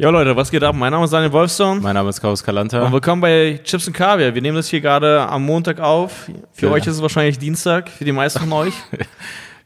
Ja 0.00 0.08
Leute, 0.08 0.34
was 0.34 0.50
geht 0.50 0.62
ab? 0.64 0.74
Mein 0.74 0.92
Name 0.92 1.04
ist 1.04 1.10
Daniel 1.12 1.30
Wolfson. 1.30 1.82
Mein 1.82 1.92
Name 1.92 2.08
ist 2.08 2.20
Klaus 2.20 2.42
Kalanta. 2.42 2.80
Und 2.86 2.92
willkommen 2.92 3.20
bei 3.20 3.60
Chips 3.62 3.86
und 3.86 3.92
Kaviar. 3.92 4.34
Wir 4.34 4.40
nehmen 4.40 4.56
das 4.56 4.68
hier 4.68 4.80
gerade 4.80 5.20
am 5.28 5.44
Montag 5.44 5.78
auf. 5.78 6.30
Für 6.52 6.66
Ja. 6.68 6.72
euch 6.72 6.86
ist 6.86 6.94
es 6.94 7.02
wahrscheinlich 7.02 7.38
Dienstag, 7.38 7.90
für 7.90 8.06
die 8.06 8.12
meisten 8.12 8.40
von 8.40 8.52
euch. 8.54 8.72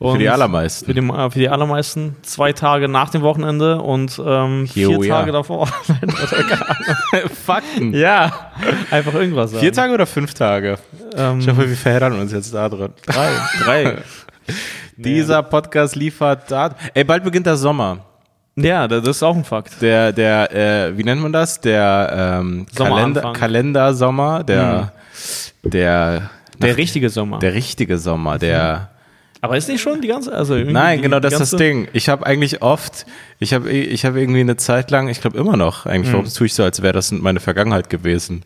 Für 0.01 0.19
die 0.19 0.29
allermeisten. 0.29 0.87
Für 0.87 0.93
die, 0.93 1.01
äh, 1.07 1.31
für 1.31 1.39
die 1.39 1.49
allermeisten. 1.49 2.17
Zwei 2.23 2.53
Tage 2.53 2.89
nach 2.89 3.11
dem 3.11 3.23
Wochenende 3.23 3.81
und 3.81 4.21
ähm, 4.27 4.67
vier 4.67 4.89
we 5.01 5.07
Tage 5.09 5.31
davor. 5.33 5.67
Fakten. 7.47 7.95
ja, 7.95 8.51
einfach 8.91 9.15
irgendwas 9.15 9.53
sagen. 9.53 9.63
Vier 9.63 9.73
Tage 9.73 9.95
oder 9.95 10.05
fünf 10.05 10.35
Tage? 10.35 10.79
Ähm, 11.17 11.39
Ich 11.39 11.49
hoffe, 11.49 11.67
wir 11.71 11.77
verheddern 11.77 12.19
uns 12.21 12.33
jetzt 12.33 12.53
da 12.53 12.69
drin. 12.69 12.91
drei. 13.07 13.31
drei. 13.65 13.99
Dieser 14.97 15.43
Podcast 15.45 15.95
liefert 15.97 16.51
Daten. 16.51 16.75
Ey, 16.93 17.05
bald 17.05 17.23
beginnt 17.25 17.47
der 17.47 17.57
Sommer. 17.57 17.99
Ja, 18.57 18.87
das 18.87 19.07
ist 19.09 19.23
auch 19.23 19.35
ein 19.37 19.45
Fakt. 19.45 19.83
Der, 19.83 20.13
der, 20.13 20.53
äh, 20.89 20.97
wie 20.97 21.03
nennt 21.05 21.21
man 21.23 21.33
das? 21.33 21.61
Der 21.61 22.39
ähm. 22.41 22.67
Kalender, 22.75 23.33
Kalendersommer, 23.33 24.45
der, 24.45 24.93
der, 25.65 26.31
Der 26.61 26.77
richtige 26.77 27.11
Sommer. 27.11 27.39
der 27.41 27.55
richtige 27.55 27.99
Sommer, 27.99 28.39
der. 28.39 28.91
Aber 29.41 29.59
ist 29.59 29.69
nicht 29.69 29.83
schon 29.83 30.01
die 30.01 30.09
ganze, 30.09 30.33
also 30.33 30.55
Nein, 30.55 30.99
die, 30.99 31.03
genau, 31.03 31.21
das 31.21 31.35
ist 31.35 31.53
das 31.53 31.59
Ding. 31.59 31.89
Ich 31.93 32.09
habe 32.09 32.25
eigentlich 32.25 32.63
oft, 32.63 33.05
ich 33.41 33.53
habe 33.53 33.71
ich 33.71 34.07
hab 34.07 34.17
irgendwie 34.17 34.41
eine 34.41 34.57
Zeit 34.57 34.91
lang, 34.91 35.09
ich 35.09 35.21
glaube 35.21 35.37
immer 35.37 35.57
noch, 35.59 35.85
eigentlich, 35.85 36.09
Mhm. 36.09 36.19
warum 36.19 36.33
tue 36.33 36.47
ich 36.47 36.55
so, 36.55 36.63
als 36.63 36.81
wäre 36.81 36.95
das 36.95 37.13
meine 37.13 37.41
Vergangenheit 37.41 37.91
gewesen, 37.91 38.45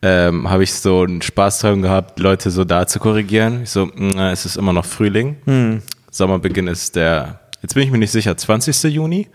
ähm, 0.00 0.48
habe 0.48 0.62
ich 0.62 0.72
so 0.72 1.02
einen 1.02 1.20
Spaß 1.20 1.58
dran 1.58 1.82
gehabt, 1.82 2.18
Leute 2.18 2.50
so 2.50 2.64
da 2.64 2.86
zu 2.86 2.98
korrigieren. 2.98 3.64
Ich 3.64 3.70
so, 3.70 3.90
mh, 3.94 4.32
es 4.32 4.46
ist 4.46 4.56
immer 4.56 4.72
noch 4.72 4.86
Frühling. 4.86 5.36
Mhm. 5.44 5.82
Sommerbeginn 6.10 6.66
ist 6.68 6.96
der, 6.96 7.40
jetzt 7.62 7.74
bin 7.74 7.82
ich 7.82 7.90
mir 7.90 7.98
nicht 7.98 8.10
sicher, 8.12 8.36
20. 8.36 8.82
Juni? 8.94 9.28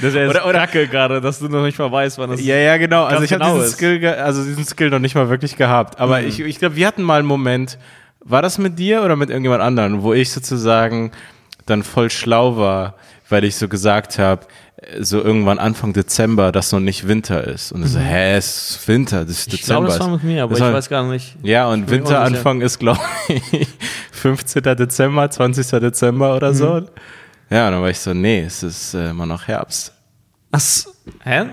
Das 0.00 0.04
ist 0.08 0.14
ja 0.16 0.26
Oder- 0.28 0.46
oder, 0.46 0.58
Kacke 0.60 0.88
gerade, 0.88 1.20
dass 1.20 1.38
du 1.38 1.48
noch 1.48 1.62
nicht 1.62 1.78
mal 1.78 1.92
weißt, 1.92 2.18
wann 2.18 2.30
das 2.30 2.42
Ja, 2.42 2.56
ja, 2.56 2.76
genau. 2.76 3.04
Also 3.04 3.22
ich 3.22 3.32
habe 3.32 3.44
genau 3.44 3.58
diesen. 3.58 3.72
Skill, 3.74 4.04
also 4.08 4.42
diesen 4.42 4.64
Skill 4.64 4.90
noch 4.90 4.98
nicht 4.98 5.14
mal 5.14 5.28
wirklich 5.28 5.56
gehabt. 5.56 6.00
Aber 6.00 6.20
Mhm. 6.20 6.28
ich, 6.28 6.40
ich 6.40 6.58
glaube, 6.58 6.74
wir 6.76 6.86
hatten 6.86 7.02
mal 7.02 7.18
einen 7.20 7.28
Moment, 7.28 7.78
war 8.20 8.42
das 8.42 8.58
mit 8.58 8.78
dir 8.78 9.02
oder 9.04 9.14
mit 9.16 9.28
irgendjemand 9.28 9.62
anderen, 9.62 10.02
wo 10.02 10.12
ich 10.12 10.30
sozusagen 10.32 11.12
dann 11.66 11.82
voll 11.84 12.10
schlau 12.10 12.56
war, 12.56 12.94
weil 13.28 13.44
ich 13.44 13.54
so 13.56 13.68
gesagt 13.68 14.18
habe, 14.18 14.46
so 15.00 15.22
irgendwann 15.22 15.58
Anfang 15.58 15.92
Dezember, 15.92 16.52
dass 16.52 16.72
noch 16.72 16.80
nicht 16.80 17.06
Winter 17.08 17.44
ist. 17.46 17.72
Und 17.72 17.84
so, 17.86 17.98
hä, 17.98 18.36
es 18.36 18.70
ist 18.78 18.88
Winter, 18.88 19.20
das 19.24 19.30
ist 19.30 19.48
Mhm. 19.48 19.54
Ich 19.54 19.62
glaube, 19.62 19.86
Dezember. 19.86 19.88
das 19.88 20.00
war 20.00 20.08
mit 20.16 20.24
mir, 20.24 20.42
aber 20.42 20.50
Das 20.50 20.58
ich 20.58 20.64
war- 20.64 20.72
weiß 20.74 20.88
gar 20.88 21.04
nicht. 21.04 21.36
ja, 21.42 21.66
und 21.68 21.88
Winteranfang 21.90 22.60
ist, 22.60 22.78
glaube 22.78 23.00
ich, 23.28 23.68
15. 24.12 24.62
Dezember, 24.76 25.30
20. 25.30 25.80
Dezember 25.80 26.36
oder 26.36 26.52
so. 26.54 26.74
Mhm. 26.80 26.86
Ja, 27.50 27.66
und 27.66 27.72
dann 27.74 27.82
war 27.82 27.90
ich 27.90 27.98
so, 28.00 28.14
nee, 28.14 28.40
es 28.44 28.62
ist 28.62 28.94
äh, 28.94 29.10
immer 29.10 29.26
noch 29.26 29.46
Herbst. 29.46 29.92
Was? 30.50 30.92
Hä? 31.22 31.44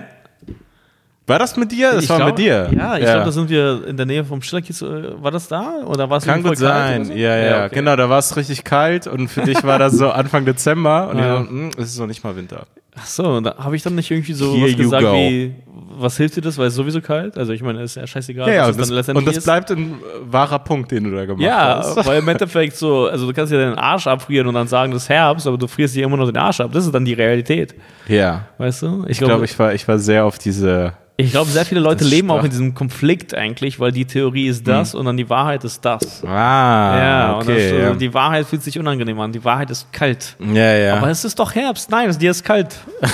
War 1.27 1.37
das 1.37 1.55
mit 1.57 1.71
dir? 1.71 1.91
Das 1.93 2.05
Ich 2.05 2.09
war 2.09 2.17
glaub- 2.17 2.29
mit 2.29 2.39
dir. 2.39 2.69
Ja, 2.75 2.97
ich 2.97 3.03
glaube, 3.03 3.25
da 3.25 3.31
sind 3.31 3.49
wir 3.51 3.85
in 3.85 3.97
der 3.97 4.07
Nähe 4.07 4.25
vom 4.25 4.41
Schillerkiez. 4.41 4.81
äh, 4.81 5.21
War 5.21 5.29
das 5.29 5.47
da? 5.47 5.83
Oder 5.85 6.09
war 6.09 6.17
es 6.17 6.25
Kann 6.25 6.41
gut 6.41 6.57
sein. 6.57 7.05
so? 7.05 7.13
Ja, 7.13 7.35
ja, 7.37 7.65
okay. 7.65 7.75
genau. 7.75 7.95
Da 7.95 8.09
war 8.09 8.17
es 8.17 8.35
richtig 8.35 8.63
kalt 8.63 9.05
und 9.05 9.27
für 9.27 9.41
dich 9.41 9.63
war 9.63 9.77
das 9.77 9.93
so 9.93 10.09
Anfang 10.11 10.45
Dezember 10.45 11.09
und 11.09 11.19
Ja. 11.19 11.41
ich 11.41 11.45
so, 11.45 11.49
hm, 11.51 11.69
es 11.77 11.85
ist 11.91 11.99
noch 11.99 12.07
nicht 12.07 12.23
mal 12.23 12.35
Winter. 12.35 12.65
Ach 12.97 13.05
so, 13.05 13.39
da 13.39 13.55
habe 13.57 13.75
ich 13.75 13.83
dann 13.83 13.95
nicht 13.95 14.09
irgendwie 14.09 14.33
so 14.33 14.53
Here 14.55 14.69
was 14.71 14.77
gesagt 14.77 15.03
go. 15.03 15.13
wie, 15.13 15.53
was 15.99 16.17
hilft 16.17 16.35
dir 16.37 16.41
das, 16.41 16.57
weil 16.57 16.67
es 16.67 16.75
sowieso 16.75 17.01
kalt? 17.01 17.37
Also 17.37 17.53
ich 17.53 17.61
meine, 17.61 17.81
ist 17.83 17.95
ja 17.95 18.05
scheißegal, 18.07 18.47
Ja, 18.49 18.53
ja, 18.55 18.67
und 18.67 18.79
das, 18.79 18.89
und 19.09 19.25
das 19.27 19.43
bleibt 19.43 19.71
ein 19.71 19.91
äh, 19.93 19.95
wahrer 20.31 20.59
Punkt, 20.59 20.91
den 20.91 21.03
du 21.05 21.11
da 21.11 21.25
gemacht 21.25 21.41
ja, 21.43 21.77
hast. 21.77 22.05
weil 22.07 22.19
im 22.19 22.27
Endeffekt 22.29 22.75
so, 22.75 23.07
also 23.07 23.27
du 23.27 23.33
kannst 23.33 23.53
ja 23.53 23.59
deinen 23.59 23.75
Arsch 23.77 24.07
abfrieren 24.07 24.47
und 24.47 24.55
dann 24.55 24.67
sagen, 24.67 24.91
das 24.91 25.03
ist 25.03 25.09
Herbst, 25.09 25.45
aber 25.45 25.57
du 25.57 25.67
frierst 25.67 25.95
dir 25.95 26.03
immer 26.05 26.17
noch 26.17 26.25
den 26.25 26.37
Arsch 26.37 26.59
ab. 26.61 26.71
Das 26.73 26.85
ist 26.85 26.93
dann 26.93 27.05
die 27.05 27.13
Realität, 27.13 27.75
Ja. 28.07 28.47
weißt 28.57 28.81
du? 28.81 29.05
Ich 29.07 29.19
glaube, 29.19 29.45
ich 29.45 29.57
war, 29.59 29.73
ich 29.73 29.87
war 29.87 29.99
sehr 29.99 30.25
auf 30.25 30.39
diese. 30.39 30.93
Ich 31.19 31.31
glaube, 31.31 31.51
sehr 31.51 31.65
viele 31.65 31.81
Leute 31.81 32.05
leben 32.05 32.31
auch 32.31 32.45
in 32.45 32.49
diesem 32.49 32.73
Konflikt 32.73 33.35
eigentlich, 33.35 33.77
weil 33.77 33.91
die 33.91 34.05
Theorie 34.05 34.47
ist 34.47 34.65
das 34.65 34.95
und 34.95 35.05
dann 35.05 35.17
die 35.17 35.29
Wahrheit 35.29 35.65
ist 35.65 35.83
das. 35.83 36.23
Ah, 36.23 36.97
ja, 36.97 37.31
und 37.33 37.39
das, 37.41 37.55
okay. 37.55 37.69
äh, 37.71 37.83
ja. 37.83 37.93
die 37.93 38.13
Wahrheit 38.13 38.45
fühlt 38.45 38.63
sich 38.63 38.79
unangenehm 38.79 39.19
an. 39.19 39.33
Die 39.33 39.43
Wahrheit 39.43 39.69
ist 39.69 39.91
kalt. 39.91 40.37
ja, 40.39 40.73
ja. 40.75 40.95
Aber 40.95 41.09
es 41.09 41.25
ist 41.25 41.37
doch 41.37 41.53
Herbst. 41.53 41.91
Nein, 41.91 42.09
es 42.09 42.17
dir 42.17 42.31
ist 42.31 42.45
kalt. 42.45 42.73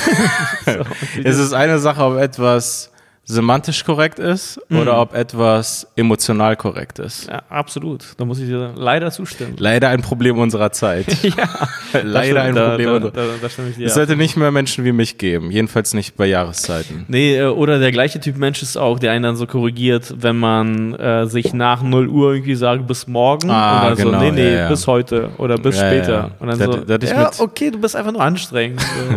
es 1.24 1.40
ist 1.40 1.54
eine 1.54 1.80
Sache, 1.80 2.04
ob 2.04 2.18
etwas 2.18 2.92
semantisch 3.28 3.84
korrekt 3.84 4.20
ist 4.20 4.60
Mhm. 4.70 4.78
oder 4.80 5.02
ob 5.02 5.16
etwas 5.16 5.88
emotional 5.96 6.56
korrekt 6.56 7.00
ist. 7.00 7.28
ja, 7.28 7.42
absolut. 7.50 8.06
Da 8.18 8.26
muss 8.26 8.38
ich 8.40 8.46
dir 8.48 8.74
leider 8.76 9.10
zustimmen. 9.10 9.56
Leider 9.58 9.90
ein 9.90 10.02
Problem 10.04 10.38
unserer 10.38 10.72
Zeit. 10.72 11.08
ja, 11.24 11.50
Leider 12.04 12.44
ein 12.44 12.54
da, 12.54 12.70
Problem 12.70 12.88
Da, 12.88 12.96
unserer 12.96 13.12
da, 13.12 13.24
da 13.42 13.50
stimme 13.50 13.70
ich 13.70 13.78
dir. 13.78 13.88
Es 13.88 13.96
sollte 13.96 14.16
nicht 14.16 14.38
mehr 14.38 14.52
Menschen 14.52 14.86
wie 14.86 14.92
mich 14.92 15.18
geben. 15.18 15.50
Jedenfalls 15.50 15.96
nicht 15.96 16.16
bei 16.16 16.28
Jahreszeiten. 16.28 17.06
Nee, 17.08 17.38
äh, 17.38 17.46
oder 17.48 17.80
der 17.80 17.92
gleiche 17.92 18.20
Typ 18.20 18.38
Mensch 18.38 18.62
ist 18.62 18.78
auch, 18.78 19.00
der 19.00 19.12
einen 19.12 19.24
dann 19.24 19.36
so 19.38 19.48
korrigiert, 19.48 20.14
wenn 20.20 20.38
man 20.38 20.94
äh, 20.94 21.26
sich 21.26 21.52
nach 21.54 21.82
0 21.82 22.08
Uhr 22.08 22.34
irgendwie 22.34 22.56
sagt, 22.56 22.86
bis 22.86 23.08
morgen. 23.08 23.50
Ah, 23.50 23.88
oder 23.88 23.96
genau, 23.96 24.20
so, 24.20 24.26
nee, 24.26 24.32
nee, 24.32 24.52
ja, 24.54 24.58
ja. 24.60 24.70
bis 24.70 24.86
heute 24.86 25.30
oder 25.40 25.58
bis 25.58 25.78
Ja, 25.80 25.88
später. 25.90 26.12
ja. 26.14 26.30
Und 26.40 26.48
dann 26.48 26.60
Da- 26.88 27.08
so, 27.08 27.14
ja, 27.14 27.32
okay, 27.40 27.72
du 27.72 27.80
bist 27.80 27.96
einfach 27.96 28.12
nur 28.12 28.22
anstrengend. 28.22 28.82
So. 29.10 29.16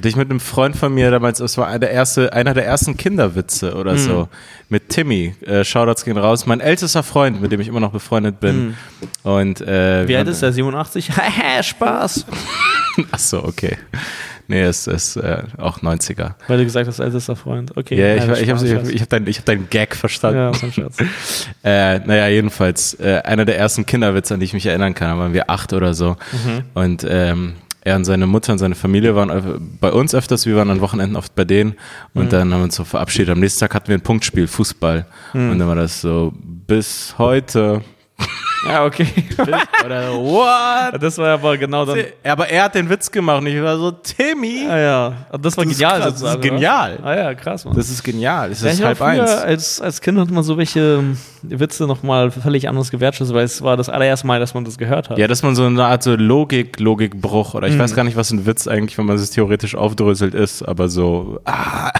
Hatte 0.00 0.08
ich 0.08 0.16
mit 0.16 0.30
einem 0.30 0.40
Freund 0.40 0.76
von 0.76 0.94
mir 0.94 1.10
damals, 1.10 1.40
das 1.40 1.58
war 1.58 1.66
einer 1.66 1.80
der, 1.80 1.90
erste, 1.90 2.32
einer 2.32 2.54
der 2.54 2.64
ersten 2.64 2.96
Kinderwitze 2.96 3.74
oder 3.74 3.98
so, 3.98 4.30
mit 4.70 4.88
Timmy. 4.88 5.34
Äh, 5.44 5.62
Shoutouts 5.62 6.06
gehen 6.06 6.16
raus. 6.16 6.46
Mein 6.46 6.60
ältester 6.60 7.02
Freund, 7.02 7.42
mit 7.42 7.52
dem 7.52 7.60
ich 7.60 7.68
immer 7.68 7.80
noch 7.80 7.92
befreundet 7.92 8.40
bin. 8.40 8.78
Und, 9.24 9.60
äh, 9.60 10.08
Wie 10.08 10.16
alt 10.16 10.26
ist 10.26 10.40
er? 10.40 10.54
87? 10.54 11.10
Haha, 11.18 11.62
Spaß. 11.62 12.24
Ach 13.10 13.18
so, 13.18 13.44
okay. 13.44 13.76
Nee, 14.48 14.62
es 14.62 14.86
ist 14.86 15.16
äh, 15.16 15.42
auch 15.58 15.80
90er. 15.80 16.32
Weil 16.48 16.56
du 16.56 16.64
gesagt 16.64 16.88
hast, 16.88 16.98
ältester 16.98 17.36
Freund. 17.36 17.76
Okay. 17.76 17.94
Ja, 18.00 18.14
ich, 18.16 18.40
ich 18.40 18.48
habe 18.48 18.66
ich, 18.66 18.94
ich 18.94 19.02
hab 19.02 19.08
deinen 19.10 19.26
hab 19.26 19.44
deinen 19.44 19.68
Gag 19.68 19.94
verstanden. 19.94 20.38
Ja, 20.38 20.50
ist 20.50 20.64
ein 20.64 20.72
Scherz. 20.72 20.96
Äh, 21.62 21.98
naja, 21.98 22.26
jedenfalls, 22.28 22.94
äh, 22.94 23.20
einer 23.22 23.44
der 23.44 23.58
ersten 23.58 23.84
Kinderwitze, 23.84 24.32
an 24.32 24.40
die 24.40 24.46
ich 24.46 24.54
mich 24.54 24.64
erinnern 24.64 24.94
kann, 24.94 25.10
da 25.10 25.18
waren 25.18 25.34
wir 25.34 25.50
acht 25.50 25.74
oder 25.74 25.92
so. 25.92 26.16
Mhm. 26.32 26.62
Und 26.72 27.06
ähm, 27.06 27.56
er 27.82 27.96
und 27.96 28.04
seine 28.04 28.26
Mutter 28.26 28.52
und 28.52 28.58
seine 28.58 28.74
Familie 28.74 29.14
waren 29.14 29.76
bei 29.80 29.90
uns 29.92 30.14
öfters, 30.14 30.46
wir 30.46 30.56
waren 30.56 30.70
an 30.70 30.80
Wochenenden 30.80 31.16
oft 31.16 31.34
bei 31.34 31.44
denen 31.44 31.74
und 32.14 32.26
Mhm. 32.26 32.28
dann 32.30 32.52
haben 32.52 32.60
wir 32.60 32.64
uns 32.64 32.76
so 32.76 32.84
verabschiedet. 32.84 33.30
Am 33.30 33.40
nächsten 33.40 33.60
Tag 33.60 33.74
hatten 33.74 33.88
wir 33.88 33.96
ein 33.96 34.02
Punktspiel, 34.02 34.46
Fußball. 34.46 35.06
Mhm. 35.32 35.50
Und 35.50 35.58
dann 35.58 35.68
war 35.68 35.76
das 35.76 36.00
so, 36.00 36.32
bis 36.36 37.14
heute. 37.18 37.82
Ja, 38.66 38.84
okay. 38.84 39.06
Oder 39.84 40.12
what? 40.14 41.02
Das 41.02 41.16
war 41.18 41.28
aber 41.30 41.56
genau 41.56 41.84
dann. 41.86 41.98
Aber 42.24 42.48
er 42.48 42.64
hat 42.64 42.74
den 42.74 42.88
Witz 42.90 43.10
gemacht 43.10 43.40
und 43.40 43.46
ich 43.46 43.62
war 43.62 43.76
so, 43.78 43.90
Timmy, 43.90 44.66
Ah 44.68 44.78
ja, 44.78 45.12
das 45.40 45.56
war 45.56 45.64
Das 45.64 45.72
genial. 45.78 46.00
krass, 46.00 46.20
das 46.20 46.34
ist 46.34 46.42
genial. 46.42 46.98
Ah 47.02 47.14
ja, 47.14 47.34
krass, 47.34 47.64
Mann. 47.64 47.74
das 47.74 47.88
ist 47.88 48.02
genial, 48.02 48.50
es 48.50 48.62
Ja, 48.62 48.70
ist 48.70 48.84
halb 48.84 49.00
hab 49.00 49.08
früher 49.14 49.22
eins. 49.22 49.30
Als, 49.42 49.80
als 49.80 50.00
Kind 50.00 50.18
hat 50.18 50.30
man 50.30 50.42
so 50.42 50.58
welche 50.58 50.80
ähm, 50.98 51.16
Witze 51.42 51.86
nochmal 51.86 52.30
völlig 52.30 52.68
anders 52.68 52.90
gewertschätzt, 52.90 53.32
weil 53.32 53.44
es 53.44 53.62
war 53.62 53.76
das 53.78 53.88
allererste 53.88 54.26
Mal, 54.26 54.40
dass 54.40 54.52
man 54.52 54.64
das 54.64 54.76
gehört 54.76 55.08
hat. 55.08 55.16
Ja, 55.18 55.26
dass 55.26 55.42
man 55.42 55.54
so 55.54 55.64
eine 55.64 55.84
Art 55.84 56.02
so 56.02 56.14
Logik, 56.14 56.78
Logikbruch 56.80 57.54
oder 57.54 57.66
ich 57.66 57.74
Mhm. 57.76 57.78
weiß 57.80 57.94
gar 57.94 58.04
nicht, 58.04 58.16
was 58.16 58.30
ein 58.30 58.44
Witz 58.44 58.66
eigentlich, 58.68 58.98
wenn 58.98 59.06
man 59.06 59.16
es 59.16 59.30
theoretisch 59.30 59.74
aufdröselt 59.74 60.34
ist, 60.34 60.62
aber 60.62 60.88
so, 60.88 61.40
ah, 61.46 61.90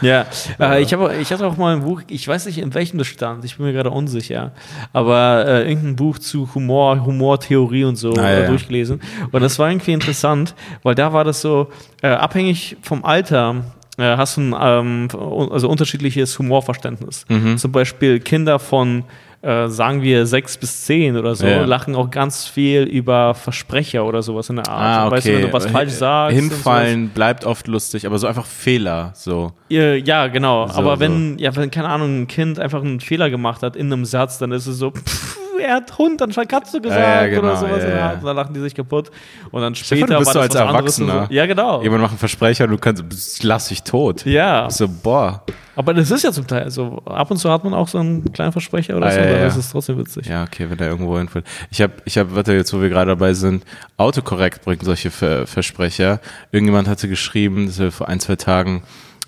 Ja, 0.00 0.26
Äh, 0.60 0.82
ich, 0.82 0.92
habe, 0.92 1.14
ich 1.16 1.32
hatte 1.32 1.46
auch 1.46 1.56
mal 1.56 1.74
ein 1.74 1.82
Buch, 1.82 2.02
ich 2.08 2.26
weiß 2.28 2.46
nicht, 2.46 2.58
in 2.58 2.72
welchem 2.74 2.98
das 2.98 3.06
stand, 3.08 3.44
ich 3.44 3.56
bin 3.56 3.66
mir 3.66 3.72
gerade 3.72 3.90
unsicher, 3.90 4.52
aber 4.92 5.46
äh, 5.62 5.68
irgendein 5.68 5.96
Buch 5.96 6.18
zu 6.18 6.48
Humor, 6.54 7.04
Humortheorie 7.04 7.84
und 7.84 7.96
so 7.96 8.12
Ah, 8.14 8.30
ja, 8.30 8.46
durchgelesen. 8.46 9.00
Und 9.32 9.42
das 9.42 9.58
war 9.58 9.68
irgendwie 9.70 9.92
interessant, 9.92 10.54
weil 10.82 10.94
da 10.94 11.12
war 11.12 11.24
das 11.24 11.40
so, 11.40 11.68
äh, 12.02 12.08
abhängig 12.08 12.76
vom 12.82 13.04
Alter, 13.04 13.56
äh, 13.98 14.16
hast 14.16 14.36
du 14.36 14.40
ein 14.42 14.54
ähm, 14.60 15.08
also 15.50 15.68
unterschiedliches 15.68 16.38
Humorverständnis. 16.38 17.24
Mhm. 17.28 17.56
Zum 17.58 17.72
Beispiel 17.72 18.20
Kinder 18.20 18.58
von 18.58 19.04
äh, 19.42 19.68
sagen 19.68 20.02
wir 20.02 20.26
sechs 20.26 20.56
bis 20.56 20.84
zehn 20.86 21.16
oder 21.16 21.34
so, 21.36 21.46
Ja. 21.46 21.64
lachen 21.64 21.94
auch 21.94 22.10
ganz 22.10 22.46
viel 22.46 22.82
über 22.82 23.32
Versprecher 23.34 24.04
oder 24.04 24.22
sowas 24.22 24.48
in 24.50 24.56
der 24.56 24.66
Art. 24.68 24.80
ah, 24.98 25.06
okay. 25.06 25.16
Weißt 25.16 25.26
du, 25.28 25.32
wenn 25.34 25.42
du 25.42 25.52
was 25.52 25.66
falsch 25.66 25.92
sagst. 25.92 26.34
Hinfallen 26.36 27.08
bleibt 27.10 27.44
oft 27.44 27.68
lustig, 27.68 28.06
aber 28.06 28.18
so 28.18 28.26
einfach 28.26 28.46
Fehler, 28.46 29.12
so. 29.14 29.52
Ja, 29.68 30.26
genau. 30.28 30.66
So, 30.66 30.74
Aber 30.78 30.98
wenn, 31.00 31.38
ja, 31.38 31.54
wenn, 31.54 31.70
keine 31.70 31.88
Ahnung, 31.90 32.22
ein 32.22 32.26
Kind 32.28 32.58
einfach 32.58 32.82
einen 32.82 32.98
Fehler 32.98 33.30
gemacht 33.30 33.62
hat 33.62 33.76
in 33.76 33.92
einem 33.92 34.04
Satz, 34.04 34.38
dann 34.38 34.50
ist 34.52 34.66
es 34.66 34.78
so, 34.78 34.90
pff, 34.90 35.38
er 35.58 35.74
hat 35.76 35.96
Hund 35.98 36.20
anstatt 36.22 36.48
Katze 36.48 36.80
gesagt 36.80 37.00
ja, 37.00 37.26
genau, 37.26 37.40
oder 37.42 37.56
sowas. 37.56 37.82
ja, 37.82 37.88
ja. 37.88 38.12
Und 38.12 38.24
dann 38.24 38.36
lachen 38.36 38.54
die 38.54 38.60
sich 38.60 38.74
kaputt. 38.74 39.10
Und 39.50 39.62
dann 39.62 39.74
später 39.74 40.06
du 40.06 40.18
bist 40.18 40.34
war 40.34 40.34
das 40.34 40.42
als 40.42 40.56
anderes 40.56 40.98
Erwachsener. 40.98 41.26
So. 41.28 41.34
Ja, 41.34 41.46
genau. 41.46 41.82
Jemand 41.82 42.02
macht 42.02 42.10
einen 42.12 42.18
Versprecher 42.18 42.64
und 42.64 42.70
du 42.70 42.78
kannst, 42.78 43.42
lass 43.42 43.68
dich 43.68 43.82
tot. 43.82 44.24
Ja, 44.26 44.68
So, 44.70 44.88
boah. 44.88 45.42
aber 45.74 45.94
das 45.94 46.10
ist 46.10 46.22
ja 46.24 46.32
zum 46.32 46.46
Teil 46.46 46.70
so. 46.70 47.02
Ab 47.04 47.30
und 47.30 47.36
zu 47.38 47.50
hat 47.50 47.64
man 47.64 47.74
auch 47.74 47.88
so 47.88 47.98
einen 47.98 48.32
kleinen 48.32 48.52
Versprecher 48.52 48.96
oder 48.96 49.06
Ah, 49.06 49.10
so, 49.10 49.18
ja, 49.20 49.26
dann 49.26 49.40
ja. 49.40 49.46
ist 49.46 49.56
es 49.56 49.70
trotzdem 49.70 49.98
witzig. 49.98 50.26
Ja, 50.26 50.42
okay, 50.44 50.66
wenn 50.70 50.76
der 50.78 50.88
irgendwo 50.88 51.16
hinfällt. 51.18 51.44
Ich 51.70 51.80
habe, 51.82 51.92
ich 52.04 52.16
hab, 52.18 52.34
warte, 52.34 52.52
jetzt 52.54 52.72
wo 52.72 52.80
wir 52.80 52.88
gerade 52.88 53.10
dabei 53.10 53.34
sind, 53.34 53.64
Autokorrekt 53.96 54.64
bringt 54.64 54.82
solche 54.84 55.10
Ver 55.10 55.46
Versprecher. 55.46 56.20
Irgendjemand 56.52 56.88
hatte 56.88 57.08
geschrieben, 57.08 57.66
das 57.76 57.94
vor 57.94 58.08
ein, 58.08 58.20
zwei 58.20 58.36
Tagen, 58.36 58.82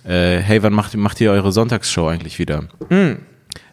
äh, 0.05 0.39
hey, 0.39 0.63
wann 0.63 0.73
macht, 0.73 0.97
macht 0.97 1.21
ihr 1.21 1.31
eure 1.33 1.53
Sonntagsshow 1.53 2.07
eigentlich 2.09 2.39
wieder? 2.39 2.65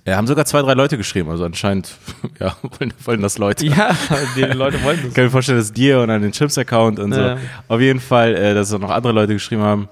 Ja, 0.05 0.17
haben 0.17 0.27
sogar 0.27 0.45
zwei, 0.45 0.61
drei 0.61 0.73
Leute 0.73 0.97
geschrieben, 0.97 1.29
also 1.31 1.45
anscheinend, 1.45 1.91
ja, 2.39 2.55
wollen, 2.61 2.93
wollen 3.03 3.21
das 3.21 3.37
Leute. 3.39 3.65
Ja, 3.65 3.95
die 4.35 4.41
Leute 4.41 4.83
wollen 4.83 4.97
das. 5.01 5.07
Ich 5.09 5.13
kann 5.15 5.23
mir 5.25 5.31
vorstellen, 5.31 5.57
dass 5.57 5.73
dir 5.73 5.99
und 5.99 6.09
an 6.11 6.21
den 6.21 6.31
Chips-Account 6.31 6.99
und 6.99 7.11
Ja. 7.13 7.37
so. 7.37 7.43
Auf 7.73 7.81
jeden 7.81 7.99
Fall, 7.99 8.35
äh, 8.35 8.53
dass 8.53 8.71
auch 8.71 8.79
noch 8.79 8.91
andere 8.91 9.13
Leute 9.13 9.33
geschrieben 9.33 9.63
haben. 9.63 9.89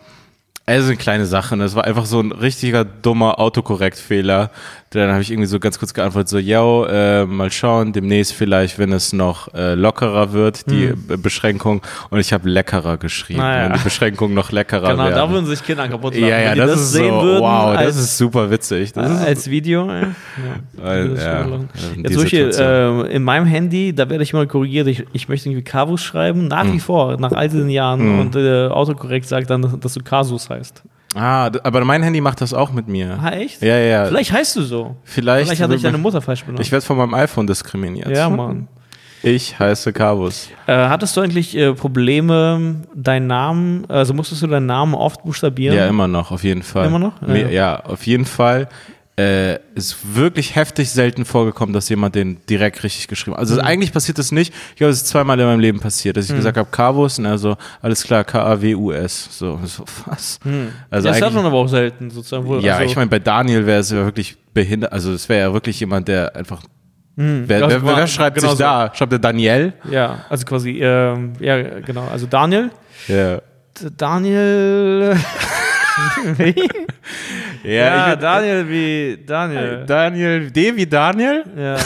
Also 0.65 0.87
eine 0.87 0.97
kleine 0.97 1.25
Sache. 1.25 1.55
Es 1.61 1.75
war 1.75 1.83
einfach 1.83 2.05
so 2.05 2.21
ein 2.21 2.31
richtiger 2.31 2.85
dummer 2.85 3.37
Autokorrekt-Fehler. 3.39 4.49
Dann 4.93 5.11
habe 5.11 5.21
ich 5.21 5.31
irgendwie 5.31 5.47
so 5.47 5.59
ganz 5.59 5.79
kurz 5.79 5.93
geantwortet, 5.93 6.29
so, 6.29 6.37
yo, 6.37 6.85
äh, 6.85 7.25
mal 7.25 7.51
schauen, 7.51 7.93
demnächst 7.93 8.33
vielleicht, 8.33 8.77
wenn 8.79 8.91
es 8.91 9.11
noch 9.13 9.53
äh, 9.53 9.73
lockerer 9.73 10.33
wird, 10.33 10.69
die 10.69 10.93
Be- 10.95 11.17
Beschränkung. 11.17 11.81
Und 12.09 12.19
ich 12.19 12.31
habe 12.33 12.47
leckerer 12.49 12.97
geschrieben, 12.97 13.39
Hm. 13.39 13.45
Naja. 13.47 13.69
wenn 13.69 13.77
die 13.77 13.83
Beschränkung 13.83 14.33
noch 14.33 14.51
leckerer 14.51 14.91
Genau, 14.91 15.09
da 15.09 15.15
werden. 15.15 15.31
würden 15.31 15.45
sich 15.47 15.63
Kinder 15.63 15.87
kaputt 15.87 16.13
lachen. 16.15 16.27
ja, 16.27 16.39
ja, 16.39 16.45
Wenn 16.49 16.53
die 16.53 16.59
das, 16.59 16.71
das 16.71 16.81
ist 16.81 16.91
sehen 16.93 17.13
so, 17.13 17.21
würden 17.23 17.41
wow, 17.41 17.75
als, 17.77 17.95
das 17.95 18.03
ist 18.05 18.17
super 18.17 18.51
witzig. 18.51 18.93
Das 18.93 19.09
ist, 19.11 19.25
als 19.25 19.49
Video. 19.49 19.87
Ja. 19.89 20.01
Weil, 20.73 21.15
ja, 21.17 21.23
Ja, 21.23 21.43
zum 21.47 22.03
Beispiel 22.03 22.51
Situation. 22.53 23.05
äh, 23.07 23.11
in 23.15 23.23
meinem 23.23 23.45
Handy, 23.45 23.93
da 23.93 24.09
werde 24.09 24.23
ich 24.23 24.33
mal 24.33 24.47
korrigiert, 24.47 24.87
ich, 24.87 25.05
ich 25.13 25.27
möchte 25.29 25.49
irgendwie 25.49 25.63
Kavus 25.63 26.01
schreiben, 26.03 26.47
nach 26.47 26.63
Hm. 26.65 26.73
wie 26.73 26.79
vor, 26.79 27.17
nach 27.19 27.31
all 27.31 27.49
diesen 27.49 27.69
Jahren. 27.69 28.19
Und 28.19 28.35
äh, 28.35 28.67
Autokorrekt 28.67 29.27
sagt 29.27 29.49
dann, 29.49 29.79
dass 29.79 29.93
du 29.93 30.01
Kasus 30.03 30.49
heißt. 30.49 30.83
Ah, 31.15 31.51
aber 31.63 31.85
mein 31.85 32.03
Handy 32.03 32.21
macht 32.21 32.41
das 32.41 32.53
auch 32.53 32.71
mit 32.71 32.87
mir. 32.87 33.19
Ah, 33.21 33.31
echt? 33.31 33.61
Ja, 33.61 33.77
ja. 33.77 34.05
Vielleicht 34.05 34.31
heißt 34.31 34.55
du 34.55 34.61
so. 34.61 34.95
Vielleicht, 35.03 35.47
Vielleicht 35.47 35.61
hat 35.61 35.71
dich 35.71 35.81
deine 35.81 35.97
Mutter 35.97 36.21
falsch 36.21 36.43
benannt. 36.43 36.59
Ich 36.65 36.71
werde 36.71 36.85
von 36.85 36.97
meinem 36.97 37.13
iPhone 37.13 37.47
diskriminiert. 37.47 38.09
ja, 38.09 38.29
Mann. 38.29 38.67
Ich 39.25 39.57
heiße 39.57 39.93
Carvus. 39.93 40.49
Äh, 40.67 40.73
hattest 40.73 41.15
du 41.15 41.21
eigentlich 41.21 41.55
äh, 41.55 41.73
Probleme, 41.73 42.81
deinen 42.93 43.27
Namen, 43.27 43.85
also 43.89 44.13
musstest 44.13 44.41
du 44.41 44.47
deinen 44.47 44.65
Namen 44.65 44.93
oft 44.93 45.23
buchstabieren? 45.23 45.77
Ja, 45.77 45.87
immer 45.87 46.09
noch, 46.09 46.31
auf 46.31 46.43
jeden 46.43 46.61
Fall. 46.61 46.87
Immer 46.87 46.99
noch? 46.99 47.13
Ja, 47.25 47.35
ja 47.35 47.79
auf 47.85 48.05
jeden 48.05 48.25
Fall. 48.25 48.67
Äh, 49.15 49.59
ist 49.75 50.15
wirklich 50.15 50.55
heftig 50.55 50.89
selten 50.89 51.23
vorgekommen, 51.23 51.71
dass 51.71 51.87
jemand 51.87 52.15
den 52.15 52.39
direkt 52.49 52.81
richtig 52.83 53.07
geschrieben 53.07 53.33
hat. 53.35 53.41
Also 53.41 53.53
Mhm. 53.55 53.61
eigentlich 53.61 53.93
passiert 53.93 54.17
das 54.17 54.31
nicht. 54.31 54.51
Ich 54.71 54.77
glaube, 54.77 54.89
es 54.89 55.03
ist 55.03 55.07
zweimal 55.09 55.39
in 55.39 55.45
meinem 55.45 55.59
Leben 55.59 55.79
passiert, 55.79 56.17
dass 56.17 56.27
ich 56.27 56.35
gesagt 56.35 56.57
habe, 56.57 56.67
Carvus, 56.71 57.19
und 57.19 57.27
also 57.27 57.55
alles 57.83 58.03
klar, 58.03 58.23
K-A-W-U-S. 58.23 59.27
So, 59.37 59.59
so 59.65 59.85
was? 60.07 60.39
Also 60.89 61.09
das 61.09 61.21
eigentlich, 61.21 61.33
man 61.35 61.45
aber 61.45 61.57
auch 61.57 61.67
selten, 61.67 62.09
sozusagen. 62.09 62.47
Wo, 62.47 62.57
ja, 62.57 62.73
also, 62.77 62.85
ich 62.89 62.95
meine, 62.95 63.07
bei 63.07 63.19
Daniel 63.19 63.67
wäre 63.67 63.81
es 63.81 63.91
ja 63.91 64.03
wirklich 64.03 64.35
behindert. 64.51 64.91
Also 64.91 65.13
es 65.13 65.29
wäre 65.29 65.41
ja 65.47 65.53
wirklich 65.53 65.79
jemand, 65.79 66.07
der 66.07 66.35
einfach. 66.35 66.63
wer, 67.15 67.59
Ja, 67.59 67.69
wer, 67.69 67.85
wer, 67.85 68.07
schreibt 68.07 68.37
genau 68.37 68.49
sich 68.49 68.57
so. 68.57 68.63
da? 68.63 68.91
Schreibt 68.95 69.11
der 69.11 69.19
Daniel? 69.19 69.73
Ja, 69.91 70.25
also 70.27 70.43
quasi, 70.43 70.79
ähm, 70.81 71.33
ja, 71.39 71.61
genau. 71.81 72.07
Also 72.11 72.25
Daniel. 72.25 72.71
Ja. 73.07 73.41
Daniel. 73.95 75.17
Ja, 77.63 78.09
bin- 78.11 78.19
Daniel 78.21 78.69
wie 78.69 79.19
Daniel. 79.25 79.83
Daniel, 79.87 80.51
D 80.51 80.75
wie 80.75 80.85
Daniel? 80.85 81.43
Ja. 81.57 81.77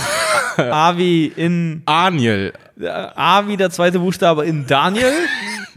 A 0.72 0.98
wie 0.98 1.28
in. 1.36 1.84
Daniel. 1.86 2.52
A 3.16 3.48
wie 3.48 3.58
der 3.58 3.70
zweite 3.70 4.00
Buchstabe 4.00 4.46
in 4.46 4.66
Daniel. 4.66 5.14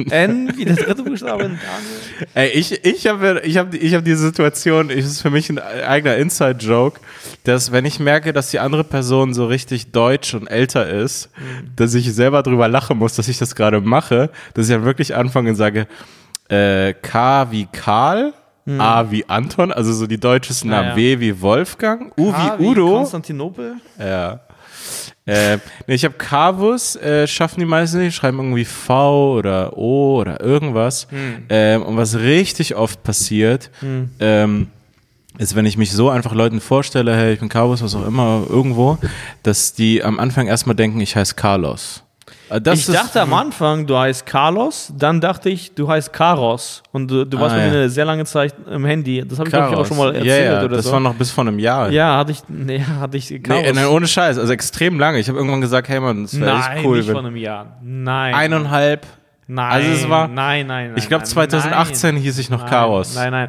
N 0.09 0.51
wie 0.57 0.65
der 0.65 0.77
dritte 0.77 1.03
Buchstabe 1.03 1.43
in 1.45 1.59
Daniel. 1.59 2.29
Ey, 2.35 2.49
ich, 2.51 2.85
ich 2.85 3.07
habe 3.07 3.43
ich 3.45 3.59
hab, 3.59 3.75
ich 3.75 3.95
hab 3.95 4.03
diese 4.05 4.19
Situation, 4.23 4.89
es 4.89 5.05
ist 5.05 5.21
für 5.21 5.29
mich 5.29 5.51
ein 5.51 5.59
eigener 5.59 6.17
Inside-Joke, 6.17 7.01
dass 7.45 7.71
wenn 7.73 7.85
ich 7.85 8.01
merke, 8.01 8.33
dass 8.33 8.51
die 8.51 8.59
andere 8.59 8.85
Person 8.85 9.35
so 9.35 9.47
richtig 9.47 9.93
deutsch 9.93 10.33
und 10.33 10.47
älter 10.47 10.89
ist, 10.89 11.29
dass 11.77 11.93
ich 11.93 12.15
selber 12.15 12.43
drüber 12.43 12.69
lachen 12.69 12.97
muss, 12.97 13.15
dass 13.15 13.29
ich 13.29 13.39
das 13.39 13.55
gerade 13.55 13.83
mache, 13.83 14.31
dass 14.55 14.69
ich 14.69 14.75
dann 14.75 14.85
wirklich 14.87 15.15
anfange 15.15 15.51
und 15.51 15.57
sage, 15.57 15.87
äh, 16.49 16.95
K 16.95 17.51
wie 17.51 17.69
Karl, 17.71 18.33
A 18.79 19.11
wie 19.11 19.29
Anton, 19.29 19.73
also 19.73 19.93
so 19.93 20.07
die 20.07 20.19
deutschesten 20.19 20.71
Namen, 20.71 20.91
ja. 20.91 20.97
W 20.97 21.21
wie 21.21 21.41
Wolfgang, 21.41 22.13
U 22.19 22.31
A 22.31 22.59
wie 22.59 22.67
Udo. 22.67 22.97
Konstantinopel. 22.99 23.77
Ja. 23.99 24.41
Äh, 25.27 25.59
nee, 25.87 25.95
ich 25.95 26.05
habe 26.05 26.15
Carvus, 26.15 26.97
äh, 26.97 27.27
schaffen 27.27 27.61
die 27.61 27.67
meisten 27.67 27.99
nicht, 27.99 28.15
schreiben 28.15 28.39
irgendwie 28.39 28.65
V 28.65 29.37
oder 29.39 29.77
O 29.77 30.19
oder 30.19 30.41
irgendwas. 30.41 31.07
Ähm, 31.49 31.83
und 31.83 31.97
was 31.97 32.17
richtig 32.17 32.75
oft 32.75 33.03
passiert, 33.03 33.71
ähm, 34.19 34.69
ist, 35.39 35.55
wenn 35.55 35.67
ich 35.67 35.77
mich 35.77 35.93
so 35.93 36.11
einfach 36.11 36.35
Leuten 36.35 36.61
vorstelle, 36.61 37.15
hey, 37.15 37.35
ich 37.35 37.41
bin 37.41 37.49
Carvus, 37.49 37.83
was 37.83 37.95
auch 37.95 38.07
immer, 38.07 38.45
irgendwo, 38.49 38.99
dass 39.43 39.73
die 39.73 40.03
am 40.03 40.19
Anfang 40.19 40.49
erstmal 40.49 40.75
denken, 40.75 41.01
ich 41.01 41.15
heiße 41.15 41.35
Carlos. 41.35 42.03
Äh, 42.51 42.61
Das 42.61 42.81
ich 42.89 42.95
dachte 42.95 43.21
am 43.23 43.33
Anfang, 43.33 43.87
du 43.87 43.97
heißt 43.97 44.27
Carlos, 44.27 44.93
dann 44.97 45.21
dachte 45.21 45.49
ich, 45.51 45.75
du 45.75 45.89
heißt 45.89 46.13
Karos. 46.13 46.83
Und 46.93 47.11
du, 47.11 47.25
du 47.25 47.39
warst 47.41 47.55
Ah, 47.55 47.59
bei 47.59 47.65
mir 47.67 47.73
ja. 47.73 47.79
eine 47.81 47.91
sehr 47.91 48.05
lange 48.05 48.25
Zeit 48.25 48.55
im 48.71 48.85
Handy. 48.85 49.25
Das 49.27 49.39
habe 49.39 49.49
ich, 49.49 49.53
glaube 49.53 49.67
ich, 49.67 49.71
auch 49.71 49.71
Carlos. 49.73 49.89
schon 49.89 49.97
mal 49.97 50.15
erzählt 50.15 50.27
ja, 50.27 50.53
ja, 50.55 50.65
oder 50.65 50.77
das 50.77 50.85
so. 50.87 50.93
war 50.93 51.01
noch 51.01 51.15
bis 51.15 51.31
vor 51.31 51.43
einem 51.47 51.59
Jahr. 51.59 51.91
ja, 51.91 52.17
hatte 52.19 52.33
ich, 52.33 52.43
nee, 52.49 52.83
hatte 53.01 53.17
ich 53.17 53.29
Karos. 53.43 53.63
Nee, 53.63 53.73
nein, 53.73 53.87
ohne 53.87 54.07
Scheiß, 54.07 54.37
also 54.39 54.53
extrem 54.53 54.99
lange. 54.99 55.19
Ich 55.19 55.29
habe 55.29 55.39
irgendwann 55.39 55.61
gesagt, 55.61 55.89
hey 55.89 56.01
Mann, 56.01 56.23
das 56.25 56.39
wäre 56.39 56.59
Nein, 56.59 56.77
echt 56.77 56.85
cool. 56.85 56.97
nicht 56.99 57.07
wenn- 57.09 57.15
vor 57.15 57.25
einem 57.25 57.37
Jahr. 57.37 57.79
Nein. 57.83 58.35
Eineinhalb. 58.35 59.07
Nein. 59.47 59.73
Also 59.73 59.91
es 59.91 60.09
war- 60.09 60.29
Nein, 60.29 60.67
nein, 60.67 60.89
nein. 60.89 60.95
Ich 60.97 61.09
glaube 61.09 61.23
nein, 61.23 61.31
2018 61.31 62.15
nein. 62.15 62.23
hieß 62.23 62.39
ich 62.39 62.51
noch 62.51 62.61
Nein, 62.63 62.71
Chaos. 62.71 63.15
Nein, 63.17 63.31
nein. 63.33 63.49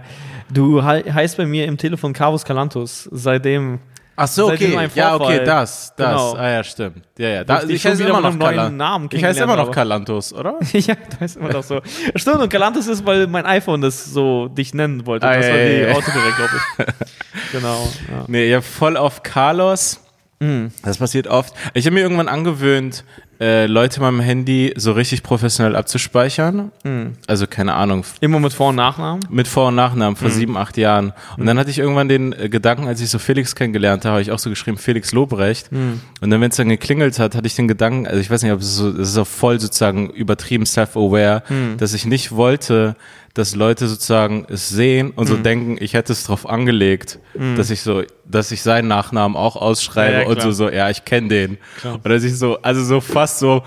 Du 0.51 0.83
hei- 0.83 1.03
heißt 1.03 1.37
bei 1.37 1.45
mir 1.45 1.65
im 1.65 1.77
Telefon 1.77 2.11
Carlos 2.13 2.43
Calantus. 2.43 3.07
Seitdem. 3.11 3.79
Ach 4.23 4.27
so, 4.27 4.51
okay. 4.51 4.89
Ja, 4.93 5.15
okay, 5.15 5.43
das, 5.43 5.93
das. 5.95 6.11
Genau. 6.11 6.33
Ah 6.35 6.49
ja, 6.49 6.63
stimmt. 6.63 7.05
Ja, 7.17 7.27
ja. 7.29 7.43
Da, 7.43 7.63
ich 7.63 7.71
ich 7.71 7.85
heiße 7.85 8.03
immer 8.03 8.21
noch 8.21 8.35
neuen 8.35 8.77
Namen 8.77 9.09
Ich 9.11 9.23
heiße 9.23 9.41
immer 9.41 9.55
noch 9.55 9.71
Kalantos, 9.71 10.31
oder? 10.31 10.59
ja, 10.73 10.95
das 11.19 11.31
ist 11.31 11.37
immer 11.37 11.51
noch 11.51 11.63
so. 11.63 11.81
Stimmt, 12.15 12.37
und 12.41 12.49
Calantus 12.49 12.85
ist, 12.85 13.03
weil 13.03 13.25
mein 13.25 13.47
iPhone 13.47 13.81
das 13.81 14.05
so 14.05 14.47
dich 14.47 14.75
nennen 14.75 15.07
wollte. 15.07 15.27
Ah, 15.27 15.37
das 15.37 15.47
ja, 15.47 15.53
war 15.53 15.59
die 15.59 15.71
ja. 15.71 15.91
Autokorrekt, 15.95 16.35
glaube 16.35 16.51
ich. 16.53 17.51
genau. 17.51 17.87
Ja. 18.11 18.25
Nee, 18.27 18.47
ja, 18.47 18.61
voll 18.61 18.95
auf 18.95 19.23
Carlos. 19.23 19.99
Mhm. 20.39 20.71
Das 20.83 20.99
passiert 20.99 21.27
oft. 21.27 21.55
Ich 21.73 21.85
habe 21.87 21.95
mir 21.95 22.01
irgendwann 22.01 22.27
angewöhnt, 22.27 23.03
äh, 23.41 23.65
Leute 23.65 23.97
in 23.97 24.03
meinem 24.03 24.19
Handy 24.19 24.71
so 24.77 24.91
richtig 24.91 25.23
professionell 25.23 25.75
abzuspeichern. 25.75 26.71
Mhm. 26.83 27.13
Also 27.27 27.47
keine 27.47 27.73
Ahnung, 27.73 28.05
Immer 28.21 28.39
mit 28.39 28.53
Vor- 28.53 28.69
und 28.69 28.75
Nachnamen. 28.75 29.25
mit 29.29 29.47
Vor- 29.47 29.69
und 29.69 29.75
Nachnamen 29.75 30.15
vor 30.15 30.29
sieben, 30.29 30.55
acht 30.57 30.77
Jahren. 30.77 31.11
Und 31.37 31.47
dann 31.47 31.57
hatte 31.57 31.71
ich 31.71 31.79
irgendwann 31.79 32.07
den 32.07 32.33
äh, 32.33 32.49
Gedanken, 32.49 32.87
als 32.87 33.01
ich 33.01 33.09
so 33.09 33.17
Felix 33.19 33.55
kennengelernt 33.55 34.05
habe, 34.05 34.13
habe 34.13 34.21
ich 34.21 34.31
auch 34.31 34.39
so 34.39 34.49
geschrieben, 34.51 34.77
Felix 34.77 35.11
Lobrecht. 35.11 35.69
Und 35.71 36.29
dann, 36.29 36.39
wenn 36.39 36.51
es 36.51 36.57
dann 36.57 36.69
geklingelt 36.69 37.17
hat, 37.19 37.33
hatte 37.35 37.47
ich 37.47 37.55
den 37.55 37.67
Gedanken, 37.67 38.05
also 38.07 38.19
ich 38.19 38.29
weiß 38.29 38.43
nicht, 38.43 38.51
ob 38.51 38.59
es 38.61 38.75
so, 38.75 38.89
es 38.89 39.09
ist 39.09 39.17
auch 39.17 39.25
voll 39.27 39.59
sozusagen 39.59 40.09
übertrieben 40.11 40.65
self-aware, 40.65 41.41
dass 41.77 41.93
ich 41.95 42.05
nicht 42.05 42.31
wollte, 42.33 42.95
dass 43.33 43.55
Leute 43.55 43.87
sozusagen 43.87 44.45
es 44.49 44.67
sehen 44.67 45.11
und 45.11 45.25
so 45.27 45.37
denken, 45.37 45.77
ich 45.79 45.93
hätte 45.93 46.11
es 46.11 46.25
drauf 46.25 46.47
angelegt, 46.49 47.17
dass 47.55 47.69
ich 47.69 47.81
so, 47.81 48.03
dass 48.25 48.51
ich 48.51 48.61
seinen 48.61 48.89
Nachnamen 48.89 49.37
auch 49.37 49.55
ausschreibe 49.55 50.13
Ja, 50.13 50.21
ja, 50.23 50.27
und 50.27 50.41
so, 50.41 50.51
so, 50.51 50.69
ja, 50.69 50.89
ich 50.89 51.05
kenne 51.05 51.29
den. 51.29 51.57
Klar. 51.79 51.95
Und 51.95 52.05
dass 52.09 52.23
ich 52.23 52.37
so, 52.37 52.61
also 52.61 52.83
so 52.83 52.99
fast 52.99 53.30
so, 53.39 53.63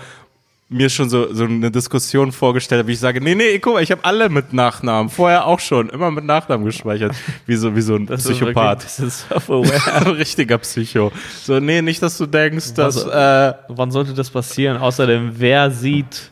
mir 0.67 0.89
schon 0.89 1.09
so, 1.09 1.31
so 1.31 1.43
eine 1.43 1.69
Diskussion 1.69 2.31
vorgestellt 2.31 2.79
habe, 2.79 2.87
wie 2.87 2.93
ich 2.93 2.99
sage, 2.99 3.21
nee, 3.21 3.35
nee, 3.35 3.59
guck 3.59 3.75
mal, 3.75 3.83
ich 3.83 3.91
habe 3.91 4.03
alle 4.03 4.29
mit 4.29 4.51
Nachnamen, 4.51 5.09
vorher 5.11 5.45
auch 5.45 5.59
schon, 5.59 5.89
immer 5.89 6.09
mit 6.09 6.25
Nachnamen 6.25 6.65
gespeichert, 6.65 7.13
wie 7.45 7.55
so, 7.55 7.75
wie 7.75 7.81
so 7.81 7.95
ein 7.95 8.07
Das 8.07 8.23
Psychopath. 8.23 8.83
Ist 8.83 8.99
wirklich, 8.99 9.23
das 9.29 9.47
ist. 9.47 9.87
Ein 10.07 10.07
richtiger 10.13 10.57
Psycho. 10.57 11.11
So, 11.43 11.59
nee, 11.59 11.81
nicht, 11.83 12.01
dass 12.01 12.17
du 12.17 12.25
denkst, 12.25 12.73
dass, 12.73 12.97
Also- 13.05 13.11
äh, 13.11 13.53
Wann 13.69 13.91
sollte 13.91 14.13
das 14.15 14.29
passieren? 14.31 14.77
Außerdem, 14.77 15.33
wer 15.35 15.69
sieht, 15.69 16.31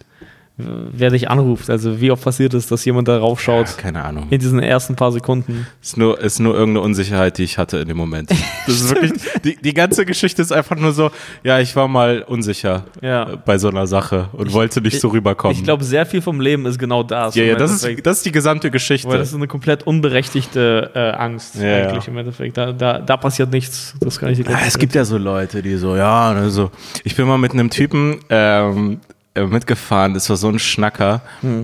wer 0.91 1.09
dich 1.09 1.29
anruft? 1.29 1.69
Also, 1.69 1.99
wie 2.01 2.11
oft 2.11 2.23
passiert 2.23 2.53
es, 2.53 2.67
dass 2.67 2.83
jemand 2.85 3.07
darauf 3.07 3.39
schaut? 3.41 3.77
keine 3.77 4.03
Ahnung. 4.03 4.27
In 4.29 4.39
diesen 4.39 4.59
ersten 4.59 4.95
paar 4.95 5.11
Sekunden. 5.11 5.67
Ist 5.81 5.97
nur, 5.97 6.19
ist 6.19 6.39
nur 6.39 6.53
irgendeine 6.53 6.81
Unsicherheit, 6.85 7.37
die 7.37 7.43
ich 7.43 7.57
hatte 7.57 7.77
in 7.79 7.87
dem 7.87 7.97
Moment. 7.97 8.29
Das 8.65 8.75
ist 8.75 8.89
wirklich, 8.91 9.11
die, 9.43 9.57
die 9.61 9.73
ganze 9.73 10.05
Geschichte 10.05 10.41
ist 10.41 10.53
einfach 10.53 10.77
nur 10.77 10.93
so, 10.93 11.11
ja, 11.43 11.59
ich 11.59 11.75
war 11.75 11.89
mal 11.89 12.21
unsicher 12.25 12.85
Ja. 13.01 13.33
äh, 13.33 13.37
bei 13.45 13.57
so 13.57 13.67
einer 13.67 13.87
Sache 13.87 14.29
und 14.31 14.53
wollte 14.53 14.79
nicht 14.79 15.01
so 15.01 15.09
rüberkommen. 15.09 15.57
Ich 15.57 15.63
glaube, 15.65 15.83
sehr 15.83 16.05
viel 16.05 16.21
vom 16.21 16.39
Leben 16.39 16.65
ist 16.65 16.79
genau 16.79 17.03
das. 17.03 17.35
ja, 17.35 17.43
ja, 17.43 17.55
das 17.55 17.71
ist, 17.71 18.05
das 18.05 18.17
ist 18.17 18.25
die 18.25 18.31
gesamte 18.31 18.71
Geschichte. 18.71 19.09
Weil 19.09 19.17
das 19.17 19.29
ist 19.29 19.35
eine 19.35 19.47
komplett 19.47 19.83
unberechtigte 19.85 20.91
äh, 20.95 20.99
Angst 21.11 21.55
Ja, 21.55 21.89
eigentlich 21.89 22.05
ja. 22.05 22.11
im 22.11 22.17
Endeffekt. 22.17 22.57
Da, 22.57 22.71
da, 22.71 22.99
da 22.99 23.17
passiert 23.17 23.51
nichts. 23.51 23.95
Das 23.99 24.17
kann 24.19 24.29
ich 24.29 24.37
dir 24.41 24.49
Ah, 24.49 24.59
es 24.65 24.77
gibt 24.77 24.95
ja 24.95 25.03
so 25.03 25.17
Leute, 25.17 25.61
die 25.61 25.75
so, 25.75 25.95
ja, 25.97 26.31
also 26.31 26.71
ich 27.03 27.15
bin 27.15 27.27
mal 27.27 27.37
mit 27.37 27.51
einem 27.51 27.69
Typen 27.69 28.19
ähm, 28.29 28.99
äh, 29.09 29.12
mitgefahren, 29.35 30.13
das 30.13 30.29
war 30.29 30.37
so 30.37 30.49
ein 30.49 30.59
Schnacker, 30.59 31.21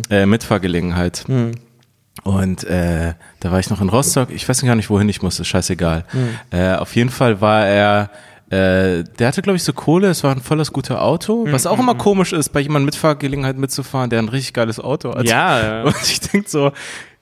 äh, 0.09 0.25
Mitfahrgelegenheit. 0.25 1.25
Und 2.23 2.63
äh, 2.65 3.13
da 3.39 3.51
war 3.51 3.59
ich 3.59 3.69
noch 3.69 3.79
in 3.81 3.89
Rostock, 3.89 4.29
ich 4.31 4.47
weiß 4.47 4.61
gar 4.63 4.75
nicht, 4.75 4.89
wohin 4.89 5.07
ich 5.09 5.21
musste, 5.21 5.45
scheißegal. 5.45 6.03
Äh, 6.51 6.73
auf 6.75 6.95
jeden 6.95 7.09
Fall 7.09 7.39
war 7.41 7.65
er, 7.65 8.09
äh, 8.49 9.03
der 9.19 9.27
hatte, 9.27 9.41
glaube 9.41 9.55
ich, 9.57 9.63
so 9.63 9.71
Kohle, 9.73 10.09
es 10.09 10.23
war 10.23 10.31
ein 10.35 10.41
volles 10.41 10.73
gutes 10.73 10.95
Auto, 10.97 11.45
was 11.49 11.65
auch 11.67 11.79
immer 11.79 11.95
komisch 11.95 12.33
ist, 12.33 12.49
bei 12.49 12.59
jemandem 12.59 12.85
Mitfahrgelegenheit 12.85 13.57
mitzufahren, 13.57 14.09
der 14.09 14.19
ein 14.19 14.29
richtig 14.29 14.53
geiles 14.53 14.79
Auto 14.79 15.13
hat. 15.15 15.27
Ja, 15.27 15.59
ja. 15.61 15.83
Und 15.85 15.95
ich 16.03 16.19
denk 16.19 16.49
so, 16.49 16.71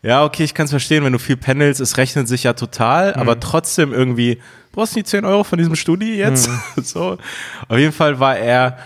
ja, 0.01 0.23
okay, 0.23 0.43
ich 0.45 0.53
kann 0.53 0.65
es 0.65 0.71
verstehen, 0.71 1.03
wenn 1.03 1.13
du 1.13 1.19
viel 1.19 1.37
pendelst, 1.37 1.81
es 1.81 1.97
rechnet 1.97 2.27
sich 2.27 2.43
ja 2.43 2.53
total, 2.53 3.11
Mhm. 3.13 3.19
aber 3.21 3.39
trotzdem 3.39 3.93
irgendwie, 3.93 4.39
brauchst 4.71 4.95
du 4.95 4.99
die 4.99 5.03
10 5.03 5.25
Euro 5.25 5.43
von 5.43 5.57
diesem 5.59 5.75
Studi 5.75 6.15
jetzt? 6.17 6.49
Mhm. 6.49 6.59
so. 6.83 7.17
Auf 7.67 7.77
jeden 7.77 7.93
Fall 7.93 8.19
war 8.19 8.37
er 8.37 8.77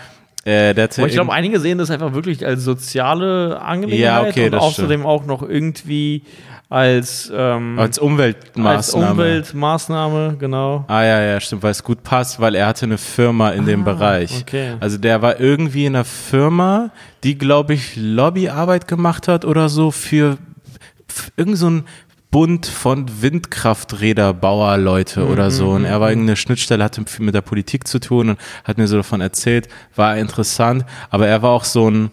Äh, 0.44 0.74
der 0.74 0.88
ich 0.90 1.12
glaube, 1.12 1.32
einige 1.32 1.60
sehen 1.60 1.78
das 1.78 1.90
einfach 1.90 2.14
wirklich 2.14 2.44
als 2.44 2.64
soziale 2.64 3.60
Angelegenheit 3.60 4.24
Ja, 4.24 4.28
okay, 4.28 4.46
und 4.46 4.54
außerdem 4.56 5.06
auch 5.06 5.24
noch 5.24 5.42
irgendwie 5.42 6.24
als, 6.68 7.30
ähm, 7.34 7.78
als 7.78 7.90
als 7.90 7.98
Umweltmaßnahme. 7.98 9.10
Umweltmaßnahme, 9.10 10.36
genau. 10.38 10.84
Ah 10.88 11.04
ja, 11.04 11.20
ja, 11.20 11.38
stimmt, 11.38 11.62
weil 11.62 11.70
es 11.70 11.84
gut 11.84 12.02
passt, 12.02 12.40
weil 12.40 12.54
er 12.54 12.66
hatte 12.66 12.86
eine 12.86 12.96
Firma 12.96 13.50
in 13.50 13.66
dem 13.66 13.84
Bereich. 13.84 14.32
Ah, 14.34 14.40
okay. 14.40 14.72
Also 14.80 14.96
der 14.96 15.20
war 15.20 15.38
irgendwie 15.38 15.84
in 15.84 15.94
einer 15.94 16.04
Firma, 16.06 16.90
die, 17.24 17.36
glaube 17.36 17.74
ich, 17.74 17.94
Lobbyarbeit 17.96 18.88
gemacht 18.88 19.28
hat 19.28 19.44
oder 19.44 19.68
so 19.68 19.90
für, 19.90 20.38
für 21.06 21.30
irgend 21.36 21.58
so 21.58 21.68
ein 21.68 21.84
Bund 22.32 22.66
von 22.66 23.22
Windkrafträderbauerleute 23.22 25.26
oder 25.26 25.52
so. 25.52 25.70
Und 25.70 25.84
er 25.84 26.00
war 26.00 26.08
irgendeine 26.08 26.36
Schnittstelle, 26.36 26.82
hatte 26.82 27.04
viel 27.06 27.26
mit 27.26 27.34
der 27.34 27.42
Politik 27.42 27.86
zu 27.86 28.00
tun 28.00 28.30
und 28.30 28.40
hat 28.64 28.78
mir 28.78 28.88
so 28.88 28.96
davon 28.96 29.20
erzählt, 29.20 29.68
war 29.94 30.16
interessant, 30.16 30.86
aber 31.10 31.28
er 31.28 31.42
war 31.42 31.50
auch 31.50 31.64
so 31.64 31.90
ein, 31.90 32.10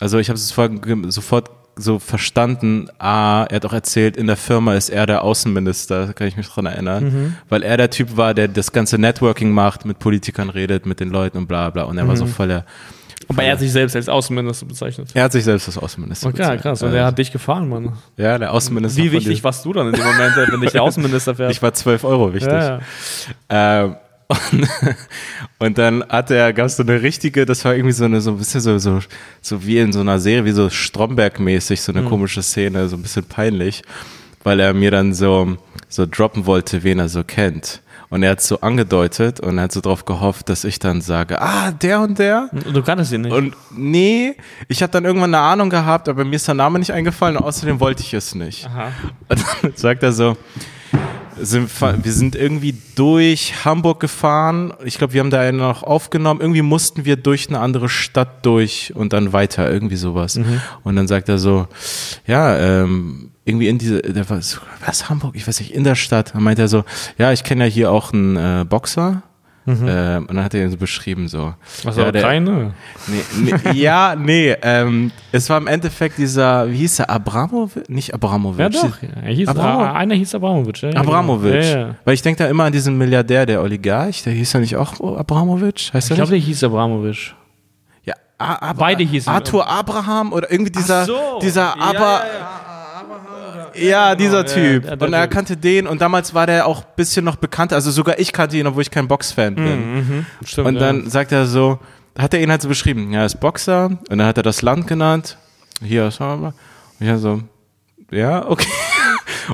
also 0.00 0.18
ich 0.18 0.28
habe 0.28 0.36
es 0.36 0.48
sofort, 0.48 1.50
so 1.76 1.98
verstanden, 1.98 2.88
ah, 3.00 3.46
er 3.50 3.56
hat 3.56 3.66
auch 3.66 3.72
erzählt, 3.72 4.16
in 4.16 4.28
der 4.28 4.36
Firma 4.36 4.74
ist 4.74 4.90
er 4.90 5.06
der 5.06 5.24
Außenminister, 5.24 6.12
kann 6.12 6.28
ich 6.28 6.36
mich 6.36 6.48
dran 6.48 6.66
erinnern, 6.66 7.36
weil 7.48 7.64
er 7.64 7.76
der 7.76 7.90
Typ 7.90 8.16
war, 8.16 8.32
der 8.34 8.46
das 8.48 8.70
ganze 8.70 8.96
Networking 8.98 9.50
macht, 9.50 9.84
mit 9.84 9.98
Politikern 9.98 10.50
redet, 10.50 10.86
mit 10.86 11.00
den 11.00 11.08
Leuten 11.08 11.38
und 11.38 11.48
bla 11.48 11.70
bla. 11.70 11.82
Und 11.84 11.98
er 11.98 12.06
war 12.06 12.16
so 12.16 12.26
voll 12.26 12.46
der, 12.48 12.64
Aber 13.28 13.42
er 13.42 13.52
hat 13.52 13.58
sich 13.60 13.72
selbst 13.72 13.96
als 13.96 14.08
Außenminister 14.08 14.66
bezeichnet. 14.66 15.10
er 15.14 15.24
hat 15.24 15.32
sich 15.32 15.44
selbst 15.44 15.66
als 15.68 15.78
Außenminister 15.78 16.28
Okay, 16.28 16.36
bezeichnet. 16.38 16.62
krass. 16.62 16.82
Und 16.82 16.92
er 16.94 17.06
hat 17.06 17.18
dich 17.18 17.32
gefahren, 17.32 17.68
Mann. 17.68 17.92
Ja, 18.16 18.38
der 18.38 18.52
Außenminister 18.52 19.02
Wie 19.02 19.12
wichtig 19.12 19.42
warst 19.44 19.64
du 19.64 19.72
dann 19.72 19.88
in 19.88 19.92
dem 19.94 20.04
Moment, 20.04 20.32
wenn 20.50 20.60
dich 20.60 20.72
der 20.72 20.82
Außenminister 20.84 21.34
fährt? 21.34 21.50
Ich 21.52 21.62
war 21.62 21.72
12 21.74 22.04
Euro 22.04 22.32
wichtig. 22.34 22.52
ja, 22.52 22.80
ja. 23.50 23.82
Ähm, 23.84 23.96
und, 24.28 24.68
und 25.58 25.78
dann 25.78 26.02
hat 26.08 26.30
er, 26.30 26.52
gab 26.52 26.66
es 26.66 26.76
so 26.76 26.82
eine 26.82 27.02
richtige, 27.02 27.44
das 27.46 27.64
war 27.64 27.74
irgendwie 27.74 27.92
so 27.92 28.04
eine, 28.06 28.20
so 28.20 28.30
ein 28.30 28.38
bisschen 28.38 28.60
so, 28.60 28.78
so, 28.78 29.00
so 29.42 29.64
wie 29.66 29.78
in 29.78 29.92
so 29.92 30.00
einer 30.00 30.18
Serie, 30.18 30.44
wie 30.46 30.52
so 30.52 30.68
Stromberg-mäßig, 30.70 31.80
so 31.82 31.92
eine 31.92 32.02
Mhm. 32.02 32.08
komische 32.08 32.42
Szene, 32.42 32.88
so 32.88 32.96
ein 32.96 33.02
bisschen 33.02 33.24
peinlich, 33.24 33.82
weil 34.42 34.60
er 34.60 34.72
mir 34.74 34.90
dann 34.90 35.12
so, 35.14 35.56
so 35.88 36.06
droppen 36.10 36.46
wollte, 36.46 36.82
wen 36.82 36.98
er 36.98 37.08
so 37.08 37.22
kennt. 37.22 37.80
Und 38.14 38.22
er 38.22 38.30
hat 38.30 38.40
so 38.40 38.60
angedeutet 38.60 39.40
und 39.40 39.58
er 39.58 39.64
hat 39.64 39.72
so 39.72 39.80
drauf 39.80 40.04
gehofft, 40.04 40.48
dass 40.48 40.62
ich 40.62 40.78
dann 40.78 41.00
sage, 41.00 41.42
ah, 41.42 41.72
der 41.72 42.00
und 42.00 42.20
der. 42.20 42.48
Du 42.72 42.80
kannst 42.80 43.10
ihn 43.10 43.22
nicht. 43.22 43.32
Und 43.32 43.56
nee, 43.72 44.36
ich 44.68 44.84
habe 44.84 44.92
dann 44.92 45.04
irgendwann 45.04 45.34
eine 45.34 45.42
Ahnung 45.42 45.68
gehabt, 45.68 46.08
aber 46.08 46.24
mir 46.24 46.36
ist 46.36 46.46
der 46.46 46.54
Name 46.54 46.78
nicht 46.78 46.92
eingefallen 46.92 47.36
und 47.36 47.42
außerdem 47.42 47.80
wollte 47.80 48.04
ich 48.04 48.14
es 48.14 48.36
nicht. 48.36 48.66
Aha. 48.66 48.92
Und 49.28 49.44
dann 49.62 49.72
sagt 49.74 50.04
er 50.04 50.12
so, 50.12 50.36
sind, 51.40 51.70
wir 51.80 52.12
sind 52.12 52.36
irgendwie 52.36 52.76
durch 52.94 53.64
Hamburg 53.64 54.00
gefahren. 54.00 54.72
Ich 54.84 54.98
glaube, 54.98 55.12
wir 55.12 55.20
haben 55.20 55.30
da 55.30 55.40
einen 55.40 55.58
noch 55.58 55.82
aufgenommen. 55.82 56.40
Irgendwie 56.40 56.62
mussten 56.62 57.04
wir 57.04 57.16
durch 57.16 57.48
eine 57.48 57.60
andere 57.60 57.88
Stadt 57.88 58.44
durch 58.46 58.92
und 58.94 59.12
dann 59.12 59.32
weiter, 59.32 59.70
irgendwie 59.70 59.96
sowas. 59.96 60.36
Und 60.82 60.96
dann 60.96 61.08
sagt 61.08 61.28
er 61.28 61.38
so, 61.38 61.66
ja, 62.26 62.56
ähm, 62.56 63.30
irgendwie 63.44 63.68
in 63.68 63.78
diese, 63.78 64.00
der 64.00 64.28
war 64.30 64.40
so, 64.40 64.58
was 64.84 65.08
Hamburg? 65.10 65.36
Ich 65.36 65.46
weiß 65.46 65.60
nicht, 65.60 65.74
in 65.74 65.84
der 65.84 65.94
Stadt. 65.94 66.34
Dann 66.34 66.42
meint 66.42 66.58
er 66.58 66.68
so, 66.68 66.84
ja, 67.18 67.32
ich 67.32 67.44
kenne 67.44 67.64
ja 67.64 67.70
hier 67.70 67.92
auch 67.92 68.12
einen 68.12 68.36
äh, 68.36 68.64
Boxer. 68.68 69.22
Ähm, 69.66 70.26
und 70.28 70.34
dann 70.36 70.44
hat 70.44 70.52
er 70.52 70.62
ihn 70.64 70.70
so 70.70 70.76
beschrieben, 70.76 71.26
so. 71.26 71.54
Was 71.84 71.96
ja, 71.96 72.02
aber 72.02 72.12
der- 72.12 72.20
keine? 72.22 72.74
Nee, 73.06 73.22
nee, 73.64 73.72
ja, 73.80 74.14
nee, 74.14 74.54
ähm, 74.60 75.10
es 75.32 75.48
war 75.48 75.56
im 75.56 75.66
Endeffekt 75.66 76.18
dieser, 76.18 76.70
wie 76.70 76.76
hieß 76.76 76.96
der, 76.96 77.08
Abramowitsch? 77.08 77.88
Nicht 77.88 78.12
Abramowitsch. 78.12 78.74
Ja, 78.74 78.82
doch. 78.88 78.96
Er 79.22 79.32
hieß, 79.32 79.48
Abramo- 79.48 79.84
ah, 79.86 79.92
einer 79.94 80.14
hieß 80.16 80.34
Abramowitsch. 80.34 80.82
Ja, 80.82 80.90
ja, 80.90 81.00
Abramowitsch. 81.00 81.74
Ja. 81.74 81.94
Weil 82.04 82.12
ich 82.14 82.20
denke 82.20 82.42
da 82.44 82.50
immer 82.50 82.64
an 82.64 82.72
diesen 82.72 82.98
Milliardär, 82.98 83.46
der 83.46 83.62
Oligarch, 83.62 84.22
der 84.22 84.34
hieß 84.34 84.52
ja 84.52 84.60
nicht 84.60 84.76
auch 84.76 85.00
Abramowitsch? 85.18 85.94
Heißt 85.94 86.10
Ich 86.10 86.16
glaube, 86.16 86.30
der 86.32 86.40
hieß 86.40 86.62
Abramowitsch. 86.64 87.32
Ja, 88.04 88.12
A 88.36 88.54
Ab 88.56 88.76
Beide 88.78 89.02
hießen- 89.02 89.28
Arthur 89.30 89.66
Abraham 89.66 90.34
oder 90.34 90.52
irgendwie 90.52 90.72
dieser, 90.72 91.06
so. 91.06 91.38
dieser 91.40 91.80
Aber. 91.80 92.22
Ja, 93.76 94.14
dieser 94.14 94.44
genau. 94.44 94.54
Typ. 94.54 94.84
Ja, 94.84 94.90
ja, 94.90 94.96
der 94.96 95.08
und 95.08 95.14
er 95.14 95.22
Typ. 95.22 95.30
kannte 95.32 95.56
den 95.56 95.86
und 95.86 96.00
damals 96.00 96.34
war 96.34 96.46
der 96.46 96.66
auch 96.66 96.80
ein 96.82 96.90
bisschen 96.96 97.24
noch 97.24 97.36
bekannter. 97.36 97.76
Also 97.76 97.90
sogar 97.90 98.18
ich 98.18 98.32
kannte 98.32 98.56
ihn, 98.56 98.66
obwohl 98.66 98.82
ich 98.82 98.90
kein 98.90 99.08
Boxfan 99.08 99.54
bin. 99.54 100.26
Stimmt, 100.44 100.68
Und 100.68 100.74
dann 100.76 101.08
sagt 101.10 101.32
er 101.32 101.46
so, 101.46 101.78
hat 102.18 102.34
er 102.34 102.40
ihn 102.40 102.50
halt 102.50 102.62
so 102.62 102.68
beschrieben, 102.68 103.12
ja, 103.12 103.20
er 103.20 103.26
ist 103.26 103.40
Boxer 103.40 103.86
und 104.08 104.18
dann 104.18 104.26
hat 104.26 104.36
er 104.36 104.42
das 104.42 104.62
Land 104.62 104.86
genannt. 104.86 105.36
Hier 105.82 106.08
ist 106.08 106.20
er. 106.20 106.34
Und 106.34 106.54
ich 107.00 107.18
so, 107.18 107.42
ja, 108.10 108.48
okay. 108.48 108.68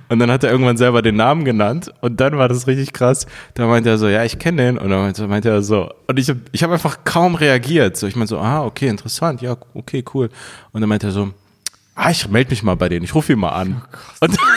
Und 0.09 0.21
dann 0.21 0.31
hat 0.31 0.45
er 0.45 0.51
irgendwann 0.53 0.77
selber 0.77 1.03
den 1.03 1.17
Namen 1.17 1.45
genannt 1.45 1.93
und 2.01 2.21
dann 2.21 2.39
war 2.39 2.49
das 2.49 2.69
richtig 2.69 2.93
krass. 2.93 3.27
Da 3.55 3.67
meinte 3.67 3.89
er 3.89 3.99
so, 3.99 4.09
ja, 4.09 4.25
ich 4.25 4.39
kenne 4.39 4.63
den. 4.63 4.79
Und 4.79 4.91
dann 4.91 5.29
meinte, 5.29 5.49
er 5.49 5.63
so, 5.63 5.91
und 6.07 6.17
ich 6.19 6.29
habe 6.29 6.41
ich 6.53 6.63
hab 6.63 6.71
einfach 6.71 6.99
kaum 7.05 7.35
reagiert. 7.35 7.97
So, 7.97 8.07
ich 8.07 8.15
meinte 8.15 8.29
so, 8.29 8.39
ah, 8.39 8.65
okay, 8.65 8.87
interessant, 8.87 9.43
ja, 9.43 9.57
okay, 9.75 10.05
cool. 10.15 10.29
Und 10.73 10.81
dann 10.81 10.89
meinte 10.89 11.09
er 11.09 11.13
so, 11.13 11.31
ah, 11.95 12.11
ich 12.11 12.29
melde 12.29 12.51
mich 12.51 12.63
mal 12.63 12.77
bei 12.77 12.89
denen, 12.89 13.05
ich 13.05 13.15
rufe 13.15 13.33
ihn 13.33 13.39
mal 13.39 13.51
an. 13.51 13.83
und 14.21 14.37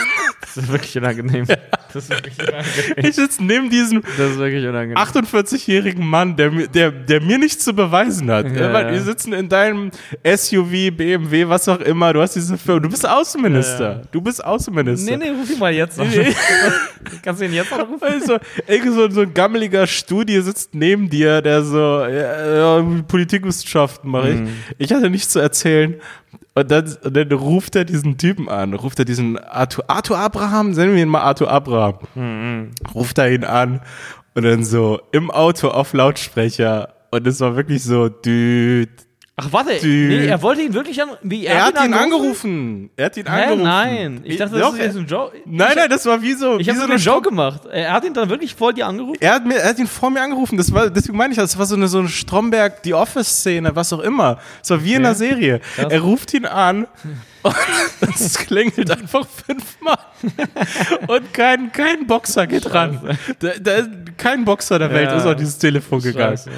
Das 0.54 0.62
ist 0.64 0.70
wirklich 0.72 0.96
unangenehm. 0.98 1.46
Das 1.92 2.04
ist 2.04 2.10
wirklich 2.10 2.38
unangenehm. 2.38 2.64
ich 2.98 3.16
sitze 3.16 3.42
neben 3.42 3.70
diesem 3.70 4.02
Das 4.16 4.32
ist 4.32 4.38
wirklich 4.38 4.64
unangenehm. 4.64 4.96
48-jährigen 4.98 6.06
Mann, 6.06 6.36
der, 6.36 6.52
mir- 6.52 6.68
der, 6.68 6.92
der 6.92 7.20
mir 7.20 7.38
nichts 7.38 7.64
zu 7.64 7.72
beweisen 7.74 8.30
hat. 8.30 8.46
Ja, 8.54 8.70
ja. 8.70 8.92
Wir 8.92 9.00
sitzen 9.00 9.32
in 9.32 9.48
deinem 9.48 9.90
SUV, 10.24 10.92
BMW, 10.96 11.48
was 11.48 11.68
auch 11.68 11.80
immer. 11.80 12.12
Du 12.12 12.20
hast 12.20 12.34
diese 12.36 12.56
Firma. 12.56 12.80
Du 12.82 12.88
bist 12.88 13.08
Außenminister. 13.08 13.90
Ja. 13.96 14.02
Du 14.12 14.20
bist 14.20 14.44
Außenminister. 14.44 15.16
Nee, 15.16 15.24
nee, 15.24 15.30
ruf 15.36 15.50
ihn 15.50 15.58
mal 15.58 15.74
jetzt 15.74 15.98
an. 15.98 16.08
Nee. 16.08 16.32
Kannst 17.22 17.40
du 17.40 17.46
ihn 17.46 17.52
jetzt 17.54 17.72
anrufen? 17.72 17.98
Also, 18.02 18.38
so, 18.92 19.10
so 19.10 19.20
ein 19.22 19.34
gammeliger 19.34 19.88
Studie 19.88 20.40
sitzt 20.40 20.72
neben 20.74 21.10
dir, 21.10 21.42
der 21.42 21.62
so, 21.64 22.06
Politikwissenschaften 23.08 24.08
mache 24.10 24.30
ich. 24.30 24.40
Mhm. 24.40 24.48
Ich 24.78 24.92
hatte 24.92 25.10
nichts 25.10 25.32
zu 25.32 25.40
erzählen. 25.40 25.96
Und 26.54 26.70
dann, 26.70 26.96
und 27.02 27.16
dann 27.16 27.32
ruft 27.32 27.76
er 27.76 27.84
diesen 27.84 28.16
Typen 28.18 28.48
an, 28.48 28.74
ruft 28.74 28.98
er 28.98 29.04
diesen 29.04 29.38
Arthur, 29.38 29.84
Arthur 29.88 30.18
Abraham, 30.18 30.70
nennen 30.70 30.94
wir 30.94 31.02
ihn 31.02 31.08
mal 31.08 31.22
Arthur 31.22 31.50
Abraham. 31.50 31.98
Mhm. 32.14 32.70
Ruft 32.94 33.18
er 33.18 33.32
ihn 33.32 33.44
an 33.44 33.80
und 34.34 34.44
dann 34.44 34.64
so 34.64 35.00
im 35.12 35.30
Auto 35.30 35.68
auf 35.68 35.92
Lautsprecher. 35.92 36.94
Und 37.10 37.26
es 37.26 37.40
war 37.40 37.56
wirklich 37.56 37.82
so, 37.82 38.08
düt. 38.08 39.03
Ach, 39.36 39.48
warte. 39.50 39.72
Dude. 39.80 39.88
Nee, 39.88 40.26
er 40.26 40.40
wollte 40.42 40.62
ihn 40.62 40.72
wirklich 40.74 41.02
an. 41.02 41.08
Wie, 41.22 41.44
Er, 41.44 41.64
hat 41.64 41.84
ihn 41.84 41.92
angerufen. 41.92 42.90
Er 42.94 43.06
hat 43.06 43.16
ihn 43.16 43.26
angerufen. 43.26 43.62
Nein. 43.64 44.20
Ich 44.22 44.36
dachte, 44.36 44.56
das 44.56 44.62
Doch, 44.70 44.78
ist 44.78 44.96
ein 44.96 45.06
Joke. 45.06 45.36
Nein, 45.44 45.72
nein, 45.74 45.90
das 45.90 46.06
war 46.06 46.22
wie 46.22 46.34
so. 46.34 46.60
Ich 46.60 46.68
habe 46.68 46.78
so 46.78 46.84
einen 46.84 46.98
Joke 46.98 47.30
gemacht. 47.30 47.62
Er 47.66 47.92
hat 47.92 48.04
ihn 48.04 48.14
dann 48.14 48.28
wirklich 48.28 48.54
vor 48.54 48.72
dir 48.72 48.86
angerufen? 48.86 49.16
Er 49.20 49.34
hat, 49.34 49.44
mir, 49.44 49.56
er 49.56 49.70
hat 49.70 49.78
ihn 49.80 49.88
vor 49.88 50.10
mir 50.10 50.22
angerufen, 50.22 50.56
das 50.56 50.72
war, 50.72 50.88
deswegen 50.88 51.18
meine 51.18 51.32
ich 51.32 51.38
das, 51.38 51.50
das 51.50 51.58
war 51.58 51.66
so 51.66 51.74
eine, 51.74 51.88
so 51.88 51.98
eine 51.98 52.08
Stromberg, 52.08 52.84
die 52.84 52.94
Office-Szene, 52.94 53.74
was 53.74 53.92
auch 53.92 53.98
immer. 54.00 54.38
Es 54.62 54.70
war 54.70 54.84
wie 54.84 54.92
in 54.94 55.04
einer 55.04 55.16
Serie. 55.16 55.60
Krass. 55.74 55.86
Er 55.90 56.00
ruft 56.00 56.32
ihn 56.32 56.46
an 56.46 56.86
und 57.42 57.54
es 58.14 58.38
klingelt 58.38 58.88
einfach 58.88 59.26
fünfmal. 59.26 59.98
Und 61.08 61.34
kein, 61.34 61.72
kein 61.72 62.06
Boxer 62.06 62.46
geht 62.46 62.72
ran. 62.72 63.18
Da, 63.40 63.48
da, 63.60 63.72
kein 64.16 64.44
Boxer 64.44 64.78
der 64.78 64.90
Welt 64.92 65.10
Ja. 65.10 65.16
ist 65.16 65.26
auf 65.26 65.34
dieses 65.34 65.58
Telefon 65.58 66.00
gegangen. 66.00 66.36
Scheiße, 66.36 66.50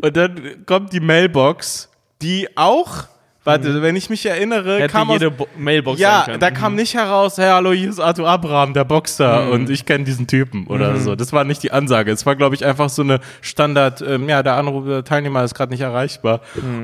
Und 0.00 0.16
dann 0.16 0.64
kommt 0.64 0.94
die 0.94 1.00
Mailbox, 1.00 1.90
die 2.22 2.48
auch, 2.56 3.04
warte, 3.44 3.82
wenn 3.82 3.96
ich 3.96 4.08
mich 4.08 4.24
erinnere, 4.24 4.78
Hätte 4.78 4.92
kam 4.92 5.08
aus, 5.10 5.14
jede 5.14 5.30
Bo 5.30 5.48
Mailbox 5.58 6.00
ja, 6.00 6.38
da 6.38 6.50
kam 6.50 6.74
nicht 6.74 6.94
heraus, 6.94 7.38
hey, 7.38 7.50
hallo, 7.50 7.72
hier 7.72 7.90
ist 7.90 7.98
Arthur 7.98 8.28
Abraham, 8.28 8.72
der 8.72 8.84
Boxer, 8.84 9.50
und 9.50 9.68
ich 9.68 9.84
kenne 9.84 10.04
diesen 10.04 10.26
Typen 10.26 10.66
oder 10.68 10.96
so. 10.98 11.16
Das 11.16 11.32
war 11.32 11.44
nicht 11.44 11.62
die 11.62 11.72
Ansage. 11.72 12.12
Es 12.12 12.24
war, 12.24 12.36
glaube 12.36 12.54
ich, 12.54 12.64
einfach 12.64 12.88
so 12.88 13.02
eine 13.02 13.20
Standard, 13.40 14.00
ähm, 14.00 14.28
ja, 14.28 14.42
der 14.42 14.54
Anruf, 14.54 14.86
der 14.86 15.04
Teilnehmer 15.04 15.42
ist 15.42 15.54
gerade 15.54 15.72
nicht 15.72 15.80
erreichbar. 15.82 16.40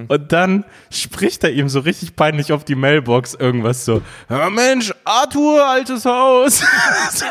Und 0.08 0.32
dann 0.32 0.64
spricht 0.90 1.44
er 1.44 1.52
ihm 1.52 1.68
so 1.68 1.80
richtig 1.80 2.16
peinlich 2.16 2.52
auf 2.52 2.64
die 2.64 2.74
Mailbox 2.74 3.34
irgendwas 3.34 3.84
so, 3.84 4.02
ja, 4.28 4.50
Mensch, 4.50 4.92
Arthur, 5.04 5.64
altes 5.64 6.04
Haus. 6.04 6.62
so. 7.12 7.26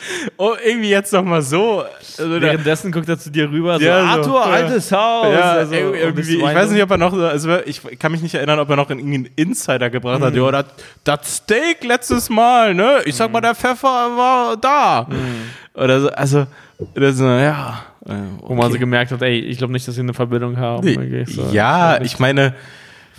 Oh, 0.38 0.52
irgendwie 0.64 0.90
jetzt 0.90 1.12
noch 1.12 1.24
mal 1.24 1.40
so. 1.42 1.84
Also 2.18 2.40
Währenddessen 2.40 2.92
guckt 2.92 3.08
er 3.08 3.18
zu 3.18 3.30
dir 3.30 3.50
rüber, 3.50 3.78
so, 3.78 3.84
Ja, 3.84 4.00
so. 4.02 4.06
Arthur, 4.36 4.40
Ja. 4.40 4.52
altes 4.54 4.92
Haus. 4.92 5.32
ja, 5.32 5.52
Also, 5.52 5.74
irgendwie, 5.74 6.36
ich 6.36 6.42
weiß 6.42 6.70
nicht, 6.70 6.82
ob 6.82 6.90
er 6.90 6.98
noch, 6.98 7.12
also 7.14 7.56
ich 7.64 7.80
kann 7.98 8.12
mich 8.12 8.22
nicht 8.22 8.34
erinnern, 8.34 8.58
ob 8.58 8.68
er 8.70 8.76
noch 8.76 8.90
irgendeinen 8.90 9.28
Insider 9.36 9.90
gebracht 9.90 10.20
hat. 10.22 10.34
Ja, 10.34 10.50
das, 10.50 10.64
das 11.04 11.36
Steak 11.36 11.84
letztes 11.84 12.28
Mal, 12.28 12.74
ne? 12.74 13.00
Ich 13.04 13.14
sag 13.14 13.32
mal, 13.32 13.40
der 13.40 13.54
Pfeffer 13.54 13.88
war 13.88 14.56
da. 14.56 15.06
Oder 15.74 16.00
so, 16.00 16.08
also, 16.10 16.46
so, 16.94 17.24
ja. 17.24 17.82
äh, 18.06 18.12
Wo 18.40 18.54
man 18.54 18.64
so 18.66 18.70
okay. 18.70 18.78
gemerkt 18.78 19.12
hat, 19.12 19.22
ey, 19.22 19.38
ich 19.40 19.58
glaube 19.58 19.72
nicht, 19.72 19.86
dass 19.88 19.94
sie 19.94 20.00
eine 20.02 20.14
Verbindung 20.14 20.56
haben. 20.58 20.86
so. 21.26 21.48
Ja, 21.52 21.94
glaub 21.96 22.06
ich 22.06 22.18
meine, 22.18 22.54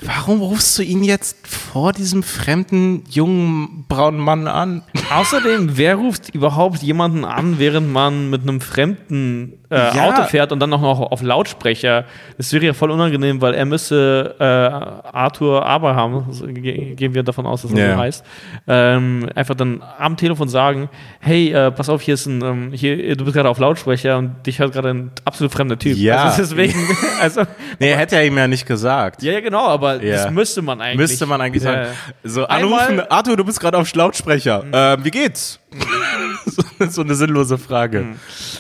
warum 0.01 0.41
rufst 0.41 0.77
du 0.77 0.83
ihn 0.83 1.03
jetzt 1.03 1.47
vor 1.47 1.93
diesem 1.93 2.23
fremden, 2.23 3.03
jungen, 3.09 3.85
braunen 3.87 4.19
Mann 4.19 4.47
an? 4.47 4.83
Außerdem, 5.11 5.77
wer 5.77 5.95
ruft 5.95 6.33
überhaupt 6.33 6.83
jemanden 6.83 7.25
an, 7.25 7.59
während 7.59 7.91
man 7.91 8.29
mit 8.29 8.43
einem 8.43 8.61
fremden 8.61 9.59
äh, 9.69 9.75
Ja. 9.75 10.07
Auto 10.09 10.23
fährt 10.23 10.51
und 10.51 10.59
dann 10.59 10.69
noch 10.69 10.81
auf 10.83 11.21
Lautsprecher? 11.21 12.05
Das 12.37 12.51
wäre 12.53 12.65
ja 12.65 12.73
voll 12.73 12.91
unangenehm, 12.91 13.41
weil 13.41 13.53
er 13.53 13.65
müsste 13.65 14.35
äh, 14.39 14.43
Arthur 14.43 15.65
Abraham, 15.65 16.25
so 16.31 16.45
ge- 16.47 16.95
gehen 16.95 17.13
wir 17.13 17.23
davon 17.23 17.45
aus, 17.45 17.61
dass 17.63 17.71
er 17.73 17.87
Ja. 17.89 17.93
so 17.95 17.99
heißt, 18.01 18.25
ähm, 18.67 19.27
einfach 19.35 19.55
dann 19.55 19.81
am 19.97 20.17
Telefon 20.17 20.47
sagen, 20.47 20.89
hey, 21.19 21.51
äh, 21.51 21.71
pass 21.71 21.89
auf, 21.89 22.01
hier 22.01 22.13
ist 22.13 22.25
ein, 22.25 22.41
ähm, 22.43 22.71
hier, 22.73 23.15
du 23.15 23.23
bist 23.25 23.35
gerade 23.35 23.49
auf 23.49 23.59
Lautsprecher 23.59 24.17
und 24.17 24.45
dich 24.45 24.59
hört 24.59 24.73
gerade 24.73 24.89
ein 24.89 25.11
absolut 25.25 25.51
fremder 25.51 25.77
Typ. 25.77 25.97
Ja. 25.97 26.23
Also 26.25 26.41
deswegen, 26.43 26.79
also, 27.21 27.43
Nee, 27.79 27.93
hätte 27.93 28.15
er 28.15 28.25
ihm 28.25 28.37
ja 28.37 28.47
nicht 28.47 28.65
gesagt. 28.65 29.21
ja, 29.23 29.33
ja, 29.33 29.39
genau, 29.41 29.67
aber 29.67 30.03
Ja. 30.03 30.23
das 30.23 30.31
müsste 30.31 30.61
man 30.61 30.81
eigentlich. 30.81 30.97
Müsste 30.97 31.25
man 31.25 31.41
eigentlich 31.41 31.63
sagen. 31.63 31.87
So, 32.23 32.47
Einmal- 32.47 32.79
anrufen, 32.87 33.01
Arthur, 33.09 33.37
du 33.37 33.43
bist 33.45 33.59
gerade 33.59 33.77
auf 33.77 33.93
Lautsprecher. 33.93 34.63
Ähm, 34.71 35.03
wie 35.03 35.11
geht's? 35.11 35.59
so, 36.89 37.01
eine 37.01 37.13
sinnlose 37.15 37.57
Frage. 37.57 38.05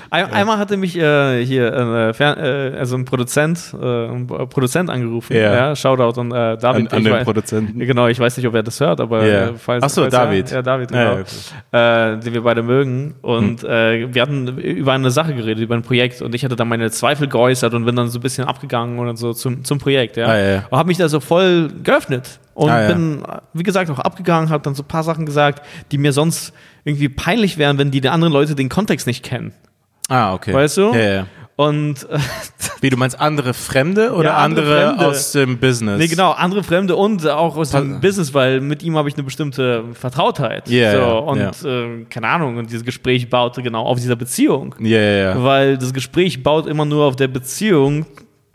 Ein, 0.09 0.25
Einmal 0.33 0.57
hatte 0.57 0.75
mich 0.75 0.97
äh, 0.97 1.43
hier 1.45 1.71
äh, 1.73 2.13
Fern, 2.13 2.37
äh, 2.37 2.77
also 2.77 2.97
ein 2.97 3.05
Produzent, 3.05 3.73
äh, 3.81 4.07
ein 4.07 4.27
Produzent 4.27 4.89
angerufen. 4.89 5.33
Ja. 5.35 5.53
Ja. 5.69 5.75
Shoutout 5.75 6.19
an 6.19 6.31
äh, 6.31 6.57
David. 6.57 6.91
An, 6.91 6.97
an 6.97 7.03
den 7.05 7.13
weiß- 7.13 7.23
Produzenten. 7.23 7.79
Genau, 7.79 8.07
ich 8.07 8.19
weiß 8.19 8.35
nicht, 8.37 8.45
ob 8.45 8.53
er 8.55 8.63
das 8.63 8.79
hört, 8.81 8.99
aber 8.99 9.25
Ja. 9.25 9.47
äh, 9.49 9.53
falls, 9.57 9.83
Ach 9.83 9.89
so, 9.89 10.01
falls 10.01 10.13
David. 10.13 10.51
Er, 10.51 10.55
ja, 10.57 10.61
David, 10.61 10.91
Ja, 10.91 11.13
genau. 11.15 11.23
ja, 11.73 12.13
äh, 12.13 12.19
den 12.19 12.33
wir 12.33 12.43
beide 12.43 12.61
mögen. 12.63 13.15
Und 13.21 13.61
Hm. 13.63 14.13
wir 14.13 14.21
hatten 14.21 14.57
über 14.57 14.91
eine 14.93 15.09
Sache 15.11 15.33
geredet, 15.33 15.63
über 15.63 15.75
ein 15.75 15.83
Projekt. 15.83 16.21
Und 16.21 16.35
ich 16.35 16.43
hatte 16.43 16.55
dann 16.57 16.67
meine 16.67 16.91
Zweifel 16.91 17.27
geäußert 17.27 17.73
und 17.73 17.85
bin 17.85 17.95
dann 17.95 18.09
so 18.09 18.19
ein 18.19 18.21
bisschen 18.21 18.45
abgegangen 18.45 18.99
und 18.99 19.15
so 19.15 19.31
zum, 19.33 19.63
zum 19.63 19.79
Projekt. 19.79 20.17
Ja. 20.17 20.25
Ah, 20.27 20.37
ja. 20.37 20.63
Und 20.69 20.77
habe 20.77 20.87
mich 20.87 20.97
da 20.97 21.07
so 21.07 21.19
voll 21.21 21.69
geöffnet. 21.83 22.39
Und 22.53 22.69
Ah, 22.71 22.81
ja. 22.81 22.87
bin, 22.87 23.21
wie 23.53 23.61
gesagt, 23.63 23.89
auch 23.91 23.99
abgegangen, 23.99 24.49
habe 24.49 24.63
dann 24.63 24.73
so 24.73 24.81
ein 24.81 24.87
paar 24.87 25.03
Sachen 25.03 25.25
gesagt, 25.27 25.61
die 25.91 25.99
mir 25.99 26.11
sonst 26.11 26.53
irgendwie 26.87 27.09
peinlich 27.09 27.57
wären, 27.57 27.77
wenn 27.77 27.91
die 27.91 28.01
die 28.01 28.09
anderen 28.09 28.33
Leute 28.33 28.55
den 28.55 28.69
Kontext 28.69 29.05
nicht 29.07 29.23
kennen. 29.23 29.53
Ah, 30.09 30.33
okay. 30.33 30.53
Weißt 30.53 30.77
du? 30.77 30.93
Ja, 30.93 30.99
ja. 31.13 31.27
Und 31.57 32.07
äh, 32.09 32.19
Wie, 32.81 32.89
du 32.91 32.97
meinst 32.97 33.19
andere 33.19 33.53
Fremde 33.55 34.13
oder 34.13 34.29
Ja, 34.29 34.35
andere 34.37 34.61
andere, 34.61 34.87
Fremde. 34.89 35.05
aus 35.07 35.31
dem 35.31 35.57
Business? 35.57 35.97
nee, 35.97 36.07
genau, 36.07 36.31
andere 36.31 36.63
Fremde 36.63 36.95
und 36.95 37.27
auch 37.27 37.57
aus 37.57 37.71
dem 37.71 37.99
Business, 37.99 38.31
weil 38.35 38.61
mit 38.61 38.83
ihm 38.83 38.95
habe 38.95 39.09
ich 39.09 39.15
eine 39.15 39.23
bestimmte 39.23 39.83
Vertrautheit. 39.93 40.69
Ja, 40.69 40.91
so, 40.91 40.97
ja, 40.99 41.13
und 41.17 41.39
ja. 41.63 41.69
Äh, 41.85 42.05
keine 42.11 42.27
Ahnung, 42.27 42.57
und 42.57 42.69
dieses 42.69 42.85
Gespräch 42.85 43.27
baute 43.29 43.63
genau 43.63 43.83
auf 43.85 43.99
dieser 43.99 44.15
Beziehung. 44.15 44.75
Ja, 44.79 44.99
ja, 44.99 45.17
ja. 45.33 45.43
Weil 45.43 45.77
das 45.79 45.93
Gespräch 45.93 46.43
baut 46.43 46.67
immer 46.67 46.85
nur 46.85 47.05
auf 47.05 47.15
der 47.15 47.27
Beziehung, 47.27 48.05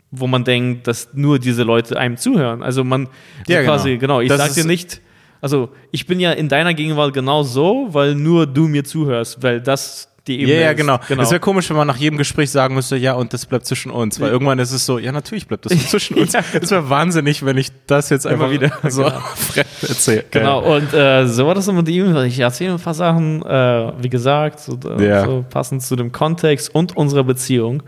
wo 0.09 0.25
man 0.25 0.45
denkt, 0.45 0.87
dass 0.87 1.09
nur 1.13 1.39
diese 1.39 1.63
Leute 1.63 1.97
einem 1.97 2.15
zuhören. 2.15 2.63
Also 2.63 2.85
man 2.85 3.09
Ja, 3.47 3.63
quasi, 3.63 3.89
genau. 3.97 3.99
genau, 3.99 4.21
ich 4.21 4.29
Das 4.29 4.37
sag 4.37 4.47
ist- 4.47 4.55
dir 4.57 4.65
nicht, 4.65 5.01
also 5.43 5.69
ich 5.91 6.07
bin 6.07 6.19
ja 6.21 6.31
in 6.31 6.47
deiner 6.47 6.73
Gegenwart 6.73 7.13
genau 7.13 7.43
so, 7.43 7.87
weil 7.91 8.15
nur 8.15 8.47
du 8.47 8.67
mir 8.69 8.83
zuhörst, 8.85 9.43
weil 9.43 9.59
das 9.61 10.07
die 10.25 10.39
Ebene 10.39 10.55
Ja, 10.55 10.61
ja, 10.67 10.73
genau. 10.73 10.99
Es 11.09 11.31
wäre 11.31 11.41
komisch, 11.41 11.69
wenn 11.69 11.75
man 11.75 11.85
nach 11.85 11.97
jedem 11.97 12.17
Gespräch 12.17 12.49
sagen 12.49 12.75
müsste, 12.75 12.95
ja, 12.95 13.11
und 13.11 13.33
das 13.33 13.45
bleibt 13.45 13.65
zwischen 13.65 13.91
uns. 13.91 14.21
Weil 14.21 14.31
irgendwann 14.31 14.57
ist 14.57 14.71
es 14.71 14.85
so, 14.85 14.97
ja, 14.97 15.11
natürlich 15.11 15.47
bleibt 15.47 15.65
das 15.65 15.73
zwischen 15.89 16.17
uns. 16.17 16.31
Ja, 16.31 16.39
Es 16.61 16.71
wäre 16.71 16.89
wahnsinnig, 16.89 17.43
wenn 17.45 17.57
ich 17.57 17.71
das 17.87 18.09
jetzt 18.09 18.25
einfach 18.25 18.45
Immer 18.49 18.53
wieder 18.53 18.71
so 18.89 19.03
genau. 19.03 19.19
fremd 19.35 19.67
erzähle. 19.81 20.23
Genau, 20.31 20.75
und 20.77 20.93
äh, 20.93 21.27
so 21.27 21.45
war 21.45 21.55
das 21.55 21.67
immer 21.67 21.79
mit 21.81 21.89
ihm. 21.89 22.15
Ich 22.23 22.39
erzähle 22.39 22.71
ein 22.75 22.79
paar 22.79 22.93
Sachen, 22.93 23.41
äh, 23.45 23.91
wie 24.01 24.07
gesagt, 24.09 24.61
so, 24.61 24.79
äh, 24.97 25.05
Ja. 25.05 25.25
so 25.25 25.43
passend 25.49 25.83
zu 25.83 25.97
dem 25.97 26.13
Kontext 26.13 26.73
und 26.73 26.95
unserer 26.95 27.25
Beziehung. 27.25 27.83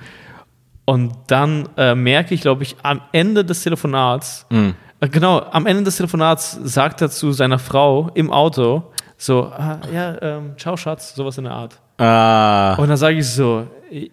Und 0.83 1.13
dann 1.27 1.69
äh, 1.77 1.95
merke 1.95 2.35
ich, 2.35 2.41
glaube 2.41 2.63
ich, 2.63 2.75
am 2.83 2.99
Ende 3.13 3.45
des 3.45 3.63
Telefonats, 3.63 4.45
Mhm. 4.49 4.73
Äh, 5.05 5.09
genau, 5.09 5.39
am 5.51 5.65
Ende 5.65 5.83
des 5.83 5.97
Telefonats 5.97 6.57
sagt 6.63 7.01
er 7.01 7.09
zu 7.09 7.31
seiner 7.31 7.59
Frau 7.59 8.09
im 8.13 8.31
Auto 8.31 8.91
so, 9.17 9.43
ah, 9.45 9.79
ja, 9.93 10.21
ähm, 10.21 10.53
ciao 10.57 10.75
Schatz, 10.75 11.15
sowas 11.15 11.37
in 11.37 11.45
der 11.45 11.53
Art. 11.53 11.79
Ah, 11.97 12.75
Und 12.75 12.89
dann 12.89 12.97
sage 12.97 13.17
ich 13.17 13.27
so, 13.29 13.65
ey, 13.89 14.11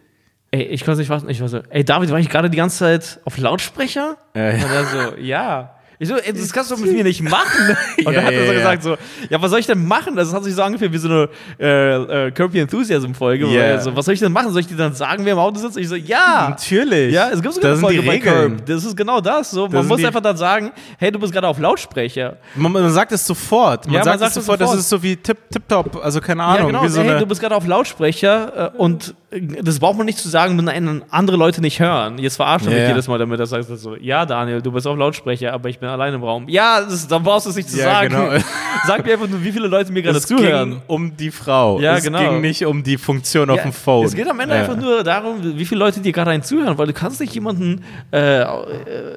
ich 0.52 0.80
konnte 0.84 0.92
es 0.92 0.98
nicht 0.98 1.08
fassen, 1.08 1.28
ich 1.28 1.40
war 1.40 1.48
so, 1.48 1.58
ey 1.70 1.84
David, 1.84 2.10
war 2.10 2.18
ich 2.20 2.28
gerade 2.28 2.48
die 2.50 2.56
ganze 2.56 2.78
Zeit 2.78 3.20
auf 3.24 3.36
Lautsprecher? 3.38 4.16
Ja. 4.36 4.50
Und 4.50 4.62
er 4.62 4.84
so, 4.84 5.16
ja. 5.18 5.74
Ich 6.02 6.08
so, 6.08 6.16
ey, 6.16 6.32
das 6.32 6.52
kannst 6.52 6.68
du 6.72 6.76
mit 6.76 6.92
mir 6.92 7.04
nicht 7.04 7.22
machen. 7.22 7.76
Und 8.04 8.04
Ja, 8.06 8.12
dann 8.12 8.24
hat 8.24 8.32
er 8.32 8.46
so 8.46 8.52
ja, 8.52 8.58
gesagt 8.58 8.82
so, 8.82 8.96
ja, 9.30 9.40
was 9.40 9.50
soll 9.50 9.60
ich 9.60 9.66
denn 9.66 9.86
machen? 9.86 10.16
Das 10.16 10.34
hat 10.34 10.42
sich 10.42 10.52
so 10.54 10.62
angefühlt 10.62 10.92
wie 10.92 10.98
so 10.98 11.08
eine 11.08 11.28
äh, 11.60 12.26
äh, 12.26 12.30
Curb 12.32 12.52
Your 12.54 12.62
Enthusiasm 12.62 13.14
Folge. 13.14 13.46
wo 13.46 13.50
Ja. 13.52 13.62
er 13.62 13.80
So, 13.80 13.94
was 13.94 14.04
soll 14.04 14.14
ich 14.14 14.20
denn 14.20 14.32
machen? 14.32 14.50
Soll 14.50 14.62
ich 14.62 14.66
dir 14.66 14.76
dann 14.76 14.94
sagen, 14.94 15.24
wer 15.24 15.34
im 15.34 15.38
Auto 15.38 15.60
sitzt? 15.60 15.76
Ich 15.78 15.88
so, 15.88 15.94
ja. 15.94 16.48
natürlich. 16.50 17.14
Ja, 17.14 17.30
es 17.30 17.40
gibt 17.40 17.54
sogar 17.54 17.70
das 17.70 17.78
eine 17.78 17.86
Folge 17.86 18.02
bei 18.02 18.12
Regeln. 18.14 18.56
Curb. 18.56 18.66
Das 18.66 18.84
ist 18.84 18.96
genau 18.96 19.20
das. 19.20 19.52
So, 19.52 19.68
man 19.68 19.82
sind 19.82 19.88
muss 19.88 20.04
einfach 20.04 20.20
dann 20.20 20.36
sagen, 20.36 20.72
hey, 20.98 21.12
du 21.12 21.20
bist 21.20 21.32
gerade 21.32 21.46
auf 21.46 21.58
Lautsprecher. 21.60 22.36
Man, 22.56 22.72
man 22.72 22.90
sagt 22.90 23.12
es 23.12 23.24
sofort. 23.24 23.86
Man 23.86 23.94
Ja, 23.94 24.00
man 24.00 24.04
sagt, 24.04 24.18
sagt 24.18 24.30
es 24.32 24.36
es 24.38 24.44
sofort, 24.44 24.60
das 24.60 24.66
sofort. 24.70 24.80
ist 24.80 24.88
so 24.88 25.02
wie 25.04 25.16
Tip, 25.16 25.38
Tip 25.52 25.68
Top, 25.68 26.00
also 26.02 26.20
keine 26.20 26.42
Ahnung. 26.42 26.72
ja, 26.72 26.80
genau. 26.80 26.88
so 26.88 27.00
hey, 27.02 27.18
du 27.20 27.26
bist 27.26 27.40
gerade 27.40 27.54
auf 27.54 27.66
Lautsprecher 27.66 28.72
äh, 28.74 28.76
und 28.76 29.14
das 29.62 29.78
braucht 29.78 29.96
man 29.96 30.04
nicht 30.06 30.18
zu 30.18 30.28
sagen, 30.28 30.58
wenn 30.66 31.02
andere 31.10 31.36
Leute 31.36 31.60
nicht 31.62 31.80
hören. 31.80 32.18
Jetzt 32.18 32.36
verarscht 32.36 32.66
er 32.66 32.72
Ja, 32.72 32.78
mich 32.80 32.88
jedes 32.88 33.08
Mal 33.08 33.18
damit, 33.18 33.40
er 33.40 33.46
sagt 33.46 33.64
so, 33.66 33.96
ja, 33.96 34.26
Daniel, 34.26 34.60
du 34.60 34.70
bist 34.72 34.86
auf 34.86 34.96
Lautsprecher, 34.98 35.52
aber 35.52 35.68
ich 35.70 35.78
bin 35.78 35.88
allein 35.88 36.12
im 36.14 36.22
Raum. 36.22 36.48
Ja, 36.48 36.82
das, 36.82 37.06
dann 37.08 37.22
brauchst 37.22 37.46
du 37.46 37.50
es 37.50 37.56
nicht 37.56 37.70
zu 37.70 37.78
Ja, 37.78 37.84
sagen. 37.84 38.08
genau. 38.10 38.42
Sag 38.86 39.06
mir 39.06 39.12
einfach 39.14 39.28
nur, 39.28 39.42
wie 39.44 39.52
viele 39.52 39.68
Leute 39.68 39.92
mir 39.92 40.02
gerade 40.02 40.18
es 40.18 40.26
zuhören. 40.26 40.70
ging 40.70 40.82
um 40.88 41.16
die 41.16 41.30
Frau. 41.30 41.80
Ja, 41.80 41.96
es 41.96 42.04
genau. 42.04 42.18
ging 42.18 42.40
nicht 42.40 42.66
um 42.66 42.82
die 42.82 42.98
Funktion 42.98 43.48
auf 43.48 43.58
Ja, 43.58 43.62
dem 43.62 43.72
Phone. 43.72 44.04
Es 44.06 44.14
geht 44.14 44.28
am 44.28 44.38
Ende 44.40 44.54
Ja. 44.56 44.60
einfach 44.62 44.76
nur 44.76 45.02
darum, 45.04 45.36
wie 45.56 45.64
viele 45.64 45.78
Leute 45.78 46.00
dir 46.00 46.12
gerade 46.12 46.30
einen 46.32 46.42
zuhören, 46.42 46.76
weil 46.78 46.86
du 46.88 46.92
kannst 46.92 47.20
nicht 47.20 47.32
jemanden 47.34 47.84
äh, 48.12 48.42
äh, 48.42 48.46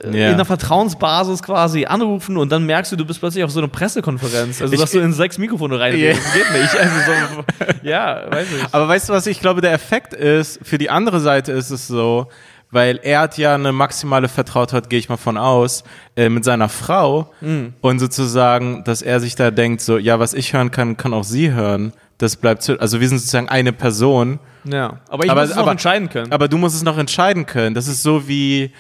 in 0.04 0.16
einer 0.16 0.46
Vertrauensbasis 0.46 1.42
quasi 1.44 1.86
anrufen 1.86 2.38
und 2.38 2.52
dann 2.52 2.66
merkst 2.66 2.92
du, 2.92 2.96
du 2.96 3.06
bist 3.06 3.20
plötzlich 3.20 3.44
auf 3.44 3.52
so 3.52 3.60
einer 3.60 3.68
Pressekonferenz. 3.68 4.62
Also, 4.62 4.74
Ich- 4.74 4.80
dass 4.80 4.92
du 4.92 5.00
in 5.00 5.14
sechs 5.14 5.38
Mikrofone 5.38 5.80
rein. 5.80 5.92
Das 5.94 6.00
geht 6.34 6.52
nicht. 6.62 6.76
Also 6.80 6.96
so, 7.06 7.44
ja, 7.84 8.22
weiß 8.30 8.48
ich. 8.56 8.64
Aber 8.72 8.88
weißt 8.88 9.10
du, 9.10 9.14
was 9.14 9.26
ich 9.28 9.40
glaube, 9.40 9.62
der 9.62 9.74
Effekt 9.74 10.05
ist, 10.14 10.60
für 10.64 10.78
die 10.78 10.90
andere 10.90 11.20
Seite 11.20 11.52
ist 11.52 11.72
es 11.72 11.88
so, 11.88 12.28
weil 12.72 13.00
er 13.04 13.22
hat 13.22 13.38
ja 13.38 13.56
eine 13.56 13.72
maximale 13.72 14.28
Vertrautheit, 14.28 14.90
gehe 14.90 15.00
ich 15.00 15.08
mal 15.10 15.18
von 15.18 15.38
aus, 15.38 15.84
äh, 16.16 16.30
mit 16.30 16.44
seiner 16.44 16.68
Frau 16.70 17.32
Mhm. 17.42 17.74
und 17.82 18.00
sozusagen, 18.00 18.84
dass 18.84 19.02
er 19.02 19.20
sich 19.20 19.36
da 19.36 19.52
denkt, 19.52 19.82
so, 19.82 19.98
ja, 19.98 20.20
was 20.20 20.34
ich 20.34 20.54
hören 20.54 20.72
kann, 20.72 20.98
kann 20.98 21.14
auch 21.14 21.24
sie 21.24 21.52
hören. 21.52 21.94
Das 22.18 22.36
bleibt, 22.38 22.64
zu, 22.64 22.80
also 22.80 23.00
wir 23.02 23.08
sind 23.10 23.20
sozusagen 23.20 23.50
eine 23.50 23.72
Person. 23.74 24.40
Ja, 24.64 25.00
aber 25.10 25.26
ich 25.26 25.32
Aber- 25.32 25.42
muss 25.42 25.50
es 25.52 25.56
noch 25.56 25.64
aber- 25.64 25.72
entscheiden 25.72 26.10
können. 26.10 26.32
Aber 26.32 26.48
du 26.48 26.58
musst 26.58 26.76
es 26.76 26.84
noch 26.84 26.98
entscheiden 26.98 27.46
können. 27.46 27.76
Das 27.76 27.88
ist 27.88 28.04
so 28.04 28.28
wie, 28.28 28.72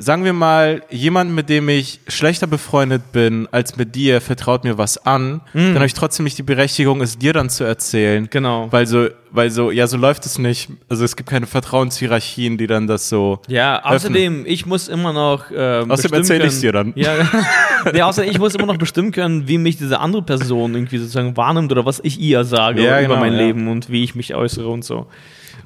sagen 0.00 0.24
wir 0.24 0.32
mal, 0.32 0.82
jemand, 0.90 1.32
mit 1.32 1.48
dem 1.48 1.68
ich 1.68 1.98
schlechter 2.06 2.46
befreundet 2.46 3.10
bin 3.12 3.48
als 3.50 3.76
mit 3.76 3.96
dir, 3.96 4.20
vertraut 4.20 4.62
mir 4.62 4.78
was 4.78 4.96
an, 5.04 5.40
dann 5.52 5.74
habe 5.74 5.86
ich 5.86 5.94
trotzdem 5.94 6.22
nicht 6.24 6.38
die 6.38 6.44
Berechtigung, 6.44 7.00
es 7.02 7.18
dir 7.18 7.32
dann 7.32 7.50
zu 7.50 7.64
erzählen. 7.64 8.28
Genau. 8.30 8.68
Weil 8.70 8.86
so, 8.86 9.08
weil 9.32 9.50
so, 9.50 9.70
ja, 9.72 9.88
so 9.88 9.96
läuft 9.96 10.24
es 10.24 10.38
nicht. 10.38 10.70
Also 10.88 11.04
es 11.04 11.16
gibt 11.16 11.28
keine 11.28 11.46
Vertrauenshierarchien, 11.46 12.58
die 12.58 12.66
dann 12.68 12.86
das 12.86 13.08
so. 13.08 13.40
Ja, 13.48 13.84
außerdem, 13.84 14.44
ich 14.46 14.66
muss 14.66 14.88
immer 14.88 15.12
noch. 15.12 15.46
Ähm, 15.54 15.90
Außerdem 15.90 16.20
bestimmen 16.20 16.40
erzähl 16.40 16.44
ich's 16.44 16.60
können- 16.60 16.62
dir 16.62 16.72
dann. 16.72 16.92
Ja, 16.94 17.92
ja, 17.94 18.06
außerdem, 18.06 18.30
ich 18.30 18.38
muss 18.38 18.54
immer 18.54 18.66
noch 18.66 18.78
bestimmen 18.78 19.10
können, 19.12 19.48
wie 19.48 19.58
mich 19.58 19.78
diese 19.78 19.98
andere 20.00 20.22
Person 20.22 20.74
irgendwie 20.74 20.98
sozusagen 20.98 21.36
wahrnimmt 21.36 21.72
oder 21.72 21.84
was 21.84 22.00
ich 22.02 22.20
ihr 22.20 22.44
sage 22.44 22.82
Ja, 22.82 23.00
über 23.00 23.08
genau, 23.08 23.20
mein 23.20 23.32
ja. 23.32 23.38
Leben 23.40 23.68
und 23.68 23.90
wie 23.90 24.04
ich 24.04 24.14
mich 24.14 24.34
äußere 24.34 24.68
und 24.68 24.84
so. 24.84 25.06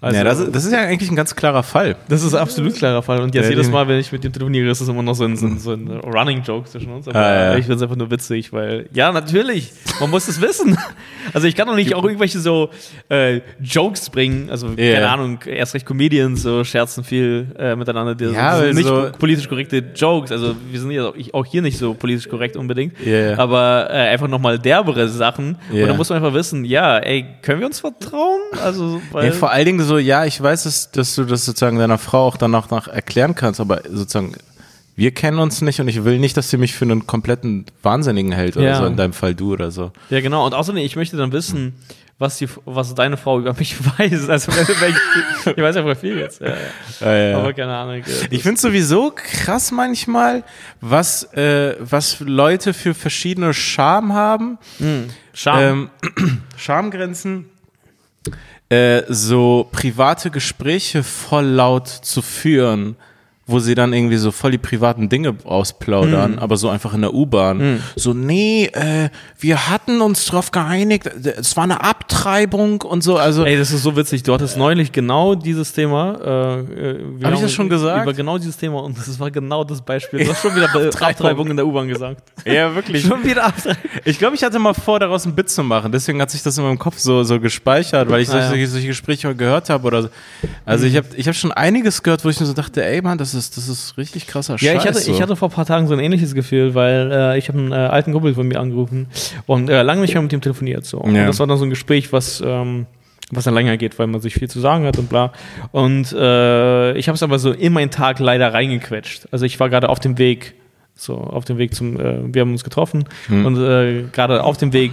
Also, 0.02 0.16
ja, 0.18 0.24
das, 0.24 0.40
ist- 0.40 0.54
das 0.54 0.64
ist 0.64 0.72
ja 0.72 0.80
eigentlich 0.80 1.10
ein 1.10 1.16
ganz 1.16 1.34
klarer 1.36 1.62
Fall. 1.62 1.96
das 2.08 2.22
ist 2.24 2.34
ein 2.34 2.40
absolut 2.40 2.74
klarer 2.74 3.02
Fall. 3.02 3.20
Und 3.22 3.34
jetzt 3.34 3.48
jedes 3.48 3.70
Mal, 3.70 3.86
wenn 3.88 3.98
ich 3.98 4.10
mit 4.12 4.24
ihm 4.24 4.32
telefoniere, 4.32 4.68
ist 4.70 4.80
es 4.80 4.88
immer 4.88 5.02
noch 5.02 5.14
so 5.14 5.24
ein, 5.24 5.36
so 5.36 5.46
ein, 5.46 5.58
so 5.58 5.72
ein 5.72 5.88
Running 5.88 6.42
Joke 6.42 6.68
zwischen 6.68 6.92
uns. 6.92 7.06
Aber 7.08 7.18
Ah, 7.18 7.34
ja. 7.52 7.56
ich 7.56 7.64
finde 7.66 7.76
es 7.76 7.82
einfach 7.82 7.96
nur 7.96 8.10
witzig, 8.10 8.52
weil, 8.52 8.88
ja, 8.92 9.12
natürlich, 9.12 9.70
man 10.00 10.10
muss 10.10 10.28
es 10.28 10.40
wissen. 10.40 10.76
Also 11.34 11.46
ich 11.46 11.54
kann 11.54 11.68
doch 11.68 11.76
nicht 11.76 11.94
auch 11.94 12.02
irgendwelche 12.04 12.40
so 12.40 12.70
äh, 13.08 13.40
Jokes 13.62 14.10
bringen, 14.10 14.50
also 14.50 14.70
Ja. 14.76 14.94
keine 14.94 15.08
Ahnung, 15.08 15.38
erst 15.46 15.72
recht 15.72 15.86
Comedians 15.86 16.42
so 16.42 16.64
scherzen 16.64 17.04
viel 17.04 17.46
äh, 17.56 17.76
miteinander. 17.76 18.16
Die, 18.16 18.24
Ja, 18.24 18.50
das 18.54 18.60
weil 18.60 18.74
nicht 18.74 18.86
so- 18.88 19.08
politisch 19.20 19.48
korrekte 19.48 19.84
Jokes. 19.94 20.32
Also 20.32 20.56
wir 20.70 20.80
sind 20.80 20.90
ja 20.90 21.12
auch- 21.32 21.46
hier 21.46 21.62
nicht 21.62 21.78
so 21.78 21.94
politisch 21.94 22.28
korrekt 22.28 22.56
unbedingt. 22.56 22.94
Ja. 23.06 23.38
Aber 23.38 23.86
äh, 23.88 24.08
einfach 24.08 24.26
nochmal 24.26 24.58
derbere 24.58 25.08
Sachen. 25.08 25.56
Ja. 25.72 25.82
Und 25.84 25.88
da 25.90 25.94
muss 25.94 26.08
man 26.10 26.16
einfach 26.22 26.34
wissen, 26.34 26.64
ja, 26.64 26.98
ey, 26.98 27.24
können 27.40 27.60
wir 27.60 27.66
uns 27.68 27.78
vertrauen? 27.78 28.40
Also, 28.62 29.00
weil, 29.12 29.26
Ja, 29.26 29.32
vor 29.32 29.52
allen 29.52 29.64
Dingen 29.64 29.80
so, 29.80 29.91
ja, 29.98 30.24
ich 30.24 30.40
weiß, 30.42 30.64
dass, 30.64 30.90
dass 30.90 31.14
du 31.14 31.24
das 31.24 31.44
sozusagen 31.44 31.78
deiner 31.78 31.98
Frau 31.98 32.26
auch 32.26 32.36
danach 32.36 32.70
nach 32.70 32.88
erklären 32.88 33.34
kannst, 33.34 33.60
aber 33.60 33.82
sozusagen, 33.88 34.34
wir 34.96 35.12
kennen 35.12 35.38
uns 35.38 35.62
nicht 35.62 35.80
und 35.80 35.88
ich 35.88 36.04
will 36.04 36.18
nicht, 36.18 36.36
dass 36.36 36.50
sie 36.50 36.58
mich 36.58 36.74
für 36.74 36.84
einen 36.84 37.06
kompletten 37.06 37.64
Wahnsinnigen 37.82 38.32
hält 38.32 38.56
oder 38.56 38.66
Ja. 38.66 38.78
so, 38.78 38.86
in 38.86 38.96
deinem 38.96 39.12
Fall 39.14 39.34
du 39.34 39.52
oder 39.52 39.70
so. 39.70 39.92
Ja, 40.10 40.20
genau. 40.20 40.44
Und 40.46 40.54
außerdem, 40.54 40.82
ich 40.84 40.96
möchte 40.96 41.16
dann 41.16 41.32
wissen, 41.32 41.74
was, 42.18 42.36
die, 42.38 42.46
was 42.66 42.94
deine 42.94 43.16
Frau 43.16 43.40
über 43.40 43.52
mich 43.54 43.76
weiß. 43.98 44.28
Also, 44.28 44.52
ich, 44.52 45.48
ich 45.50 45.62
weiß 45.62 45.74
ja 45.76 45.82
voll 45.82 45.96
viel 45.96 46.18
jetzt. 46.18 46.40
Ja, 46.40 46.48
ja. 46.48 46.56
Ja, 47.00 47.14
ja. 47.30 47.38
Aber 47.38 47.52
keine 47.52 47.74
Ahnung. 47.74 48.02
Ich 48.30 48.42
finde 48.42 48.60
sowieso 48.60 49.12
krass 49.14 49.72
manchmal, 49.72 50.44
was, 50.80 51.24
äh, 51.32 51.74
was 51.80 52.20
Leute 52.20 52.74
für 52.74 52.94
verschiedene 52.94 53.54
Scham 53.54 54.12
haben. 54.12 54.58
Scham. 55.34 55.58
Ähm, 55.60 55.90
Schamgrenzen. 56.56 57.46
Äh, 58.72 59.04
so 59.12 59.68
private 59.70 60.30
Gespräche 60.30 61.02
voll 61.02 61.44
laut 61.44 61.88
zu 61.88 62.22
führen 62.22 62.96
wo 63.46 63.58
sie 63.58 63.74
dann 63.74 63.92
irgendwie 63.92 64.16
so 64.18 64.30
voll 64.30 64.52
die 64.52 64.58
privaten 64.58 65.08
Dinge 65.08 65.34
ausplaudern, 65.44 66.38
aber 66.38 66.56
so 66.56 66.68
einfach 66.68 66.94
in 66.94 67.00
der 67.00 67.12
U-Bahn. 67.12 67.82
So, 67.96 68.14
nee, 68.14 68.66
äh, 68.66 69.08
wir 69.38 69.68
hatten 69.68 70.00
uns 70.00 70.24
drauf 70.26 70.52
geeinigt, 70.52 71.06
es 71.06 71.56
war 71.56 71.64
eine 71.64 71.82
Abtreibung 71.82 72.82
und 72.82 73.02
so, 73.02 73.16
also. 73.18 73.44
Ey, 73.44 73.56
das 73.56 73.72
ist 73.72 73.82
so 73.82 73.96
witzig. 73.96 74.22
Du 74.22 74.32
hattest 74.32 74.56
neulich 74.56 74.92
genau 74.92 75.34
dieses 75.34 75.72
Thema. 75.72 76.18
Äh, 76.24 76.60
äh, 76.60 76.98
wir 77.18 77.26
Hab 77.26 77.34
ich 77.34 77.40
das 77.40 77.52
schon 77.52 77.68
gesagt? 77.68 78.04
Über 78.04 78.12
genau 78.14 78.38
dieses 78.38 78.56
Thema 78.56 78.80
und 78.84 78.96
das 78.96 79.18
war 79.18 79.30
genau 79.30 79.64
das 79.64 79.82
Beispiel. 79.82 80.24
Du 80.24 80.30
hast 80.30 80.40
schon 80.40 80.54
wieder 80.54 80.68
Be- 80.72 80.90
Abtreibung 81.00 81.48
in 81.50 81.56
der 81.56 81.66
U-Bahn 81.66 81.88
gesagt. 81.88 82.22
Ja, 82.46 82.72
wirklich. 82.74 83.04
Schon 83.04 83.24
wieder 83.24 83.44
Abtreibung. 83.46 83.82
Ich 84.04 84.18
glaube, 84.18 84.36
ich 84.36 84.44
hatte 84.44 84.58
mal 84.60 84.74
vor, 84.74 85.00
daraus 85.00 85.26
ein 85.26 85.34
Bit 85.34 85.50
zu 85.50 85.62
machen. 85.64 85.90
Deswegen 85.90 86.20
hat 86.22 86.30
sich 86.30 86.42
das 86.42 86.56
in 86.58 86.64
meinem 86.64 86.78
Kopf 86.78 86.98
so, 86.98 87.24
so 87.24 87.40
gespeichert, 87.40 88.08
weil 88.08 88.22
ich 88.22 88.28
Ah, 88.28 88.48
solche, 88.48 88.56
ja. 88.56 88.66
solche 88.68 88.86
Gespräche 88.86 89.34
gehört 89.34 89.68
habe. 89.68 89.86
Oder 89.86 90.02
so. 90.02 90.08
Also 90.64 90.86
ich 90.86 90.96
habe 90.96 91.08
ich 91.16 91.26
hab 91.26 91.34
schon 91.34 91.50
einiges 91.52 92.02
gehört, 92.02 92.24
wo 92.24 92.28
ich 92.28 92.38
mir 92.38 92.46
so 92.46 92.52
dachte, 92.52 92.84
ey 92.84 93.02
Mann, 93.02 93.18
das 93.18 93.31
ist, 93.34 93.56
das 93.56 93.68
ist 93.68 93.96
richtig 93.98 94.26
krasser 94.26 94.54
Ja, 94.54 94.72
Scheiß. 94.72 94.82
ich 94.82 94.88
hatte, 94.88 94.98
so. 95.00 95.12
ich 95.12 95.22
hatte 95.22 95.36
vor 95.36 95.48
ein 95.48 95.52
paar 95.54 95.66
Tagen 95.66 95.86
so 95.86 95.94
ein 95.94 96.00
ähnliches 96.00 96.34
Gefühl, 96.34 96.74
weil 96.74 97.10
äh, 97.12 97.38
ich 97.38 97.48
habe 97.48 97.58
einen 97.58 97.72
äh, 97.72 97.76
alten 97.76 98.12
Kumpel 98.12 98.34
von 98.34 98.46
mir 98.48 98.58
angerufen 98.60 99.06
und 99.46 99.68
äh, 99.70 99.82
lange 99.82 100.00
nicht 100.02 100.14
mehr 100.14 100.22
mit 100.22 100.32
ihm 100.32 100.40
telefoniert. 100.40 100.84
So. 100.86 100.98
Und 100.98 101.14
Ja. 101.14 101.26
das 101.26 101.38
war 101.40 101.46
dann 101.46 101.58
so 101.58 101.64
ein 101.64 101.70
Gespräch, 101.70 102.12
was, 102.12 102.42
ähm, 102.44 102.86
was 103.30 103.44
dann 103.44 103.54
länger 103.54 103.76
geht, 103.76 103.98
weil 103.98 104.06
man 104.08 104.20
sich 104.20 104.34
viel 104.34 104.48
zu 104.50 104.60
sagen 104.60 104.84
hat 104.86 104.98
und 104.98 105.08
bla. 105.08 105.32
Und 105.70 106.12
äh, 106.12 106.92
ich 106.98 107.08
habe 107.08 107.16
es 107.16 107.22
aber 107.22 107.38
so 107.38 107.52
in 107.52 107.72
meinen 107.72 107.90
Tag 107.90 108.18
leider 108.18 108.52
reingequetscht. 108.52 109.28
Also 109.30 109.44
ich 109.46 109.58
war 109.60 109.68
gerade 109.70 109.88
auf 109.88 110.00
dem 110.00 110.18
Weg, 110.18 110.54
so 110.94 111.16
auf 111.16 111.44
dem 111.46 111.56
Weg 111.58 111.74
zum, 111.74 111.98
äh, 111.98 112.34
wir 112.34 112.42
haben 112.42 112.52
uns 112.52 112.64
getroffen 112.64 113.04
und 113.28 113.56
äh, 113.58 114.04
gerade 114.12 114.44
auf 114.44 114.58
dem 114.58 114.72
Weg 114.72 114.92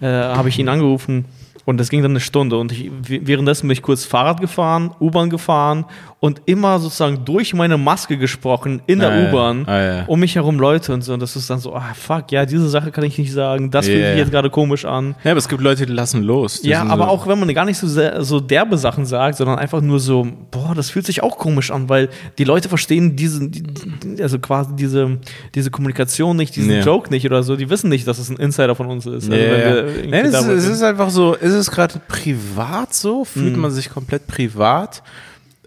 äh, 0.00 0.06
habe 0.06 0.48
ich 0.48 0.58
ihn 0.58 0.68
angerufen. 0.68 1.24
Und 1.66 1.76
das 1.78 1.90
ging 1.90 2.02
dann 2.02 2.12
eine 2.12 2.20
Stunde 2.20 2.56
und 2.56 2.72
ich, 2.72 2.90
währenddessen 3.06 3.68
bin 3.68 3.72
ich 3.74 3.82
kurz 3.82 4.04
Fahrrad 4.04 4.40
gefahren, 4.40 4.90
U-Bahn 4.98 5.28
gefahren 5.30 5.84
und 6.22 6.42
immer 6.44 6.78
sozusagen 6.78 7.24
durch 7.24 7.54
meine 7.54 7.78
Maske 7.78 8.18
gesprochen 8.18 8.82
in 8.86 8.98
der 8.98 9.10
Ah. 9.10 9.28
U-Bahn 9.30 9.66
Ah, 9.66 9.80
ja. 9.82 10.04
um 10.06 10.20
mich 10.20 10.34
herum 10.34 10.58
Leute 10.60 10.92
und 10.92 11.00
so. 11.02 11.14
Und 11.14 11.20
das 11.20 11.34
ist 11.34 11.48
dann 11.48 11.60
so, 11.60 11.74
ah 11.74 11.94
fuck, 11.94 12.30
ja, 12.30 12.44
diese 12.44 12.68
Sache 12.68 12.90
kann 12.90 13.04
ich 13.04 13.16
nicht 13.16 13.32
sagen, 13.32 13.70
das 13.70 13.86
fühlt 13.86 14.00
Ja, 14.02 14.10
sich 14.10 14.18
jetzt 14.18 14.30
gerade 14.30 14.50
komisch 14.50 14.84
an. 14.84 15.14
ja, 15.24 15.30
aber 15.30 15.38
es 15.38 15.48
gibt 15.48 15.62
Leute, 15.62 15.86
die 15.86 15.92
lassen 15.94 16.22
los. 16.22 16.60
Die 16.60 16.68
Ja, 16.68 16.82
aber 16.84 17.04
so, 17.04 17.10
auch 17.10 17.26
wenn 17.26 17.40
man 17.40 17.48
gar 17.54 17.64
nicht 17.64 17.78
so, 17.78 17.86
sehr, 17.88 18.22
so 18.22 18.38
derbe 18.38 18.76
Sachen 18.76 19.06
sagt, 19.06 19.38
sondern 19.38 19.58
einfach 19.58 19.80
nur 19.80 19.98
so, 19.98 20.26
boah, 20.50 20.74
das 20.74 20.90
fühlt 20.90 21.06
sich 21.06 21.22
auch 21.22 21.38
komisch 21.38 21.70
an, 21.70 21.88
weil 21.88 22.10
die 22.36 22.44
Leute 22.44 22.68
verstehen 22.68 23.16
diesen, 23.16 23.50
die, 23.50 23.62
die- 23.62 24.22
also 24.22 24.38
quasi 24.38 24.76
diese, 24.76 25.18
diese 25.54 25.70
Kommunikation 25.70 26.36
nicht, 26.36 26.54
diesen 26.54 26.70
Ja. 26.72 26.80
Joke 26.82 27.08
nicht 27.08 27.24
oder 27.24 27.42
so, 27.42 27.56
die 27.56 27.70
wissen 27.70 27.88
nicht, 27.88 28.06
dass 28.06 28.18
es 28.18 28.28
ein 28.28 28.36
Insider 28.36 28.74
von 28.74 28.88
uns 28.88 29.06
ist. 29.06 29.30
Also, 29.30 29.32
irgendwie 29.32 30.08
Nein, 30.10 30.26
es, 30.26 30.34
es 30.46 30.68
ist 30.68 30.82
einfach 30.82 31.08
so, 31.08 31.32
ist 31.32 31.54
es 31.54 31.70
gerade 31.70 31.98
privat 32.08 32.92
so? 32.92 33.24
Fühlt 33.24 33.56
Mhm. 33.56 33.62
man 33.62 33.70
sich 33.70 33.88
komplett 33.88 34.26
privat? 34.26 35.02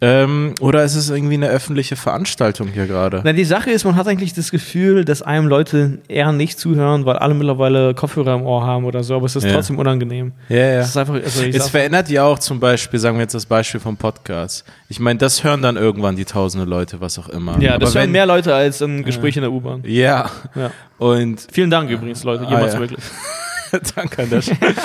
Ähm, 0.06 0.54
oder 0.60 0.84
ist 0.84 0.96
es 0.96 1.10
irgendwie 1.10 1.36
eine 1.36 1.48
öffentliche 1.48 1.96
Veranstaltung 1.96 2.68
hier 2.68 2.88
gerade? 2.88 3.22
Na, 3.24 3.32
die 3.32 3.46
Sache 3.46 3.72
ist, 3.72 3.86
man 3.86 3.96
hat 3.96 4.06
eigentlich 4.08 4.34
das 4.34 4.52
Gefühl, 4.52 5.06
dass 5.06 5.22
einem 5.22 5.48
Leute 5.48 6.00
eher 6.10 6.32
nicht 6.34 6.60
zuhören, 6.60 7.06
weil 7.06 7.16
alle 7.16 7.34
mittlerweile 7.34 7.94
Kopfhörer 7.94 8.36
im 8.36 8.42
Ohr 8.42 8.66
haben 8.66 8.84
oder 8.84 9.02
so, 9.04 9.16
aber 9.16 9.28
es 9.28 9.36
ist 9.38 9.46
Ja. 9.46 9.54
trotzdem 9.54 9.80
unangenehm. 9.80 10.34
Ja, 10.50 10.58
ja. 10.58 10.80
Es 10.82 10.98
einfach, 10.98 11.13
also 11.13 11.44
Es 11.46 11.70
verändert 11.70 12.10
ja 12.10 12.26
auch 12.26 12.38
zum 12.39 12.60
Beispiel, 12.60 13.00
sagen 13.00 13.16
wir 13.18 13.22
jetzt 13.22 13.34
das 13.36 13.46
Beispiel 13.46 13.80
vom 13.80 13.96
Podcast. 13.96 14.66
Ich 14.89 15.00
meine, 15.00 15.20
das 15.20 15.44
hören 15.44 15.62
dann 15.62 15.78
irgendwann 15.78 16.18
die 16.18 16.26
tausende 16.26 16.66
Leute, 16.66 17.00
was 17.00 17.18
auch 17.18 17.30
immer. 17.30 17.58
Ja, 17.62 17.78
das 17.78 17.92
Aber 17.92 18.00
hören 18.02 18.08
wenn- 18.08 18.12
mehr 18.12 18.26
Leute 18.26 18.54
als 18.54 18.82
ein 18.82 19.04
Gespräch 19.04 19.38
in 19.38 19.44
der 19.44 19.52
U-Bahn. 19.54 19.84
Ja. 19.86 20.30
Ja. 20.56 20.72
Und 20.98 21.48
Vielen 21.52 21.70
Dank 21.70 21.89
übrigens, 21.89 22.24
Leute, 22.26 22.46
Ah, 22.46 22.50
jemals 22.52 22.74
ja. 22.74 22.80
wirklich. 22.82 23.04
danke 23.96 24.24
an 24.24 24.42
Stelle. 24.42 24.76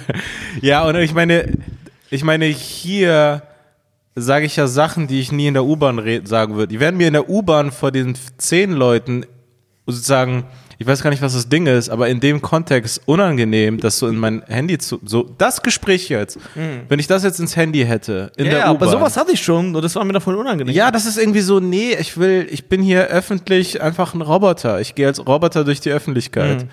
ja, 0.62 0.84
und 0.84 0.94
ich 0.96 1.12
meine, 1.14 1.52
ich 2.10 2.22
meine, 2.24 2.46
hier 2.46 3.42
sage 4.20 4.46
ich 4.46 4.56
ja 4.56 4.66
Sachen, 4.66 5.06
die 5.06 5.20
ich 5.20 5.32
nie 5.32 5.46
in 5.46 5.54
der 5.54 5.64
U-Bahn 5.64 6.00
sagen 6.24 6.54
würde. 6.56 6.68
Die 6.68 6.80
werden 6.80 6.96
mir 6.96 7.08
in 7.08 7.14
der 7.14 7.28
U-Bahn 7.28 7.72
vor 7.72 7.90
den 7.92 8.16
zehn 8.36 8.72
Leuten 8.72 9.24
sozusagen, 9.86 10.44
ich 10.78 10.86
weiß 10.86 11.02
gar 11.02 11.10
nicht, 11.10 11.22
was 11.22 11.32
das 11.32 11.48
Ding 11.48 11.66
ist, 11.66 11.88
aber 11.88 12.08
in 12.08 12.20
dem 12.20 12.42
Kontext 12.42 13.00
unangenehm, 13.06 13.80
das 13.80 13.98
so 13.98 14.06
in 14.06 14.16
mein 14.16 14.42
Handy 14.46 14.78
zu, 14.78 15.00
so, 15.04 15.28
das 15.38 15.62
Gespräch 15.62 16.08
jetzt, 16.08 16.38
wenn 16.88 16.98
ich 16.98 17.06
das 17.06 17.24
jetzt 17.24 17.40
ins 17.40 17.56
Handy 17.56 17.84
hätte, 17.84 18.30
in 18.36 18.44
ja, 18.46 18.50
der 18.50 18.60
ja, 18.60 18.64
aber 18.66 18.86
U-Bahn. 18.86 18.90
sowas 18.90 19.16
hatte 19.16 19.32
ich 19.32 19.40
schon 19.40 19.74
und 19.74 19.82
das 19.82 19.94
war 19.96 20.04
mir 20.04 20.12
davon 20.12 20.34
unangenehm. 20.34 20.74
Ja, 20.74 20.90
das 20.90 21.06
ist 21.06 21.18
irgendwie 21.18 21.40
so, 21.40 21.58
nee, 21.58 21.96
ich 21.98 22.18
will, 22.18 22.46
ich 22.50 22.68
bin 22.68 22.82
hier 22.82 23.06
öffentlich 23.06 23.80
einfach 23.80 24.14
ein 24.14 24.20
Roboter. 24.20 24.80
Ich 24.80 24.94
gehe 24.94 25.06
als 25.06 25.26
Roboter 25.26 25.64
durch 25.64 25.80
die 25.80 25.90
Öffentlichkeit. 25.90 26.64
Mhm. 26.64 26.68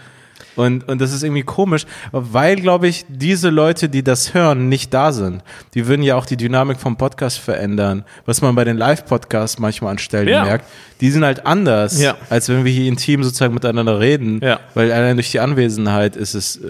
Und, 0.55 0.87
und 0.87 1.01
das 1.01 1.11
ist 1.13 1.23
irgendwie 1.23 1.43
komisch, 1.43 1.85
weil, 2.11 2.55
glaube 2.55 2.87
ich, 2.87 3.05
diese 3.09 3.49
Leute, 3.49 3.89
die 3.89 4.03
das 4.03 4.33
hören, 4.33 4.69
nicht 4.69 4.93
da 4.93 5.11
sind. 5.11 5.41
Die 5.73 5.87
würden 5.87 6.01
ja 6.03 6.15
auch 6.15 6.25
die 6.25 6.37
Dynamik 6.37 6.79
vom 6.79 6.95
Podcast 6.97 7.39
verändern, 7.39 8.03
was 8.25 8.41
man 8.41 8.55
bei 8.55 8.63
den 8.63 8.77
Live-Podcasts 8.77 9.59
manchmal 9.59 9.91
an 9.91 9.97
Stellen 9.97 10.27
Ja. 10.29 10.43
merkt. 10.45 10.65
Die 11.01 11.11
sind 11.11 11.25
halt 11.25 11.45
anders, 11.45 11.99
Ja. 12.01 12.15
als 12.29 12.47
wenn 12.47 12.63
wir 12.63 12.71
hier 12.71 12.87
intim 12.87 13.21
sozusagen 13.21 13.53
miteinander 13.53 13.99
reden. 13.99 14.39
Ja. 14.41 14.61
Weil 14.75 14.93
allein 14.93 15.17
durch 15.17 15.29
die 15.29 15.41
Anwesenheit 15.41 16.15
ist 16.15 16.35
es, 16.35 16.55
äh, 16.55 16.61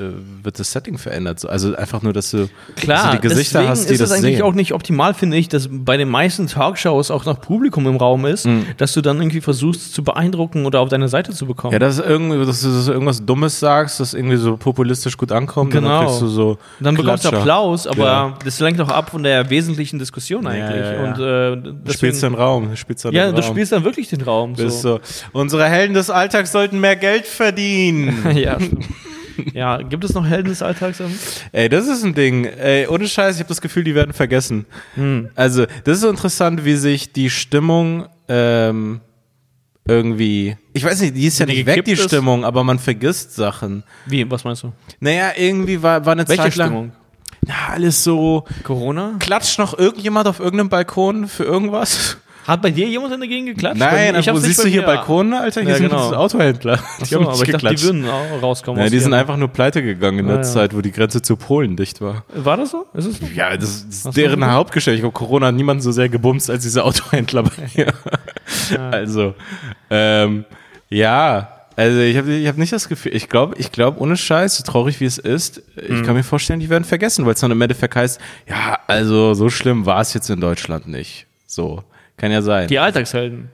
wird 0.42 0.58
das 0.60 0.72
Setting 0.72 0.98
verändert. 0.98 1.40
So, 1.40 1.48
Also 1.48 1.76
einfach 1.76 2.02
nur, 2.02 2.12
dass 2.12 2.32
du, 2.32 2.50
Klar, 2.76 3.04
dass 3.04 3.12
du 3.12 3.18
die 3.18 3.28
Gesichter 3.28 3.60
deswegen 3.60 3.70
hast, 3.70 3.90
die 3.90 3.94
ist 3.94 4.00
das 4.02 4.10
es 4.10 4.18
eigentlich 4.18 4.38
sehen. 4.38 4.46
auch 4.46 4.54
nicht 4.54 4.74
optimal, 4.74 5.14
finde 5.14 5.38
ich, 5.38 5.48
dass 5.48 5.70
bei 5.72 5.96
den 5.98 6.10
meisten 6.10 6.48
Talkshows 6.48 7.12
auch 7.12 7.24
noch 7.26 7.40
Publikum 7.40 7.86
im 7.86 7.98
Raum 7.98 8.26
ist, 8.26 8.48
Mhm. 8.48 8.66
dass 8.78 8.94
du 8.94 9.02
dann 9.02 9.22
irgendwie 9.22 9.42
versuchst 9.42 9.94
zu 9.94 10.04
beeindrucken 10.04 10.66
oder 10.66 10.80
auf 10.80 10.90
deine 10.90 11.08
Seite 11.08 11.32
zu 11.32 11.46
bekommen. 11.46 11.74
Ja, 11.74 11.78
dass, 11.80 12.00
irgendwie, 12.00 12.44
dass 12.44 12.62
du 12.62 12.92
irgendwas 12.92 13.24
Dummes 13.24 13.60
sagst, 13.60 13.75
das 13.84 14.14
irgendwie 14.14 14.38
so 14.38 14.58
populistisch 14.58 15.18
gut 15.18 15.32
ankommt, 15.32 15.72
Genau. 15.72 15.88
dann 15.90 16.06
kriegst 16.08 16.22
du 16.22 16.28
so 16.28 16.58
dann 16.80 16.96
bekommst 16.96 17.26
du. 17.26 17.30
Applaus, 17.30 17.86
aber 17.88 18.04
Ja. 18.06 18.34
das 18.44 18.60
lenkt 18.60 18.80
auch 18.82 18.90
ab 18.90 19.10
von 19.12 19.24
der 19.24 19.50
wesentlichen 19.50 20.00
Diskussion 20.00 20.48
eigentlich. 20.48 20.80
ja, 20.86 20.94
ja. 20.94 21.04
Und 21.04 21.14
äh, 21.14 21.62
Du 21.62 21.72
deswegen, 21.74 21.94
spielst 21.98 22.24
den 22.24 22.34
Raum. 22.36 22.70
Du 22.70 22.76
spielst 22.78 23.06
dann 23.06 23.14
ja, 23.14 23.26
den 23.28 23.36
du 23.36 23.44
spielst 23.44 23.72
dann 23.72 23.84
wirklich 23.84 24.10
den 24.10 24.22
Raum. 24.22 24.56
So. 24.56 24.70
so. 24.70 25.00
Unsere 25.34 25.66
Helden 25.66 25.94
des 25.94 26.10
Alltags 26.10 26.52
sollten 26.52 26.80
mehr 26.80 26.96
Geld 26.96 27.26
verdienen. 27.28 28.26
ja, 28.36 28.60
stimmt. 28.60 28.86
ja, 29.54 29.82
gibt 29.82 30.04
es 30.04 30.14
noch 30.14 30.26
Helden 30.26 30.50
des 30.50 30.62
Alltags? 30.62 31.02
Ey, 31.52 31.68
das 31.70 31.88
ist 31.88 32.04
ein 32.04 32.14
Ding. 32.14 32.46
Ey, 32.46 32.88
ohne 32.88 33.08
Scheiß, 33.08 33.36
ich 33.36 33.40
habe 33.42 33.50
das 33.50 33.62
Gefühl, 33.62 33.84
die 33.84 33.96
werden 33.96 34.14
vergessen. 34.14 34.66
Hm. 34.96 35.30
Also, 35.36 35.66
das 35.84 35.96
ist 35.98 36.02
so 36.02 36.10
interessant, 36.10 36.64
wie 36.66 36.76
sich 36.76 37.12
die 37.12 37.30
Stimmung 37.30 38.06
ähm, 38.30 39.02
irgendwie. 39.88 40.58
Ich 40.74 40.84
weiß 40.84 41.02
nicht, 41.02 41.16
die 41.16 41.26
ist 41.28 41.40
ja 41.40 41.46
die 41.46 41.54
nicht 41.58 41.66
weg, 41.66 41.86
die 41.86 41.92
ist? 41.92 42.04
Stimmung, 42.04 42.44
aber 42.44 42.64
man 42.64 42.80
vergisst 42.80 43.36
Sachen. 43.36 43.84
Wie, 44.06 44.30
was 44.30 44.44
meinst 44.44 44.64
du? 44.64 44.72
Naja, 45.00 45.32
irgendwie 45.38 45.82
war, 45.82 46.06
war 46.06 46.14
eine 46.14 46.28
Welche 46.28 46.44
Zeit 46.44 46.56
lang. 46.56 46.68
Stimmung? 46.70 46.92
Ja, 47.48 47.74
alles 47.74 48.04
so. 48.04 48.44
Corona? 48.64 49.16
Klatscht 49.20 49.60
noch 49.60 49.78
irgendjemand 49.78 50.28
auf 50.28 50.40
irgendeinem 50.40 50.70
Balkon 50.70 51.28
für 51.28 51.44
irgendwas? 51.44 52.18
Hat 52.48 52.62
bei 52.62 52.70
dir 52.70 52.88
jemand 52.88 53.12
in 53.12 53.20
der 53.22 53.28
Gegend 53.30 53.50
geklatscht? 53.56 53.80
Nein, 53.80 54.16
ich 54.20 54.32
wo 54.32 54.38
siehst 54.38 54.64
du 54.64 54.68
hier 54.68 54.82
mir. 54.82 54.86
Balkone, 54.86 55.40
Alter? 55.40 55.62
Hier 55.62 55.72
Ja, 55.72 55.76
sind 55.78 55.90
genau. 55.90 56.14
Autohändler. 56.14 56.78
Die 57.00 57.02
Achso, 57.04 57.16
haben 57.16 57.26
aber 57.26 57.34
ich 57.34 57.40
dachte, 57.40 57.48
die 57.48 57.54
geklatscht. 57.54 57.84
würden 57.86 58.08
auch 58.08 58.42
rauskommen. 58.44 58.84
Ja, 58.84 58.90
die 58.90 59.00
sind 59.00 59.14
einfach 59.14 59.36
nur 59.36 59.48
pleite 59.48 59.82
gegangen 59.82 60.20
in 60.20 60.28
der 60.28 60.36
ja. 60.38 60.42
Zeit, 60.44 60.76
wo 60.76 60.82
die 60.82 60.92
Grenze 60.92 61.24
zu 61.24 61.38
Polen 61.38 61.76
dicht 61.76 62.02
war. 62.02 62.24
War 62.36 62.58
das 62.58 62.70
so? 62.70 62.86
Ist 62.94 63.06
es 63.06 63.18
so? 63.18 63.26
Ja, 63.34 63.58
das 63.58 63.86
ist 63.90 64.04
so. 64.04 64.12
deren 64.12 64.46
Hauptgeschäft. 64.46 64.94
Ich 64.94 65.02
glaube, 65.02 65.14
Corona 65.14 65.48
hat 65.48 65.56
niemanden 65.56 65.82
so 65.82 65.92
sehr 65.92 66.08
gebumst 66.08 66.52
als 66.52 66.62
diese 66.62 66.84
Autohändler 66.84 67.44
bei 67.44 67.70
mir. 67.76 67.94
Also, 68.92 69.36
ähm, 69.90 70.46
ja, 70.90 71.50
also 71.76 72.00
ich 72.00 72.16
habe 72.18 72.32
ich 72.32 72.48
hab 72.48 72.58
nicht 72.58 72.72
das 72.72 72.88
Gefühl, 72.88 73.14
ich 73.16 73.28
glaube, 73.28 73.56
ich 73.58 73.72
glaube, 73.72 74.00
ohne 74.00 74.16
Scheiß, 74.16 74.58
so 74.58 74.64
traurig 74.64 75.00
wie 75.02 75.06
es 75.06 75.18
ist, 75.18 75.62
ich 75.76 75.90
Mhm. 75.90 76.04
kann 76.06 76.16
mir 76.16 76.24
vorstellen, 76.24 76.60
die 76.60 76.70
werden 76.70 76.86
vergessen, 76.86 77.26
weil 77.26 77.34
es 77.34 77.42
dann 77.42 77.52
im 77.52 77.62
Endeffekt 77.62 77.96
heißt, 77.96 78.20
ja, 78.48 78.80
also 78.88 79.34
so 79.34 79.50
schlimm 79.50 79.86
war 79.86 80.00
es 80.02 80.14
jetzt 80.14 80.30
in 80.30 80.40
Deutschland 80.40 80.88
nicht. 80.88 81.26
So, 81.48 81.84
kann 82.18 82.32
ja 82.32 82.42
sein. 82.42 82.68
Die 82.70 82.80
Alltagshelden. 82.80 83.50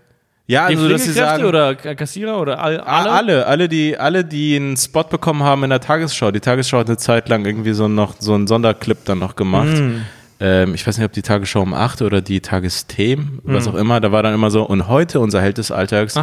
ja, 0.46 0.68
Die 0.68 0.76
also 0.76 0.88
dass 0.90 1.04
sie 1.06 1.12
sagen, 1.14 1.46
oder 1.46 1.74
Kassierer 1.76 2.40
oder 2.40 2.60
all, 2.62 2.80
alle? 2.82 3.12
alle? 3.12 3.46
alle, 3.48 3.70
die, 3.70 3.98
alle, 3.98 4.24
die 4.24 4.56
einen 4.56 4.78
Spot 4.78 5.04
bekommen 5.04 5.42
haben 5.44 5.64
in 5.64 5.70
der 5.72 5.80
Tagesschau. 5.80 6.30
Die 6.32 6.40
Tagesschau 6.42 6.80
hat 6.80 6.88
eine 6.88 6.98
Zeit 6.98 7.28
lang 7.30 7.44
irgendwie 7.46 7.74
so 7.74 7.88
noch 7.88 8.16
so 8.20 8.34
einen 8.36 8.46
Sonderclip 8.48 9.04
dann 9.06 9.18
noch 9.20 9.36
gemacht. 9.36 9.68
Mm. 9.78 10.02
Ähm, 10.42 10.74
ich 10.74 10.86
weiß 10.86 10.98
nicht, 10.98 11.06
ob 11.06 11.14
die 11.14 11.22
Tagesschau 11.22 11.62
um 11.62 11.74
8 11.74 12.02
oder 12.02 12.22
die 12.22 12.42
Tagesthemen, 12.42 13.40
was 13.44 13.68
auch 13.68 13.76
immer. 13.76 14.00
Da 14.02 14.12
war 14.12 14.24
dann 14.24 14.34
immer 14.34 14.50
so, 14.52 14.64
und 14.64 14.88
heute 14.88 15.20
unser 15.20 15.42
Held 15.42 15.58
des 15.60 15.72
Alltags 15.72 16.16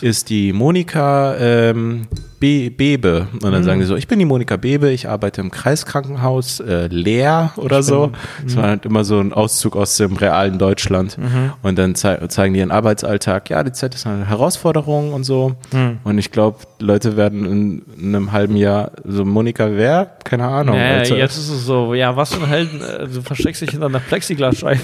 ist 0.00 0.30
die 0.30 0.52
Monika 0.52 1.36
ähm, 1.36 2.06
Be 2.40 2.70
Bebe. 2.70 3.26
Und 3.32 3.50
dann 3.50 3.64
sagen 3.64 3.80
die 3.80 3.86
so, 3.86 3.96
ich 3.96 4.06
bin 4.06 4.20
die 4.20 4.24
Monika 4.24 4.56
Bebe, 4.56 4.90
ich 4.90 5.08
arbeite 5.08 5.40
im 5.40 5.50
Kreiskrankenhaus 5.50 6.60
äh, 6.60 6.86
Leer 6.86 7.52
oder 7.56 7.82
so. 7.82 8.12
Das 8.44 8.56
war 8.56 8.62
halt 8.68 8.86
immer 8.86 9.04
so 9.04 9.18
ein 9.18 9.32
Auszug 9.32 9.74
aus 9.76 9.96
dem 9.96 10.16
realen 10.16 10.58
Deutschland. 10.58 11.18
Und 11.62 11.78
dann 11.78 11.94
zei 11.96 12.16
zeigen 12.28 12.54
die 12.54 12.60
ihren 12.60 12.70
Arbeitsalltag. 12.70 13.50
Ja, 13.50 13.64
die 13.64 13.72
Zeit 13.72 13.94
ist 13.94 14.06
eine 14.06 14.26
Herausforderung 14.28 15.12
und 15.12 15.24
so. 15.24 15.56
Und 16.04 16.18
ich 16.18 16.30
glaube, 16.30 16.58
Leute 16.78 17.16
werden 17.16 17.44
in, 17.44 17.82
in 17.98 18.14
einem 18.14 18.30
halben 18.32 18.56
Jahr 18.56 18.92
so, 19.04 19.24
Monika 19.24 19.68
wer? 19.72 20.06
Keine 20.22 20.46
Ahnung. 20.46 20.76
Ja, 20.76 20.98
Alter. 20.98 21.16
jetzt 21.16 21.36
ist 21.36 21.50
es 21.50 21.66
so, 21.66 21.92
ja, 21.94 22.14
was 22.16 22.34
für 22.34 22.42
ein 22.42 22.48
Helden, 22.48 22.80
äh, 22.80 23.08
du 23.08 23.20
versteckst 23.20 23.57
dich 23.60 23.70
hinter 23.70 23.86
einer 23.86 24.00
Plexiglasscheibe. 24.00 24.80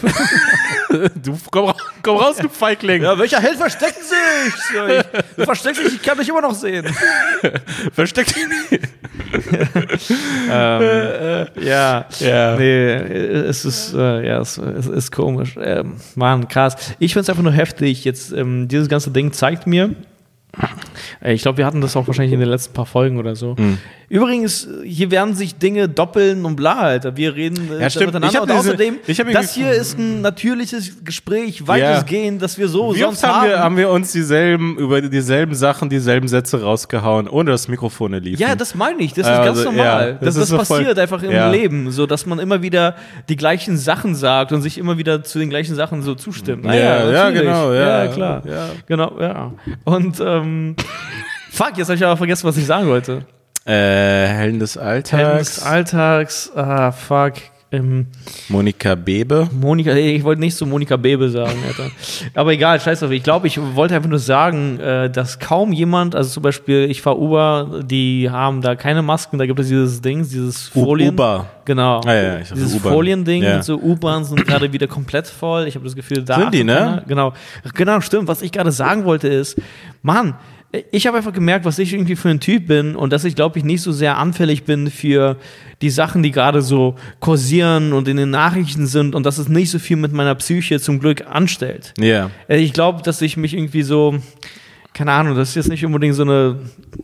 du 1.23 1.39
komm, 1.51 1.73
komm 2.03 2.17
raus, 2.17 2.37
du 2.37 2.49
Feigling. 2.49 3.03
ja, 3.03 3.19
welcher 3.19 3.41
Held 3.41 3.57
versteckt 3.57 3.99
sich? 4.03 4.55
Ich, 4.75 5.23
du 5.37 5.45
versteckst 5.45 5.83
dich, 5.83 5.95
ich 5.95 6.03
kann 6.03 6.19
dich 6.19 6.29
immer 6.29 6.41
noch 6.43 6.55
sehen. 6.55 6.87
Versteck 7.93 8.27
dich 8.27 8.47
nicht. 8.71 8.83
ähm, 10.51 11.47
ja, 11.61 12.07
Ja. 12.21 12.57
nee, 12.57 12.93
es 12.93 13.65
ist, 13.65 13.95
äh, 13.95 14.27
ja, 14.27 14.41
es, 14.41 14.59
es 14.59 14.87
ist 14.87 15.13
komisch. 15.13 15.57
Ähm, 15.61 15.97
Mann, 16.15 16.49
krass. 16.49 16.77
Ich 16.99 17.13
finde 17.13 17.23
es 17.25 17.31
einfach 17.31 17.43
nur 17.43 17.53
heftig. 17.53 18.05
Jetzt, 18.05 18.33
ähm, 18.33 18.69
dieses 18.69 18.89
ganze 18.89 19.11
Ding 19.11 19.33
zeigt 19.33 19.67
mir, 19.67 19.85
äh, 19.85 19.95
ich 21.23 21.43
glaube, 21.43 21.59
wir 21.59 21.67
hatten 21.67 21.81
das 21.81 21.97
auch 21.97 22.07
wahrscheinlich 22.07 22.33
in 22.35 22.41
den 22.41 22.49
letzten 22.49 22.73
paar 22.75 22.87
Folgen 22.87 23.19
oder 23.19 23.35
so. 23.37 23.57
Hm. 23.57 23.79
Übrigens, 24.11 24.69
hier 24.85 25.11
werden 25.11 25.35
sich 25.35 25.57
Dinge 25.57 25.89
doppeln 25.89 26.45
und 26.45 26.57
bla, 26.57 26.75
Alter. 26.81 27.17
Wir 27.17 27.35
reden 27.35 27.71
äh, 27.73 27.81
Ja, 27.83 27.91
stimmt. 27.91 28.07
miteinander. 28.13 28.35
Ich 28.35 28.41
und 28.43 28.49
diese- 28.51 28.59
außerdem, 28.61 28.97
ich 29.07 29.17
das 29.33 29.55
hier 29.55 29.71
ist 29.73 29.99
ein 29.99 30.21
natürliches 30.21 31.03
Gespräch, 31.05 31.67
weitestgehend, 31.67 32.43
dass 32.43 32.59
wir 32.59 32.69
so 32.69 32.95
Wie 32.95 33.01
sonst 33.01 33.25
oft 33.25 33.33
haben 33.35 33.49
wir, 33.49 33.55
haben. 33.57 33.63
haben 33.65 33.77
wir 33.79 33.89
uns 33.91 34.13
dieselben, 34.13 34.77
über 34.77 35.01
dieselben 35.01 35.55
Sachen, 35.55 35.89
dieselben 35.89 36.29
Sätze 36.29 36.63
rausgehauen, 36.63 37.29
ohne 37.29 37.51
dass 37.51 37.67
Mikrofone 37.67 38.19
liefen? 38.19 38.41
Ja, 38.43 38.55
das 38.55 38.75
meine 38.75 39.03
ich. 39.03 39.15
Das 39.15 39.27
ist 39.27 39.33
Also, 39.33 39.45
ganz 39.63 39.65
normal. 39.65 40.09
ja, 40.09 40.13
das, 40.13 40.21
das 40.21 40.35
das, 40.37 40.49
so 40.49 40.57
voll- 40.63 40.79
passiert 40.81 40.99
einfach 40.99 41.23
im 41.23 41.33
ja. 41.33 41.51
Leben, 41.51 41.91
so 41.91 42.07
dass 42.07 42.27
man 42.27 42.39
immer 42.39 42.61
wieder 42.63 42.95
die 43.31 43.37
gleichen 43.37 43.79
Sachen 43.79 44.15
sagt 44.15 44.53
und 44.53 44.61
sich 44.63 44.77
immer 44.79 44.99
wieder 44.99 45.25
zu 45.25 45.39
den 45.39 45.49
gleichen 45.51 45.75
Sachen 45.75 46.03
so 46.03 46.15
zustimmt. 46.15 46.67
Ah 46.67 46.75
Ja, 46.75 47.11
ja, 47.11 47.31
genau, 47.31 47.73
ja. 47.73 48.07
klar. 48.09 48.43
Ja. 48.47 48.69
Genau, 48.87 49.13
ja. 49.19 49.53
Und 49.85 50.21
ähm, 50.25 50.44
fuck, 51.51 51.77
jetzt 51.77 51.89
habe 51.89 51.97
ich 51.97 52.05
aber 52.05 52.17
vergessen, 52.17 52.47
was 52.47 52.57
ich 52.57 52.67
sagen 52.67 52.89
wollte. 52.89 53.27
Äh, 53.67 53.73
Helden 53.73 54.59
des 54.59 54.77
Alltags. 54.77 55.13
Helden 55.13 55.39
des 55.39 55.63
Alltags, 55.63 56.51
ah, 56.55 56.93
fuck. 56.93 57.35
Ähm, 57.77 58.07
Monika 58.49 58.95
Bebe. 58.95 59.49
Monika, 59.53 59.93
ich 59.95 60.23
wollte 60.25 60.41
nicht 60.41 60.55
so 60.55 60.67
Monika 60.67 60.97
Bebe 60.97 61.29
sagen, 61.29 61.59
Alter. 61.67 61.91
Aber 62.35 62.53
egal, 62.53 62.81
scheiß 62.81 63.01
drauf. 63.01 63.11
Ich 63.11 63.23
glaube, 63.23 63.47
ich 63.47 63.59
wollte 63.75 63.95
einfach 63.95 64.09
nur 64.09 64.19
sagen, 64.19 64.79
äh, 64.81 65.11
dass 65.11 65.39
kaum 65.39 65.73
jemand, 65.73 66.15
also 66.15 66.31
zum 66.31 66.43
Beispiel, 66.43 66.91
ich 66.91 67.03
fahre 67.03 67.19
Uber, 67.19 67.81
die 67.85 68.29
haben 68.31 68.61
da 68.63 68.75
keine 68.75 69.03
Masken, 69.03 69.39
da 69.39 69.47
gibt 69.47 69.59
es 69.61 69.69
dieses 69.69 70.01
Ding, 70.01 70.19
dieses 70.23 70.69
Folien. 70.69 71.11
Uber. 71.15 71.47
Genau. 71.65 72.01
Ah, 72.05 72.15
ja, 72.15 72.39
ich 72.41 72.51
Dieses. 72.51 72.77
Foliending 72.77 73.43
Ja. 73.43 73.57
und 73.57 73.65
so 73.65 73.77
U-Bahns 73.79 74.29
sind 74.29 74.47
gerade 74.47 74.73
wieder 74.73 74.87
komplett 74.87 75.27
voll. 75.27 75.67
Ich 75.67 75.75
habe 75.75 75.85
das 75.85 75.97
Gefühl, 75.97 76.23
da. 76.23 76.37
Sind 76.41 76.55
die, 76.55 76.65
ne? 76.65 77.03
Genau. 77.09 77.33
Genau, 77.75 78.01
stimmt. 78.01 78.29
Was 78.29 78.43
ich 78.43 78.53
gerade 78.53 78.71
sagen 78.73 79.05
wollte 79.05 79.29
ist, 79.29 79.61
Mann, 80.03 80.35
ich 80.91 81.07
habe 81.07 81.17
einfach 81.17 81.33
gemerkt, 81.33 81.65
was 81.65 81.79
ich 81.79 81.93
irgendwie 81.93 82.17
für 82.17 82.29
ein 82.31 82.41
Typ 82.41 82.67
bin 82.67 82.97
und 82.97 83.13
dass 83.13 83.25
ich, 83.25 83.35
glaube 83.35 83.59
ich, 83.59 83.65
nicht 83.65 83.83
so 83.83 83.93
sehr 83.93 84.19
anfällig 84.19 84.65
bin 84.65 84.91
für 84.91 85.37
die 85.83 85.91
Sachen, 85.91 86.23
die 86.23 86.31
gerade 86.31 86.63
so 86.63 86.97
kursieren 87.21 87.93
und 87.93 88.09
in 88.09 88.17
den 88.17 88.31
Nachrichten 88.31 88.87
sind 88.87 89.15
und 89.15 89.25
dass 89.25 89.39
es 89.39 89.49
nicht 89.49 89.71
so 89.71 89.79
viel 89.79 89.97
mit 89.97 90.13
meiner 90.13 90.35
Psyche 90.35 90.81
zum 90.81 91.01
Glück 91.01 91.25
anstellt. 91.29 91.95
Ja. 91.99 92.31
Äh, 92.49 92.59
Ich 92.59 92.73
glaube, 92.73 93.03
dass 93.03 93.21
ich 93.23 93.37
mich 93.37 93.55
irgendwie 93.55 93.83
so, 93.83 94.17
keine 94.95 95.11
Ahnung, 95.13 95.37
das 95.37 95.51
ist 95.51 95.55
jetzt 95.57 95.69
nicht 95.69 95.85
unbedingt 95.85 96.15
so 96.15 96.23
eine, 96.23 96.57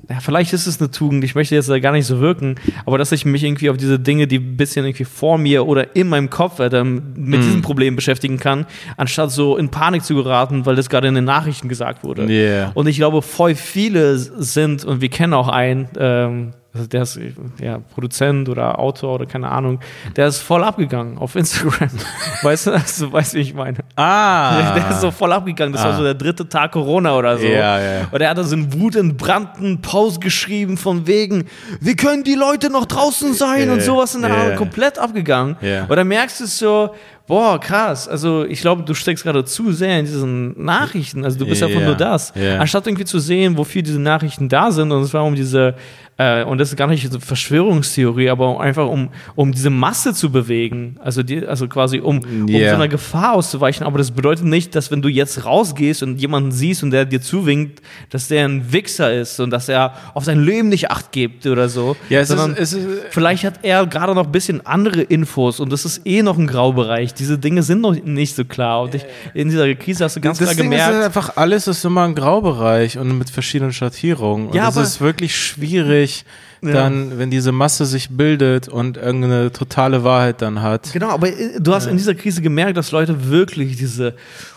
ja, 0.08 0.20
vielleicht 0.20 0.52
ist 0.52 0.68
es 0.68 0.80
eine 0.80 0.92
Tugend, 0.92 1.24
ich 1.24 1.34
möchte 1.34 1.56
jetzt 1.56 1.68
da 1.68 1.78
gar 1.80 1.90
nicht 1.90 2.06
so 2.06 2.20
wirken, 2.20 2.54
aber 2.86 2.98
dass 2.98 3.10
ich 3.10 3.24
mich 3.24 3.42
irgendwie 3.42 3.68
auf 3.68 3.76
diese 3.76 3.98
Dinge, 3.98 4.28
die 4.28 4.38
ein 4.38 4.56
bisschen 4.56 4.86
irgendwie 4.86 5.04
vor 5.04 5.38
mir 5.38 5.66
oder 5.66 5.96
in 5.96 6.08
meinem 6.08 6.30
Kopf 6.30 6.60
äh, 6.60 6.84
mit 6.84 7.42
diesem 7.42 7.62
Problem 7.62 7.96
beschäftigen 7.96 8.38
kann, 8.38 8.66
anstatt 8.96 9.32
so 9.32 9.56
in 9.56 9.70
Panik 9.70 10.04
zu 10.04 10.14
geraten, 10.14 10.64
weil 10.66 10.76
das 10.76 10.88
gerade 10.88 11.08
in 11.08 11.16
den 11.16 11.24
Nachrichten 11.24 11.68
gesagt 11.68 12.04
wurde. 12.04 12.26
Yeah. 12.26 12.70
Und 12.74 12.86
ich 12.86 12.96
glaube, 12.96 13.22
voll 13.22 13.56
viele 13.56 14.16
sind, 14.18 14.84
und 14.84 15.00
wir 15.00 15.08
kennen 15.08 15.34
auch 15.34 15.48
einen, 15.48 15.88
ähm, 15.98 16.52
also 16.72 16.86
der 16.86 17.02
ist 17.02 17.18
ja, 17.60 17.78
Produzent 17.92 18.48
oder 18.48 18.78
Autor 18.78 19.16
oder 19.16 19.26
keine 19.26 19.48
Ahnung, 19.50 19.80
der 20.14 20.28
ist 20.28 20.38
voll 20.38 20.62
abgegangen 20.62 21.18
auf 21.18 21.34
Instagram. 21.34 21.90
weißt 22.42 22.68
du, 22.68 22.70
also, 22.72 23.12
weißt 23.12 23.32
du, 23.34 23.38
wie 23.38 23.42
ich 23.42 23.54
meine? 23.54 23.78
Ah. 23.96 24.72
Der 24.74 24.90
ist 24.90 25.00
so 25.00 25.10
voll 25.10 25.32
abgegangen. 25.32 25.72
Das 25.72 25.82
war 25.82 25.94
Ah. 25.94 25.96
so 25.96 26.04
der 26.04 26.14
dritte 26.14 26.48
Tag 26.48 26.72
Corona 26.72 27.16
oder 27.16 27.36
so. 27.38 27.44
Ja, 27.46 27.80
ja. 27.80 28.08
Und 28.10 28.20
er 28.20 28.30
hat 28.30 28.38
da 28.38 28.44
so 28.44 28.54
einen 28.54 28.72
wutentbrannten 28.72 29.82
Post 29.82 30.20
geschrieben 30.20 30.76
von 30.76 31.06
wegen, 31.08 31.46
wie 31.80 31.96
können 31.96 32.22
die 32.24 32.34
Leute 32.36 32.70
noch 32.70 32.86
draußen 32.86 33.34
sein 33.34 33.66
Ja, 33.66 33.72
und 33.72 33.82
sowas 33.82 34.14
in 34.14 34.22
der 34.22 34.30
ja, 34.30 34.36
Art. 34.36 34.50
ja. 34.50 34.56
Komplett 34.56 34.98
abgegangen. 34.98 35.56
Ja. 35.60 35.84
Und 35.84 35.96
dann 35.96 36.06
merkst 36.06 36.40
du 36.40 36.46
so, 36.46 36.94
boah, 37.30 37.60
krass. 37.60 38.08
Also 38.08 38.44
ich 38.44 38.60
glaube, 38.60 38.82
du 38.82 38.92
steckst 38.92 39.22
gerade 39.24 39.44
zu 39.44 39.72
sehr 39.72 40.00
in 40.00 40.04
diesen 40.04 40.62
Nachrichten. 40.62 41.24
Also 41.24 41.38
du 41.38 41.46
bist 41.46 41.62
einfach 41.62 41.80
Ja, 41.80 41.86
nur 41.86 41.94
das. 41.94 42.32
ja. 42.34 42.58
Anstatt 42.58 42.86
irgendwie 42.88 43.04
zu 43.04 43.20
sehen, 43.20 43.56
wofür 43.56 43.82
diese 43.82 44.00
Nachrichten 44.00 44.48
da 44.48 44.70
sind. 44.72 44.90
Und 44.90 45.02
es 45.02 45.14
war 45.14 45.24
um 45.24 45.36
diese, 45.36 45.74
äh, 46.18 46.42
und 46.42 46.58
das 46.58 46.70
ist 46.70 46.76
gar 46.76 46.88
nicht 46.88 47.10
so 47.10 47.20
Verschwörungstheorie, 47.20 48.30
aber 48.30 48.60
einfach 48.60 48.88
um, 48.88 49.10
um 49.36 49.52
diese 49.52 49.70
Masse 49.70 50.12
zu 50.12 50.30
bewegen. 50.32 50.96
Also, 51.02 51.22
die, 51.22 51.46
also 51.46 51.68
quasi 51.68 52.00
um, 52.00 52.18
um 52.18 52.48
so 52.48 52.56
einer 52.56 52.88
Gefahr 52.88 53.34
auszuweichen. 53.34 53.86
Aber 53.86 53.98
das 53.98 54.10
bedeutet 54.10 54.44
nicht, 54.46 54.74
dass 54.74 54.90
wenn 54.90 55.00
du 55.00 55.08
jetzt 55.08 55.44
rausgehst 55.44 56.02
und 56.02 56.20
jemanden 56.20 56.50
siehst 56.50 56.82
und 56.82 56.90
der 56.90 57.04
dir 57.04 57.20
zuwinkt, 57.20 57.80
dass 58.10 58.26
der 58.28 58.44
ein 58.46 58.72
Wichser 58.72 59.14
ist 59.14 59.38
und 59.38 59.50
dass 59.50 59.68
er 59.68 59.94
auf 60.14 60.24
sein 60.24 60.42
Leben 60.44 60.68
nicht 60.68 60.90
Acht 60.90 61.12
gibt 61.12 61.46
oder 61.46 61.68
so. 61.68 61.96
Ja, 62.08 62.20
es 62.20 62.28
sondern 62.28 62.54
ist, 62.54 62.72
es 62.72 62.84
ist, 62.84 62.88
Vielleicht 63.10 63.44
hat 63.44 63.60
er 63.62 63.86
gerade 63.86 64.14
noch 64.14 64.26
ein 64.26 64.32
bisschen 64.32 64.66
andere 64.66 65.02
Infos 65.02 65.60
und 65.60 65.72
das 65.72 65.84
ist 65.84 66.06
eh 66.06 66.22
noch 66.22 66.36
ein 66.38 66.46
Graubereich. 66.48 67.14
Diese 67.20 67.38
Dinge 67.38 67.62
sind 67.62 67.82
noch 67.82 67.94
nicht 67.94 68.34
so 68.34 68.44
klar. 68.44 68.82
Und 68.82 68.94
ich, 68.94 69.04
in 69.34 69.48
dieser 69.50 69.72
Krise 69.76 70.04
hast 70.04 70.16
du 70.16 70.20
ganz 70.20 70.38
das 70.38 70.46
klar 70.48 70.54
Ding 70.56 70.70
gemerkt. 70.70 70.94
ist 70.94 71.04
einfach, 71.04 71.36
alles 71.36 71.68
ist 71.68 71.84
immer 71.84 72.02
ein 72.04 72.14
Graubereich 72.14 72.98
und 72.98 73.16
mit 73.18 73.30
verschiedenen 73.30 73.72
Schattierungen. 73.72 74.48
Und 74.48 74.54
Ja, 74.54 74.68
es 74.68 74.76
aber- 74.76 74.84
ist 74.86 75.00
wirklich 75.00 75.36
schwierig, 75.36 76.24
Ja. 76.62 76.72
dann, 76.74 77.18
wenn 77.18 77.30
diese 77.30 77.52
Masse 77.52 77.86
sich 77.86 78.10
bildet 78.10 78.68
und 78.68 78.98
irgendeine 78.98 79.50
totale 79.50 80.04
Wahrheit 80.04 80.42
dann 80.42 80.60
hat. 80.60 80.92
Genau, 80.92 81.08
aber 81.08 81.28
äh, 81.28 81.58
du 81.58 81.72
hast 81.74 81.86
in 81.86 81.96
dieser 81.96 82.14
Krise 82.14 82.42
gemerkt, 82.42 82.76
dass 82.76 82.90
Leute 82.92 83.30
wirklich 83.30 83.76
diese, 83.76 84.14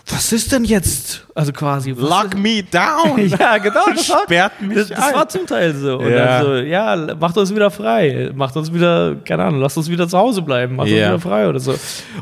was 0.10 0.34
ist 0.34 0.52
denn 0.52 0.66
jetzt? 0.66 1.26
Also 1.34 1.54
quasi. 1.54 1.96
was 1.98 2.10
Lock 2.10 2.38
me 2.38 2.62
down! 2.64 3.20
Ja, 3.40 3.58
genau. 3.58 3.86
Das 3.96 4.10
war, 4.10 4.24
Sperrt 4.24 4.62
mich 4.62 4.78
das, 4.78 4.90
das 4.90 5.14
war 5.14 5.30
zum 5.30 5.48
Teil 5.48 5.74
so. 5.74 5.98
Und 6.00 6.10
Ja. 6.12 6.40
dann 6.40 6.46
so, 6.46 6.56
ja, 6.56 7.16
macht 7.20 7.38
uns 7.38 7.56
wieder 7.56 7.72
frei. 7.72 8.32
Macht 8.36 8.58
uns 8.58 8.74
wieder, 8.74 9.16
keine 9.24 9.46
Ahnung, 9.46 9.62
lasst 9.62 9.78
uns 9.78 9.90
wieder 9.90 10.08
zu 10.10 10.18
Hause 10.18 10.42
bleiben. 10.42 10.76
Macht 10.76 10.90
Ja. 10.90 11.14
uns 11.14 11.24
wieder 11.24 11.30
frei 11.32 11.48
oder 11.48 11.60
so. 11.62 11.74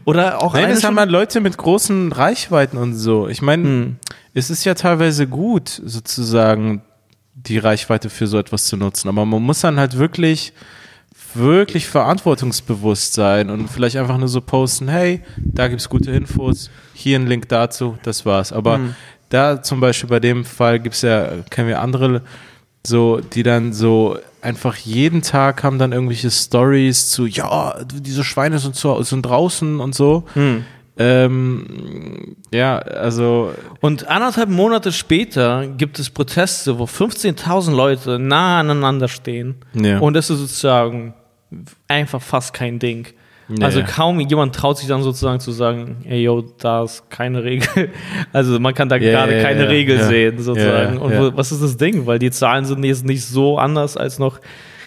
Oder 0.06 0.44
auch 0.44 0.54
Nein, 0.54 0.70
das 0.70 0.84
haben 0.84 1.00
halt 1.00 1.10
Leute 1.10 1.41
mit 1.41 1.58
großen 1.58 2.12
Reichweiten 2.12 2.78
und 2.78 2.94
so. 2.94 3.28
Ich 3.28 3.41
meine, 3.41 3.63
Hm. 3.63 3.96
es 4.36 4.52
ist 4.52 4.63
ja 4.63 4.76
teilweise 4.76 5.26
gut, 5.26 5.82
sozusagen 5.84 6.84
die 7.47 7.58
Reichweite 7.58 8.10
für 8.10 8.27
so 8.27 8.38
etwas 8.38 8.65
zu 8.65 8.77
nutzen. 8.77 9.08
Aber 9.10 9.25
man 9.25 9.41
muss 9.41 9.62
dann 9.62 9.80
halt 9.80 9.97
wirklich, 9.97 10.54
wirklich 11.34 11.88
verantwortungsbewusst 11.88 13.13
sein 13.13 13.49
und 13.49 13.69
vielleicht 13.69 13.97
einfach 13.97 14.17
nur 14.17 14.27
so 14.27 14.41
posten, 14.41 14.88
hey, 14.88 15.21
da 15.38 15.67
gibt's 15.67 15.89
gute 15.89 16.12
Infos, 16.12 16.69
hier 16.93 17.17
ein 17.19 17.27
Link 17.27 17.49
dazu, 17.49 17.97
das 18.04 18.25
war's. 18.25 18.51
Aber 18.51 18.75
Hm. 18.77 18.95
da 19.30 19.62
zum 19.62 19.80
Beispiel 19.80 20.10
bei 20.10 20.19
dem 20.19 20.45
Fall 20.45 20.80
gibt's 20.80 21.01
ja, 21.01 21.30
kennen 21.49 21.67
wir 21.67 21.82
andere, 21.82 22.21
so, 22.86 23.19
die 23.19 23.43
dann 23.43 23.73
so 23.73 24.17
einfach 24.41 24.75
jeden 24.75 25.21
Tag 25.21 25.63
haben 25.63 25.77
dann 25.77 25.91
irgendwelche 25.91 26.32
Stories 26.32 27.10
zu, 27.12 27.27
ja, 27.27 27.75
diese 27.86 28.23
Schweine 28.23 28.58
sind, 28.60 28.75
zu, 28.75 29.01
sind 29.04 29.21
draußen 29.23 29.80
und 29.80 29.93
so. 29.93 30.23
Hm. 30.34 30.65
Ähm, 30.97 32.36
ja, 32.54 32.77
also 32.77 33.54
Und 33.80 34.08
anderthalb 34.08 34.49
Monate 34.49 34.91
später 34.91 35.67
gibt 35.67 35.99
es 35.99 36.10
Proteste, 36.10 36.77
wo 36.80 36.84
15.000 36.84 37.73
Leute 37.75 38.19
nah 38.19 38.60
aneinander 38.60 39.08
stehen. 39.08 39.56
Ja. 39.73 39.99
Und 39.99 40.13
das 40.13 40.30
ist 40.30 40.39
sozusagen 40.39 41.13
einfach 41.88 42.21
fast 42.21 42.54
kein 42.54 42.80
Ding. 42.80 43.08
Ja, 43.49 43.65
also 43.65 43.82
kaum 43.84 44.19
jemand 44.21 44.56
traut 44.56 44.77
sich 44.77 44.88
dann 44.88 45.04
sozusagen 45.04 45.39
zu 45.41 45.51
sagen, 45.51 45.97
ey, 46.06 46.23
yo, 46.23 46.41
da 46.60 46.84
ist 46.84 47.10
keine 47.10 47.43
Regel. 47.43 47.89
Also 48.34 48.60
man 48.60 48.73
kann 48.73 48.88
da 48.88 48.95
Ja, 48.95 49.12
gerade 49.12 49.38
ja, 49.38 49.43
keine 49.43 49.63
ja, 49.63 49.69
Regel 49.69 50.04
sehen 50.04 50.39
sozusagen. 50.39 50.97
Und 50.97 51.36
was 51.36 51.51
ist 51.51 51.62
das 51.62 51.75
Ding? 51.75 52.06
Weil 52.06 52.19
die 52.19 52.32
Zahlen 52.32 52.63
sind 52.65 52.84
jetzt 52.84 53.06
nicht 53.06 53.25
so 53.25 53.58
anders 53.58 53.97
als 53.97 54.19
noch, 54.19 54.39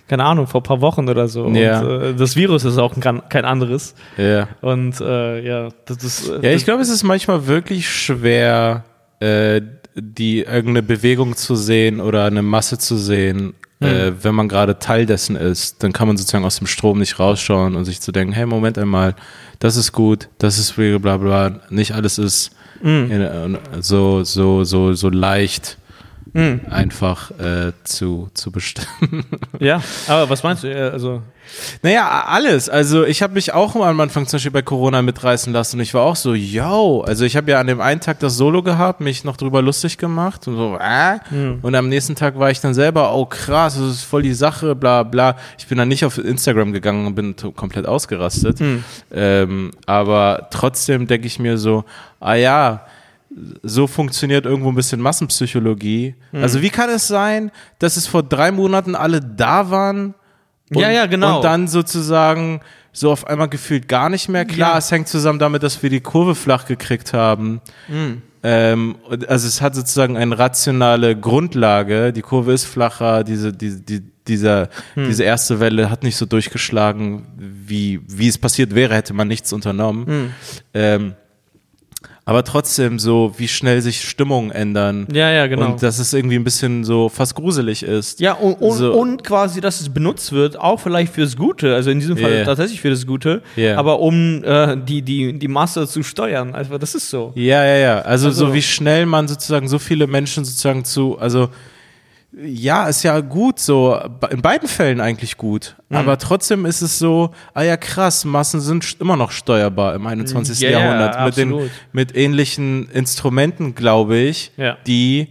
keine 0.09 0.25
Ahnung, 0.25 0.47
vor 0.47 0.61
ein 0.61 0.65
paar 0.65 0.81
Wochen 0.81 1.09
oder 1.09 1.29
so. 1.29 1.49
Ja. 1.49 1.81
Und 1.81 2.03
äh, 2.03 2.15
das 2.15 2.37
Virus 2.37 2.65
ist 2.65 2.79
auch 2.79 2.99
kein, 2.99 3.23
kein 3.29 3.45
anderes. 3.45 3.95
ja. 4.17 4.49
Und 4.61 5.01
äh, 5.01 5.41
ja, 5.47 5.69
das 5.87 6.05
ist. 6.05 6.29
äh, 6.29 6.41
Ja, 6.43 6.51
ich 6.57 6.65
glaube, 6.65 6.83
es 6.83 6.89
ist 6.89 7.03
manchmal 7.03 7.47
wirklich 7.47 7.89
schwer, 7.89 8.85
äh, 9.21 9.61
die 9.97 10.41
irgendeine 10.41 10.83
Bewegung 10.83 11.37
zu 11.37 11.55
sehen 11.55 12.01
oder 12.01 12.25
eine 12.25 12.43
Masse 12.43 12.79
zu 12.79 12.97
sehen, 12.97 13.55
äh, 13.81 14.13
wenn 14.23 14.35
man 14.35 14.49
gerade 14.49 14.79
Teil 14.79 15.07
dessen 15.07 15.37
ist. 15.37 15.83
Dann 15.83 15.93
kann 15.93 16.09
man 16.09 16.17
sozusagen 16.17 16.45
aus 16.45 16.59
dem 16.59 16.67
Strom 16.67 16.99
nicht 16.99 17.19
rausschauen 17.19 17.77
und 17.77 17.85
sich 17.85 18.01
zu 18.01 18.11
denken, 18.13 18.33
hey, 18.33 18.47
Moment 18.47 18.77
einmal, 18.79 19.15
das 19.61 19.77
ist 19.77 19.93
gut, 19.93 20.29
das 20.39 20.59
ist 20.59 20.75
bla 20.77 20.99
bla 20.99 21.17
bla. 21.17 21.61
Nicht 21.71 21.93
alles 21.93 22.19
ist 22.19 22.51
in, 22.83 23.57
so, 23.81 24.25
so, 24.25 24.65
so, 24.65 24.93
so 24.95 25.09
leicht 25.09 25.79
einfach 26.69 27.31
äh, 27.39 27.73
zu, 27.85 28.29
zu 28.35 28.51
bestimmen. 28.51 29.25
ja, 29.61 29.81
aber 30.09 30.29
was 30.29 30.43
meinst 30.43 30.65
du? 30.65 30.69
Ja, 30.69 30.89
Also, 30.89 31.23
Naja, 31.83 32.25
alles. 32.27 32.69
Also 32.69 33.05
ich 33.05 33.23
habe 33.23 33.35
mich 33.35 33.53
auch 33.55 33.77
am 33.77 34.01
Anfang 34.01 34.27
zum 34.27 34.39
Beispiel 34.39 34.51
bei 34.51 34.63
Corona 34.63 35.01
mitreißen 35.03 35.53
lassen 35.53 35.77
und 35.77 35.83
ich 35.83 35.95
war 35.95 36.03
auch 36.03 36.17
so, 36.17 36.35
yo. 36.35 37.03
Also 37.07 37.25
ich 37.25 37.37
habe 37.37 37.53
ja 37.53 37.61
an 37.61 37.69
dem 37.69 37.81
einen 37.81 38.01
Tag 38.01 38.19
das 38.19 38.37
Solo 38.37 38.63
gehabt, 38.65 39.01
mich 39.01 39.23
noch 39.23 39.37
drüber 39.37 39.63
lustig 39.63 39.97
gemacht 39.97 40.49
und 40.49 40.57
so, 40.57 40.77
äh. 40.81 41.19
Und 41.63 41.75
am 41.77 41.89
nächsten 41.89 42.17
Tag 42.17 42.37
war 42.39 42.51
ich 42.51 42.61
dann 42.61 42.75
selber, 42.75 43.15
oh 43.15 43.27
krass, 43.27 43.75
das 43.79 43.89
ist 43.89 44.03
voll 44.03 44.23
die 44.23 44.35
Sache, 44.35 44.75
bla 44.75 45.05
bla. 45.05 45.37
Ich 45.59 45.69
bin 45.69 45.79
dann 45.79 45.87
nicht 45.89 46.05
auf 46.05 46.19
Instagram 46.19 46.73
gegangen 46.73 47.07
und 47.07 47.15
bin 47.15 47.37
komplett 47.55 47.87
ausgerastet. 47.87 48.59
Ähm, 49.13 49.71
aber 49.87 50.49
trotzdem 50.51 51.07
denke 51.07 51.29
ich 51.29 51.39
mir 51.39 51.59
so, 51.59 51.85
ah 52.19 52.35
ja, 52.35 52.87
so 53.63 53.87
funktioniert 53.87 54.47
irgendwo 54.47 54.69
ein 54.71 54.75
bisschen 54.75 55.01
Massenpsychologie. 55.01 56.15
Also 56.33 56.63
wie 56.63 56.71
kann 56.71 56.89
es 56.91 57.09
sein, 57.09 57.51
dass 57.79 57.97
es 57.97 58.07
vor 58.07 58.23
drei 58.23 58.53
Monaten 58.53 58.95
alle 58.95 59.21
da 59.21 59.71
waren 59.71 60.15
Und, 60.71 60.81
Ja, 60.81 60.91
ja, 60.91 61.07
genau. 61.07 61.37
Und 61.37 61.45
dann 61.45 61.69
sozusagen 61.69 62.61
so 62.93 63.11
auf 63.11 63.27
einmal 63.27 63.49
gefühlt 63.49 63.89
gar 63.89 64.09
nicht 64.09 64.29
mehr. 64.29 64.45
Klar, 64.45 64.73
Ja. 64.73 64.79
es 64.79 64.91
hängt 64.91 65.09
zusammen 65.09 65.39
damit, 65.39 65.63
dass 65.63 65.83
wir 65.83 65.91
die 65.91 66.01
Kurve 66.01 66.35
flach 66.35 66.65
gekriegt 66.67 67.13
haben. 67.13 67.61
Mhm. 67.89 68.23
Ähm, 68.45 68.97
also 69.27 69.49
es 69.49 69.61
hat 69.61 69.75
sozusagen 69.75 70.17
eine 70.17 70.39
rationale 70.39 71.17
Grundlage. 71.17 72.13
Die 72.13 72.23
Kurve 72.23 72.53
ist 72.53 72.65
flacher, 72.67 73.25
diese, 73.25 73.53
die, 73.53 73.81
die, 73.85 74.03
dieser, 74.29 74.69
Hm. 74.95 75.07
diese 75.07 75.25
erste 75.25 75.61
Welle 75.61 75.91
hat 75.91 76.03
nicht 76.03 76.17
so 76.17 76.25
durchgeschlagen, 76.27 77.27
wie, 77.37 78.01
wie 78.07 78.29
es 78.29 78.39
passiert 78.39 78.75
wäre, 78.75 78.95
hätte 78.95 79.13
man 79.15 79.29
nichts 79.29 79.53
unternommen. 79.53 80.07
Hm. 80.07 80.31
Ähm, 80.75 81.15
aber 82.27 82.43
trotzdem 82.45 82.99
so, 82.99 83.35
wie 83.37 83.49
schnell 83.49 83.83
sich 83.83 84.01
Stimmungen 84.09 84.51
ändern. 84.51 85.07
Ja, 85.13 85.31
ja, 85.31 85.47
genau. 85.47 85.73
Und 85.73 85.83
dass 85.83 85.99
es 85.99 86.13
irgendwie 86.15 86.37
ein 86.37 86.45
bisschen 86.45 86.83
so 86.85 87.09
fast 87.09 87.35
gruselig 87.35 87.83
ist. 87.83 88.21
Ja, 88.21 88.33
und, 88.33 88.55
und, 88.55 88.73
So. 88.79 88.93
und 88.95 89.25
quasi, 89.25 89.61
dass 89.61 89.81
es 89.81 89.93
benutzt 89.93 90.33
wird, 90.33 90.59
auch 90.59 90.81
vielleicht 90.81 91.13
fürs 91.13 91.37
Gute, 91.37 91.75
also 91.75 91.91
in 91.91 92.01
diesem 92.01 92.17
Fall 92.17 92.31
Yeah. 92.33 92.45
tatsächlich 92.45 92.81
für 92.81 92.91
das 92.91 93.07
Gute, 93.07 93.43
Yeah. 93.59 93.79
aber 93.79 94.01
um 94.01 94.43
äh, 94.43 94.77
die, 94.77 95.03
die, 95.03 95.39
die 95.39 95.49
Masse 95.49 95.87
zu 95.87 96.03
steuern. 96.03 96.55
Also 96.55 96.79
das 96.79 96.95
ist 96.95 97.11
so. 97.11 97.33
Ja, 97.35 97.65
ja, 97.65 97.77
ja. 97.77 97.99
Also, 98.01 98.29
Also- 98.29 98.47
so 98.47 98.55
wie 98.55 98.63
schnell 98.63 99.05
man 99.07 99.29
sozusagen 99.29 99.69
so 99.69 99.79
viele 99.79 100.07
Menschen 100.07 100.45
sozusagen 100.45 100.85
zu, 100.85 101.19
also 101.19 101.51
ja, 102.43 102.87
ist 102.89 103.03
ja 103.03 103.21
gut 103.21 103.59
so, 103.59 103.99
in 104.31 104.43
beiden 104.43 104.69
Fällen 104.69 105.01
eigentlich 105.01 105.37
gut. 105.37 105.77
Mhm. 105.89 105.97
Aber 105.97 106.19
trotzdem 106.19 106.67
ist 106.67 106.83
es 106.83 106.99
so, 106.99 107.31
ah 107.53 107.63
ja 107.63 107.77
krass, 107.77 108.25
Massen 108.25 108.61
sind 108.61 108.97
immer 109.01 109.17
noch 109.17 109.31
steuerbar 109.31 109.95
im 109.95 110.07
21. 110.07 110.61
Ja, 110.61 110.71
ja, 110.71 110.79
Jahrhundert 110.81 111.25
mit, 111.25 111.37
den, 111.37 111.71
mit 111.93 112.17
ähnlichen 112.17 112.89
Instrumenten, 112.91 113.75
glaube 113.75 114.17
ich, 114.17 114.53
Ja. 114.57 114.77
die 114.87 115.29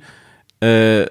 äh, 0.63 1.03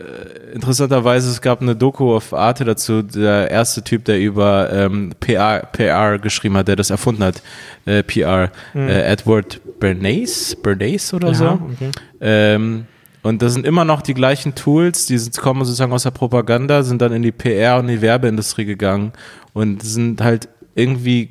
interessanterweise, 0.54 1.28
es 1.28 1.42
gab 1.42 1.60
eine 1.60 1.76
Doku 1.76 2.16
auf 2.16 2.32
Arte 2.32 2.64
dazu, 2.64 3.02
der 3.02 3.50
erste 3.50 3.82
Typ, 3.82 4.06
der 4.06 4.18
über 4.18 4.72
ähm, 4.72 5.12
PR, 5.20 5.68
PR 5.72 6.18
geschrieben 6.18 6.56
hat, 6.56 6.68
der 6.68 6.76
das 6.76 6.88
erfunden 6.88 7.22
hat, 7.22 7.42
äh, 7.84 8.02
PR, 8.02 8.50
äh, 8.74 9.02
Edward 9.12 9.60
Bernays, 9.78 10.56
Bernays 10.56 11.12
oder 11.12 11.34
so. 11.34 11.44
Aha, 11.44 11.58
okay. 11.70 11.90
Ähm, 12.22 12.86
und 13.22 13.42
das 13.42 13.52
sind 13.54 13.66
immer 13.66 13.84
noch 13.84 14.02
die 14.02 14.14
gleichen 14.14 14.54
Tools, 14.54 15.06
die 15.06 15.18
sind, 15.18 15.36
kommen 15.36 15.64
sozusagen 15.64 15.92
aus 15.92 16.02
der 16.02 16.10
Propaganda, 16.10 16.82
sind 16.82 17.00
dann 17.00 17.12
in 17.12 17.22
die 17.22 17.32
PR 17.32 17.78
und 17.78 17.88
die 17.88 18.00
Werbeindustrie 18.02 18.64
gegangen 18.64 19.12
und 19.52 19.82
sind 19.82 20.20
halt 20.20 20.48
irgendwie, 20.74 21.30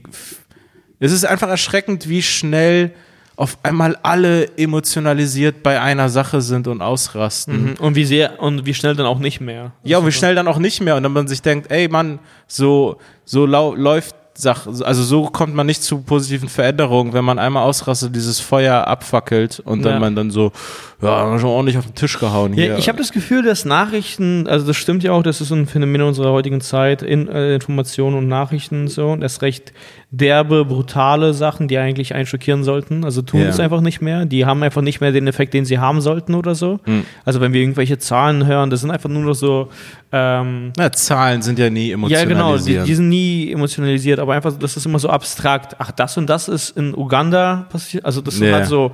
es 1.00 1.12
ist 1.12 1.26
einfach 1.26 1.50
erschreckend, 1.50 2.08
wie 2.08 2.22
schnell 2.22 2.92
auf 3.36 3.58
einmal 3.64 3.98
alle 4.04 4.56
emotionalisiert 4.58 5.64
bei 5.64 5.82
einer 5.82 6.10
Sache 6.10 6.42
sind 6.42 6.68
und 6.68 6.82
ausrasten. 6.82 7.64
Mhm. 7.64 7.74
Und 7.80 7.96
wie 7.96 8.06
sehr 8.06 8.40
und 8.40 8.66
wie 8.66 8.74
schnell 8.74 8.96
dann 8.96 9.08
auch 9.08 9.20
nicht 9.20 9.42
mehr. 9.42 9.72
Ja, 9.84 9.98
und 9.98 10.06
wie 10.06 10.12
schnell 10.12 10.36
dann 10.36 10.48
auch 10.48 10.60
nicht 10.60 10.80
mehr. 10.82 10.96
Und 10.96 11.04
dann 11.04 11.14
man 11.14 11.28
sich 11.28 11.42
denkt, 11.42 11.72
ey 11.72 11.88
Mann, 11.88 12.20
so, 12.48 12.98
so 13.26 13.46
lau 13.46 13.74
läuft 13.74 14.16
Sache, 14.34 14.70
also 14.86 15.04
so 15.04 15.26
kommt 15.26 15.54
man 15.56 15.66
nicht 15.66 15.84
zu 15.84 16.02
positiven 16.02 16.50
Veränderungen, 16.50 17.14
wenn 17.14 17.26
man 17.26 17.38
einmal 17.40 17.64
ausrastet, 17.64 18.16
dieses 18.16 18.40
Feuer 18.40 18.88
abfackelt 18.88 19.60
und 19.60 19.84
dann 19.84 19.94
Ja. 19.94 20.00
man 20.00 20.16
dann 20.16 20.32
so, 20.32 20.52
ja, 21.02 21.40
schon 21.40 21.50
ordentlich 21.50 21.78
auf 21.78 21.86
den 21.86 21.96
Tisch 21.96 22.20
gehauen 22.20 22.54
hier. 22.54 22.66
Ja, 22.68 22.78
ich 22.78 22.88
habe 22.88 22.98
das 22.98 23.12
Gefühl, 23.12 23.44
dass 23.44 23.66
Nachrichten, 23.66 24.48
also 24.48 24.66
das 24.68 24.78
stimmt 24.78 25.04
ja 25.04 25.12
auch, 25.14 25.24
das 25.24 25.42
ist 25.42 25.48
so 25.50 25.56
ein 25.56 25.66
Phänomen 25.68 26.02
unserer 26.02 26.32
heutigen 26.32 26.62
Zeit, 26.62 27.02
in, 27.02 27.28
äh, 27.28 27.56
Informationen 27.56 28.16
und 28.18 28.28
Nachrichten 28.28 28.82
und 28.82 28.88
so, 28.90 29.16
das 29.16 29.42
recht 29.42 29.74
derbe, 30.14 30.66
brutale 30.66 31.34
Sachen, 31.34 31.68
die 31.70 31.78
eigentlich 31.78 32.14
einen 32.14 32.26
schockieren 32.26 32.64
sollten, 32.64 33.06
also 33.06 33.22
tun 33.22 33.42
Ja. 33.42 33.48
es 33.48 33.60
einfach 33.62 33.80
nicht 33.82 34.02
mehr, 34.02 34.26
die 34.26 34.46
haben 34.46 34.62
einfach 34.62 34.82
nicht 34.82 35.00
mehr 35.00 35.12
den 35.14 35.26
Effekt, 35.28 35.54
den 35.54 35.64
sie 35.66 35.80
haben 35.80 36.02
sollten 36.02 36.36
oder 36.36 36.54
so. 36.54 36.80
Hm. 36.84 37.06
Also 37.24 37.40
wenn 37.40 37.54
wir 37.54 37.62
irgendwelche 37.62 37.98
Zahlen 37.98 38.46
hören, 38.46 38.70
das 38.70 38.82
sind 38.82 38.92
einfach 38.92 39.10
nur 39.10 39.24
noch 39.24 39.34
so, 39.36 39.70
ähm, 40.12 40.74
Na, 40.78 40.92
Zahlen 40.92 41.42
sind 41.42 41.58
ja 41.60 41.70
nie 41.70 41.88
ja, 41.90 41.94
emotionalisiert. 41.94 42.30
genau, 42.38 42.58
die, 42.58 42.90
die 42.90 42.96
sind 42.96 43.08
nie 43.08 43.52
emotionalisiert, 43.54 44.20
aber 44.20 44.34
einfach, 44.34 44.52
das 44.60 44.76
ist 44.76 44.86
immer 44.86 45.00
so 45.00 45.10
abstrakt. 45.10 45.78
Ach, 45.80 45.92
das 45.92 46.18
und 46.18 46.30
das 46.30 46.50
ist 46.50 46.76
in 46.78 46.94
Uganda 46.94 47.66
passiert. 47.72 48.04
Also, 48.04 48.20
das 48.20 48.34
ist 48.36 48.42
Ja. 48.42 48.52
halt 48.56 48.66
so, 48.68 48.92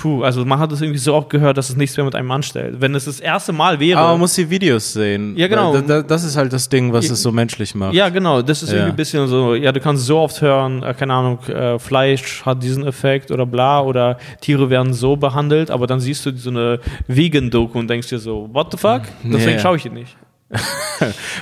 puh, 0.00 0.22
also 0.22 0.44
man 0.44 0.60
hat 0.60 0.70
das 0.70 0.80
irgendwie 0.80 1.00
so 1.00 1.14
oft 1.14 1.28
gehört, 1.30 1.49
dass 1.54 1.70
es 1.70 1.76
nichts 1.76 1.96
mehr 1.96 2.04
mit 2.04 2.14
einem 2.14 2.30
anstellt. 2.30 2.76
Wenn 2.80 2.94
es 2.94 3.04
das 3.06 3.20
erste 3.20 3.52
Mal 3.52 3.80
wäre. 3.80 3.98
Aber 3.98 4.10
man 4.10 4.20
muss 4.20 4.34
die 4.34 4.48
Videos 4.50 4.92
sehen. 4.92 5.36
Ja, 5.36 5.48
genau. 5.48 5.80
Das 6.02 6.24
ist 6.24 6.36
halt 6.36 6.52
das 6.52 6.68
Ding, 6.68 6.92
was 6.92 7.06
Ja. 7.06 7.12
es 7.14 7.22
so 7.22 7.32
menschlich 7.32 7.74
macht. 7.74 7.94
ja, 7.94 8.08
genau, 8.08 8.42
das 8.42 8.62
ist 8.62 8.70
Ja. 8.70 8.76
irgendwie 8.76 8.92
ein 8.92 8.96
bisschen 8.96 9.26
so, 9.28 9.54
ja, 9.54 9.72
du 9.72 9.80
kannst 9.80 10.06
so 10.06 10.18
oft 10.18 10.40
hören, 10.40 10.82
äh, 10.82 10.94
keine 10.94 11.14
Ahnung, 11.14 11.38
äh, 11.48 11.78
Fleisch 11.78 12.44
hat 12.44 12.62
diesen 12.62 12.86
Effekt 12.86 13.30
oder 13.30 13.46
bla, 13.46 13.80
oder 13.82 14.18
Tiere 14.40 14.70
werden 14.70 14.92
so 14.92 15.16
behandelt, 15.16 15.70
aber 15.70 15.86
dann 15.86 16.00
siehst 16.00 16.24
du 16.26 16.36
so 16.36 16.50
eine 16.50 16.80
Vegan-Doku 17.08 17.78
und 17.78 17.88
denkst 17.88 18.08
dir 18.08 18.18
so, 18.18 18.48
what 18.52 18.68
the 18.72 18.78
fuck? 18.78 19.02
Deswegen 19.24 19.52
Ja. 19.52 19.58
schaue 19.58 19.76
ich 19.76 19.86
ihn 19.86 19.94
nicht. 19.94 20.16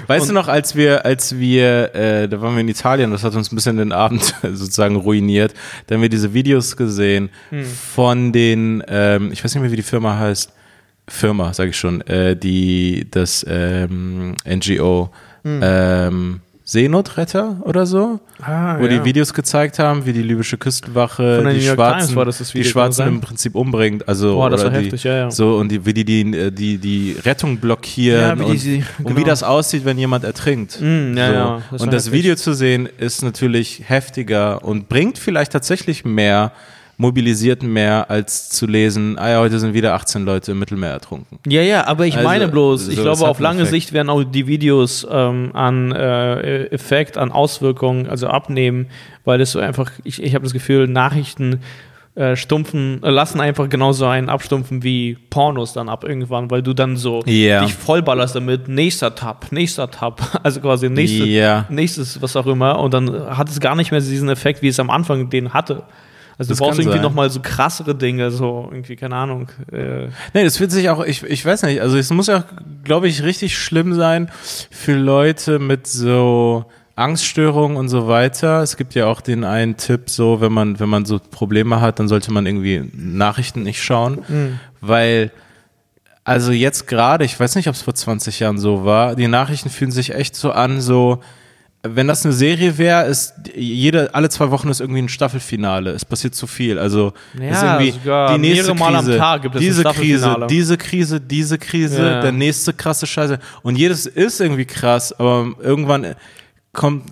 Weißt 0.07 0.29
du 0.29 0.33
noch, 0.35 0.49
als 0.49 0.77
wir, 0.77 1.05
als 1.05 1.39
wir, 1.39 1.95
äh, 1.95 2.29
da 2.29 2.41
waren 2.41 2.55
wir 2.55 2.61
in 2.61 2.69
Italien, 2.69 3.11
das 3.11 3.25
hat 3.25 3.35
uns 3.35 3.51
ein 3.51 3.57
bisschen 3.57 3.77
den 3.79 3.93
Abend 3.93 4.35
sozusagen 4.43 4.97
ruiniert, 4.97 5.55
da 5.87 5.95
haben 5.95 6.03
wir 6.03 6.09
diese 6.09 6.35
Videos 6.35 6.77
gesehen 6.77 7.31
Hm. 7.51 7.65
von 7.65 8.33
den, 8.33 8.83
ähm, 8.89 9.33
ich 9.33 9.43
weiß 9.43 9.55
nicht 9.55 9.63
mehr, 9.63 9.73
wie 9.73 9.77
die 9.77 9.83
Firma 9.83 10.19
heißt, 10.19 10.53
Firma, 11.09 11.55
sage 11.55 11.71
ich 11.71 11.77
schon, 11.79 12.03
äh, 12.03 12.37
die, 12.37 13.07
das 13.11 13.45
ähm, 13.49 14.35
NGO, 14.47 15.11
Hm. 15.45 15.61
ähm, 15.63 16.41
Seenotretter 16.69 17.57
oder 17.63 17.87
so, 17.87 18.21
Ah, 18.43 18.79
wo 18.79 18.87
die 18.87 19.03
Videos 19.03 19.33
gezeigt 19.33 19.79
haben, 19.79 20.05
wie 20.05 20.13
die 20.13 20.21
libysche 20.23 20.59
Küstenwache 20.59 21.43
die 21.55 21.63
Schwarzen, 21.63 22.15
die 22.53 22.63
Schwarzen 22.63 23.09
im 23.09 23.21
Prinzip 23.23 23.55
umbringt, 23.55 24.07
also 24.07 24.35
Boah, 24.35 24.51
das 24.51 24.65
war 24.65 24.71
die, 24.71 24.77
heftig, 24.85 25.05
ja, 25.05 25.17
ja. 25.17 25.31
so 25.31 25.57
und 25.57 25.71
die, 25.71 25.87
wie 25.87 25.95
die 25.95 26.05
die, 26.05 26.21
äh, 26.37 26.51
die 26.51 26.77
die 26.77 27.17
Rettung 27.25 27.57
blockieren 27.57 28.39
Ja, 28.39 28.53
wie 28.53 28.59
die 28.59 28.77
und, 28.77 28.85
und 28.99 29.05
genau. 29.07 29.17
wie 29.17 29.25
das 29.25 29.43
aussieht, 29.43 29.87
wenn 29.87 29.97
jemand 29.97 30.25
ertrinkt. 30.25 30.79
Mm, 30.79 31.17
ja, 31.17 31.27
so. 31.27 31.33
ja, 31.33 31.63
das 31.71 31.81
und 31.83 31.91
das 31.91 32.05
heftig. 32.05 32.19
Video 32.19 32.35
zu 32.37 32.53
sehen 32.53 32.87
ist 32.99 33.23
natürlich 33.23 33.85
heftiger 33.87 34.63
und 34.63 34.91
bringt 34.91 35.17
vielleicht 35.19 35.53
tatsächlich 35.53 36.05
mehr, 36.05 36.53
mobilisiert 37.01 37.63
mehr, 37.63 38.11
als 38.11 38.51
zu 38.51 38.67
lesen, 38.67 39.17
ah 39.19 39.31
ja, 39.31 39.39
heute 39.41 39.59
sind 39.61 39.73
wieder 39.73 39.95
18 39.95 40.25
Leute 40.25 40.51
im 40.53 40.59
Mittelmeer 40.59 40.91
ertrunken. 40.91 41.39
Ja, 41.47 41.63
ja, 41.63 41.87
aber 41.87 42.07
ich 42.07 42.17
Also, 42.17 42.29
meine 42.29 42.49
bloß, 42.49 42.89
ich 42.89 42.97
so, 42.97 43.03
glaube, 43.03 43.15
es 43.17 43.23
hat 43.23 43.29
auf 43.31 43.41
lange 43.41 43.61
Effekt. 43.63 43.71
Sicht 43.71 43.93
werden 43.93 44.11
auch 44.11 44.25
die 44.25 44.49
Videos 44.49 45.07
ähm, 45.11 45.51
an 45.55 45.93
äh, 45.93 46.65
Effekt, 46.67 47.17
an 47.17 47.31
Auswirkungen, 47.31 48.09
also 48.09 48.27
abnehmen, 48.27 48.89
weil 49.25 49.39
das 49.39 49.53
so 49.53 49.61
einfach, 49.61 49.91
ich, 50.03 50.21
ich 50.23 50.35
habe 50.35 50.43
das 50.43 50.53
Gefühl, 50.53 50.89
Nachrichten 50.89 51.61
äh, 52.17 52.35
stumpfen, 52.35 53.01
äh, 53.05 53.11
lassen 53.11 53.41
einfach 53.41 53.69
genauso 53.69 54.07
einen 54.07 54.29
abstumpfen 54.29 54.83
wie 54.83 55.17
Pornos 55.31 55.73
dann 55.75 55.89
ab 55.89 56.03
irgendwann, 56.03 56.51
weil 56.51 56.65
du 56.65 56.75
dann 56.75 56.97
so 56.97 57.23
Ja. 57.27 57.63
dich 57.65 57.75
vollballerst 57.75 58.35
damit, 58.35 58.67
nächster 58.67 59.15
Tab, 59.15 59.53
nächster 59.53 59.89
Tab, 59.89 60.21
also 60.43 60.59
quasi 60.61 60.91
nächste, 60.91 61.25
Ja. 61.27 61.65
nächstes, 61.69 62.21
was 62.21 62.35
auch 62.35 62.47
immer, 62.49 62.81
und 62.81 62.93
dann 62.93 63.37
hat 63.37 63.49
es 63.49 63.61
gar 63.61 63.77
nicht 63.77 63.93
mehr 63.93 64.01
diesen 64.01 64.29
Effekt, 64.31 64.63
wie 64.63 64.69
es 64.69 64.81
am 64.81 64.91
Anfang 64.91 65.31
den 65.31 65.55
hatte. 65.55 65.85
Also 66.39 66.51
Das 66.51 66.59
du 66.59 66.65
brauchst 66.65 66.79
irgendwie 66.79 67.01
nochmal 67.01 67.31
so 67.31 67.41
krassere 67.41 67.95
Dinge, 67.97 68.31
so 68.31 68.69
irgendwie, 68.71 68.95
keine 68.97 69.17
Ahnung. 69.17 69.49
Äh, 69.73 70.07
Nee, 70.35 70.45
das 70.45 70.61
wird 70.61 70.71
sich 70.71 70.89
auch, 70.89 71.05
ich, 71.05 71.23
ich 71.25 71.45
weiß 71.45 71.63
nicht, 71.65 71.81
also 71.81 71.97
es 71.97 72.11
muss 72.11 72.29
ja, 72.29 72.45
glaube 72.85 73.09
ich, 73.09 73.25
richtig 73.25 73.59
schlimm 73.59 73.93
sein 73.95 74.31
für 74.71 74.95
Leute 74.95 75.59
mit 75.59 75.87
so 75.89 76.65
Angststörungen 76.95 77.77
und 77.77 77.89
so 77.89 78.09
weiter. 78.09 78.63
Es 78.63 78.77
gibt 78.77 78.95
ja 78.95 79.07
auch 79.07 79.21
den 79.21 79.45
einen 79.45 79.77
Tipp, 79.77 80.11
so, 80.11 80.41
wenn 80.41 80.53
man, 80.53 80.79
wenn 80.81 80.89
man 80.89 81.05
so 81.07 81.19
Probleme 81.19 81.81
hat, 81.81 81.99
dann 81.99 82.09
sollte 82.09 82.33
man 82.33 82.47
irgendwie 82.47 82.89
Nachrichten 82.93 83.63
nicht 83.63 83.83
schauen, 83.83 84.25
weil, 84.81 85.31
also 86.25 86.53
jetzt 86.53 86.87
gerade, 86.87 87.25
ich 87.25 87.39
weiß 87.39 87.55
nicht, 87.57 87.69
ob 87.69 87.75
es 87.75 87.83
vor 87.83 87.95
20 87.95 88.41
Jahren 88.41 88.59
so 88.59 88.85
war, 88.85 89.17
die 89.17 89.29
Nachrichten 89.29 89.71
fühlen 89.71 89.91
sich 89.93 90.15
echt 90.15 90.37
so 90.37 90.51
an, 90.53 90.81
so, 90.81 91.21
wenn 91.83 92.09
das 92.09 92.25
eine 92.25 92.35
Serie 92.35 92.77
wäre, 92.77 93.07
ist 93.07 93.35
jede, 93.55 94.13
alle 94.15 94.29
zwei 94.29 94.51
Wochen 94.51 94.69
ist 94.69 94.81
irgendwie 94.81 95.01
ein 95.03 95.09
Staffelfinale. 95.09 95.91
Es 95.93 96.05
passiert 96.05 96.35
zu 96.35 96.47
viel. 96.49 96.79
Also 96.79 97.13
Ja, 97.41 97.51
ist 97.51 97.63
irgendwie 97.63 98.33
die 98.35 98.39
nächste 98.39 98.75
Mal 98.75 98.97
am 98.97 99.05
Krise, 99.05 99.19
Tag 99.19 99.43
gibt 99.43 99.55
es 99.55 99.61
diese 99.61 99.85
Krise, 99.85 100.47
diese 100.51 100.77
Krise, 100.77 101.21
diese 101.21 101.57
Krise, 101.59 102.03
Ja. 102.03 102.21
der 102.21 102.33
nächste 102.33 102.73
krasse 102.73 103.07
Scheiße. 103.07 103.39
Und 103.63 103.77
jedes 103.79 104.07
ist 104.07 104.41
irgendwie 104.41 104.65
krass, 104.65 105.13
aber 105.19 105.53
irgendwann 105.63 106.15
kommt, 106.73 107.05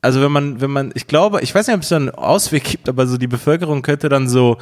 also 0.00 0.22
wenn 0.22 0.32
man, 0.32 0.60
wenn 0.60 0.70
man, 0.70 0.92
ich 0.94 1.06
glaube, 1.08 1.40
ich 1.42 1.52
weiß 1.54 1.66
nicht, 1.66 1.76
ob 1.76 1.82
es 1.82 1.88
da 1.88 1.96
einen 1.96 2.10
Ausweg 2.10 2.62
gibt, 2.64 2.88
aber 2.88 3.06
so 3.08 3.18
die 3.18 3.26
Bevölkerung 3.28 3.82
könnte 3.82 4.08
dann 4.08 4.28
so 4.28 4.56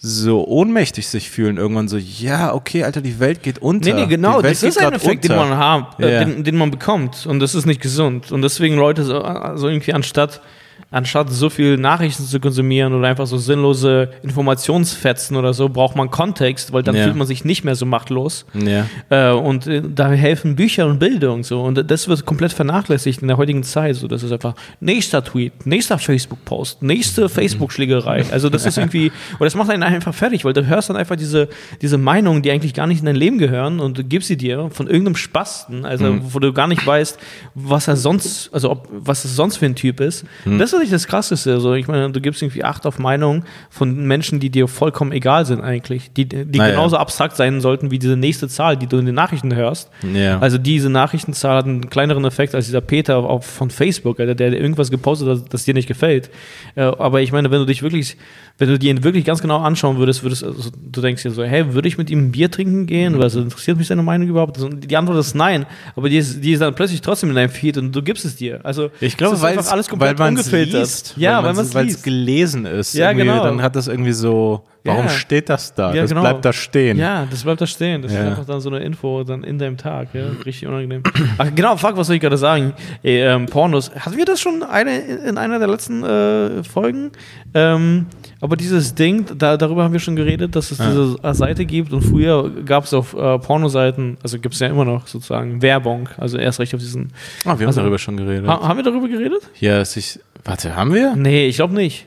so 0.00 0.46
ohnmächtig 0.46 1.08
sich 1.08 1.28
fühlen 1.28 1.56
irgendwann 1.56 1.88
so 1.88 1.96
ja 1.96 2.54
okay 2.54 2.84
Alter 2.84 3.00
die 3.00 3.18
Welt 3.18 3.42
geht 3.42 3.58
unter 3.58 3.92
Nee, 3.92 4.02
nee, 4.02 4.06
genau. 4.06 4.40
Das 4.40 4.62
ist 4.62 4.78
ein 4.78 4.92
Effekt, 4.92 5.24
den 5.24 5.32
unter. 5.32 5.44
man 5.48 5.58
hat, 5.58 5.98
äh, 6.00 6.12
Ja. 6.14 6.24
den, 6.24 6.44
den 6.44 6.56
man 6.56 6.70
bekommt. 6.70 7.26
Und 7.26 7.40
das 7.40 7.56
ist 7.56 7.66
nicht 7.66 7.80
gesund. 7.80 8.30
Und 8.30 8.42
deswegen 8.42 8.76
Leute 8.76 9.02
so 9.04 9.20
also 9.22 9.68
irgendwie 9.68 9.92
anstatt 9.92 10.40
anstatt 10.90 11.30
so 11.30 11.50
viel 11.50 11.76
Nachrichten 11.76 12.24
zu 12.24 12.40
konsumieren 12.40 12.94
oder 12.94 13.08
einfach 13.08 13.26
so 13.26 13.36
sinnlose 13.36 14.08
Informationsfetzen 14.22 15.36
oder 15.36 15.52
so, 15.52 15.68
braucht 15.68 15.96
man 15.96 16.10
Kontext, 16.10 16.72
weil 16.72 16.82
dann 16.82 16.96
Ja. 16.96 17.04
fühlt 17.04 17.16
man 17.16 17.26
sich 17.26 17.44
nicht 17.44 17.62
mehr 17.64 17.74
so 17.74 17.84
machtlos. 17.84 18.46
Ja. 18.54 18.86
Äh, 19.10 19.32
und 19.34 19.66
äh, 19.66 19.82
da 19.86 20.10
helfen 20.10 20.56
Bücher 20.56 20.86
und 20.86 20.98
Bildung 20.98 21.44
so. 21.44 21.60
Und 21.62 21.90
das 21.90 22.08
wird 22.08 22.24
komplett 22.24 22.52
vernachlässigt 22.54 23.20
in 23.20 23.28
der 23.28 23.36
heutigen 23.36 23.62
Zeit. 23.62 23.96
So, 23.96 24.08
das 24.08 24.22
ist 24.22 24.32
einfach 24.32 24.54
nächster 24.80 25.22
Tweet, 25.22 25.66
nächster 25.66 25.98
Facebook-Post, 25.98 26.82
nächste 26.82 27.28
Facebook-Schlägerei. 27.28 28.24
Also 28.30 28.48
das 28.48 28.64
ist 28.64 28.78
irgendwie, 28.78 29.12
und 29.38 29.44
das 29.44 29.54
macht 29.54 29.68
einen 29.70 29.82
einfach 29.82 30.14
fertig, 30.14 30.44
weil 30.44 30.54
du 30.54 30.66
hörst 30.66 30.88
dann 30.88 30.96
einfach 30.96 31.16
diese, 31.16 31.48
diese 31.82 31.98
Meinungen, 31.98 32.40
die 32.42 32.50
eigentlich 32.50 32.72
gar 32.74 32.86
nicht 32.86 33.00
in 33.00 33.06
dein 33.06 33.16
Leben 33.16 33.38
gehören 33.38 33.80
und 33.80 33.98
du 33.98 34.04
gibst 34.04 34.28
sie 34.28 34.36
dir 34.38 34.70
von 34.70 34.86
irgendeinem 34.86 35.16
Spasten, 35.16 35.84
also 35.84 36.16
wo 36.32 36.38
du 36.38 36.52
gar 36.54 36.66
nicht 36.66 36.86
weißt, 36.86 37.18
was 37.54 37.88
er 37.88 37.96
sonst, 37.96 38.48
also 38.54 38.70
ob, 38.70 38.88
was 38.90 39.24
es 39.26 39.36
sonst 39.36 39.58
für 39.58 39.66
ein 39.66 39.74
Typ 39.74 40.00
ist. 40.00 40.24
Das 40.46 40.72
ist 40.72 40.77
nicht 40.78 40.92
das 40.92 41.06
Krasseste. 41.06 41.52
Also 41.52 41.74
ich 41.74 41.88
meine, 41.88 42.10
du 42.10 42.20
gibst 42.20 42.42
irgendwie 42.42 42.64
Acht 42.64 42.86
auf 42.86 42.98
Meinungen 42.98 43.44
von 43.70 44.06
Menschen, 44.06 44.40
die 44.40 44.50
dir 44.50 44.68
vollkommen 44.68 45.12
egal 45.12 45.46
sind 45.46 45.60
eigentlich, 45.60 46.12
die, 46.12 46.26
die 46.26 46.58
Naja. 46.58 46.70
genauso 46.70 46.96
abstrakt 46.96 47.36
sein 47.36 47.60
sollten 47.60 47.90
wie 47.90 47.98
diese 47.98 48.16
nächste 48.16 48.48
Zahl, 48.48 48.76
die 48.76 48.86
du 48.86 48.98
in 48.98 49.06
den 49.06 49.14
Nachrichten 49.14 49.54
hörst. 49.54 49.90
Ja. 50.14 50.38
Also 50.38 50.58
diese 50.58 50.90
Nachrichtenzahl 50.90 51.56
hat 51.56 51.64
einen 51.66 51.90
kleineren 51.90 52.24
Effekt 52.24 52.54
als 52.54 52.66
dieser 52.66 52.80
Peter 52.80 53.18
auf, 53.18 53.46
von 53.46 53.70
Facebook, 53.70 54.20
Alter, 54.20 54.34
der 54.34 54.52
irgendwas 54.52 54.90
gepostet 54.90 55.28
hat, 55.28 55.52
das 55.52 55.64
dir 55.64 55.74
nicht 55.74 55.88
gefällt. 55.88 56.30
Äh, 56.74 56.82
aber 56.82 57.20
ich 57.20 57.32
meine, 57.32 57.50
wenn 57.50 57.60
du 57.60 57.66
dich 57.66 57.82
wirklich, 57.82 58.16
wenn 58.58 58.68
du 58.68 58.78
dir 58.78 58.90
ihn 58.90 59.04
wirklich 59.04 59.24
ganz 59.24 59.40
genau 59.40 59.58
anschauen 59.58 59.98
würdest, 59.98 60.22
würdest 60.22 60.44
also, 60.44 60.70
du 60.74 61.00
denkst 61.00 61.22
dir 61.22 61.30
so, 61.30 61.44
hey, 61.44 61.74
würde 61.74 61.88
ich 61.88 61.98
mit 61.98 62.10
ihm 62.10 62.26
ein 62.26 62.32
Bier 62.32 62.50
trinken 62.50 62.86
gehen? 62.86 63.14
Oder 63.14 63.24
also, 63.24 63.40
interessiert 63.40 63.76
mich 63.78 63.86
seine 63.86 64.02
Meinung 64.02 64.28
überhaupt? 64.28 64.56
Also, 64.56 64.68
die 64.68 64.96
Antwort 64.96 65.18
ist 65.18 65.34
nein, 65.34 65.66
aber 65.96 66.08
die 66.08 66.16
ist, 66.16 66.42
die 66.42 66.52
ist 66.52 66.60
dann 66.60 66.74
plötzlich 66.74 67.00
trotzdem 67.00 67.30
in 67.30 67.36
deinem 67.36 67.50
Feed 67.50 67.78
und 67.78 67.92
du 67.92 68.02
gibst 68.02 68.24
es 68.24 68.36
dir. 68.36 68.60
Also 68.64 68.90
Ich 69.00 69.16
glaube, 69.16 69.34
es 69.34 69.40
ist 69.40 69.44
weil 69.44 69.52
einfach 69.52 69.64
es 69.64 69.72
alles 69.72 69.88
komplett 69.88 70.18
weil 70.18 70.28
ungefiltert. 70.30 70.67
Liest, 70.72 71.14
ja, 71.16 71.42
weil 71.42 71.54
man 71.54 71.64
es 71.64 71.74
weil 71.74 71.86
es 71.86 71.92
liest. 71.94 72.04
gelesen 72.04 72.66
ist. 72.66 72.94
Ja, 72.94 73.10
irgendwie, 73.10 73.26
genau. 73.26 73.42
Dann 73.44 73.62
hat 73.62 73.76
das 73.76 73.88
irgendwie 73.88 74.12
so, 74.12 74.64
warum 74.84 75.04
Ja. 75.04 75.08
steht 75.10 75.48
das 75.48 75.74
da? 75.74 75.94
Ja, 75.94 76.02
das 76.02 76.10
genau. 76.10 76.22
bleibt 76.22 76.44
da 76.44 76.52
stehen. 76.52 76.96
Ja, 76.98 77.26
das 77.30 77.42
bleibt 77.42 77.60
da 77.60 77.66
stehen. 77.66 78.02
Das 78.02 78.12
ist 78.12 78.18
Ja. 78.18 78.26
einfach 78.28 78.44
dann 78.46 78.60
so 78.60 78.68
eine 78.70 78.78
Info 78.80 79.24
dann 79.24 79.44
in 79.44 79.58
deinem 79.58 79.76
Tag. 79.76 80.08
Ja? 80.14 80.26
Richtig 80.44 80.66
unangenehm. 80.68 81.02
Ach 81.38 81.48
genau, 81.54 81.76
fuck, 81.76 81.96
was 81.96 82.06
soll 82.06 82.16
ich 82.16 82.22
gerade 82.22 82.38
sagen? 82.38 82.72
Ey, 83.02 83.20
ähm, 83.22 83.46
Pornos. 83.46 83.90
Hatten 83.94 84.16
wir 84.16 84.24
das 84.24 84.40
schon 84.40 84.62
eine, 84.62 84.98
in 84.98 85.38
einer 85.38 85.58
der 85.58 85.68
letzten 85.68 86.02
äh, 86.04 86.62
Folgen? 86.64 87.10
Ähm, 87.54 88.06
aber 88.40 88.56
dieses 88.56 88.94
Ding, 88.94 89.26
da, 89.36 89.56
darüber 89.56 89.82
haben 89.82 89.92
wir 89.92 89.98
schon 90.00 90.14
geredet, 90.14 90.54
dass 90.54 90.70
es 90.70 90.78
diese 90.78 91.16
Seite 91.34 91.64
gibt 91.64 91.92
und 91.92 92.02
früher 92.02 92.48
gab 92.64 92.84
es 92.84 92.94
auf 92.94 93.14
äh, 93.14 93.38
Pornoseiten, 93.38 94.16
also 94.22 94.38
gibt 94.38 94.54
es 94.54 94.60
ja 94.60 94.68
immer 94.68 94.84
noch 94.84 95.08
sozusagen 95.08 95.60
Werbung, 95.60 96.08
also 96.18 96.38
erst 96.38 96.60
recht 96.60 96.72
auf 96.74 96.80
diesen. 96.80 97.12
Ah, 97.44 97.46
wir 97.46 97.52
haben 97.52 97.66
Also- 97.66 97.80
darüber 97.80 97.98
schon 97.98 98.16
geredet. 98.16 98.46
Ha, 98.46 98.60
haben 98.68 98.76
wir 98.76 98.84
darüber 98.84 99.08
geredet? 99.08 99.42
ja, 99.58 99.80
es 99.80 99.96
ich, 99.96 100.20
warte, 100.44 100.76
haben 100.76 100.94
wir? 100.94 101.16
Nee, 101.16 101.46
ich 101.46 101.56
glaube 101.56 101.74
nicht. 101.74 102.06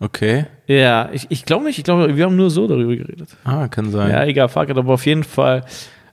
Okay. 0.00 0.46
Ja, 0.66 1.10
ich, 1.12 1.26
ich 1.28 1.44
glaube 1.44 1.64
nicht. 1.64 1.78
Ich 1.78 1.84
glaube, 1.84 2.16
wir 2.16 2.24
haben 2.24 2.34
nur 2.34 2.50
so 2.50 2.66
darüber 2.66 2.96
geredet. 2.96 3.28
Ah, 3.44 3.68
kann 3.68 3.90
sein. 3.90 4.10
Ja, 4.10 4.24
egal, 4.24 4.48
fuck 4.48 4.68
it, 4.68 4.76
aber 4.76 4.94
auf 4.94 5.06
jeden 5.06 5.22
Fall. 5.22 5.64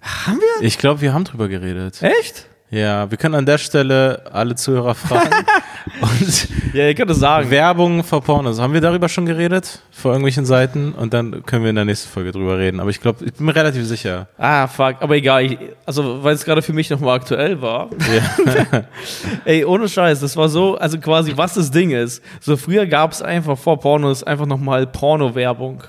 Haben 0.01 0.39
wir? 0.39 0.65
Ich 0.67 0.77
glaube, 0.77 1.01
wir 1.01 1.13
haben 1.13 1.23
drüber 1.23 1.47
geredet. 1.47 2.01
Echt? 2.01 2.45
Ja, 2.71 3.09
wir 3.09 3.17
können 3.17 3.33
an 3.33 3.47
der 3.47 3.57
Stelle 3.57 4.21
alle 4.31 4.53
Zuhörer 4.53 4.93
fragen. 4.93 5.33
Und 6.01 6.73
Ja, 6.73 6.87
ihr 6.87 6.93
könnt 6.93 7.09
es 7.09 7.17
sagen. 7.17 7.49
Werbung 7.49 8.03
vor 8.03 8.21
Pornos. 8.21 8.59
Haben 8.59 8.73
wir 8.73 8.81
darüber 8.81 9.09
schon 9.09 9.25
geredet? 9.25 9.81
Vor 9.89 10.11
irgendwelchen 10.11 10.45
Seiten? 10.45 10.93
Und 10.93 11.13
dann 11.13 11.43
können 11.45 11.63
wir 11.63 11.71
in 11.71 11.75
der 11.75 11.85
nächsten 11.85 12.09
Folge 12.09 12.31
drüber 12.31 12.59
reden. 12.59 12.79
Aber 12.79 12.91
ich 12.91 13.01
glaube, 13.01 13.25
ich 13.25 13.33
bin 13.33 13.47
mir 13.47 13.55
relativ 13.55 13.85
sicher. 13.85 14.27
Ah, 14.37 14.67
fuck, 14.67 14.97
aber 14.99 15.15
egal. 15.15 15.45
Ich, 15.45 15.57
also, 15.87 16.23
weil 16.23 16.35
es 16.35 16.45
gerade 16.45 16.61
für 16.61 16.73
mich 16.73 16.91
nochmal 16.91 17.15
aktuell 17.15 17.59
war. 17.59 17.89
Ja. 18.13 18.83
Ey, 19.45 19.65
ohne 19.65 19.89
Scheiß, 19.89 20.19
das 20.19 20.37
war 20.37 20.47
so, 20.47 20.77
also 20.77 20.99
quasi, 20.99 21.33
was 21.35 21.55
das 21.55 21.71
Ding 21.71 21.89
ist. 21.89 22.23
So, 22.39 22.55
früher 22.55 22.85
gab 22.85 23.11
es 23.13 23.23
einfach 23.23 23.57
vor 23.57 23.79
Pornos 23.79 24.23
einfach 24.23 24.45
nochmal 24.45 24.85
Porno-Werbung. 24.85 25.83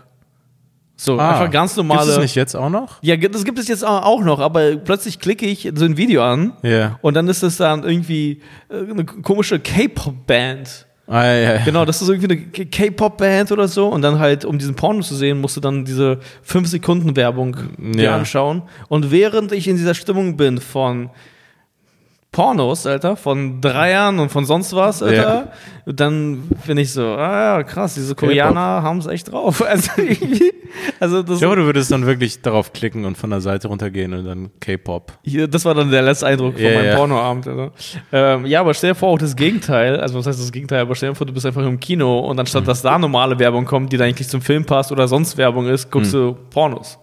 So, 1.03 1.19
einfach 1.19 1.51
ganz 1.51 1.75
normale. 1.77 2.01
Ah. 2.01 2.05
Gibt 2.05 2.17
es 2.17 2.23
nicht 2.23 2.35
jetzt 2.35 2.55
auch 2.55 2.69
noch? 2.69 2.99
Ja, 3.03 3.17
das 3.17 3.45
gibt 3.45 3.59
es 3.59 3.69
jetzt 3.69 3.83
auch 3.87 4.21
noch, 4.21 4.39
aber 4.39 4.77
plötzlich 4.77 5.19
klicke 5.19 5.47
ich 5.47 5.71
so 5.75 5.87
ein 5.87 5.97
Video 5.97 6.23
an 6.23 6.53
Ja. 6.63 6.99
und 7.01 7.15
dann 7.15 7.27
ist 7.29 7.43
das 7.43 7.57
dann 7.57 7.85
irgendwie 7.85 8.43
äh, 8.69 8.91
eine 8.91 9.07
komische 9.07 9.59
K-Pop-Band. 9.61 10.87
Ah, 11.07 11.25
ja, 11.25 11.35
ja. 11.55 11.65
Genau, 11.65 11.85
das 11.87 12.03
ist 12.03 12.09
irgendwie 12.09 12.53
eine 12.59 12.67
K-Pop-Band 12.67 13.51
oder 13.51 13.67
so. 13.67 13.89
Und 13.89 14.03
dann 14.03 14.19
halt, 14.19 14.45
um 14.45 14.59
diesen 14.59 14.77
Porno 14.77 15.01
zu 15.01 15.15
sehen, 15.17 15.41
musst 15.41 15.57
du 15.57 15.61
dann 15.61 15.85
diese 15.85 16.19
5-Sekunden-Werbung 16.47 17.57
dir 17.79 18.03
Ja. 18.05 18.17
anschauen. 18.17 18.63
Und 18.89 19.11
während 19.11 19.53
ich 19.53 19.67
in 19.69 19.77
dieser 19.77 19.95
Stimmung 19.95 20.37
bin 20.37 20.59
von 20.61 21.11
Pornos, 22.33 22.87
Alter, 22.87 23.17
von 23.17 23.61
Dreiern 23.61 24.21
und 24.21 24.31
von 24.31 24.45
sonst 24.45 24.73
was, 24.77 25.03
Alter, 25.03 25.49
dann 25.85 26.43
bin 26.65 26.79
ich 26.79 26.93
so, 26.93 27.03
ah 27.05 27.57
ja, 27.59 27.63
krass, 27.65 27.95
diese 27.95 28.15
Koreaner 28.15 28.83
haben 28.85 28.99
es 28.99 29.07
echt 29.07 29.33
drauf. 29.33 29.61
Also, 29.69 29.91
irgendwie- 29.97 30.53
also 31.01 31.23
das, 31.25 31.35
Ich 31.35 31.41
glaube, 31.41 31.57
du 31.57 31.65
würdest 31.65 31.91
dann 31.91 32.07
wirklich 32.07 32.43
darauf 32.43 32.73
klicken 32.73 33.05
und 33.05 33.19
von 33.19 33.31
der 33.31 33.41
Seite 33.41 33.67
runtergehen 33.67 34.15
und 34.15 34.25
dann 34.25 34.51
K-Pop. 34.61 35.13
das 35.51 35.65
war 35.65 35.75
dann 35.75 35.91
der 35.91 36.03
letzte 36.03 36.29
Eindruck 36.29 36.55
von 36.55 36.63
Ja, 36.63 36.75
meinem 36.75 36.87
ja. 36.87 36.95
Pornoabend. 36.97 37.49
Also. 37.49 37.71
Ähm, 38.13 38.47
ja, 38.47 38.61
aber 38.61 38.75
stell 38.75 38.91
dir 38.91 38.95
vor, 38.95 39.09
auch 39.09 39.19
das 39.19 39.35
Gegenteil, 39.35 39.99
also 39.99 40.17
was 40.21 40.27
heißt 40.29 40.39
das 40.41 40.53
Gegenteil, 40.53 40.83
aber 40.83 40.95
stell 40.95 41.09
dir 41.09 41.15
vor, 41.17 41.27
du 41.27 41.33
bist 41.33 41.45
einfach 41.47 41.63
im 41.67 41.81
Kino 41.81 42.21
und 42.21 42.39
anstatt 42.39 42.69
dass 42.69 42.83
da 42.83 42.97
normale 42.97 43.37
Werbung 43.41 43.65
kommt, 43.65 43.93
die 43.93 43.97
da 43.97 44.05
eigentlich 44.05 44.29
zum 44.29 44.41
Film 44.41 44.65
passt 44.65 44.93
oder 44.93 45.09
sonst 45.09 45.37
Werbung 45.37 45.67
ist, 45.67 45.91
guckst 45.91 46.15
du 46.15 46.37
Pornos. 46.51 46.97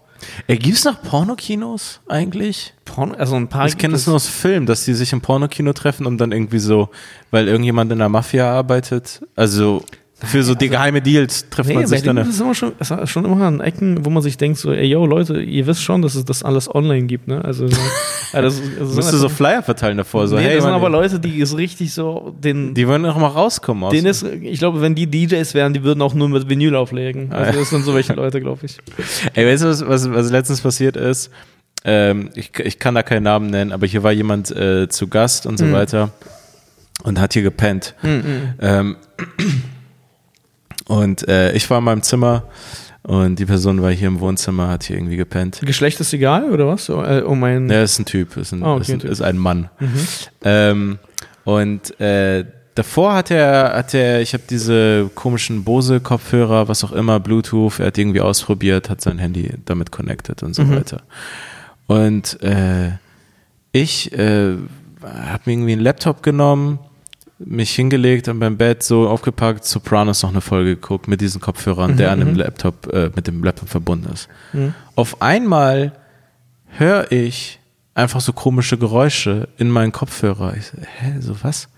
Ey, 0.48 0.58
gibt's 0.58 0.86
noch 0.86 1.02
Pornokinos 1.02 2.02
eigentlich? 2.08 2.74
Porno, 2.86 3.16
also 3.16 3.36
ein 3.36 3.48
paar. 3.48 3.68
Ich 3.68 3.78
kenne 3.78 3.92
gibt 3.92 4.02
das 4.02 4.08
nur 4.08 4.16
aus 4.16 4.28
Film, 4.28 4.66
dass 4.66 4.86
die 4.86 4.94
sich 4.94 5.14
im 5.14 5.22
Pornokino 5.22 5.74
treffen 5.74 6.06
und 6.06 6.18
dann 6.18 6.32
irgendwie 6.32 6.60
so, 6.60 6.90
weil 7.32 7.48
irgendjemand 7.48 7.92
in 7.92 8.00
der 8.00 8.10
Mafia 8.10 8.52
arbeitet, 8.52 9.22
also 9.36 9.84
für 10.24 10.42
so 10.42 10.56
die 10.56 10.70
geheime 10.70 11.00
Deals 11.02 11.48
trifft 11.52 11.70
Nee, 11.70 11.76
man 11.76 11.86
sich 11.86 12.02
dann. 12.02 12.18
ist 12.18 12.30
es 12.30 12.40
immer 12.42 12.56
schon, 12.56 12.72
ist 12.80 12.92
schon 13.10 13.24
immer 13.26 13.46
an 13.46 13.60
Ecken, 13.60 14.04
wo 14.04 14.10
man 14.10 14.24
sich 14.24 14.36
denkt, 14.36 14.58
so, 14.58 14.72
ey, 14.72 14.86
yo, 14.88 15.06
Leute, 15.06 15.40
ihr 15.42 15.68
wisst 15.68 15.84
schon, 15.84 16.02
dass 16.02 16.16
es 16.16 16.26
das 16.26 16.42
alles 16.42 16.74
online 16.74 17.06
gibt, 17.06 17.28
ne? 17.28 17.46
Also, 17.46 17.68
so, 17.68 17.78
ja, 18.34 18.42
das, 18.42 18.60
das 18.80 18.96
Musst 18.96 19.14
du 19.14 19.18
so 19.18 19.30
Flyer 19.30 19.62
verteilen 19.62 19.98
davor, 19.98 20.28
so, 20.28 20.36
nee, 20.38 20.42
hey, 20.44 20.56
das 20.56 20.64
sind 20.64 20.74
aber 20.74 20.90
Leute, 20.90 21.20
die 21.20 21.38
ist 21.40 21.56
richtig 21.56 21.94
so, 21.94 22.34
den, 22.44 22.74
die 22.74 22.88
wollen 22.88 23.04
doch 23.04 23.16
mal 23.18 23.28
rauskommen 23.28 23.84
aus. 23.84 23.92
denen 23.92 24.08
ist, 24.08 24.24
ich 24.24 24.58
glaube, 24.58 24.82
wenn 24.82 24.96
die 24.96 25.06
DJs 25.06 25.54
wären, 25.54 25.74
die 25.74 25.84
würden 25.84 26.02
auch 26.02 26.16
nur 26.16 26.30
mit 26.30 26.50
Vinyl 26.50 26.76
auflegen. 26.76 27.32
Also, 27.32 27.60
das 27.60 27.70
sind 27.70 27.86
so 27.86 27.94
welche 27.94 28.14
Leute, 28.14 28.42
glaube 28.42 28.66
ich. 28.66 28.78
Ey, 29.36 29.46
weißt 29.46 29.64
du, 29.64 29.68
was, 29.68 29.88
was, 29.88 30.12
was 30.12 30.32
letztens 30.32 30.62
passiert 30.62 30.98
ist? 30.98 31.30
Ähm, 31.86 32.32
ich, 32.34 32.52
ich 32.58 32.80
kann 32.80 32.96
da 32.96 33.04
keinen 33.04 33.22
Namen 33.24 33.52
nennen, 33.52 33.72
aber 33.72 33.86
hier 33.86 34.02
war 34.02 34.12
jemand 34.12 34.50
äh, 34.50 34.90
zu 34.90 35.08
Gast 35.08 35.46
und 35.46 35.60
so 35.60 35.66
Mhm. 35.66 35.74
weiter 35.74 36.10
und 37.04 37.20
hat 37.22 37.34
hier 37.34 37.44
gepennt. 37.44 37.94
Ähm, 38.04 38.96
und 40.88 41.28
äh, 41.28 41.52
ich 41.54 41.70
war 41.70 41.80
in 41.80 41.84
meinem 41.84 42.02
Zimmer 42.04 42.44
und 43.04 43.40
die 43.40 43.46
Person 43.46 43.82
war 43.82 43.92
hier 43.92 44.08
im 44.08 44.20
Wohnzimmer, 44.20 44.68
hat 44.70 44.84
hier 44.84 44.98
irgendwie 44.98 45.16
gepennt. 45.18 45.62
Geschlecht 45.64 46.00
ist 46.00 46.14
egal, 46.14 46.52
oder 46.52 46.68
was? 46.68 46.86
So, 46.86 47.04
äh, 47.04 47.22
um 47.22 47.44
ein, 47.44 47.70
Ja, 47.70 47.84
ist 47.84 48.00
ein 48.00 48.06
Typ, 48.06 48.36
ist 48.38 48.52
ein, 48.52 48.64
Ah, 48.64 48.74
okay, 48.74 48.82
ist 48.82 48.90
ein, 48.92 49.00
Typ. 49.00 49.12
ist 49.12 49.22
ein 49.22 49.38
Mann. 49.38 49.70
Ähm, 50.44 51.00
und 51.46 52.00
äh, 52.02 52.46
davor 52.76 53.14
hat 53.16 53.32
er, 53.32 53.74
hat 53.76 53.94
er, 53.94 54.22
ich 54.22 54.34
habe 54.34 54.44
diese 54.50 55.10
komischen 55.16 55.64
Bose-Kopfhörer, 55.64 56.68
was 56.68 56.84
auch 56.84 56.92
immer, 56.92 57.20
Bluetooth, 57.20 57.80
er 57.80 57.88
hat 57.88 57.98
irgendwie 57.98 58.22
ausprobiert, 58.22 58.90
hat 58.90 59.00
sein 59.02 59.18
Handy 59.20 59.52
damit 59.66 59.92
connected 59.92 60.44
und 60.44 60.54
so 60.54 60.64
Mhm. 60.64 60.76
weiter. 60.76 61.02
Und 61.88 62.42
äh, 62.44 62.92
ich 63.72 64.12
äh, 64.12 64.56
habe 65.02 65.42
mir 65.46 65.54
irgendwie 65.54 65.72
einen 65.74 65.82
Laptop 65.82 66.22
genommen, 66.24 66.80
mich 67.40 67.72
hingelegt 67.76 68.28
und 68.28 68.40
beim 68.40 68.58
Bett 68.58 68.84
so 68.84 69.08
aufgepackt, 69.08 69.64
Sopranos 69.66 70.24
noch 70.24 70.32
eine 70.32 70.42
Folge 70.42 70.76
geguckt 70.76 71.08
mit 71.08 71.22
diesen 71.22 71.40
Kopfhörern, 71.40 71.96
der 71.98 72.12
an 72.12 72.20
dem 72.20 72.36
Laptop, 72.36 72.92
äh, 72.92 73.12
mit 73.16 73.28
dem 73.28 73.44
Laptop 73.44 73.70
verbunden 73.70 74.12
ist. 74.12 74.28
Mhm. 74.54 74.74
Auf 74.96 75.22
einmal 75.22 75.92
höre 76.70 77.12
ich 77.12 77.60
einfach 77.94 78.22
so 78.22 78.34
komische 78.34 78.78
Geräusche 78.78 79.50
in 79.58 79.70
meinen 79.70 79.92
Kopfhörer. 79.92 80.56
Ich 80.58 80.68
so, 80.68 80.78
hä, 80.78 81.16
so 81.20 81.36
was? 81.44 81.70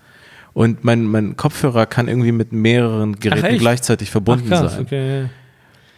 Und 0.52 0.84
mein, 0.84 1.04
mein 1.04 1.36
Kopfhörer 1.36 1.86
kann 1.86 2.08
irgendwie 2.08 2.32
mit 2.32 2.52
mehreren 2.52 3.16
Geräten 3.16 3.46
echt? 3.46 3.60
gleichzeitig 3.60 4.08
Ach, 4.08 4.12
verbunden 4.12 4.48
krass, 4.48 4.72
sein. 4.72 4.82
okay, 4.82 5.22
ja. 5.22 5.28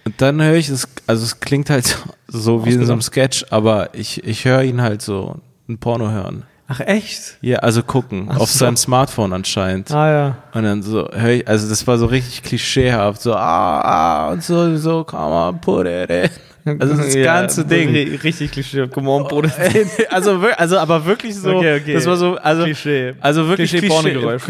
Und 0.04 0.20
dann 0.20 0.42
höre 0.42 0.56
ich 0.56 0.68
es, 0.68 0.88
also 1.06 1.24
es 1.24 1.40
klingt 1.40 1.70
halt 1.70 1.98
so 2.28 2.66
wie 2.66 2.70
in 2.72 2.84
so 2.84 2.92
einem 2.92 3.02
Sketch, 3.02 3.46
aber 3.50 3.94
ich, 3.94 4.24
ich 4.24 4.44
höre 4.44 4.62
ihn 4.62 4.82
halt 4.82 5.02
so 5.02 5.40
ein 5.68 5.78
Porno 5.78 6.10
hören. 6.10 6.44
Ach, 6.68 6.80
echt? 6.80 7.36
Ja, 7.42 7.58
also 7.58 7.82
gucken, 7.82 8.28
Ach 8.30 8.38
auf 8.40 8.50
so. 8.50 8.60
seinem 8.60 8.76
Smartphone 8.76 9.32
anscheinend. 9.32 9.90
Ah, 9.90 10.10
ja. 10.10 10.36
Und 10.54 10.62
dann 10.62 10.82
so 10.82 11.08
höre 11.12 11.30
ich, 11.32 11.48
also 11.48 11.68
das 11.68 11.86
war 11.86 11.98
so 11.98 12.06
richtig 12.06 12.42
klischeehaft, 12.42 13.20
so 13.20 13.34
ah, 13.34 13.80
ah 13.80 14.30
und 14.32 14.42
so, 14.42 14.76
so, 14.78 15.04
come 15.04 15.22
on, 15.34 15.60
put 15.60 15.86
it 15.86 16.08
in. 16.08 16.30
Also 16.80 16.94
das 16.96 17.12
Ja, 17.14 17.40
ganze 17.40 17.64
Ding. 17.66 17.90
ri- 17.90 18.22
Richtig 18.22 18.52
Klischee. 18.52 18.86
Come 18.86 19.10
on, 19.10 19.24
Bruder. 19.24 19.50
also, 20.10 20.40
wir- 20.40 20.58
also 20.58 20.78
aber 20.78 21.04
wirklich 21.04 21.34
so, 21.34 21.56
Okay, 21.56 21.80
okay. 21.80 21.94
das 21.94 22.06
war 22.06 22.16
so, 22.16 22.36
also, 22.36 22.62
Klischee. 22.64 23.14
also 23.20 23.48
wirklich 23.48 23.70
Klischee-Pornogeräusch. 23.70 24.42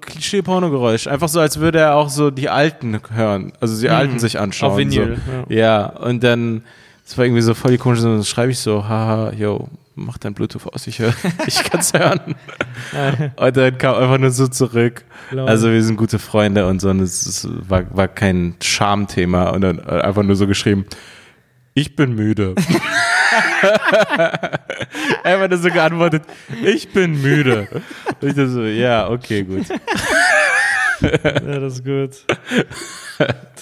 Klischee-Pornogeräusch. 0.00 1.06
Einfach 1.06 1.28
so, 1.28 1.40
als 1.40 1.58
würde 1.60 1.80
er 1.80 1.94
auch 1.96 2.08
so 2.08 2.30
die 2.30 2.48
Alten 2.48 2.98
hören, 3.14 3.52
also 3.60 3.80
die 3.80 3.90
Alten 3.90 4.18
sich 4.18 4.38
anschauen. 4.38 4.72
Auf 4.72 4.78
Vinyl, 4.78 5.16
so. 5.48 5.54
Ja. 5.54 5.86
und 5.86 6.24
dann, 6.24 6.62
das 7.04 7.16
war 7.18 7.24
irgendwie 7.24 7.42
so 7.42 7.54
voll 7.54 7.72
die 7.72 7.78
komische, 7.78 8.02
dann 8.02 8.24
schreibe 8.24 8.52
ich 8.52 8.58
so, 8.58 8.88
haha, 8.88 9.32
yo, 9.32 9.68
mach 9.94 10.18
dein 10.18 10.34
Bluetooth 10.34 10.66
aus, 10.72 10.86
ich, 10.86 10.98
hör, 10.98 11.12
ich 11.46 11.62
kann's 11.64 11.92
hören. 11.92 12.34
und 13.36 13.56
dann 13.56 13.78
kam 13.78 13.94
einfach 13.96 14.18
nur 14.18 14.30
so 14.30 14.48
zurück. 14.48 15.04
Also 15.34 15.70
wir 15.70 15.82
sind 15.82 15.96
gute 15.96 16.18
Freunde 16.18 16.66
und 16.66 16.80
so, 16.80 16.90
und 16.90 17.00
es, 17.00 17.26
es 17.26 17.48
war, 17.68 17.84
war 17.94 18.08
kein 18.08 18.56
Schamthema 18.62 19.50
und 19.50 19.62
dann 19.62 19.78
äh, 19.78 20.00
einfach 20.02 20.22
nur 20.22 20.36
so 20.36 20.46
geschrieben, 20.46 20.84
ich 21.74 21.96
bin 21.96 22.14
müde. 22.14 22.54
einfach 25.24 25.48
nur 25.48 25.58
so 25.58 25.70
geantwortet, 25.70 26.24
ich 26.62 26.92
bin 26.92 27.22
müde. 27.22 27.66
Und 28.20 28.28
ich 28.28 28.34
dachte 28.34 28.50
so, 28.50 28.62
ja, 28.64 29.08
okay, 29.08 29.42
gut. 29.42 29.66
Ja, 31.00 31.60
das 31.60 31.74
ist 31.74 31.84
gut. 31.84 32.10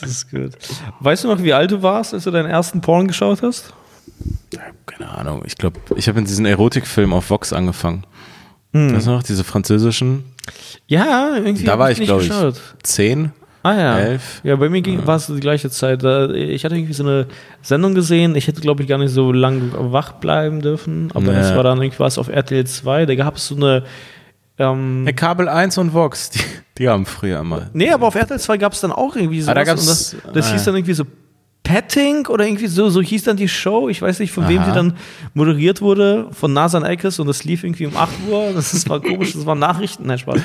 Das 0.01 0.11
ist 0.11 0.31
gut. 0.31 0.53
Weißt 0.99 1.24
du 1.24 1.28
noch, 1.28 1.43
wie 1.43 1.53
alt 1.53 1.70
du 1.70 1.83
warst, 1.83 2.12
als 2.14 2.24
du 2.24 2.31
deinen 2.33 2.51
ersten 2.51 2.81
Porn 2.81 3.07
geschaut 3.07 3.43
hast? 3.43 3.72
Keine 4.87 5.11
Ahnung, 5.11 5.43
ich 5.47 5.57
glaube, 5.57 5.81
ich 5.97 6.09
habe 6.09 6.18
in 6.18 6.25
diesen 6.25 6.45
Erotikfilm 6.47 7.12
auf 7.12 7.31
Vox 7.31 7.53
angefangen. 7.53 8.05
Weißt 8.73 9.07
du 9.07 9.11
noch, 9.11 9.23
diese 9.23 9.43
französischen? 9.45 10.25
Ja, 10.87 11.31
irgendwie. 11.37 11.64
Da 11.64 11.79
war 11.79 11.91
ich, 11.91 12.01
glaube 12.01 12.23
ich, 12.23 12.31
zehn. 12.83 13.33
Ah 13.62 13.75
ja. 13.75 13.99
elf. 13.99 14.41
Ja, 14.43 14.57
bei 14.57 14.68
mir 14.71 14.81
ging, 14.81 15.07
war 15.07 15.16
es 15.16 15.27
die 15.27 15.39
gleiche 15.41 15.68
Zeit. 15.71 16.03
Ich 16.03 16.64
hatte 16.64 16.77
irgendwie 16.77 16.93
so 16.95 17.03
eine 17.03 17.27
Sendung 17.62 17.95
gesehen. 17.95 18.35
Ich 18.35 18.47
hätte, 18.47 18.61
glaube 18.61 18.83
ich, 18.83 18.89
gar 18.89 18.97
nicht 18.99 19.12
so 19.12 19.33
lange 19.33 19.71
wach 19.93 20.12
bleiben 20.12 20.62
dürfen. 20.62 21.11
Aber 21.14 21.33
Ja. 21.33 21.39
das 21.41 21.55
war 21.55 21.62
dann 21.62 21.81
irgendwie 21.83 21.99
was 21.99 22.16
auf 22.16 22.29
RTL 22.29 22.64
2. 22.66 23.07
Da 23.07 23.14
gab 23.16 23.37
es 23.37 23.49
so 23.49 23.57
eine. 23.57 23.85
Ähm, 24.59 25.05
Ja, 25.07 25.12
Kabel 25.12 25.49
1 25.49 25.77
und 25.79 25.93
Vox, 25.93 26.31
die, 26.31 26.41
die 26.79 26.89
haben 26.89 27.05
früher 27.07 27.41
immer. 27.41 27.68
nee, 27.75 27.91
aber 27.91 28.07
auf 28.07 28.14
RTL 28.14 28.39
2 28.41 28.57
gab 28.57 28.73
es 28.73 28.81
dann 28.81 28.93
auch 28.93 29.14
irgendwie 29.16 29.43
so. 29.43 29.51
Ah, 29.51 29.55
da 29.55 29.64
gab's- 29.64 29.87
das, 29.87 30.16
das 30.33 30.49
ah, 30.49 30.53
hieß 30.53 30.61
ja. 30.62 30.66
dann 30.66 30.77
irgendwie 30.77 30.95
so 30.95 31.05
Petting 31.63 32.27
oder 32.27 32.47
irgendwie 32.47 32.67
so, 32.67 32.89
so 32.91 33.01
hieß 33.03 33.25
dann 33.25 33.37
die 33.37 33.47
Show. 33.49 33.89
Ich 33.89 34.01
weiß 34.03 34.19
nicht, 34.19 34.33
von 34.33 34.49
wem 34.49 34.59
Aha. 34.59 34.67
sie 34.67 34.73
dann 34.73 34.95
moderiert 35.35 35.81
wurde, 35.81 36.27
von 36.33 36.53
Nasan 36.53 36.85
Eckes 36.85 37.19
und 37.21 37.27
das 37.27 37.45
lief 37.45 37.63
irgendwie 37.65 37.87
um 37.87 37.97
8 37.97 38.11
Uhr. 38.29 38.53
Das 38.55 38.73
ist- 38.75 38.89
war 38.89 38.99
komisch, 39.01 39.35
das 39.35 39.47
waren 39.47 39.59
Nachrichten, 39.59 40.07
nein, 40.07 40.19
Spaß. 40.19 40.41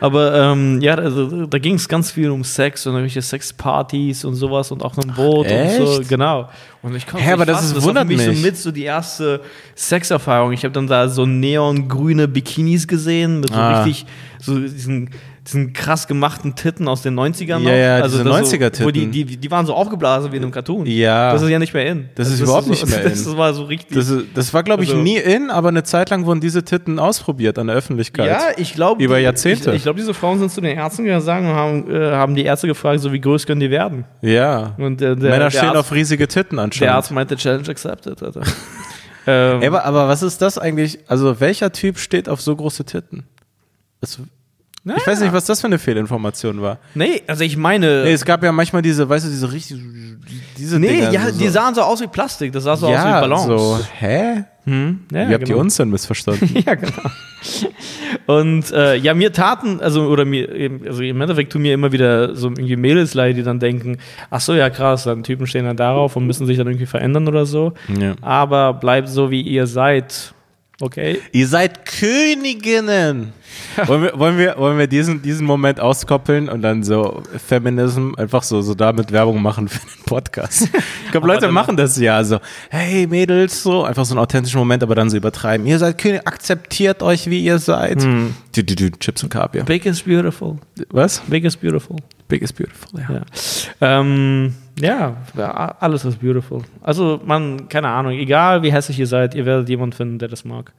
Aber 0.00 0.34
ähm, 0.34 0.80
ja, 0.80 0.94
also, 0.94 1.46
da 1.46 1.58
ging 1.58 1.74
es 1.74 1.88
ganz 1.88 2.10
viel 2.10 2.30
um 2.30 2.44
Sex 2.44 2.86
und 2.86 2.92
irgendwelche 2.92 3.22
Sexpartys 3.22 4.24
und 4.24 4.34
sowas 4.34 4.70
und 4.70 4.84
auch 4.84 4.96
ein 4.98 5.12
Boot 5.14 5.50
und 5.50 5.70
so, 5.86 6.02
genau. 6.08 6.48
Und 6.82 6.94
ich 6.94 7.06
konnte 7.06 7.24
Hä, 7.26 7.32
aber 7.32 7.44
das 7.46 7.64
ist- 7.64 7.76
das 7.76 7.84
wundert 7.84 8.06
mich 8.06 8.18
mich. 8.24 8.36
so 8.38 8.42
mit 8.46 8.56
so 8.56 8.70
die 8.70 8.84
erste 8.84 9.40
Sexerfahrung. 9.74 10.52
Ich 10.52 10.64
habe 10.64 10.72
dann 10.72 10.86
da 10.86 11.08
so 11.08 11.26
neongrüne 11.26 12.28
Bikinis 12.28 12.86
gesehen 12.86 13.40
mit 13.40 13.50
so 13.50 13.56
Ah. 13.58 13.82
richtig, 13.82 14.06
so 14.40 14.58
diesen, 14.58 15.10
diesen 15.44 15.72
krass 15.72 16.06
gemachten 16.06 16.54
Titten 16.54 16.86
aus 16.88 17.00
den 17.00 17.14
90ern 17.14 17.62
noch. 17.62 17.70
Ja, 17.70 17.76
ja, 17.76 17.94
also 18.02 18.18
diese 18.18 18.24
das 18.28 18.50
so, 18.50 18.56
90er-Titten. 18.56 18.84
wo 18.86 18.90
die, 18.90 19.06
die, 19.06 19.24
die 19.24 19.50
waren 19.50 19.64
so 19.64 19.72
aufgeblasen 19.74 20.30
wie 20.30 20.36
in 20.36 20.42
einem 20.42 20.52
Cartoon. 20.52 20.84
Ja. 20.84 21.32
Das 21.32 21.40
ist 21.40 21.48
ja 21.48 21.58
nicht 21.58 21.72
mehr 21.72 21.86
in. 21.86 22.10
Das 22.16 22.26
ist 22.28 22.34
Also 22.34 22.44
überhaupt 22.44 22.68
nicht 22.68 22.86
mehr 22.86 23.02
in. 23.02 23.08
Das 23.10 23.36
war 23.36 23.54
so 23.54 23.64
richtig. 23.64 23.96
Das, 23.96 24.10
ist- 24.10 24.26
das 24.34 24.52
war, 24.52 24.62
glaube 24.62 24.84
ich, 24.84 24.90
Also- 24.90 25.02
nie 25.02 25.16
in, 25.16 25.50
aber 25.50 25.68
eine 25.70 25.84
Zeit 25.84 26.10
lang 26.10 26.26
wurden 26.26 26.40
diese 26.42 26.62
Titten 26.64 26.98
ausprobiert 26.98 27.58
an 27.58 27.68
der 27.68 27.76
Öffentlichkeit. 27.76 28.26
ja, 28.26 28.40
ich 28.58 28.74
glaube. 28.74 29.02
Über 29.02 29.18
Jahrzehnte. 29.18 29.70
Ich, 29.70 29.76
ich 29.78 29.82
glaube, 29.84 29.98
diese 29.98 30.12
Frauen 30.12 30.38
sind 30.38 30.52
zu 30.52 30.60
den 30.60 30.76
Ärzten 30.76 31.04
gegangen 31.04 31.48
und 31.50 31.56
haben, 31.56 31.90
äh, 31.90 32.10
haben 32.12 32.34
die 32.34 32.44
Ärzte 32.44 32.66
gefragt, 32.66 33.00
so 33.00 33.10
wie 33.12 33.20
groß 33.20 33.46
können 33.46 33.60
die 33.60 33.70
werden? 33.70 34.04
Ja. 34.20 34.74
Und 34.76 35.00
der, 35.00 35.16
der, 35.16 35.30
Männer 35.30 35.44
der 35.44 35.50
stehen 35.50 35.68
Arzt, 35.70 35.78
auf 35.78 35.92
riesige 35.92 36.28
Titten 36.28 36.58
Der. 36.86 36.94
Arzt 36.94 37.10
meinte, 37.10 37.36
Challenge 37.36 37.68
accepted. 37.68 38.22
Alter. 38.22 38.42
ähm, 39.26 39.62
Ey, 39.62 39.68
aber, 39.68 39.84
aber 39.84 40.08
was 40.08 40.22
ist 40.22 40.42
das 40.42 40.58
eigentlich? 40.58 40.98
Also, 41.08 41.40
welcher 41.40 41.72
Typ 41.72 41.98
steht 41.98 42.28
auf 42.28 42.40
so 42.40 42.54
große 42.54 42.84
Titten? 42.84 43.24
Das, 44.00 44.18
ich 44.96 45.06
weiß 45.06 45.20
nicht, 45.20 45.32
was 45.32 45.44
das 45.44 45.60
für 45.60 45.66
eine 45.66 45.78
Fehlinformation 45.78 46.60
war. 46.62 46.78
nee, 46.94 47.22
also 47.26 47.44
ich 47.44 47.56
meine. 47.56 48.04
Nee, 48.04 48.12
es 48.12 48.24
gab 48.24 48.42
ja 48.42 48.52
manchmal 48.52 48.82
diese, 48.82 49.08
weißt 49.08 49.26
du, 49.26 49.30
diese 49.30 49.52
richtig, 49.52 49.78
diese 50.56 50.78
Nee, 50.78 50.88
Dinger, 50.88 51.10
ja, 51.12 51.30
so, 51.30 51.38
die 51.38 51.48
sahen 51.48 51.74
so 51.74 51.82
aus 51.82 52.00
wie 52.00 52.06
Plastik. 52.06 52.52
Das 52.52 52.64
sah 52.64 52.76
so 52.76 52.86
aus 52.86 52.92
wie 52.92 52.96
ja, 52.96 53.20
Ballons. 53.20 53.44
so, 53.44 53.78
hä? 53.98 54.44
Hm? 54.64 55.00
Ja, 55.12 55.28
Wie 55.30 55.32
habt 55.32 55.42
ihr 55.44 55.54
genau. 55.54 55.60
uns 55.60 55.76
denn 55.76 55.88
missverstanden? 55.88 56.50
Ja, 56.66 56.74
genau. 56.74 56.92
Und 58.26 58.70
äh, 58.72 58.96
ja, 58.96 59.14
mir 59.14 59.32
taten, 59.32 59.80
also 59.80 60.02
oder 60.08 60.26
mir, 60.26 60.70
also 60.86 61.02
im 61.02 61.20
Endeffekt 61.20 61.52
tun 61.52 61.62
mir 61.62 61.72
immer 61.72 61.92
wieder 61.92 62.36
so 62.36 62.48
irgendwie 62.48 62.76
Mädels 62.76 63.14
leid, 63.14 63.36
die 63.38 63.42
dann 63.42 63.58
denken, 63.60 63.96
ach 64.28 64.40
so, 64.40 64.52
ja 64.52 64.68
krass, 64.68 65.04
dann 65.04 65.22
Typen 65.22 65.46
stehen 65.46 65.64
dann 65.64 65.76
darauf 65.78 66.16
und 66.16 66.26
müssen 66.26 66.46
sich 66.46 66.58
dann 66.58 66.66
irgendwie 66.66 66.84
verändern 66.86 67.26
oder 67.28 67.46
so. 67.46 67.72
Ja. 67.98 68.14
Aber 68.20 68.74
bleibt 68.74 69.08
so, 69.08 69.30
wie 69.30 69.40
ihr 69.40 69.66
seid. 69.66 70.34
Okay? 70.80 71.20
Ihr 71.32 71.48
seid 71.48 71.84
Königinnen. 71.86 73.32
wollen, 73.86 74.02
wir, 74.02 74.16
wollen, 74.16 74.38
wir, 74.38 74.56
wollen 74.58 74.78
wir 74.78 74.86
diesen, 74.86 75.22
diesen 75.22 75.44
Moment 75.44 75.80
auskoppeln 75.80 76.48
und 76.48 76.62
dann 76.62 76.84
so 76.84 77.24
Feminism 77.44 78.12
einfach 78.16 78.44
so, 78.44 78.62
so 78.62 78.74
damit 78.74 79.10
Werbung 79.10 79.42
machen 79.42 79.68
für 79.68 79.80
den 79.80 80.04
Podcast? 80.04 80.68
Ich 81.08 81.12
glaube, 81.12 81.26
Leute 81.26 81.50
machen 81.50 81.74
das 81.78 81.98
ja 81.98 82.22
so. 82.22 82.38
Hey 82.68 83.06
Mädels, 83.06 83.62
so 83.62 83.82
einfach 83.82 84.04
so 84.04 84.12
einen 84.12 84.18
authentischen 84.18 84.58
Moment, 84.58 84.82
aber 84.82 84.94
dann 84.94 85.08
so 85.08 85.16
übertreiben. 85.16 85.66
Ihr 85.66 85.78
seid 85.78 85.96
König, 85.96 86.26
akzeptiert 86.26 87.02
euch, 87.02 87.30
wie 87.30 87.42
ihr 87.42 87.58
seid. 87.58 88.02
Hm. 88.02 88.34
Du, 88.54 88.62
du, 88.62 88.74
du, 88.74 88.90
Chips 88.90 89.22
und 89.22 89.30
Kaviar. 89.30 89.64
Big 89.64 89.86
is 89.86 90.02
beautiful. 90.02 90.58
Was? 90.90 91.22
Big 91.26 91.46
is 91.46 91.56
beautiful. 91.56 91.96
Big 92.28 92.42
is 92.42 92.52
beautiful, 92.52 93.00
ja. 93.00 93.14
Ja. 93.80 94.00
Ähm, 94.00 94.52
ja, 94.80 95.16
ja, 95.36 95.76
alles 95.80 96.04
ist 96.04 96.20
beautiful. 96.20 96.62
Also, 96.82 97.20
man, 97.24 97.68
keine 97.68 97.88
Ahnung, 97.88 98.12
egal 98.12 98.62
wie 98.62 98.72
hässlich 98.72 98.98
ihr 98.98 99.06
seid, 99.06 99.34
ihr 99.34 99.46
werdet 99.46 99.68
jemanden 99.68 99.96
finden, 99.96 100.18
der 100.18 100.28
das 100.28 100.44
mag. 100.44 100.72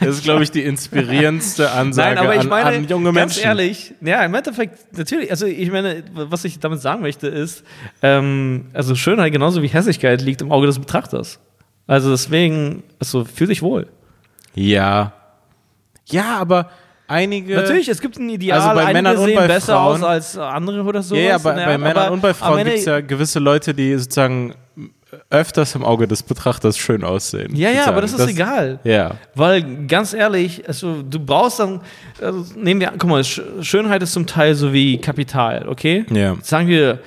Das 0.00 0.16
ist, 0.16 0.24
glaube 0.24 0.42
ich, 0.42 0.50
die 0.50 0.62
inspirierendste 0.62 1.70
Ansage 1.70 2.14
Nein, 2.14 2.24
aber 2.24 2.34
ich 2.34 2.42
an, 2.42 2.48
meine, 2.48 2.76
an 2.76 2.88
junge 2.88 3.12
ganz 3.12 3.34
Menschen. 3.34 3.42
ehrlich, 3.44 3.94
ja, 4.00 4.24
im 4.24 4.34
Endeffekt, 4.34 4.96
natürlich, 4.96 5.30
also 5.30 5.46
ich 5.46 5.70
meine, 5.70 6.04
was 6.12 6.44
ich 6.44 6.58
damit 6.60 6.80
sagen 6.80 7.02
möchte, 7.02 7.28
ist, 7.28 7.64
ähm, 8.02 8.66
also 8.72 8.94
Schönheit 8.94 9.32
genauso 9.32 9.62
wie 9.62 9.68
Hässlichkeit 9.68 10.22
liegt 10.22 10.42
im 10.42 10.52
Auge 10.52 10.66
des 10.66 10.78
Betrachters. 10.78 11.40
Also 11.86 12.10
deswegen, 12.10 12.82
also 12.98 13.24
fühl 13.24 13.48
dich 13.48 13.62
wohl. 13.62 13.88
Ja. 14.54 15.12
Ja, 16.06 16.38
aber 16.38 16.70
einige. 17.08 17.54
Natürlich, 17.56 17.88
es 17.88 18.00
gibt 18.00 18.18
ein 18.18 18.28
Ideal, 18.28 18.60
Also 18.60 18.74
bei 18.74 18.92
Männern 18.92 19.16
und 19.16 19.34
bei 19.34 19.46
besser 19.46 19.74
Frauen- 19.74 20.02
aus 20.02 20.02
als 20.02 20.38
andere 20.38 20.82
oder 20.82 21.02
so. 21.02 21.14
Ja, 21.14 21.22
ja, 21.22 21.38
bei, 21.38 21.54
bei 21.54 21.78
Männern 21.78 22.12
und 22.12 22.20
bei 22.22 22.34
Frauen 22.34 22.64
gibt 22.64 22.76
es 22.78 22.84
ja 22.84 23.00
gewisse 23.00 23.38
Leute, 23.38 23.74
die 23.74 23.94
sozusagen 23.96 24.54
öfters 25.28 25.74
im 25.74 25.84
Auge 25.84 26.08
des 26.08 26.22
Betrachters 26.22 26.78
schön 26.78 27.04
aussehen. 27.04 27.54
Ja, 27.54 27.70
ja, 27.70 27.86
aber 27.86 28.00
das 28.00 28.14
ist 28.14 28.26
egal. 28.26 28.78
Ja. 28.82 29.16
Weil 29.34 29.86
ganz 29.86 30.14
ehrlich, 30.14 30.66
also 30.66 31.02
du 31.02 31.18
brauchst 31.20 31.60
dann, 31.60 31.82
also 32.20 32.46
nehmen 32.56 32.80
wir, 32.80 32.92
guck 32.96 33.10
mal, 33.10 33.20
Sch- 33.20 33.42
Schönheit 33.62 34.02
ist 34.02 34.14
zum 34.14 34.26
Teil 34.26 34.54
so 34.54 34.72
wie 34.72 34.98
Kapital, 34.98 35.68
okay? 35.68 36.06
Ja. 36.10 36.36
Sagen 36.40 36.66
wir, 36.68 37.00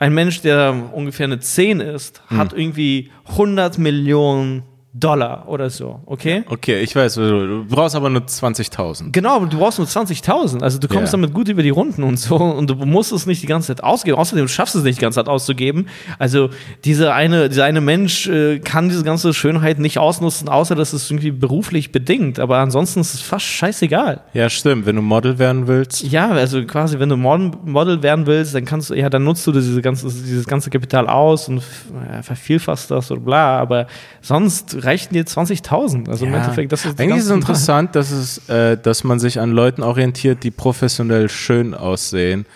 ein 0.00 0.12
Mensch, 0.12 0.40
der 0.40 0.74
ungefähr 0.92 1.24
eine 1.24 1.38
10 1.38 1.78
ist, 1.80 2.20
Hm. 2.28 2.38
hat 2.38 2.52
irgendwie 2.52 3.12
100 3.28 3.78
Millionen 3.78 4.64
Dollar 4.94 5.48
oder 5.48 5.70
so, 5.70 6.00
okay? 6.04 6.44
Okay, 6.50 6.80
ich 6.82 6.94
weiß, 6.94 7.14
du 7.14 7.64
brauchst 7.66 7.96
aber 7.96 8.10
nur 8.10 8.22
20.000. 8.22 9.10
Genau, 9.10 9.42
du 9.46 9.58
brauchst 9.58 9.78
nur 9.78 9.88
20.000. 9.88 10.62
Also 10.62 10.78
du 10.78 10.86
kommst 10.86 11.12
Ja. 11.14 11.18
damit 11.18 11.32
gut 11.32 11.48
über 11.48 11.62
die 11.62 11.70
Runden 11.70 12.02
und 12.02 12.18
so 12.18 12.36
und 12.36 12.68
du 12.68 12.74
musst 12.74 13.10
es 13.10 13.24
nicht 13.24 13.42
die 13.42 13.46
ganze 13.46 13.68
Zeit 13.68 13.82
ausgeben. 13.82 14.18
Außerdem 14.18 14.48
schaffst 14.48 14.74
du 14.74 14.80
es 14.80 14.84
nicht 14.84 14.98
die 14.98 15.02
ganze 15.02 15.16
Zeit 15.20 15.28
auszugeben. 15.28 15.86
Also 16.18 16.50
dieser 16.84 17.14
eine, 17.14 17.48
dieser 17.48 17.64
eine 17.64 17.80
Mensch 17.80 18.28
äh, 18.28 18.58
kann 18.58 18.90
diese 18.90 19.02
ganze 19.02 19.32
Schönheit 19.32 19.78
nicht 19.78 19.96
ausnutzen, 19.98 20.50
außer 20.50 20.74
dass 20.74 20.92
es 20.92 21.10
irgendwie 21.10 21.30
beruflich 21.30 21.90
bedingt. 21.90 22.38
Aber 22.38 22.58
ansonsten 22.58 23.00
ist 23.00 23.14
es 23.14 23.22
fast 23.22 23.46
scheißegal. 23.46 24.20
Ja, 24.34 24.50
stimmt. 24.50 24.84
Wenn 24.84 24.96
du 24.96 25.02
Model 25.02 25.38
werden 25.38 25.68
willst. 25.68 26.02
Ja, 26.02 26.30
also 26.32 26.62
quasi, 26.66 26.98
wenn 26.98 27.08
du 27.08 27.16
Model, 27.16 28.02
werden 28.02 28.26
willst, 28.26 28.54
dann 28.54 28.66
kannst 28.66 28.90
du, 28.90 28.94
ja, 28.94 29.08
dann 29.08 29.24
nutzt 29.24 29.46
du 29.46 29.52
diese 29.52 29.80
ganze, 29.80 30.06
dieses 30.08 30.46
ganze 30.46 30.68
Kapital 30.68 31.06
aus 31.08 31.48
und 31.48 31.62
ja, 32.12 32.20
vervielfachst 32.22 32.90
das 32.90 33.10
oder 33.10 33.20
bla, 33.22 33.58
aber 33.58 33.86
sonst 34.20 34.81
reichen 34.84 35.14
dir 35.14 35.24
20.000. 35.24 36.08
Also 36.08 36.26
im 36.26 36.32
Ja. 36.32 36.38
Endeffekt, 36.40 36.72
das 36.72 36.84
ist 36.84 37.00
Eigentlich 37.00 37.18
ist 37.18 37.26
es 37.26 37.30
interessant, 37.30 37.94
dass, 37.94 38.10
es, 38.10 38.48
äh, 38.48 38.76
dass 38.76 39.04
man 39.04 39.18
sich 39.18 39.40
an 39.40 39.50
Leuten 39.52 39.82
orientiert, 39.82 40.42
die 40.42 40.50
professionell 40.50 41.28
schön 41.28 41.74
aussehen. 41.74 42.46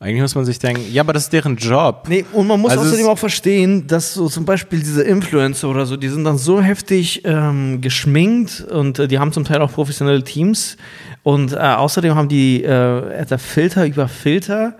Eigentlich 0.00 0.20
muss 0.20 0.34
man 0.34 0.44
sich 0.44 0.58
denken, 0.58 0.82
ja, 0.92 1.02
aber 1.02 1.14
das 1.14 1.24
ist 1.24 1.32
deren 1.32 1.56
Job. 1.56 2.06
Nee, 2.08 2.26
und 2.32 2.46
man 2.46 2.60
muss 2.60 2.72
Also 2.72 2.82
außerdem 2.84 3.06
auch 3.06 3.16
verstehen, 3.16 3.86
dass 3.86 4.12
so 4.12 4.28
zum 4.28 4.44
Beispiel 4.44 4.80
diese 4.80 5.02
Influencer 5.02 5.68
oder 5.68 5.86
so, 5.86 5.96
die 5.96 6.08
sind 6.08 6.24
dann 6.24 6.36
so 6.36 6.60
heftig 6.60 7.22
ähm, 7.24 7.80
geschminkt 7.80 8.60
und 8.70 8.98
äh, 8.98 9.08
die 9.08 9.18
haben 9.18 9.32
zum 9.32 9.44
Teil 9.44 9.62
auch 9.62 9.72
professionelle 9.72 10.22
Teams 10.22 10.76
und 11.22 11.52
äh, 11.52 11.56
außerdem 11.56 12.14
haben 12.16 12.28
die 12.28 12.64
äh, 12.64 13.38
Filter 13.38 13.86
über 13.86 14.08
Filter, 14.08 14.74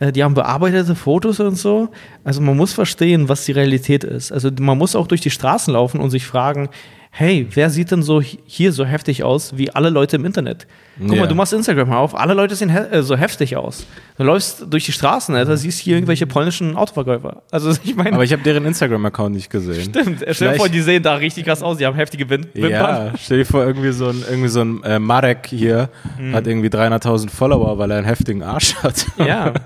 die 0.00 0.24
haben 0.24 0.34
bearbeitete 0.34 0.94
Fotos 0.94 1.40
und 1.40 1.56
so. 1.56 1.88
Also 2.24 2.40
man 2.40 2.56
muss 2.56 2.72
verstehen, 2.72 3.28
was 3.28 3.44
die 3.44 3.52
Realität 3.52 4.02
ist. 4.02 4.32
Also 4.32 4.50
man 4.58 4.78
muss 4.78 4.96
auch 4.96 5.06
durch 5.06 5.20
die 5.20 5.30
Straßen 5.30 5.74
laufen 5.74 6.00
und 6.00 6.10
sich 6.10 6.26
fragen, 6.26 6.70
hey, 7.12 7.46
wer 7.52 7.70
sieht 7.70 7.90
denn 7.90 8.02
so 8.02 8.20
hi- 8.22 8.38
hier 8.46 8.72
so 8.72 8.84
heftig 8.84 9.24
aus 9.24 9.56
wie 9.58 9.70
alle 9.70 9.90
Leute 9.90 10.16
im 10.16 10.24
Internet? 10.24 10.66
Guck 10.98 11.12
Ja. 11.14 11.22
mal, 11.22 11.26
du 11.28 11.34
machst 11.34 11.52
Instagram 11.52 11.92
auf, 11.92 12.14
alle 12.14 12.34
Leute 12.34 12.54
sehen 12.54 12.70
he 12.70 12.78
äh, 12.78 13.02
so 13.02 13.16
heftig 13.16 13.56
aus. 13.56 13.86
Du 14.16 14.22
läufst 14.24 14.64
durch 14.70 14.84
die 14.84 14.92
Straßen, 14.92 15.34
Alter, 15.34 15.56
siehst 15.56 15.80
hier 15.80 15.96
irgendwelche 15.96 16.26
polnischen 16.26 16.76
Autoverkäufer. 16.76 17.42
Also 17.50 17.70
ich 17.84 17.96
meine, 17.96 18.12
Aber 18.12 18.22
ich 18.24 18.32
habe 18.32 18.42
deren 18.42 18.64
Instagram-Account 18.64 19.34
nicht 19.34 19.50
gesehen. 19.50 19.82
stimmt. 19.82 20.24
Stell 20.30 20.52
dir 20.52 20.58
vor, 20.58 20.68
die 20.68 20.80
sehen 20.82 21.02
da 21.02 21.14
richtig 21.14 21.46
krass 21.46 21.62
aus, 21.62 21.78
die 21.78 21.86
haben 21.86 21.96
heftige 21.96 22.28
Wim 22.30 22.46
Wimpern. 22.54 22.70
Ja, 22.70 23.12
stell 23.20 23.38
dir 23.38 23.46
vor, 23.46 23.64
irgendwie 23.64 23.92
so 23.92 24.08
ein, 24.08 24.22
irgendwie 24.28 24.48
so 24.48 24.60
ein 24.60 24.82
äh, 24.84 24.98
Marek 24.98 25.46
hier 25.48 25.88
Mhm. 26.18 26.34
hat 26.34 26.46
irgendwie 26.46 26.68
300.000 26.68 27.30
Follower, 27.30 27.76
weil 27.78 27.90
er 27.90 27.98
einen 27.98 28.06
heftigen 28.06 28.42
Arsch 28.42 28.74
hat. 28.76 29.04
Ja. 29.18 29.52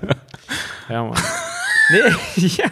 Ja, 0.87 1.03
Mann. 1.03 1.17
Nee, 1.89 2.45
ja. 2.57 2.65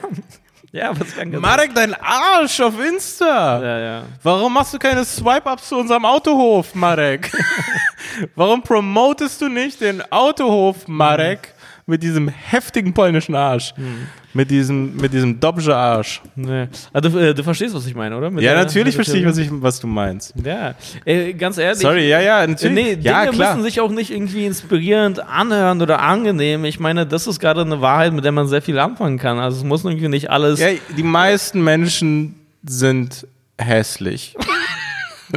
Ja, 0.73 0.91
was 0.99 1.15
kann 1.15 1.29
Marek, 1.29 1.75
dein 1.75 1.93
Arsch 1.93 2.59
auf 2.59 2.73
Insta. 2.79 3.61
Ja, 3.61 3.79
ja. 3.79 4.03
Warum 4.23 4.53
machst 4.53 4.73
du 4.73 4.79
keine 4.79 5.05
Swipe-Ups 5.05 5.69
zu 5.69 5.77
unserem 5.77 6.03
Autohof, 6.03 6.73
Marek? 6.73 7.31
Warum 8.35 8.63
promotest 8.63 9.39
du 9.39 9.49
nicht 9.49 9.81
den 9.81 10.01
Autohof, 10.11 10.87
Marek, 10.87 11.53
mit 11.85 12.01
diesem 12.01 12.29
heftigen 12.29 12.93
polnischen 12.93 13.35
Arsch? 13.35 13.73
Mit 14.33 14.49
diesem, 14.49 14.95
mit 14.97 15.13
diesem 15.13 15.39
Dobrze 15.39 15.75
Arsch. 15.75 16.21
Nee. 16.35 16.67
Also, 16.91 17.09
du, 17.09 17.17
äh, 17.19 17.33
du 17.33 17.43
verstehst, 17.43 17.75
was 17.75 17.85
ich 17.85 17.93
meine, 17.93 18.17
oder? 18.17 18.31
Mit 18.31 18.43
Ja, 18.43 18.53
der- 18.53 18.63
natürlich 18.65 18.95
verstehe 18.95 19.19
ich 19.19 19.25
was, 19.25 19.37
ich, 19.37 19.49
was 19.51 19.79
du 19.79 19.87
meinst. 19.87 20.33
Ja, 20.43 20.73
äh, 21.05 21.33
ganz 21.33 21.57
ehrlich. 21.57 21.81
Sorry, 21.81 22.07
ja, 22.09 22.19
ja, 22.21 22.47
natürlich. 22.47 22.73
Nee, 22.73 22.97
ja, 23.01 23.23
Dinge 23.25 23.35
klar. 23.35 23.55
müssen 23.55 23.63
sich 23.63 23.79
auch 23.81 23.91
nicht 23.91 24.11
irgendwie 24.11 24.45
inspirierend 24.45 25.19
anhören 25.19 25.81
oder 25.81 26.01
angenehm. 26.01 26.65
Ich 26.65 26.79
meine, 26.79 27.05
das 27.05 27.27
ist 27.27 27.39
gerade 27.39 27.61
eine 27.61 27.81
Wahrheit, 27.81 28.13
mit 28.13 28.23
der 28.25 28.31
man 28.31 28.47
sehr 28.47 28.61
viel 28.61 28.79
anfangen 28.79 29.19
kann. 29.19 29.39
Also 29.39 29.57
es 29.57 29.63
muss 29.63 29.83
irgendwie 29.83 30.07
nicht 30.07 30.29
alles. 30.31 30.59
Ja, 30.59 30.69
die 30.97 31.03
meisten 31.03 31.63
Menschen 31.63 32.35
sind 32.63 33.27
hässlich. 33.59 34.35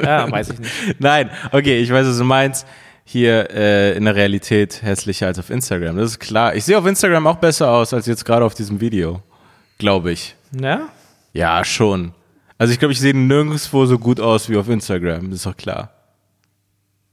Ja, 0.03 0.30
weiß 0.30 0.51
ich 0.51 0.59
nicht. 0.59 0.72
Nein, 0.99 1.30
okay, 1.53 1.78
ich 1.78 1.90
weiß, 1.90 2.07
was 2.07 2.18
du 2.18 2.24
meinst. 2.24 2.66
Hier 3.09 3.50
äh, 3.50 3.96
in 3.96 4.04
der 4.04 4.16
Realität 4.16 4.82
hässlicher 4.82 5.28
als 5.28 5.38
auf 5.38 5.48
Instagram. 5.48 5.96
Das 5.96 6.11
ist 6.11 6.18
klar. 6.18 6.57
Ich 6.57 6.64
sehe 6.64 6.76
auf 6.76 6.84
Instagram 6.84 7.28
auch 7.28 7.36
besser 7.36 7.70
aus 7.70 7.94
als 7.94 8.07
jetzt 8.07 8.24
gerade 8.24 8.44
auf 8.44 8.54
diesem 8.54 8.80
Video. 8.80 9.22
Glaube 9.78 10.11
ich. 10.11 10.34
Ja? 10.52 10.88
Ja, 11.32 11.64
schon. 11.64 12.12
Also 12.59 12.72
ich 12.72 12.80
glaube, 12.80 12.92
ich 12.92 13.00
sehe 13.00 13.16
nirgendwo 13.16 13.86
so 13.86 13.98
gut 13.98 14.18
aus 14.18 14.48
wie 14.50 14.57
auf 14.57 14.68
Instagram. 14.68 15.30
Das 15.30 15.38
ist 15.38 15.46
doch 15.46 15.57
klar. 15.57 15.95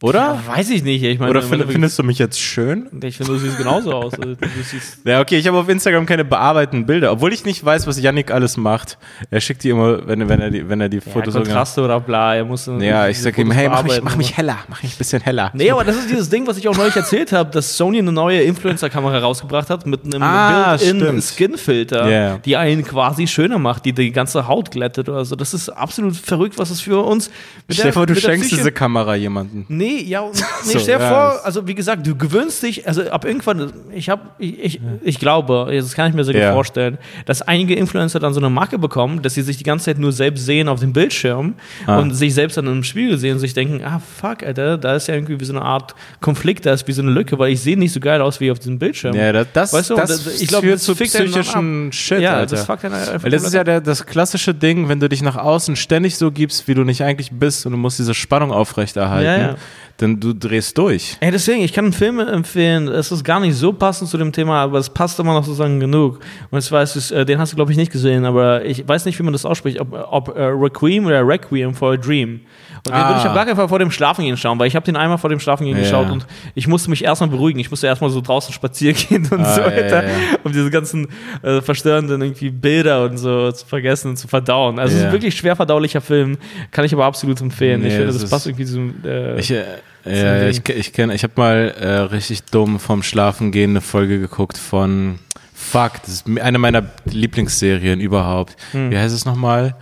Oder? 0.03 0.37
Weiß 0.47 0.69
ich 0.69 0.83
nicht. 0.83 1.01
Ich 1.01 1.17
meine, 1.17 1.31
Oder 1.31 1.41
find, 1.41 1.63
findest 1.71 1.97
du 1.97 2.03
mich 2.03 2.19
jetzt 2.19 2.37
schön? 2.37 2.89
ich 3.01 3.15
finde, 3.15 3.31
du 3.31 3.39
siehst 3.39 3.57
genauso 3.57 3.93
aus. 3.93 4.13
Also, 4.19 4.35
Ja, 5.05 5.21
okay, 5.21 5.37
ich 5.37 5.47
habe 5.47 5.57
auf 5.57 5.69
Instagram 5.69 6.05
keine 6.05 6.25
bearbeiteten 6.25 6.85
Bilder, 6.85 7.13
obwohl 7.13 7.31
ich 7.31 7.45
nicht 7.45 7.63
weiß, 7.63 7.87
was 7.87 8.01
Yannick 8.01 8.29
alles 8.29 8.57
macht. 8.57 8.97
Er 9.29 9.39
schickt 9.39 9.63
die 9.63 9.69
immer, 9.69 10.05
wenn, 10.05 10.27
wenn 10.27 10.41
er 10.41 10.49
die, 10.51 10.67
wenn 10.67 10.81
er 10.81 10.89
die 10.89 10.97
ja, 10.97 11.09
Fotos 11.09 11.33
Kontraste 11.35 11.81
oder 11.81 12.01
bla. 12.01 12.35
Er 12.35 12.43
muss 12.43 12.65
Ja, 12.81 13.07
ich 13.07 13.15
diese 13.15 13.29
sag 13.29 13.37
ihm, 13.37 13.49
hey, 13.51 13.69
mach 13.69 13.81
mich, 13.83 14.01
mach 14.03 14.17
mich 14.17 14.35
heller, 14.35 14.57
mach 14.67 14.83
mich 14.83 14.93
ein 14.93 14.97
bisschen 14.97 15.21
heller. 15.21 15.51
Nee, 15.53 15.71
aber 15.71 15.85
das 15.85 15.95
ist 15.95 16.09
dieses 16.09 16.29
Ding, 16.29 16.45
was 16.47 16.57
ich 16.57 16.67
auch 16.67 16.75
neulich 16.75 16.97
erzählt 16.97 17.31
habe, 17.31 17.49
dass 17.51 17.77
Sony 17.77 17.99
eine 17.99 18.11
neue 18.11 18.41
Influencer-Kamera 18.41 19.19
rausgebracht 19.19 19.69
hat 19.69 19.85
mit 19.85 20.03
einem 20.03 20.21
Ah. 20.21 20.75
Built-in-Skin-Filter, 20.75 22.09
Ja. 22.09 22.37
die 22.39 22.57
einen 22.57 22.83
quasi 22.83 23.25
schöner 23.27 23.57
macht, 23.57 23.85
die 23.85 23.93
die 23.93 24.11
ganze 24.11 24.49
Haut 24.49 24.69
glättet 24.71 25.07
oder 25.07 25.23
so. 25.23 25.37
Das 25.37 25.53
ist 25.53 25.69
absolut 25.69 26.15
verrückt, 26.17 26.57
was 26.57 26.71
es 26.71 26.81
für 26.81 26.99
uns 27.01 27.29
mit 27.69 27.77
Stell 27.77 27.85
dir 27.87 27.93
vor, 27.93 28.05
du 28.05 28.15
schenkst 28.15 28.51
diese 28.51 28.73
Kamera 28.73 29.15
jemandem. 29.15 29.65
Nee, 29.69 29.92
ja, 30.01 30.21
und- 30.21 30.35
nee, 30.35 30.73
So, 30.73 30.79
stell 30.79 30.97
dir 30.97 31.03
ja, 31.03 31.09
vor, 31.09 31.45
also 31.45 31.67
wie 31.67 31.75
gesagt, 31.75 32.05
du 32.07 32.15
gewöhnst 32.15 32.63
dich, 32.63 32.87
also 32.87 33.03
ab 33.09 33.25
irgendwann, 33.25 33.71
ich 33.93 34.09
habe, 34.09 34.21
ich, 34.39 34.59
ich, 34.63 34.81
ich 35.03 35.19
glaube, 35.19 35.67
das 35.71 35.93
kann 35.93 36.09
ich 36.09 36.15
mir 36.15 36.23
sehr 36.23 36.33
gut 36.33 36.41
Ja. 36.43 36.53
vorstellen, 36.53 36.97
dass 37.25 37.41
einige 37.41 37.75
Influencer 37.75 38.19
dann 38.19 38.33
so 38.33 38.39
eine 38.39 38.49
Marke 38.49 38.77
bekommen, 38.79 39.21
dass 39.21 39.33
sie 39.33 39.41
sich 39.41 39.57
die 39.57 39.63
ganze 39.63 39.85
Zeit 39.85 39.99
nur 39.99 40.11
selbst 40.11 40.45
sehen 40.45 40.67
auf 40.67 40.79
dem 40.79 40.93
Bildschirm 40.93 41.53
Ah. 41.85 41.99
und 41.99 42.13
sich 42.15 42.33
selbst 42.33 42.57
dann 42.57 42.67
im 42.67 42.83
Spiegel 42.83 43.17
sehen 43.17 43.33
und 43.33 43.39
sich 43.39 43.53
denken, 43.53 43.83
ah 43.83 43.99
fuck, 43.99 44.43
Alter, 44.43 44.77
da 44.77 44.95
ist 44.95 45.07
ja 45.07 45.15
irgendwie 45.15 45.39
wie 45.39 45.45
so 45.45 45.53
eine 45.53 45.61
Art 45.63 45.95
Konflikt, 46.21 46.65
da 46.65 46.73
ist 46.73 46.87
wie 46.87 46.91
so 46.93 47.01
eine 47.01 47.11
Lücke, 47.11 47.37
weil 47.39 47.51
ich 47.51 47.61
sehe 47.61 47.77
nicht 47.77 47.91
so 47.93 47.99
geil 47.99 48.21
aus 48.21 48.39
wie 48.39 48.51
auf 48.51 48.59
diesem 48.59 48.79
Bildschirm. 48.79 49.15
Ja, 49.15 49.31
das, 49.31 49.47
das, 49.53 49.73
Weißt 49.73 49.89
du, 49.89 49.95
das 49.95 50.23
das- 50.23 50.41
ich 50.41 50.47
glaub, 50.47 50.61
führt 50.63 50.75
das 50.75 50.83
zu 50.83 50.93
dann 50.93 51.07
psychischen 51.07 51.91
Shit, 51.91 52.19
ja, 52.21 52.35
Alter. 52.35 52.55
das 52.55 52.65
fuckt 52.65 52.85
einen 52.85 52.93
einfach 52.95 53.23
Weil 53.23 53.31
das 53.31 53.43
ist 53.43 53.53
ja 53.53 53.63
der, 53.63 53.81
das 53.81 54.05
klassische 54.05 54.53
Ding, 54.53 54.89
wenn 54.89 54.99
du 54.99 55.09
dich 55.09 55.21
nach 55.21 55.35
außen 55.35 55.75
ständig 55.75 56.17
so 56.17 56.31
gibst, 56.31 56.67
wie 56.67 56.73
du 56.73 56.83
nicht 56.83 57.01
eigentlich 57.03 57.31
bist 57.31 57.65
und 57.65 57.71
du 57.71 57.77
musst 57.77 57.99
diese 57.99 58.13
Spannung 58.13 58.51
aufrechterhalten, 58.51 59.25
Ja, 59.25 59.37
ja. 59.49 59.55
Dann 59.97 60.19
du 60.19 60.33
drehst 60.33 60.77
durch. 60.77 61.17
Ey, 61.19 61.31
deswegen, 61.31 61.61
ich 61.61 61.71
kann 61.73 61.85
einen 61.85 61.93
Film 61.93 62.19
empfehlen, 62.19 62.87
es 62.87 63.11
ist 63.11 63.23
gar 63.23 63.39
nicht 63.39 63.55
so 63.55 63.73
passend 63.73 64.09
zu 64.09 64.17
dem 64.17 64.31
Thema, 64.31 64.61
aber 64.63 64.79
es 64.79 64.89
passt 64.89 65.19
immer 65.19 65.33
noch 65.33 65.43
sozusagen 65.43 65.79
genug. 65.79 66.19
Und 66.51 66.61
zwar 66.61 66.83
ist 66.83 66.95
es, 66.95 67.11
äh, 67.11 67.25
den 67.25 67.39
hast 67.39 67.51
du, 67.51 67.55
glaube 67.55 67.71
ich, 67.71 67.77
nicht 67.77 67.91
gesehen, 67.91 68.25
aber 68.25 68.65
ich 68.65 68.87
weiß 68.87 69.05
nicht, 69.05 69.19
wie 69.19 69.23
man 69.23 69.33
das 69.33 69.45
ausspricht, 69.45 69.79
ob, 69.79 69.93
ob 69.93 70.35
äh, 70.35 70.43
Requiem 70.43 71.05
oder 71.05 71.25
Requiem 71.25 71.73
for 71.73 71.93
a 71.93 71.97
Dream. 71.97 72.41
Und 72.86 72.93
den 72.93 73.01
Ah. 73.01 73.07
würde 73.09 73.19
ich 73.21 73.25
auf 73.27 73.34
gar 73.34 73.45
keinen 73.45 73.55
Fall 73.55 73.69
vor 73.69 73.79
dem 73.79 73.91
Schlafengehen 73.91 74.36
schauen, 74.36 74.59
weil 74.59 74.67
ich 74.67 74.75
habe 74.75 74.86
den 74.86 74.97
einmal 74.97 75.17
vor 75.17 75.29
dem 75.29 75.39
Schlafengehen 75.39 75.77
Ja. 75.77 75.84
geschaut 75.84 76.09
und 76.11 76.25
ich 76.53 76.67
musste 76.67 76.89
mich 76.89 77.01
erstmal 77.03 77.29
beruhigen. 77.29 77.57
Ich 77.59 77.69
musste 77.71 77.88
erstmal 77.88 78.09
so 78.09 78.19
draußen 78.19 78.53
spazieren 78.53 78.95
gehen 79.09 79.25
und 79.31 79.39
Ah, 79.39 79.55
so 79.55 79.61
weiter, 79.61 80.03
ja, 80.03 80.09
ja. 80.09 80.15
um 80.43 80.51
diese 80.51 80.69
ganzen 80.69 81.07
äh, 81.43 81.61
verstörenden 81.61 82.21
irgendwie 82.21 82.49
Bilder 82.49 83.05
und 83.05 83.17
so 83.17 83.51
zu 83.53 83.65
vergessen 83.65 84.09
und 84.09 84.17
zu 84.17 84.27
verdauen. 84.27 84.79
Also 84.79 84.97
es 84.97 85.03
ist 85.05 85.11
wirklich 85.13 85.34
schwer 85.36 85.55
verdaulicher 85.55 86.01
Film, 86.01 86.38
kann 86.71 86.84
ich 86.84 86.93
aber 86.93 87.05
absolut 87.05 87.39
empfehlen. 87.39 87.81
ich 87.86 87.93
Nee, 87.93 87.99
finde, 87.99 88.13
das 88.19 88.29
passt 88.29 88.47
irgendwie 88.47 88.65
zum 88.65 88.95
äh, 89.05 89.39
Ich, 89.39 89.49
äh, 89.51 89.63
ja, 90.05 90.47
ich, 90.49 90.67
ich 90.67 90.91
kenne, 90.91 91.15
ich 91.15 91.23
habe 91.23 91.34
mal 91.38 91.73
äh, 91.79 91.88
richtig 92.13 92.43
dumm 92.43 92.79
vom 92.81 93.01
Schlafengehen 93.01 93.69
eine 93.71 93.81
Folge 93.81 94.19
geguckt 94.19 94.57
von 94.57 95.19
Fuck, 95.53 95.93
das 96.01 96.09
ist 96.15 96.25
eine 96.41 96.57
meiner 96.59 96.84
Lieblingsserien 97.05 98.01
überhaupt. 98.01 98.57
Hm. 98.73 98.91
Wie 98.91 98.97
heißt 98.97 99.15
es 99.15 99.23
nochmal? 99.23 99.75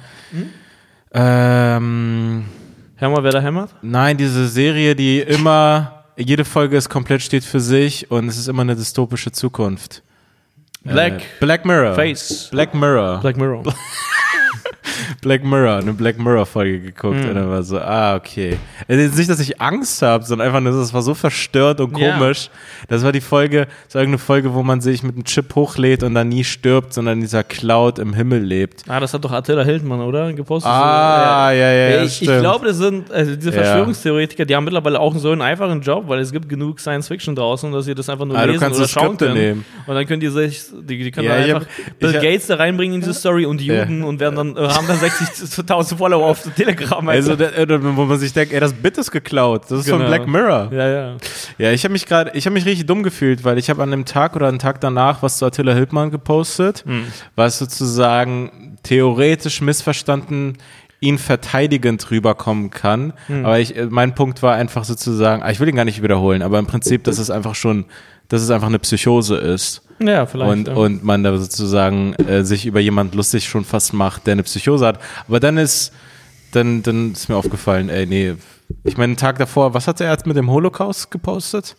Ähm, 1.14 2.46
Hör 3.02 3.10
mal, 3.10 3.24
wer 3.24 3.32
da 3.32 3.42
hämmert. 3.42 3.72
nein, 3.82 4.16
diese 4.16 4.48
Serie, 4.48 4.96
die 4.96 5.22
immer, 5.22 6.04
jede 6.16 6.46
Folge 6.46 6.78
ist 6.78 6.88
komplett 6.88 7.24
steht 7.24 7.44
für 7.44 7.60
sich 7.60 8.12
und 8.12 8.28
es 8.28 8.38
ist 8.38 8.48
immer 8.48 8.62
eine 8.62 8.76
dystopische 8.76 9.32
Zukunft. 9.32 10.04
Black 10.84 11.14
Äh, 11.22 11.26
Black 11.40 11.66
Mirror. 11.66 11.96
Face. 11.96 12.50
Black 12.52 12.76
Mirror. 12.76 13.20
Black 13.22 13.38
Mirror. 13.38 13.64
Black 15.22 15.44
Mirror, 15.44 15.78
eine 15.78 15.94
Black 15.94 16.18
Mirror 16.20 16.46
Folge 16.46 16.80
geguckt 16.80 17.18
Mhm. 17.18 17.30
und 17.30 17.36
dann 17.36 17.50
war 17.50 17.64
so, 17.64 17.80
ah, 17.80 18.16
okay. 18.16 18.58
Es 18.88 18.98
ist 18.98 19.18
nicht, 19.18 19.30
dass 19.30 19.40
ich 19.40 19.62
Angst 19.62 20.02
habe, 20.02 20.24
sondern 20.24 20.48
einfach 20.48 20.60
nur, 20.62 20.74
das 20.74 20.94
war 20.94 21.02
so 21.02 21.14
verstört 21.14 21.80
und 21.82 21.98
Ja. 21.98 22.14
komisch. 22.18 22.50
Das 22.88 23.04
war 23.04 23.12
die 23.12 23.22
Folge, 23.22 23.68
war 23.92 24.02
irgendeine 24.02 24.18
Folge, 24.18 24.54
wo 24.54 24.64
man 24.64 24.82
sich 24.82 25.04
mit 25.04 25.16
einem 25.16 25.24
Chip 25.26 25.54
hochlädt 25.56 26.04
und 26.04 26.16
dann 26.16 26.30
nie 26.30 26.44
stirbt, 26.44 26.94
sondern 26.94 27.16
in 27.16 27.22
dieser 27.22 27.44
Cloud 27.44 28.00
im 28.00 28.14
Himmel 28.14 28.42
lebt. 28.44 28.84
Ah, 28.88 29.00
das 29.00 29.14
hat 29.14 29.24
doch 29.24 29.32
Attila 29.32 29.64
Hildmann, 29.64 30.02
oder? 30.02 30.34
Gepostet. 30.34 30.72
Ah, 30.72 31.50
So, 31.52 31.56
ja, 31.58 31.72
ja, 31.72 31.90
ja, 31.98 32.04
Ich, 32.04 32.22
ich 32.22 32.28
glaube, 32.28 32.66
das 32.68 32.78
sind 32.78 33.12
also 33.12 33.36
diese 33.36 33.50
Ja. 33.50 33.56
Verschwörungstheoretiker, 33.64 34.46
die 34.46 34.56
haben 34.56 34.64
mittlerweile 34.64 35.00
auch 35.00 35.16
so 35.16 35.32
einen 35.32 35.42
einfachen 35.42 35.82
Job, 35.82 36.06
weil 36.08 36.20
es 36.20 36.32
gibt 36.32 36.50
genug 36.50 36.80
Science 36.80 37.08
Fiction 37.08 37.36
draußen, 37.36 37.72
dass 37.72 37.86
sie 37.86 37.94
das 37.96 38.10
einfach 38.10 38.26
nur 38.26 38.38
Ah, 38.38 38.46
du 38.46 38.54
lesen 38.54 38.62
kannst 38.62 38.80
oder 38.80 38.88
so 38.88 39.00
schauen 39.00 39.18
können. 39.18 39.34
nehmen. 39.36 39.66
Und 39.86 39.96
dann 39.96 40.06
können 40.06 40.20
die 40.22 40.28
sich, 40.30 40.64
die, 40.82 40.98
die 41.04 41.12
können 41.12 41.28
Ja, 41.28 41.34
einfach 41.36 41.62
hab- 41.62 42.00
Bill 42.00 42.14
hab- 42.16 42.22
Gates 42.22 42.48
da 42.48 42.56
reinbringen 42.56 42.96
in 42.96 43.02
diese 43.02 43.14
Story 43.14 43.46
und 43.46 43.62
Ja. 43.62 43.82
Juden 43.84 44.04
und 44.04 44.20
werden 44.20 44.36
dann, 44.36 44.58
haben 44.76 44.88
dann 44.88 44.98
60.000 44.98 45.96
Follower 45.98 46.26
auf 46.26 46.42
Telegram. 46.56 47.08
Also, 47.10 47.34
äh, 47.34 47.68
wo 47.96 48.06
man 48.06 48.20
sich 48.20 48.34
denkt, 48.34 48.54
ey, 48.54 48.60
das 48.60 48.74
Bit 48.74 48.98
ist 48.98 49.12
geklaut. 49.12 49.64
Das 49.70 49.80
ist 49.82 49.90
von 49.90 50.00
Genau. 50.00 50.10
Black 50.10 50.28
Mirror. 50.28 50.70
ja, 50.72 50.88
ja. 50.90 51.18
Ja, 51.58 51.72
ich 51.72 51.84
habe 51.84 51.92
mich 51.94 52.06
gerade, 52.06 52.32
ich 52.34 52.46
habe 52.46 52.54
mich 52.54 52.66
richtig 52.66 52.86
dumm 52.86 53.04
gefühlt, 53.04 53.44
weil 53.44 53.58
ich 53.58 53.70
habe 53.70 53.82
an 53.84 53.92
dem 53.92 54.06
Tag 54.06 54.36
oder 54.36 54.48
einen 54.48 54.60
Tag 54.60 54.82
danach 54.82 55.22
was 55.22 55.38
zu 55.38 55.46
Attila 55.46 55.74
Hildmann 55.74 56.12
gepostet, 56.12 56.84
Hm. 56.86 57.06
was 57.36 57.58
sozusagen 57.60 58.78
theoretisch 58.84 59.62
missverstanden 59.62 60.58
ihn 61.00 61.18
verteidigend 61.18 62.12
rüberkommen 62.12 62.70
kann. 62.70 63.14
Hm. 63.28 63.44
Aber 63.46 63.60
ich, 63.60 63.76
äh, 63.76 63.88
mein 63.90 64.14
Punkt 64.16 64.44
war 64.44 64.54
einfach 64.56 64.84
sozusagen, 64.84 65.42
ah, 65.44 65.50
ich 65.50 65.60
will 65.60 65.68
ihn 65.68 65.76
gar 65.76 65.86
nicht 65.86 66.04
wiederholen, 66.04 66.42
aber 66.44 66.60
im 66.60 66.68
Prinzip, 66.68 67.04
dass 67.06 67.18
es 67.18 67.32
einfach 67.32 67.56
schon, 67.56 67.86
dass 68.32 68.42
es 68.42 68.50
einfach 68.50 68.68
eine 68.68 68.80
Psychose 68.80 69.36
ist. 69.36 69.82
Ja, 70.00 70.26
vielleicht. 70.26 70.52
Und, 70.52 70.68
ja. 70.70 70.74
und 70.74 71.04
man 71.04 71.22
da 71.22 71.38
sozusagen 71.38 72.14
äh, 72.14 72.46
sich 72.46 72.66
über 72.66 72.80
jemand 72.80 73.14
lustig 73.14 73.46
schon 73.46 73.66
fast 73.66 73.94
macht, 73.94 74.26
der 74.26 74.32
eine 74.32 74.44
Psychose 74.44 74.86
hat. 74.86 75.00
Aber 75.28 75.42
dann 75.42 75.58
ist, 75.58 75.92
dann, 76.54 76.82
dann 76.82 77.12
ist 77.12 77.28
mir 77.28 77.36
aufgefallen, 77.36 77.90
ey, 77.90 78.06
nee. 78.06 78.36
Ich 78.86 78.96
meine, 78.96 79.12
einen 79.12 79.18
Tag 79.18 79.38
davor, 79.38 79.74
was 79.74 79.86
hat 79.90 80.00
er 80.00 80.12
jetzt 80.12 80.26
mit 80.26 80.38
dem 80.38 80.50
Holocaust 80.50 81.12
gepostet? 81.12 81.76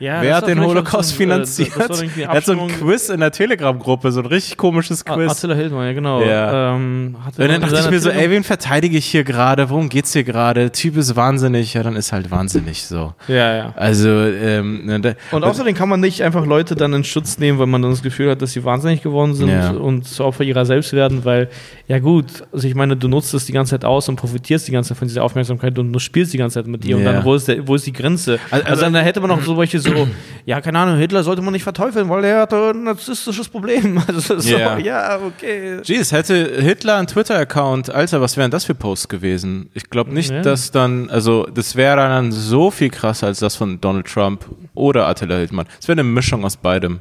Ja, 0.00 0.20
Wer 0.22 0.30
das 0.32 0.42
hat 0.42 0.48
den 0.48 0.60
Holocaust 0.60 1.10
so 1.10 1.14
ein, 1.14 1.30
äh, 1.30 1.32
finanziert? 1.32 1.70
Das 1.78 2.00
irgendwie 2.02 2.22
er 2.22 2.28
hat 2.28 2.44
so 2.44 2.52
ein 2.52 2.68
Quiz 2.68 3.08
in 3.08 3.20
der 3.20 3.30
Telegram-Gruppe, 3.30 4.10
so 4.12 4.20
ein 4.20 4.26
richtig 4.26 4.56
komisches 4.56 5.06
Ah, 5.06 5.14
Quiz. 5.14 5.30
Attila 5.30 5.54
Hildmann, 5.54 5.86
ja 5.86 5.92
genau. 5.92 6.22
Ja. 6.22 6.74
Ähm, 6.74 7.16
und 7.24 7.38
dann 7.38 7.60
dachte 7.60 7.80
ich 7.80 7.90
mir 7.90 8.00
so, 8.00 8.10
ey, 8.10 8.28
wen 8.30 8.42
verteidige 8.44 8.98
ich 8.98 9.06
hier 9.06 9.24
gerade? 9.24 9.70
Worum 9.70 9.88
geht's 9.88 10.12
hier 10.12 10.24
gerade? 10.24 10.70
Typ 10.72 10.96
ist 10.96 11.14
wahnsinnig. 11.16 11.74
Ja, 11.74 11.82
dann 11.82 11.96
ist 11.96 12.12
halt 12.12 12.30
wahnsinnig 12.30 12.84
so. 12.84 13.14
Ja, 13.28 13.54
ja. 13.56 13.74
Also, 13.76 14.08
ähm, 14.08 14.86
ne, 14.86 15.00
da- 15.00 15.14
Und 15.30 15.44
außerdem 15.44 15.74
kann 15.74 15.88
man 15.88 16.00
nicht 16.00 16.22
einfach 16.22 16.44
Leute 16.46 16.74
dann 16.74 16.92
in 16.92 17.04
Schutz 17.04 17.38
nehmen, 17.38 17.58
weil 17.58 17.66
man 17.66 17.80
dann 17.82 17.90
das 17.92 18.02
Gefühl 18.02 18.30
hat, 18.30 18.42
dass 18.42 18.52
sie 18.52 18.64
wahnsinnig 18.64 19.02
geworden 19.02 19.34
sind 19.34 19.48
Ja. 19.48 19.70
und 19.70 20.06
zu 20.06 20.24
Opfer 20.24 20.44
ihrer 20.44 20.66
selbst 20.66 20.92
werden, 20.92 21.24
weil, 21.24 21.48
ja 21.86 21.98
gut, 21.98 22.26
also 22.52 22.66
ich 22.66 22.74
meine, 22.74 22.96
du 22.96 23.08
nutzt 23.08 23.32
es 23.34 23.46
die 23.46 23.52
ganze 23.52 23.70
Zeit 23.72 23.84
aus 23.84 24.08
und 24.08 24.16
profitierst 24.16 24.66
die 24.68 24.72
ganze 24.72 24.88
Zeit 24.88 24.98
von 24.98 25.08
dieser 25.08 25.22
Aufmerksamkeit 25.22 25.78
und 25.78 25.92
du 25.92 25.98
spielst 25.98 26.32
die 26.32 26.38
ganze 26.38 26.54
Zeit 26.60 26.66
mit 26.66 26.84
ihr 26.84 26.96
und 26.96 27.04
Ja. 27.04 27.12
dann, 27.12 27.24
wo 27.24 27.34
ist, 27.34 27.48
der, 27.48 27.66
wo 27.66 27.74
ist 27.74 27.86
die 27.86 27.92
Grenze? 27.92 28.38
Also- 28.50 28.66
Also, 28.66 28.82
dann 28.82 28.94
hätte 28.96 29.20
man 29.20 29.30
noch 29.30 29.42
so 29.42 29.56
welche 29.58 29.78
so, 29.84 30.08
ja, 30.46 30.60
keine 30.60 30.78
Ahnung, 30.78 30.96
Hitler 30.98 31.22
sollte 31.22 31.42
man 31.42 31.52
nicht 31.52 31.62
verteufeln, 31.62 32.08
weil 32.08 32.24
er 32.24 32.40
hatte 32.42 32.70
ein 32.74 32.84
narzisstisches 32.84 33.48
Problem. 33.48 34.02
Also 34.08 34.38
so, 34.38 34.56
Ja. 34.56 34.76
ja, 34.78 35.18
okay. 35.20 35.78
Jeez, 35.84 36.12
hätte 36.12 36.60
Hitler 36.60 36.96
einen 36.96 37.06
Twitter-Account, 37.06 37.90
Alter, 37.90 38.20
was 38.20 38.36
wären 38.36 38.50
das 38.50 38.64
für 38.64 38.74
Posts 38.74 39.08
gewesen? 39.08 39.70
Ich 39.74 39.88
glaube 39.90 40.12
nicht, 40.12 40.30
Ja. 40.30 40.42
dass 40.42 40.70
dann, 40.70 41.08
also 41.10 41.46
das 41.52 41.76
wäre 41.76 41.96
dann 41.96 42.32
so 42.32 42.70
viel 42.70 42.90
krasser 42.90 43.28
als 43.28 43.38
das 43.38 43.56
von 43.56 43.80
Donald 43.80 44.06
Trump 44.06 44.44
oder 44.74 45.06
Attila 45.06 45.36
Hildmann. 45.36 45.66
Es 45.80 45.86
wäre 45.88 45.94
eine 46.00 46.04
Mischung 46.08 46.44
aus 46.44 46.56
beidem. 46.56 47.00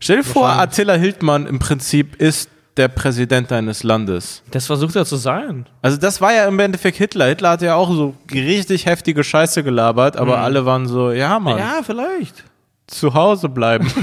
Stell 0.00 0.18
dir 0.18 0.24
vor. 0.24 0.48
Attila 0.48 0.94
Hildmann 0.94 1.46
im 1.46 1.58
Prinzip 1.58 2.20
ist 2.20 2.50
der 2.76 2.88
Präsident 2.88 3.52
eines 3.52 3.82
Landes. 3.82 4.42
Das 4.50 4.66
versucht 4.66 4.96
er 4.96 5.04
zu 5.04 5.16
sein. 5.16 5.66
Also 5.82 5.96
das 5.96 6.20
war 6.20 6.32
ja 6.32 6.46
im 6.46 6.58
Endeffekt 6.58 6.96
Hitler. 6.96 7.26
Hitler 7.26 7.50
hat 7.50 7.62
ja 7.62 7.74
auch 7.76 7.88
so 7.94 8.14
richtig 8.32 8.86
heftige 8.86 9.22
Scheiße 9.22 9.62
gelabert, 9.62 10.16
aber 10.16 10.38
alle 10.38 10.66
waren 10.66 10.86
so, 10.88 11.10
ja 11.12 11.38
Mann, 11.38 11.58
Ja, 11.58 11.80
vielleicht. 11.84 12.44
zu 12.86 13.14
Hause 13.14 13.48
bleiben. 13.48 13.86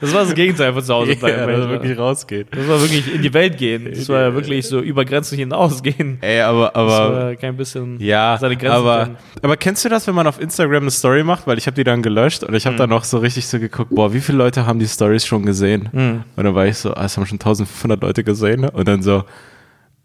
Das 0.00 0.12
war 0.14 0.22
das 0.24 0.34
Gegenteil 0.34 0.72
von 0.72 0.82
zu 0.82 0.94
Hause 0.94 1.16
bleiben. 1.16 1.38
Ja, 1.38 1.46
er 1.48 1.60
war- 1.60 1.68
wirklich 1.70 1.98
rausgeht. 1.98 2.46
das 2.50 2.68
war 2.68 2.80
wirklich 2.80 3.14
in 3.14 3.22
die 3.22 3.32
Welt 3.34 3.58
gehen. 3.58 3.88
Das 3.92 4.08
war 4.08 4.20
ja 4.22 4.34
wirklich 4.34 4.66
so 4.66 4.80
über 4.80 5.04
Grenzen 5.04 5.36
hinausgehen. 5.38 6.18
Ey, 6.20 6.40
aber, 6.40 6.66
Das 6.66 6.74
aber, 6.76 7.12
war 7.24 7.34
kein 7.36 7.56
bisschen 7.56 8.00
ja, 8.00 8.36
seine 8.40 8.56
Grenzen 8.56 8.76
aber, 8.76 9.04
kennen. 9.04 9.16
aber 9.42 9.56
kennst 9.56 9.84
du 9.84 9.88
das, 9.88 10.06
wenn 10.06 10.14
man 10.14 10.26
auf 10.26 10.40
Instagram 10.40 10.82
eine 10.82 10.90
Story 10.90 11.24
macht? 11.24 11.46
Weil 11.46 11.58
ich 11.58 11.66
habe 11.66 11.74
die 11.74 11.84
dann 11.84 12.02
gelöscht 12.02 12.44
und 12.44 12.54
ich 12.54 12.66
habe 12.66 12.76
dann 12.76 12.90
noch 12.90 13.04
so 13.04 13.18
richtig 13.18 13.46
so 13.46 13.58
geguckt, 13.58 13.90
boah, 13.94 14.12
wie 14.12 14.20
viele 14.20 14.38
Leute 14.38 14.66
haben 14.66 14.78
die 14.78 14.86
Stories 14.88 15.26
schon 15.26 15.44
gesehen? 15.44 15.88
Und 15.92 16.44
dann 16.44 16.54
war 16.54 16.66
ich 16.66 16.78
so, 16.78 16.94
ah, 16.94 17.04
es 17.04 17.16
haben 17.16 17.26
schon 17.26 17.36
1500 17.40 18.00
Leute 18.02 18.22
gesehen. 18.24 18.64
Und 18.68 18.86
dann 18.88 19.02
so, 19.02 19.24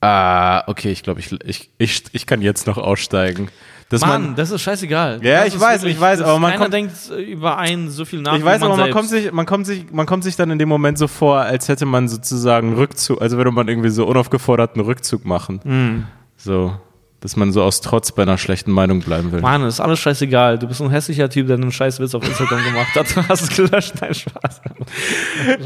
ah, 0.01 0.63
okay, 0.67 0.91
ich 0.91 1.03
glaube, 1.03 1.19
ich, 1.19 1.31
ich, 1.45 1.69
ich, 1.77 2.03
ich 2.11 2.25
kann 2.25 2.41
jetzt 2.41 2.67
noch 2.67 2.77
aussteigen. 2.77 3.49
Dass 3.93 4.01
Mann, 4.01 4.21
man, 4.23 4.35
das 4.35 4.51
ist 4.51 4.61
scheißegal. 4.61 5.19
Ja, 5.23 5.43
Das 5.45 5.53
ich 5.53 5.59
weiß, 5.59 5.83
ich 5.83 5.99
weiß, 5.99 6.21
aber 6.21 6.37
man 6.39 6.51
keiner 6.51 6.63
kommt- 6.63 6.73
denkt 6.73 6.93
über 7.27 7.57
einen 7.57 7.89
so 7.89 8.03
viel 8.05 8.21
nach. 8.21 8.35
ich 8.35 8.43
weiß, 8.43 8.59
man 8.59 8.71
aber 8.71 8.77
man 8.77 8.85
selbst. 8.85 8.93
kommt, 8.97 9.09
sich, 9.09 9.31
man, 9.31 9.45
kommt 9.45 9.65
sich, 9.67 9.85
man 9.91 10.05
kommt 10.05 10.23
sich 10.23 10.35
dann 10.35 10.51
in 10.51 10.59
dem 10.59 10.69
Moment 10.69 10.97
so 10.97 11.07
vor, 11.07 11.39
als 11.39 11.69
hätte 11.69 11.85
man 11.85 12.07
sozusagen 12.09 12.73
Rückzug, 12.73 13.21
also 13.21 13.37
würde 13.37 13.51
man 13.51 13.67
irgendwie 13.67 13.89
so 13.89 14.05
unaufgeforderten 14.05 14.81
Rückzug 14.81 15.25
machen. 15.25 15.59
Hm. 15.63 16.03
So, 16.37 16.75
dass 17.19 17.37
man 17.37 17.53
so 17.53 17.63
aus 17.63 17.79
Trotz 17.79 18.11
bei 18.11 18.23
einer 18.23 18.37
schlechten 18.37 18.71
Meinung 18.71 18.99
bleiben 18.99 19.31
will. 19.31 19.39
Mann, 19.39 19.63
ist 19.63 19.79
alles 19.79 19.99
scheißegal. 19.99 20.59
Du 20.59 20.67
bist 20.67 20.81
ein 20.81 20.89
hässlicher 20.89 21.29
Typ, 21.29 21.47
der 21.47 21.55
einen 21.55 21.71
Scheißwitz 21.71 22.13
auf 22.15 22.27
Instagram 22.27 22.63
gemacht 22.65 22.93
hat. 22.95 23.05
Du 23.15 23.25
hast 23.29 23.41
es 23.43 23.49
gelöscht. 23.55 23.93
Nein, 24.01 24.13
Spaß. 24.13 24.61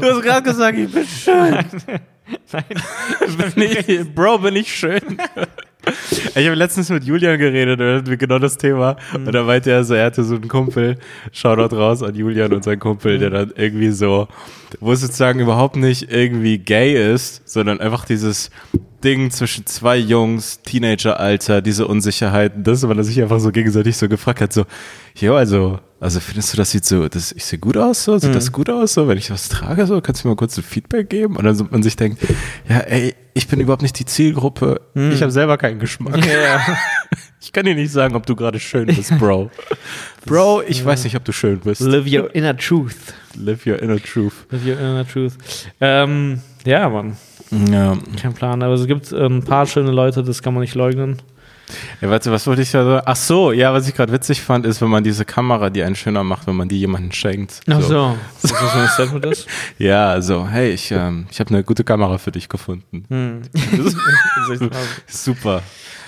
Du 0.00 0.02
hast 0.06 0.22
gerade 0.22 0.42
gesagt, 0.42 0.78
ich 0.78 0.92
bin 0.92 1.04
schön. 1.06 1.58
bin 3.54 3.62
ich, 3.64 4.14
Bro, 4.14 4.38
bin 4.38 4.54
ich 4.56 4.72
schön. 4.72 5.00
Ich 6.34 6.46
habe 6.46 6.54
letztens 6.54 6.90
mit 6.90 7.04
Julian 7.04 7.38
geredet 7.38 7.80
und 7.80 7.86
da 7.86 7.96
hatten 7.96 8.06
wir 8.06 8.16
genau 8.16 8.38
das 8.38 8.56
Thema. 8.56 8.96
Und 9.14 9.32
da 9.32 9.42
meinte 9.42 9.70
er 9.70 9.84
so, 9.84 9.94
er 9.94 10.06
hatte 10.06 10.24
so 10.24 10.36
einen 10.36 10.48
Kumpel, 10.48 10.96
Shoutout 11.32 11.76
raus 11.76 12.02
an 12.02 12.14
Julian 12.14 12.52
und 12.52 12.64
seinen 12.64 12.78
Kumpel, 12.78 13.18
der 13.18 13.30
dann 13.30 13.52
irgendwie 13.56 13.90
so, 13.90 14.28
wo 14.80 14.92
es 14.92 15.00
sozusagen 15.00 15.40
überhaupt 15.40 15.76
nicht 15.76 16.10
irgendwie 16.10 16.58
gay 16.58 17.12
ist, 17.12 17.48
sondern 17.48 17.80
einfach 17.80 18.04
dieses 18.04 18.50
Ding 19.02 19.30
zwischen 19.30 19.64
zwei 19.66 19.96
Jungs, 19.96 20.60
Teenageralter, 20.62 21.62
diese 21.62 21.86
Unsicherheit, 21.86 22.52
das, 22.56 22.86
weil 22.88 22.98
er 22.98 23.04
sich 23.04 23.20
einfach 23.22 23.38
so 23.38 23.52
gegenseitig 23.52 23.96
so 23.96 24.08
gefragt 24.08 24.40
hat, 24.40 24.52
so, 24.52 24.64
jo, 25.14 25.36
also, 25.36 25.78
also 26.00 26.18
findest 26.18 26.52
du, 26.52 26.56
das 26.56 26.70
sieht 26.72 26.84
so, 26.84 27.08
das, 27.08 27.30
ich 27.32 27.44
sehe 27.44 27.58
gut 27.58 27.76
aus, 27.76 28.04
so, 28.04 28.18
sieht 28.18 28.34
das 28.34 28.50
gut 28.50 28.68
aus, 28.68 28.94
so, 28.94 29.06
wenn 29.06 29.18
ich 29.18 29.30
was 29.30 29.48
trage, 29.48 29.86
so, 29.86 30.00
kannst 30.00 30.24
du 30.24 30.28
mir 30.28 30.32
mal 30.34 30.38
kurz 30.38 30.56
ein 30.58 30.64
Feedback 30.64 31.08
geben? 31.08 31.36
Und 31.36 31.44
dann 31.44 31.54
so, 31.54 31.66
man 31.70 31.82
sich 31.82 31.94
denkt, 31.96 32.20
ja, 32.68 32.78
ey, 32.78 33.14
ich 33.34 33.46
bin 33.46 33.60
überhaupt 33.60 33.82
nicht 33.82 33.98
die 33.98 34.04
Zielgruppe, 34.04 34.80
ich 34.94 35.22
habe 35.22 35.30
selber 35.30 35.58
keinen 35.58 35.78
Geschmack. 35.78 36.24
Ja. 36.26 36.60
Ich 37.40 37.52
kann 37.52 37.64
dir 37.64 37.74
nicht 37.76 37.92
sagen, 37.92 38.16
ob 38.16 38.26
du 38.26 38.34
gerade 38.34 38.58
schön 38.58 38.86
bist, 38.86 39.16
Bro. 39.18 39.50
Bro, 40.26 40.62
ich 40.66 40.84
weiß 40.84 41.04
nicht, 41.04 41.14
ob 41.14 41.24
du 41.24 41.32
schön 41.32 41.60
bist. 41.60 41.80
Live 41.80 42.04
your 42.06 42.34
inner 42.34 42.56
truth. 42.56 42.96
Live 43.36 43.64
your 43.64 43.80
inner 43.80 44.02
truth. 44.02 44.46
Live 44.50 44.66
your 44.66 44.78
inner 44.78 45.06
truth. 45.06 45.34
Ähm, 45.80 46.42
ja, 46.66 46.88
Mann. 46.88 47.16
Ja. 47.50 47.96
Kein 48.20 48.34
Plan. 48.34 48.62
Aber 48.62 48.74
es 48.74 48.86
gibt 48.86 49.12
ähm, 49.12 49.38
ein 49.38 49.44
paar 49.44 49.66
schöne 49.66 49.90
Leute, 49.90 50.22
das 50.22 50.42
kann 50.42 50.54
man 50.54 50.62
nicht 50.62 50.74
leugnen. 50.74 51.22
Ja, 52.00 52.08
warte, 52.10 52.32
was 52.32 52.46
wollte 52.46 52.62
ich 52.62 52.70
da 52.70 52.84
sagen? 52.84 53.02
Ach 53.04 53.16
so, 53.16 53.52
ja, 53.52 53.72
was 53.72 53.88
ich 53.88 53.94
gerade 53.94 54.12
witzig 54.12 54.40
fand, 54.40 54.64
ist, 54.64 54.80
wenn 54.80 54.88
man 54.88 55.04
diese 55.04 55.24
Kamera, 55.24 55.70
die 55.70 55.82
einen 55.82 55.96
schöner 55.96 56.24
macht, 56.24 56.46
wenn 56.46 56.56
man 56.56 56.68
die 56.68 56.78
jemandem 56.78 57.12
schenkt. 57.12 57.60
Ach 57.68 57.80
so. 57.80 58.16
Ist 58.42 58.52
das 58.52 58.72
so 58.72 58.78
ein 58.78 58.88
Statement 58.88 59.26
ist? 59.26 59.46
Ja, 59.78 60.08
also, 60.08 60.48
hey, 60.48 60.70
ich, 60.70 60.90
ähm, 60.90 61.26
ich 61.30 61.40
habe 61.40 61.50
eine 61.50 61.64
gute 61.64 61.84
Kamera 61.84 62.18
für 62.18 62.32
dich 62.32 62.48
gefunden. 62.48 63.04
Hm. 63.08 63.42
Super. 65.06 65.62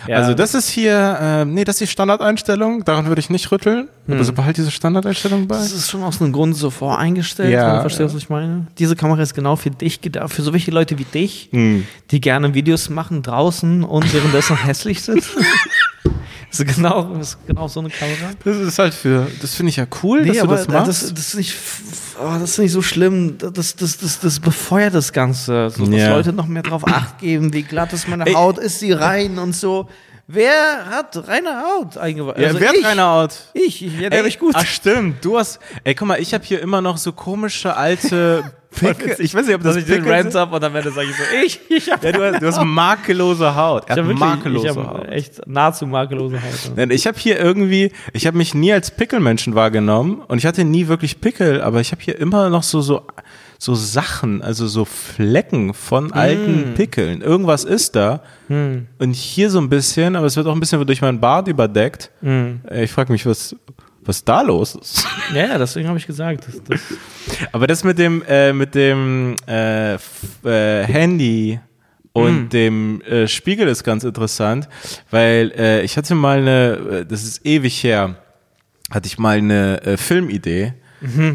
Ja. 0.06 0.16
Also 0.16 0.34
das 0.34 0.54
ist 0.54 0.68
hier, 0.68 1.18
ähm, 1.20 1.54
nee, 1.54 1.64
das 1.64 1.76
ist 1.76 1.80
die 1.80 1.86
Standardeinstellung, 1.92 2.84
daran 2.84 3.06
würde 3.06 3.20
ich 3.20 3.30
nicht 3.30 3.50
rütteln. 3.52 3.88
Aber 4.08 4.24
so 4.24 4.32
behalt 4.32 4.56
diese 4.56 4.70
Standardeinstellung 4.72 5.46
bei. 5.46 5.54
Das 5.56 5.70
ist 5.72 5.88
schon 5.88 6.02
aus 6.02 6.20
einem 6.20 6.32
Grund 6.32 6.56
so 6.56 6.70
voreingestellt, 6.70 7.52
Ja, 7.52 7.68
wenn 7.68 7.74
du 7.76 7.80
verstehst, 7.82 8.14
was 8.14 8.22
ich 8.22 8.28
meine. 8.28 8.66
Diese 8.78 8.96
Kamera 8.96 9.22
ist 9.22 9.34
genau 9.34 9.54
für 9.54 9.70
dich 9.70 10.00
gedacht, 10.00 10.32
für 10.32 10.42
so 10.42 10.52
welche 10.52 10.72
Leute 10.72 10.98
wie 10.98 11.04
dich, 11.04 11.48
Hm. 11.52 11.86
die 12.10 12.20
gerne 12.20 12.52
Videos 12.54 12.90
machen 12.90 13.22
draußen 13.22 13.84
und 13.84 14.12
währenddessen 14.12 14.56
hässlich 14.64 15.02
sind. 15.02 15.22
Das 16.58 16.58
ist 16.60 16.74
genau, 16.76 17.14
das 17.14 17.28
ist 17.28 17.46
genau 17.46 17.68
so 17.68 17.78
eine 17.78 17.90
Kamera. 17.90 18.32
Das 18.44 18.56
ist 18.56 18.78
halt 18.80 18.92
für, 18.92 19.28
das 19.40 19.54
finde 19.54 19.70
ich 19.70 19.76
ja 19.76 19.86
cool, 20.02 20.24
dass 20.24 20.36
du 20.38 20.46
das 20.48 20.66
machst. 20.68 20.88
das, 20.88 21.14
das, 21.14 21.28
ist 21.28 21.34
nicht, 21.36 21.56
oh, 22.20 22.38
das 22.40 22.50
ist 22.50 22.58
nicht 22.58 22.72
so 22.72 22.82
schlimm. 22.82 23.38
Das, 23.38 23.76
das, 23.76 23.98
das, 23.98 24.18
das 24.18 24.40
befeuert 24.40 24.92
das 24.94 25.12
Ganze. 25.12 25.70
So, 25.70 25.86
dass 25.86 25.94
Ja. 25.94 26.10
Leute 26.10 26.32
noch 26.32 26.46
mehr 26.48 26.62
drauf 26.64 26.86
acht 26.88 27.18
geben, 27.18 27.52
wie 27.52 27.62
glatt 27.62 27.92
ist 27.92 28.08
meine 28.08 28.26
Ey. 28.26 28.32
Haut, 28.34 28.58
ist 28.58 28.80
sie 28.80 28.90
rein 28.92 29.38
und 29.38 29.54
so. 29.54 29.88
Wer 30.32 30.86
hat 30.88 31.26
reine 31.26 31.60
Haut 31.60 31.96
eingebaut? 31.98 32.38
ja, 32.38 32.54
wer 32.58 32.68
hat 32.68 32.76
ich, 32.76 32.82
keine 32.82 33.02
Haut? 33.02 33.34
Ich, 33.52 33.84
ich 33.84 33.98
werde 33.98 34.14
Ey, 34.16 34.22
richtig 34.22 34.38
gut. 34.40 34.54
Ach 34.56 34.64
stimmt, 34.64 35.24
du 35.24 35.36
hast, 35.36 35.58
ey, 35.82 35.92
guck 35.94 36.06
mal, 36.06 36.20
ich 36.20 36.32
habe 36.34 36.44
hier 36.44 36.60
immer 36.60 36.80
noch 36.80 36.98
so 36.98 37.10
komische 37.12 37.76
alte 37.76 38.44
Pickel. 38.70 39.16
Ich 39.18 39.34
weiß 39.34 39.46
nicht, 39.46 39.56
ob 39.56 39.64
das 39.64 39.74
ich 39.74 39.86
den 39.86 40.08
Rant 40.08 40.32
habe 40.36 40.54
und 40.54 40.62
am 40.62 40.76
Ende 40.76 40.92
sage 40.92 41.08
ich 41.10 41.16
so, 41.16 41.22
ich, 41.44 41.60
ich 41.84 41.90
habe 41.90 42.06
Ja, 42.06 42.12
du 42.12 42.22
hast, 42.32 42.40
du 42.42 42.46
hast 42.46 42.64
makellose 42.64 43.56
Haut. 43.56 43.82
Er 43.88 43.96
ich 43.96 43.98
hab 43.98 43.98
hat 43.98 44.06
wirklich, 44.06 44.20
makellose 44.20 44.66
ich 44.68 44.76
hab 44.76 44.86
Haut. 44.86 45.08
echt 45.08 45.46
nahezu 45.48 45.86
makellose 45.88 46.36
Haut. 46.40 46.76
Denn 46.76 46.92
ich 46.92 47.08
habe 47.08 47.18
hier 47.18 47.40
irgendwie, 47.40 47.90
ich 48.12 48.28
habe 48.28 48.36
mich 48.38 48.54
nie 48.54 48.72
als 48.72 48.92
Pickelmenschen 48.92 49.56
wahrgenommen 49.56 50.22
und 50.28 50.38
ich 50.38 50.46
hatte 50.46 50.62
nie 50.62 50.86
wirklich 50.86 51.20
Pickel, 51.20 51.60
aber 51.60 51.80
ich 51.80 51.90
habe 51.90 52.02
hier 52.02 52.16
immer 52.20 52.48
noch 52.50 52.62
so 52.62 52.80
so 52.80 53.02
so 53.62 53.74
Sachen, 53.74 54.40
also 54.40 54.66
so 54.66 54.86
Flecken 54.86 55.74
von 55.74 56.12
alten 56.14 56.72
Pickeln. 56.74 57.20
Irgendwas 57.20 57.64
ist 57.64 57.94
da 57.94 58.22
und 58.98 59.12
hier 59.12 59.50
so 59.50 59.60
ein 59.60 59.68
bisschen, 59.68 60.16
aber 60.16 60.26
es 60.26 60.34
wird 60.36 60.46
auch 60.46 60.54
ein 60.54 60.60
bisschen 60.60 60.84
durch 60.86 61.02
meinen 61.02 61.20
Bart 61.20 61.46
überdeckt. 61.46 62.10
Äh, 62.24 62.84
Ich 62.84 62.90
frage 62.90 63.12
mich, 63.12 63.26
was 63.26 63.54
was 64.02 64.24
da 64.24 64.40
los 64.40 64.74
ist. 64.76 65.04
Ja, 65.34 65.46
ja, 65.48 65.58
deswegen 65.58 65.86
habe 65.88 65.98
ich 65.98 66.06
gesagt. 66.06 66.46
Das, 66.48 66.62
das, 66.64 66.80
Aber 67.52 67.66
das 67.66 67.84
mit 67.84 67.98
dem 67.98 68.22
äh, 68.26 68.54
mit 68.54 68.74
dem 68.74 69.36
äh, 69.46 69.94
äh, 69.94 69.98
Handy 70.84 71.60
und 72.14 72.48
dem 72.54 73.02
äh, 73.02 73.28
Spiegel 73.28 73.68
ist 73.68 73.84
ganz 73.84 74.02
interessant, 74.04 74.68
weil 75.10 75.52
äh, 75.54 75.82
ich 75.82 75.98
hatte 75.98 76.14
mal 76.14 76.38
eine, 76.38 76.78
äh, 77.02 77.04
das 77.06 77.24
ist 77.24 77.44
ewig 77.44 77.84
her, 77.84 78.16
hatte 78.90 79.06
ich 79.06 79.18
mal 79.18 79.36
eine 79.36 79.82
äh, 79.82 79.96
Filmidee. 79.98 80.72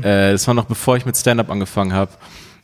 Äh, 0.03 0.32
das 0.32 0.47
war 0.47 0.53
noch 0.53 0.66
bevor 0.66 0.97
ich 0.97 1.05
mit 1.05 1.18
Stand-up 1.18 1.49
angefangen 1.49 1.93
habe 1.93 2.11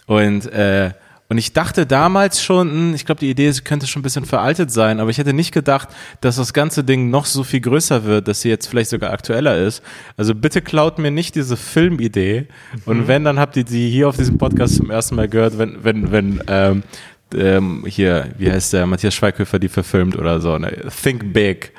und 0.06 0.46
äh, 0.52 0.92
und 1.32 1.38
ich 1.38 1.54
dachte 1.54 1.86
damals 1.86 2.44
schon, 2.44 2.70
hm, 2.70 2.94
ich 2.94 3.06
glaube, 3.06 3.20
die 3.20 3.30
Idee 3.30 3.50
könnte 3.64 3.88
schon 3.88 4.02
ein 4.02 4.04
bisschen 4.04 4.26
veraltet 4.26 4.70
sein, 4.70 5.00
aber 5.00 5.12
ich 5.12 5.18
hätte 5.18 5.32
nicht 5.32 5.54
gedacht, 5.54 5.88
dass 6.20 6.36
das 6.36 6.52
ganze 6.52 6.84
Ding 6.84 7.10
noch 7.10 7.26
so 7.26 7.46
viel 7.46 7.62
größer 7.62 8.04
wird, 8.04 8.28
dass 8.28 8.42
sie 8.42 8.50
jetzt 8.50 8.68
vielleicht 8.68 8.90
sogar 8.90 9.14
aktueller 9.14 9.58
ist. 9.58 9.82
Also 10.18 10.36
bitte 10.36 10.62
klaut 10.62 11.00
mir 11.00 11.10
nicht 11.10 11.36
diese 11.36 11.56
Filmidee. 11.56 12.48
Und 12.86 13.08
wenn, 13.08 13.24
dann 13.24 13.40
habt 13.40 13.56
ihr 13.56 13.64
die 13.64 13.90
hier 13.90 14.10
auf 14.10 14.18
diesem 14.18 14.38
Podcast 14.38 14.76
zum 14.76 14.92
ersten 14.92 15.16
Mal 15.16 15.30
gehört, 15.30 15.58
wenn, 15.58 15.82
wenn, 15.86 16.12
wenn, 16.12 16.44
ähm, 16.48 16.84
ähm, 17.34 17.86
hier, 17.88 18.28
wie 18.38 18.52
heißt 18.52 18.74
der, 18.74 18.86
Matthias 18.86 19.14
Schweighöfer 19.14 19.58
die 19.58 19.70
verfilmt 19.70 20.18
oder 20.18 20.42
so, 20.42 20.58
ne? 20.58 20.82
Think 21.02 21.32
Big. 21.32 21.72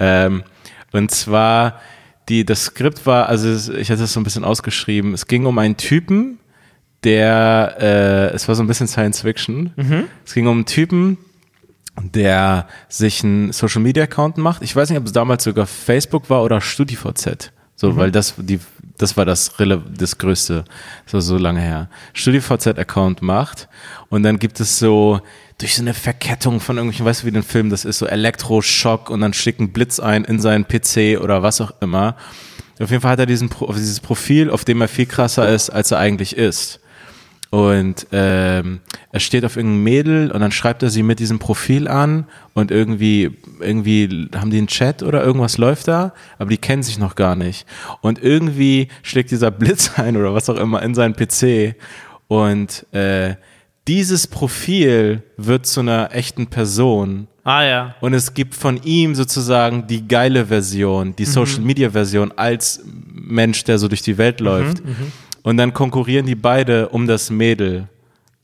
Ähm, 0.00 0.42
und 0.90 1.12
zwar, 1.12 1.80
die, 2.28 2.44
das 2.44 2.64
Skript 2.64 3.06
war, 3.06 3.28
also 3.28 3.72
ich 3.72 3.90
hatte 3.90 4.04
es 4.04 4.12
so 4.12 4.20
ein 4.20 4.24
bisschen 4.24 4.44
ausgeschrieben, 4.44 5.14
es 5.14 5.26
ging 5.26 5.46
um 5.46 5.58
einen 5.58 5.76
Typen, 5.76 6.38
der, 7.04 7.76
äh, 7.80 8.34
es 8.34 8.48
war 8.48 8.54
so 8.54 8.62
ein 8.62 8.66
bisschen 8.66 8.88
Science 8.88 9.20
Fiction. 9.22 9.72
Es 10.24 10.34
ging 10.34 10.46
um 10.46 10.58
einen 10.58 10.66
Typen, 10.66 11.16
der 12.02 12.66
sich 12.88 13.22
einen 13.22 13.52
Social 13.52 13.82
Media 13.82 14.04
Account 14.04 14.36
macht. 14.36 14.62
Ich 14.62 14.74
weiß 14.74 14.90
nicht, 14.90 14.98
ob 14.98 15.06
es 15.06 15.12
damals 15.12 15.44
sogar 15.44 15.66
Facebook 15.66 16.28
war 16.28 16.42
oder 16.42 16.60
StudiVZ. 16.60 17.52
So, 17.76 17.96
weil 17.96 18.10
das, 18.10 18.34
die, 18.36 18.58
das 18.96 19.16
war 19.16 19.24
das, 19.24 19.60
Rele 19.60 19.80
das 19.96 20.18
Größte. 20.18 20.64
Das 21.04 21.14
war 21.14 21.20
so 21.20 21.38
lange 21.38 21.60
her. 21.60 21.88
StudiVZ 22.14 22.78
Account 22.78 23.22
macht. 23.22 23.68
Und 24.08 24.24
dann 24.24 24.40
gibt 24.40 24.58
es 24.58 24.80
so, 24.80 25.20
durch 25.58 25.74
so 25.74 25.82
eine 25.82 25.94
Verkettung 25.94 26.60
von 26.60 26.76
irgendwelchen, 26.76 27.04
weißt 27.04 27.22
du, 27.22 27.26
wie 27.26 27.32
den 27.32 27.42
Film 27.42 27.68
das 27.68 27.84
ist, 27.84 27.98
so 27.98 28.06
Elektroschock 28.06 29.10
und 29.10 29.20
dann 29.20 29.34
schickt 29.34 29.60
ein 29.60 29.72
Blitz 29.72 29.98
ein 29.98 30.24
in 30.24 30.40
seinen 30.40 30.66
PC 30.66 31.20
oder 31.20 31.42
was 31.42 31.60
auch 31.60 31.72
immer. 31.80 32.16
Auf 32.80 32.90
jeden 32.90 33.02
Fall 33.02 33.12
hat 33.12 33.18
er 33.18 33.26
diesen, 33.26 33.50
dieses 33.76 33.98
Profil, 33.98 34.50
auf 34.50 34.64
dem 34.64 34.80
er 34.80 34.88
viel 34.88 35.06
krasser 35.06 35.52
ist, 35.52 35.70
als 35.70 35.90
er 35.90 35.98
eigentlich 35.98 36.36
ist. 36.36 36.80
Und 37.50 38.06
ähm, 38.12 38.80
er 39.10 39.20
steht 39.20 39.44
auf 39.44 39.56
irgendeinem 39.56 39.82
Mädel 39.82 40.30
und 40.30 40.40
dann 40.40 40.52
schreibt 40.52 40.82
er 40.82 40.90
sie 40.90 41.02
mit 41.02 41.18
diesem 41.18 41.38
Profil 41.38 41.88
an 41.88 42.26
und 42.52 42.70
irgendwie, 42.70 43.30
irgendwie 43.58 44.28
haben 44.36 44.50
die 44.50 44.58
einen 44.58 44.66
Chat 44.66 45.02
oder 45.02 45.24
irgendwas 45.24 45.56
läuft 45.56 45.88
da, 45.88 46.12
aber 46.38 46.50
die 46.50 46.58
kennen 46.58 46.82
sich 46.82 46.98
noch 46.98 47.14
gar 47.14 47.36
nicht. 47.36 47.66
Und 48.02 48.22
irgendwie 48.22 48.88
schlägt 49.02 49.30
dieser 49.30 49.50
Blitz 49.50 49.92
ein 49.96 50.16
oder 50.16 50.34
was 50.34 50.50
auch 50.50 50.58
immer 50.58 50.82
in 50.82 50.94
seinen 50.94 51.16
PC 51.16 51.74
und 52.28 52.86
äh, 52.92 53.36
dieses 53.88 54.26
Profil 54.26 55.22
wird 55.38 55.66
zu 55.66 55.80
einer 55.80 56.10
echten 56.12 56.46
Person 56.46 57.26
ah 57.42 57.64
ja. 57.64 57.94
und 58.00 58.12
es 58.12 58.34
gibt 58.34 58.54
von 58.54 58.80
ihm 58.82 59.14
sozusagen 59.14 59.86
die 59.86 60.06
geile 60.06 60.46
Version, 60.46 61.16
die 61.16 61.24
Social 61.24 61.60
Media 61.60 61.90
Version 61.90 62.30
als 62.36 62.84
Mensch, 63.10 63.64
der 63.64 63.78
so 63.78 63.88
durch 63.88 64.02
die 64.02 64.18
Welt 64.18 64.40
läuft. 64.40 64.82
Und 65.42 65.56
dann 65.56 65.72
konkurrieren 65.72 66.26
die 66.26 66.34
beide 66.34 66.90
um 66.90 67.06
das 67.06 67.30
Mädel. 67.30 67.88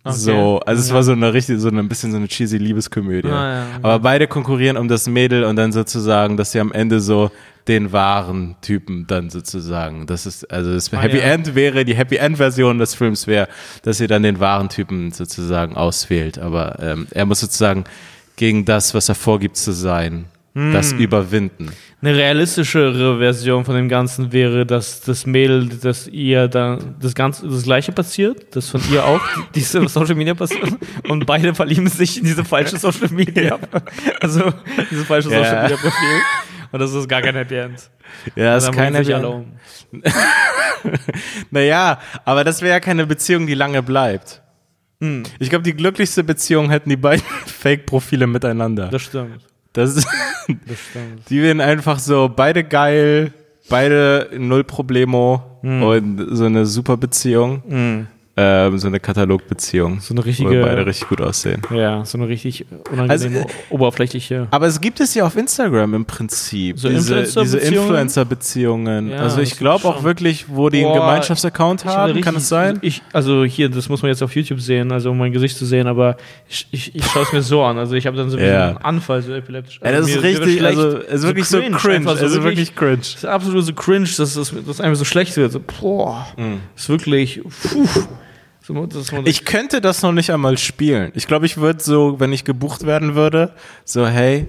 So, 0.07 0.61
also 0.67 0.83
es 0.83 0.93
war 0.93 1.03
so 1.03 1.13
eine 1.13 1.33
richtig, 1.33 1.59
so 1.61 1.69
ein 1.69 1.89
bisschen 1.89 2.11
so 2.11 2.19
eine 2.19 2.29
cheesy 2.29 2.59
Liebeskomödie. 2.59 3.29
Ah, 3.29 3.53
ja, 3.55 3.63
okay. 3.63 3.79
Aber 3.83 3.99
beide 4.01 4.27
konkurrieren 4.27 4.77
um 4.77 4.87
das 4.87 5.07
Mädel 5.09 5.45
und 5.45 5.57
dann 5.57 5.73
sozusagen, 5.73 6.37
dass 6.37 6.53
sie 6.53 6.61
am 6.61 6.73
Ende 6.73 7.01
so 7.01 7.31
den 7.69 7.93
wahren 7.93 8.57
Typen 8.61 9.07
dann 9.07 9.31
sozusagen. 9.31 10.07
Das 10.07 10.27
ist, 10.27 10.51
also 10.53 10.75
das 10.75 10.93
Happy 10.93 11.17
ja. 11.17 11.25
End 11.25 11.55
wäre, 11.55 11.87
die 11.87 11.95
Happy 11.95 12.17
End 12.17 12.37
Version 12.37 12.79
des 12.79 12.95
Films 12.95 13.27
wäre, 13.27 13.49
dass 13.83 13.97
sie 13.97 14.07
dann 14.07 14.23
den 14.23 14.41
wahren 14.41 14.69
Typen 14.69 15.11
sozusagen 15.11 15.75
auswählt. 15.75 16.39
Aber 16.39 16.79
ähm, 16.81 17.07
er 17.11 17.25
muss 17.25 17.41
sozusagen 17.41 17.85
gegen 18.37 18.67
das, 18.67 18.93
was 18.93 19.09
er 19.09 19.15
vorgibt 19.15 19.57
zu 19.57 19.73
sein, 19.73 20.27
das 20.55 20.93
Hm. 20.93 20.99
überwinden. 21.01 21.73
Eine 22.01 22.17
realistischere 22.17 23.19
Version 23.19 23.65
von 23.65 23.75
dem 23.75 23.89
Ganzen 23.89 24.33
wäre, 24.33 24.65
dass 24.65 25.01
das 25.01 25.27
Mädel, 25.27 25.69
dass 25.69 26.07
ihr 26.07 26.47
dann 26.49 26.95
das 27.01 27.15
Ganze 27.15 27.49
das 27.49 27.65
gleiche 27.65 27.91
passiert, 27.93 28.55
das 28.55 28.69
von 28.69 28.81
ihr 28.93 29.05
auch 29.05 29.21
diese 29.55 29.89
Social 29.89 30.15
Media 30.15 30.35
passiert 30.35 30.69
und 31.09 31.27
beide 31.27 31.55
verlieben 31.55 31.89
sich 31.89 32.19
in 32.19 32.25
diese 32.25 32.45
falsche 32.45 32.77
Social 32.77 33.09
Media. 33.11 33.59
Also 34.21 34.53
diese 34.91 35.05
falsche 35.05 35.31
Ja. 35.31 35.43
Social 35.45 35.63
Media 35.63 35.77
Profil. 35.77 36.21
Und 36.71 36.81
das 36.81 36.93
ist 36.93 37.09
gar 37.09 37.23
kein 37.23 37.35
Happy 37.35 37.55
End. 37.57 37.91
Ja, 38.37 38.55
das 38.55 38.69
ist 38.69 38.75
sich 39.07 39.15
alle 39.15 39.29
um. 39.29 39.53
Naja, 41.51 42.01
aber 42.25 42.45
das 42.45 42.63
wäre 42.63 42.75
ja 42.75 42.81
keine 42.81 43.07
Beziehung, 43.07 43.47
die 43.47 43.55
lange 43.55 43.83
bleibt. 43.83 44.43
Hm. 45.01 45.23
Ich 45.39 45.51
glaube, 45.51 45.63
die 45.63 45.75
glücklichste 45.75 46.23
Beziehung 46.25 46.71
hätten 46.71 46.91
die 46.91 46.97
beiden 46.97 47.25
Fake-Profile 47.47 48.27
miteinander. 48.27 48.89
Das 48.89 49.03
stimmt. 49.03 49.41
Das 49.75 49.95
ist, 49.97 50.09
Das 50.49 50.79
die 51.29 51.43
werden 51.43 51.61
einfach 51.61 51.99
so 51.99 52.31
beide 52.35 52.65
geil, 52.65 53.33
beide 53.69 54.31
null 54.39 54.65
Problemo 54.65 55.43
Hm. 55.63 55.83
und 55.83 56.27
so 56.37 56.45
eine 56.45 56.67
super 56.67 56.99
Beziehung, 56.99 58.07
ähm, 58.37 58.79
so 58.79 58.89
eine 58.89 58.99
Katalogbeziehung, 58.99 60.01
So 60.01 60.13
eine 60.13 60.21
wo 60.23 60.25
richtige, 60.25 60.61
beide 60.63 60.85
richtig 60.85 61.09
gut 61.09 61.21
aussehen. 61.21 61.63
ja, 61.73 62.05
so 62.05 62.19
eine 62.19 62.27
richtig 62.27 62.67
unangenehme, 62.91 63.11
Also, 63.11 63.29
äh, 63.29 63.45
oberflächliche. 63.71 64.49
Aber 64.51 64.67
es 64.67 64.81
gibt 64.81 64.99
es 65.01 65.15
ja 65.15 65.25
auf 65.25 65.37
Instagram 65.37 65.95
im 65.95 66.05
Prinzip, 66.05 66.79
So 66.81 66.89
diese, 66.89 67.21
Influencer-Beziehungen? 67.21 67.83
Influencer-Beziehungen. 67.83 69.11
Ja, 69.11 69.17
also 69.19 69.41
ich 69.41 69.51
das 69.51 69.59
glaube 69.59 69.87
auch 69.87 70.03
wirklich, 70.03 70.47
wo 70.49 70.69
die 70.69 70.85
einen 70.85 70.95
Gemeinschaftsaccount 70.95 71.85
haben, 71.85 72.07
richtig- 72.13 72.25
kann 72.25 72.37
es 72.37 72.49
sein? 72.49 72.79
Ich, 72.83 73.03
also 73.13 73.45
hier, 73.45 73.69
das 73.69 73.89
muss 73.89 74.03
man 74.03 74.09
jetzt 74.11 74.23
auf 74.23 74.35
YouTube 74.35 74.61
sehen, 74.61 74.91
also 74.91 75.11
um 75.13 75.19
mein 75.19 75.33
Gesicht 75.33 75.57
zu 75.57 75.65
sehen, 75.65 75.87
aber 75.87 76.17
ich, 76.49 76.67
ich, 76.73 76.95
ich 76.95 77.05
schaue 77.07 77.23
es 77.23 77.33
mir 77.33 77.43
so 77.43 77.63
an. 77.63 77.79
Also 77.79 77.95
ich 77.95 78.07
habe 78.07 78.17
dann 78.17 78.31
so 78.31 78.39
Ja. 78.39 78.71
einen 78.71 78.79
Anfall, 78.79 79.23
so 79.23 79.33
epileptisch. 79.33 79.79
Ja, 79.83 79.91
Also 79.91 80.01
das 80.01 80.09
ist 80.11 80.17
mir- 80.17 80.23
mir 80.23 80.29
wird 80.33 80.41
richtig, 80.43 80.59
schlecht. 80.59 80.79
also 80.79 80.99
es 80.99 81.15
ist 81.21 81.23
wirklich 81.27 81.47
so 81.47 81.59
cringe, 81.61 81.97
einfach 81.99 82.21
also 82.21 82.43
wirklich 82.43 82.75
cringe. 82.75 82.97
Das 82.99 83.15
ist 83.15 83.25
absolut 83.27 83.65
so 83.65 83.73
cringe, 83.75 84.09
dass 84.17 84.35
es 84.37 84.53
dass 84.67 84.81
einfach 84.81 84.99
so 84.99 85.05
schlecht 85.05 85.37
wird. 85.37 85.53
So, 85.53 85.61
boah, 85.81 86.27
ist 86.77 86.89
wirklich, 86.89 87.41
puh. 87.45 87.87
Ich 89.29 89.45
könnte 89.45 89.81
das 89.81 90.03
noch 90.03 90.13
nicht 90.13 90.31
einmal 90.31 90.57
spielen. 90.59 91.13
Ich 91.15 91.27
glaube, 91.27 91.47
ich 91.47 91.57
würde 91.59 91.83
so, 91.83 92.19
wenn 92.21 92.33
ich 92.33 92.45
gebucht 92.45 92.87
werden 92.87 93.15
würde, 93.15 93.53
so, 93.85 94.07
hey, 94.07 94.47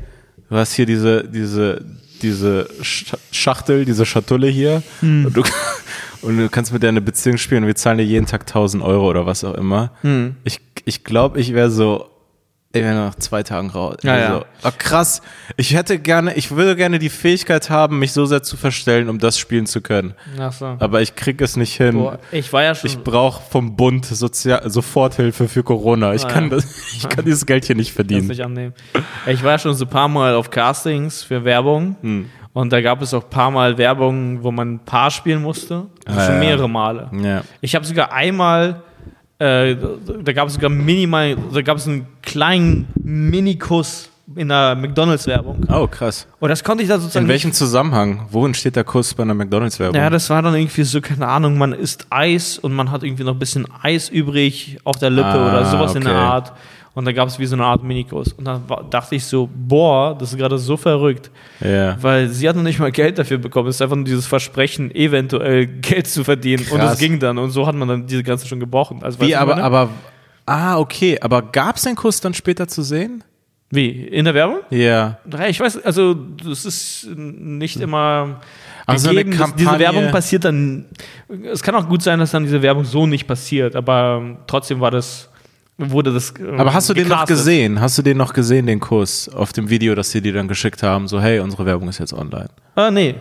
du 0.50 0.56
hast 0.56 0.74
hier 0.74 0.86
diese, 0.86 1.24
diese, 1.28 1.84
diese 2.22 2.70
Sch- 2.82 3.18
Schachtel, 3.32 3.84
diese 3.86 4.06
Schatulle 4.06 4.48
hier 4.48 4.82
Hm. 5.02 5.26
und, 5.26 5.36
du, 5.38 5.44
und 6.22 6.38
du 6.38 6.50
kannst 6.50 6.72
mit 6.72 6.82
der 6.82 6.90
eine 6.90 7.02
Beziehung 7.02 7.38
spielen 7.38 7.64
und 7.64 7.68
wir 7.68 7.76
zahlen 7.76 7.98
dir 7.98 8.06
jeden 8.06 8.26
Tag 8.26 8.42
1000 8.42 8.82
Euro 8.84 9.10
oder 9.10 9.26
was 9.26 9.44
auch 9.44 9.56
immer. 9.56 9.92
Hm. 10.02 10.36
Ich, 10.46 10.60
ich 10.86 11.04
glaube, 11.04 11.40
ich 11.40 11.54
wäre 11.54 11.70
so, 11.70 12.06
ich 12.80 12.84
wäre 12.84 12.96
nach 12.96 13.16
zwei 13.16 13.44
Tagen 13.44 13.70
raus. 13.70 13.98
Ja, 14.04 14.14
Also, 14.14 14.34
ja. 14.40 14.46
ah, 14.64 14.72
krass. 14.72 15.22
Ich 15.58 15.74
hätte 15.74 16.00
gerne, 16.00 16.34
ich 16.36 16.52
würde 16.52 16.76
gerne 16.76 17.00
die 17.00 17.10
Fähigkeit 17.10 17.70
haben, 17.70 18.00
mich 18.00 18.12
so 18.14 18.26
sehr 18.26 18.44
zu 18.44 18.58
verstellen, 18.58 19.10
um 19.10 19.20
das 19.20 19.38
spielen 19.40 19.66
zu 19.66 19.82
können. 19.82 20.14
Ach 20.40 20.52
so. 20.54 20.66
Aber 20.80 21.02
ich 21.02 21.16
krieg 21.16 21.42
es 21.42 21.56
nicht 21.58 21.76
hin. 21.76 21.96
Boah, 21.96 22.20
ich 22.32 22.52
war 22.54 22.64
ja 22.64 22.76
schon. 22.76 22.90
Ich 22.90 23.00
brauche 23.00 23.42
vom 23.50 23.76
Bund 23.76 24.06
Sozial 24.06 24.70
Soforthilfe 24.70 25.48
für 25.48 25.64
Corona. 25.64 26.14
Ich 26.14 26.26
Ah, 26.26 26.30
kann 26.30 26.44
ja. 26.46 26.50
das, 26.52 26.66
ich 26.96 27.08
kann 27.10 27.26
dieses 27.26 27.46
Geld 27.46 27.66
hier 27.66 27.76
nicht 27.76 27.94
verdienen. 27.94 28.28
nicht 28.28 28.44
annehmen. 28.44 28.74
Ich 29.28 29.44
war 29.44 29.52
ja 29.54 29.60
schon 29.60 29.74
so 29.76 29.86
ein 29.86 29.90
paar 29.90 30.08
Mal 30.08 30.36
auf 30.36 30.50
Castings 30.50 31.24
für 31.24 31.44
Werbung 31.46 31.96
Hm. 32.02 32.30
und 32.54 32.72
da 32.74 32.82
gab 32.82 33.02
es 33.02 33.14
auch 33.14 33.24
ein 33.24 33.30
paar 33.30 33.52
Mal 33.52 33.78
Werbung, 33.78 34.44
wo 34.44 34.52
man 34.52 34.76
ein 34.76 34.80
Paar 34.86 35.12
spielen 35.12 35.42
musste. 35.42 35.86
Also 36.06 36.20
Ah, 36.20 36.26
schon 36.28 36.40
mehrere 36.40 36.70
Male. 36.70 37.10
Ich 37.62 37.76
habe 37.76 37.86
sogar 37.86 38.12
einmal, 38.14 38.82
äh, 39.40 39.76
da 40.24 40.34
gab 40.34 40.48
es 40.48 40.56
sogar 40.56 40.70
minimal, 40.70 41.36
da 41.54 41.62
gab 41.62 41.78
es 41.78 41.88
einen 41.88 42.08
kleinen 42.22 42.88
Minikuss 43.04 44.10
in 44.36 44.50
der 44.50 44.76
McDonalds-Werbung. 44.76 45.68
Oh, 45.72 45.88
krass. 45.88 46.28
Und 46.40 46.50
das 46.50 46.64
konnte 46.64 46.82
ich 46.84 46.90
da 46.90 46.98
sozusagen 46.98 47.26
In 47.26 47.30
welchem 47.30 47.54
Zusammenhang? 47.54 48.26
Worin 48.32 48.54
steht 48.56 48.76
der 48.76 48.84
Kuss 48.84 49.14
bei 49.14 49.24
einer 49.24 49.36
McDonalds-Werbung? 49.36 49.96
Ja, 49.96 50.10
das 50.10 50.30
war 50.30 50.42
dann 50.42 50.56
irgendwie 50.56 50.84
so, 50.84 51.00
keine 51.00 51.28
Ahnung, 51.28 51.58
man 51.58 51.74
isst 51.74 52.08
Eis 52.10 52.58
und 52.58 52.74
man 52.74 52.90
hat 52.92 53.04
irgendwie 53.04 53.24
noch 53.24 53.34
ein 53.34 53.40
bisschen 53.40 53.68
Eis 53.84 54.10
übrig 54.10 54.80
auf 54.84 54.98
der 54.98 55.12
Lippe 55.12 55.28
Ah, 55.28 55.50
oder 55.50 55.66
sowas 55.66 55.94
in 55.96 56.04
der 56.04 56.14
okay. 56.14 56.22
Art. 56.22 56.54
Und 56.96 57.06
da 57.06 57.12
gab 57.12 57.28
es 57.28 57.38
wie 57.38 57.46
so 57.46 57.56
eine 57.56 57.66
Art 57.66 57.84
Minikurs. 57.84 58.32
Und 58.34 58.46
dann 58.46 58.68
war, 58.68 58.84
dachte 58.90 59.16
ich 59.16 59.26
so, 59.26 59.48
boah, 59.54 60.18
das 60.18 60.32
ist 60.32 60.38
gerade 60.38 60.58
so 60.58 60.78
verrückt. 60.78 61.30
ja. 61.60 62.02
Weil 62.02 62.30
sie 62.30 62.48
hat 62.50 62.56
noch 62.56 62.64
nicht 62.64 62.80
mal 62.80 62.92
Geld 62.92 63.20
dafür 63.20 63.38
bekommen. 63.38 63.68
Es 63.70 63.76
ist 63.76 63.82
einfach 63.82 63.98
nur 63.98 64.06
dieses 64.06 64.26
Versprechen, 64.26 64.96
eventuell 64.96 65.68
Geld 65.68 66.08
zu 66.08 66.24
verdienen. 66.24 66.64
Und 66.72 66.80
Krass. 66.80 66.92
das 66.92 67.00
ging 67.00 67.20
dann. 67.20 67.38
Und 67.38 67.52
so 67.52 67.68
hat 67.68 67.76
man 67.76 67.88
dann 67.88 68.08
diese 68.08 68.24
ganze 68.24 68.48
schon 68.48 68.60
gebrochen. 68.62 69.00
Also, 69.04 69.20
Wie, 69.20 69.36
aber, 69.36 69.58
aber, 69.58 69.90
ah, 70.46 70.78
okay. 70.80 71.20
Aber 71.20 71.42
gab 71.42 71.76
es 71.76 71.84
den 71.84 71.96
Kuss 71.96 72.22
dann 72.22 72.34
später 72.34 72.68
zu 72.68 72.82
sehen? 72.82 73.24
Wie? 73.72 73.90
In 73.90 74.26
der 74.26 74.34
Werbung? 74.34 74.60
Ja. 74.70 75.18
Ja, 75.30 75.48
Ich 75.48 75.60
weiß, 75.60 75.84
also 75.84 76.14
das 76.14 76.64
ist 76.66 77.10
nicht 77.16 77.78
immer 77.82 78.40
Also 78.86 79.10
gegeben. 79.10 79.38
dass 79.38 79.56
diese 79.56 79.80
Werbung 79.80 80.12
passiert 80.12 80.46
dann. 80.46 80.86
Es 81.52 81.62
kann 81.64 81.76
auch 81.76 81.90
gut 81.90 82.04
sein, 82.04 82.20
dass 82.20 82.32
dann 82.32 82.44
diese 82.44 82.62
Werbung 82.62 82.86
so 82.86 83.06
nicht 83.08 83.28
passiert, 83.28 83.76
aber 83.76 84.20
ähm, 84.22 84.38
trotzdem 84.48 84.80
war 84.80 84.92
das, 84.92 85.30
wurde 85.78 86.14
das. 86.14 86.34
ähm, 86.40 86.60
Aber 86.60 86.74
hast 86.74 86.90
du 86.90 86.94
den 86.94 87.08
noch 87.08 87.26
gesehen? 87.26 87.80
Hast 87.82 87.98
du 87.98 88.02
den 88.02 88.18
noch 88.18 88.34
gesehen, 88.34 88.66
den 88.68 88.80
Kuss, 88.80 89.30
auf 89.30 89.54
dem 89.54 89.70
Video, 89.70 89.96
das 89.96 90.12
sie 90.12 90.22
dir 90.22 90.34
dann 90.34 90.48
geschickt 90.48 90.84
haben? 90.84 91.08
So, 91.08 91.20
hey, 91.22 91.40
unsere 91.40 91.66
Werbung 91.66 91.90
ist 91.90 92.00
jetzt 92.00 92.14
online. 92.14 92.50
Ah, 92.76 92.92
nee. 92.92 93.16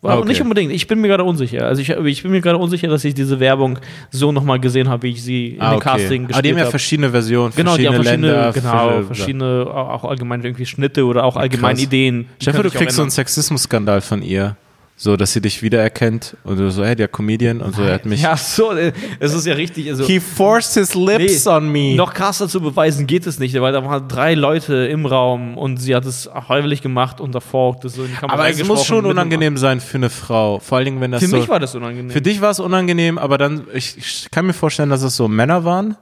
War 0.00 0.12
Ah, 0.14 0.18
okay. 0.18 0.28
nicht 0.28 0.40
unbedingt. 0.40 0.70
Ich 0.72 0.86
bin 0.86 1.00
mir 1.00 1.08
gerade 1.08 1.24
unsicher. 1.24 1.66
Also 1.66 1.82
ich, 1.82 1.90
ich 1.90 2.22
bin 2.22 2.30
mir 2.30 2.40
gerade 2.40 2.56
unsicher, 2.58 2.86
dass 2.86 3.04
ich 3.04 3.14
diese 3.14 3.40
Werbung 3.40 3.80
so 4.12 4.30
nochmal 4.30 4.60
gesehen 4.60 4.88
habe, 4.88 5.02
wie 5.02 5.10
ich 5.10 5.24
sie 5.24 5.54
in 5.54 5.60
Ah, 5.60 5.74
okay. 5.74 5.80
Casting 5.80 6.22
Aber 6.26 6.40
die 6.40 6.50
gespielt 6.50 6.52
haben 6.52 6.56
ja 6.58 6.62
habe. 6.62 6.70
verschiedene 6.70 7.10
Versionen, 7.10 7.52
Genau, 7.56 7.76
die 7.76 7.88
haben 7.88 7.94
verschiedene 7.96 8.28
verschiedene, 8.28 8.44
Länder. 8.44 8.52
genau, 8.52 9.02
verschiedene- 9.06 9.64
verschiedene, 9.64 9.74
auch 9.74 10.04
allgemein 10.04 10.44
irgendwie 10.44 10.66
Schnitte 10.66 11.04
oder 11.04 11.24
auch 11.24 11.34
allgemein 11.36 11.74
Krass. 11.74 11.82
Ideen. 11.84 12.26
Die 12.40 12.44
Stefan, 12.44 12.62
du 12.62 12.70
kriegst 12.70 12.94
so 12.94 13.02
einen. 13.02 13.10
Sexismus-Skandal 13.10 14.00
von 14.00 14.22
ihr. 14.22 14.54
So, 15.00 15.16
dass 15.16 15.32
sie 15.32 15.40
dich 15.40 15.62
wiedererkennt 15.62 16.36
und 16.42 16.58
du 16.58 16.72
so, 16.72 16.84
hey, 16.84 16.96
der 16.96 17.06
Comedian 17.06 17.60
und 17.60 17.72
so, 17.76 17.82
er 17.82 17.94
hat 17.94 18.04
mich. 18.04 18.20
Ja, 18.22 18.36
so, 18.36 18.72
es 19.20 19.32
ist 19.32 19.46
ja 19.46 19.54
richtig. 19.54 19.88
Also, 19.88 20.04
He 20.04 20.18
forced 20.18 20.74
his 20.74 20.92
lips 20.96 21.44
Nee, 21.46 21.50
on 21.52 21.70
me. 21.70 21.94
Noch 21.94 22.12
krasser 22.12 22.48
zu 22.48 22.60
beweisen 22.60 23.06
geht 23.06 23.24
es 23.24 23.38
nicht, 23.38 23.54
weil 23.60 23.72
da 23.72 23.84
waren 23.84 24.08
drei 24.08 24.34
Leute 24.34 24.74
im 24.88 25.06
Raum 25.06 25.56
und 25.56 25.76
sie 25.76 25.94
hat 25.94 26.04
es 26.04 26.28
freiwillig 26.46 26.82
gemacht 26.82 27.20
und 27.20 27.32
davor 27.32 27.78
das 27.80 27.94
so 27.94 28.02
in 28.02 28.08
die 28.10 28.14
Kamera 28.16 28.34
aber 28.34 28.48
es 28.50 28.64
muss 28.66 28.84
schon 28.84 29.06
unangenehm 29.06 29.56
sein 29.56 29.80
für 29.80 29.98
eine 29.98 30.10
Frau. 30.10 30.58
Vor 30.58 30.78
allen 30.78 30.86
Dingen, 30.86 31.00
wenn 31.00 31.12
das 31.12 31.22
Für 31.22 31.28
so. 31.28 31.36
mich 31.36 31.48
war 31.48 31.60
das 31.60 31.76
unangenehm. 31.76 32.10
für 32.10 32.20
dich 32.20 32.40
war 32.40 32.50
es 32.50 32.58
unangenehm, 32.58 33.18
aber 33.18 33.38
dann, 33.38 33.68
ich, 33.72 33.96
ich 33.96 34.26
kann 34.32 34.46
mir 34.46 34.52
vorstellen, 34.52 34.90
dass 34.90 35.02
es 35.02 35.14
so 35.14 35.28
Männer 35.28 35.62
waren, 35.64 35.96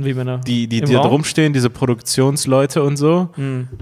Wie 0.00 0.14
Männer? 0.14 0.38
die, 0.46 0.68
die, 0.68 0.78
Im 0.78 0.86
die 0.86 0.92
da 0.92 1.00
rumstehen, 1.00 1.52
diese 1.52 1.70
Produktionsleute 1.70 2.82
und 2.82 2.96
so. 2.96 3.28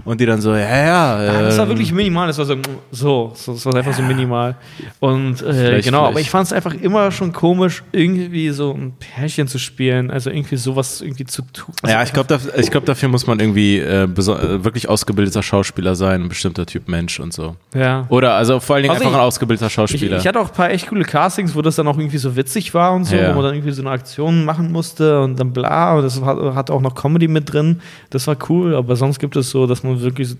Und 0.03 0.19
die 0.19 0.25
dann 0.25 0.41
so, 0.41 0.51
ja, 0.53 0.59
ja. 0.59 1.23
Ja, 1.23 1.41
das 1.43 1.57
war 1.57 1.65
ähm, 1.65 1.69
wirklich 1.69 1.91
minimal, 1.91 2.27
das 2.27 2.37
war 2.39 2.45
so, 2.45 2.55
so, 2.91 3.31
so 3.35 3.53
das 3.53 3.65
war 3.65 3.75
einfach 3.75 3.93
so 3.93 4.01
minimal. 4.01 4.55
Und 4.99 5.41
äh, 5.41 5.53
Vielleicht- 5.53 5.85
genau, 5.85 5.99
aber 5.99 6.07
vielleicht- 6.13 6.25
ich 6.25 6.29
fand 6.31 6.47
es 6.47 6.53
einfach 6.53 6.73
immer 6.73 7.11
schon 7.11 7.31
komisch, 7.33 7.83
irgendwie 7.91 8.49
so 8.49 8.73
ein 8.73 8.93
Pärchen 8.99 9.47
zu 9.47 9.59
spielen, 9.59 10.09
also 10.11 10.29
irgendwie 10.31 10.55
sowas 10.57 11.01
irgendwie 11.01 11.25
zu 11.25 11.43
tun. 11.53 11.73
Also 11.83 11.95
Ja, 11.95 12.03
ich 12.03 12.13
glaube, 12.13 12.39
ich 12.57 12.71
glaub, 12.71 12.85
dafür 12.85 13.09
muss 13.09 13.27
man 13.27 13.39
irgendwie 13.39 13.77
äh, 13.77 14.03
äh, 14.03 14.17
wirklich 14.63 14.89
ausgebildeter 14.89 15.43
Schauspieler 15.43 15.95
sein, 15.95 16.23
ein 16.23 16.29
bestimmter 16.29 16.65
Typ 16.65 16.87
Mensch 16.87 17.19
und 17.19 17.31
so. 17.33 17.55
ja. 17.75 18.05
Oder 18.09 18.33
also 18.33 18.59
vor 18.59 18.75
allen 18.75 18.83
Dingen 18.83 18.93
Also 18.95 19.03
einfach 19.05 19.17
ich- 19.17 19.21
ein 19.21 19.27
ausgebildeter 19.27 19.67
Ich, 19.67 19.73
Schauspieler. 19.73 20.17
ich 20.17 20.27
hatte 20.27 20.39
auch 20.39 20.47
ein 20.49 20.53
paar 20.55 20.71
echt 20.71 20.87
coole 20.87 21.03
Castings, 21.03 21.53
wo 21.55 21.61
das 21.61 21.75
dann 21.75 21.87
auch 21.87 21.97
irgendwie 21.97 22.17
so 22.17 22.35
witzig 22.35 22.73
war 22.73 22.93
und 22.93 23.05
so, 23.05 23.15
Ja. 23.15 23.29
wo 23.31 23.35
man 23.35 23.43
dann 23.45 23.53
irgendwie 23.55 23.71
so 23.71 23.81
eine 23.81 23.91
Aktion 23.91 24.45
machen 24.45 24.71
musste 24.71 25.21
und 25.21 25.39
dann 25.39 25.51
bla. 25.53 25.95
Und 25.95 26.06
das 26.07 26.21
hat, 26.21 26.37
hat 26.55 26.69
auch 26.69 26.81
noch 26.81 26.95
Comedy 26.95 27.27
mit 27.27 27.51
drin. 27.51 27.81
Das 28.09 28.27
war 28.27 28.37
cool, 28.49 28.75
aber 28.75 28.95
sonst 28.95 29.19
gibt 29.19 29.35
es 29.35 29.49
so, 29.49 29.67
dass 29.67 29.83
man 29.83 30.01
wirklich 30.01 30.35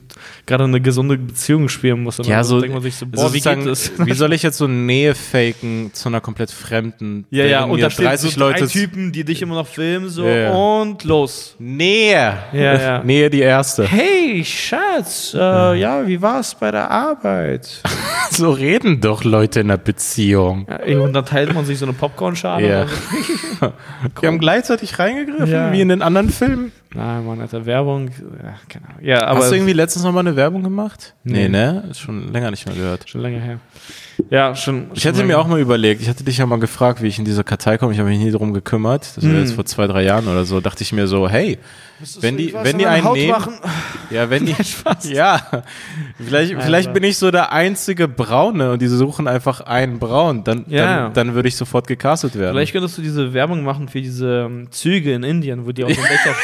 gerade 0.45 0.63
eine 0.63 0.81
gesunde 0.81 1.17
Beziehung 1.17 1.69
spielen 1.69 2.03
muss. 2.03 2.19
Und 2.19 2.27
ja, 2.27 2.43
so, 2.43 2.59
denkt 2.59 2.73
man 2.73 2.83
sich 2.83 2.95
so, 2.95 3.05
boah, 3.05 3.33
wie 3.33 3.39
geht 3.39 3.65
das? 3.65 3.91
wie 3.97 4.13
soll 4.13 4.33
ich 4.33 4.43
jetzt 4.43 4.57
so 4.57 4.67
Nähe 4.67 5.15
faken 5.15 5.91
zu 5.93 6.09
einer 6.09 6.21
komplett 6.21 6.51
fremden? 6.51 7.25
Ja, 7.29 7.45
ja, 7.45 7.63
und 7.65 7.81
da 7.81 7.89
stehen 7.89 8.17
so 8.17 8.29
drei 8.29 8.39
Leute 8.39 8.67
Typen, 8.67 9.11
die 9.11 9.23
dich 9.23 9.41
immer 9.41 9.55
noch 9.55 9.67
filmen, 9.67 10.09
so 10.09 10.25
ja. 10.25 10.51
und 10.51 11.03
los. 11.03 11.55
Nähe. 11.59 12.37
Ja, 12.53 12.81
ja. 12.81 13.03
Nähe 13.03 13.29
die 13.29 13.41
erste. 13.41 13.85
Hey, 13.85 14.43
Schatz, 14.43 15.33
äh, 15.33 15.79
ja, 15.79 16.05
wie 16.07 16.21
war's 16.21 16.55
bei 16.55 16.71
der 16.71 16.89
Arbeit? 16.89 17.81
So 18.37 18.51
reden 18.51 19.01
doch 19.01 19.23
Leute 19.23 19.59
in 19.61 19.67
einer 19.71 19.77
Beziehung. 19.77 20.67
Ja, 20.85 20.99
und 20.99 21.13
dann 21.13 21.25
teilt 21.25 21.53
man 21.53 21.65
sich 21.65 21.77
so 21.79 21.85
eine 21.85 21.93
Popcornschale. 21.93 22.67
Ja. 22.67 22.85
so. 23.59 23.73
Die 24.21 24.27
haben 24.27 24.39
gleichzeitig 24.39 24.97
reingegriffen, 24.99 25.47
Ja. 25.51 25.71
wie 25.71 25.81
in 25.81 25.89
den 25.89 26.01
anderen 26.01 26.29
Filmen. 26.29 26.71
Nein, 26.95 27.25
man, 27.25 27.41
Alter, 27.41 27.65
Werbung. 27.65 28.09
Ja, 28.41 28.55
keine 28.69 28.85
Ahnung. 28.87 28.99
Ja, 29.01 29.25
aber 29.27 29.39
Hast 29.41 29.51
du 29.51 29.55
irgendwie 29.55 29.73
letztens 29.73 30.05
noch 30.05 30.13
mal 30.13 30.21
eine 30.21 30.35
Werbung 30.35 30.63
gemacht? 30.63 31.13
Nee. 31.23 31.43
Nee, 31.43 31.49
ne? 31.49 31.83
Ist 31.91 31.99
schon 31.99 32.31
länger 32.31 32.49
nicht 32.51 32.65
mehr 32.65 32.75
gehört. 32.75 33.09
schon 33.09 33.21
länger 33.21 33.39
her. 33.41 33.59
Ja, 34.29 34.55
schon. 34.55 34.87
Ich 34.93 35.05
hätte 35.05 35.23
mir 35.23 35.37
auch 35.37 35.47
mal 35.47 35.59
überlegt, 35.59 36.01
ich 36.01 36.09
hatte 36.09 36.23
dich 36.23 36.37
ja 36.37 36.45
mal 36.45 36.59
gefragt, 36.59 37.01
wie 37.03 37.07
ich 37.07 37.19
in 37.19 37.25
diese 37.25 37.43
Kartei 37.43 37.77
komme. 37.77 37.91
Ich 37.93 37.99
habe 37.99 38.09
mich 38.09 38.19
nie 38.19 38.31
drum 38.31 38.53
gekümmert. 38.53 39.05
Das 39.15 39.23
war 39.23 39.31
Hm. 39.31 39.39
jetzt 39.39 39.53
vor 39.53 39.65
zwei, 39.65 39.85
drei 39.87 40.03
Jahren 40.03 40.27
oder 40.27 40.45
so. 40.45 40.59
Dachte 40.61 40.81
ich 40.83 40.93
mir 40.93 41.07
so, 41.07 41.27
hey, 41.29 41.57
wenn 42.21 42.37
die, 42.37 42.53
wenn 42.53 42.77
die 42.77 42.85
einen 42.85 43.11
nehmen, 43.13 43.35
ja, 44.09 44.29
wenn 44.29 44.45
die, 44.45 44.55
ja, 45.13 45.41
vielleicht, 46.23 46.61
vielleicht 46.61 46.93
bin 46.93 47.03
ich 47.03 47.17
so 47.17 47.31
der 47.31 47.51
einzige 47.51 48.07
Braune 48.07 48.71
und 48.71 48.81
die 48.81 48.87
suchen 48.87 49.27
einfach 49.27 49.61
einen 49.61 49.99
Braun, 49.99 50.43
dann, 50.43 50.65
Ja. 50.67 51.03
dann, 51.05 51.13
dann 51.13 51.35
würde 51.35 51.47
ich 51.47 51.55
sofort 51.55 51.87
gecastet 51.87 52.35
werden. 52.37 52.53
Vielleicht 52.53 52.73
könntest 52.73 52.97
du 52.97 53.01
diese 53.01 53.33
Werbung 53.33 53.63
machen 53.63 53.89
für 53.89 54.01
diese 54.01 54.45
ähm, 54.47 54.71
Züge 54.71 55.13
in 55.13 55.23
Indien, 55.23 55.65
wo 55.65 55.71
die 55.71 55.83
auf 55.83 55.91
dem 55.91 56.03
Becher 56.03 56.35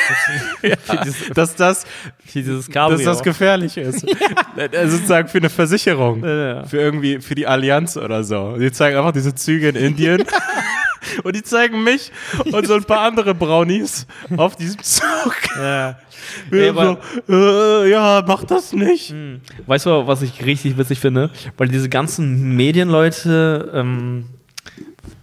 sitzen. 0.87 1.33
dass 1.33 1.55
das, 1.55 1.85
für 2.25 2.39
dieses 2.39 2.67
dass 2.69 3.03
das 3.03 3.23
gefährlich 3.23 3.77
ist. 3.77 4.05
Äh, 4.57 4.87
Sozusagen 4.87 5.27
für 5.27 5.37
eine 5.39 5.49
Versicherung. 5.49 6.23
Ja, 6.23 6.55
ja. 6.55 6.63
Für 6.63 6.77
irgendwie, 6.77 7.19
für 7.19 7.35
die 7.35 7.47
Allianz 7.47 7.97
oder 7.97 8.23
so. 8.23 8.57
Die 8.57 8.71
zeigen 8.71 8.97
einfach 8.97 9.11
diese 9.13 9.35
Züge 9.35 9.69
in 9.69 9.75
Indien. 9.75 10.23
Und 11.23 11.35
die 11.35 11.43
zeigen 11.43 11.83
mich 11.83 12.11
und 12.51 12.67
so 12.67 12.75
ein 12.75 12.83
paar 12.83 13.01
andere 13.01 13.33
Brownies 13.35 14.07
auf 14.37 14.55
diesem 14.55 14.81
Zug. 14.81 15.35
ja. 15.57 15.97
Aber- 16.69 16.99
so, 17.27 17.33
äh, 17.33 17.89
ja, 17.91 18.23
mach 18.25 18.43
das 18.43 18.73
nicht. 18.73 19.13
Weißt 19.67 19.85
du, 19.85 20.07
was 20.07 20.21
ich 20.21 20.45
richtig 20.45 20.77
witzig 20.77 20.99
finde? 20.99 21.29
Weil 21.57 21.67
diese 21.67 21.89
ganzen 21.89 22.55
Medienleute 22.55 23.71
ähm, 23.73 24.25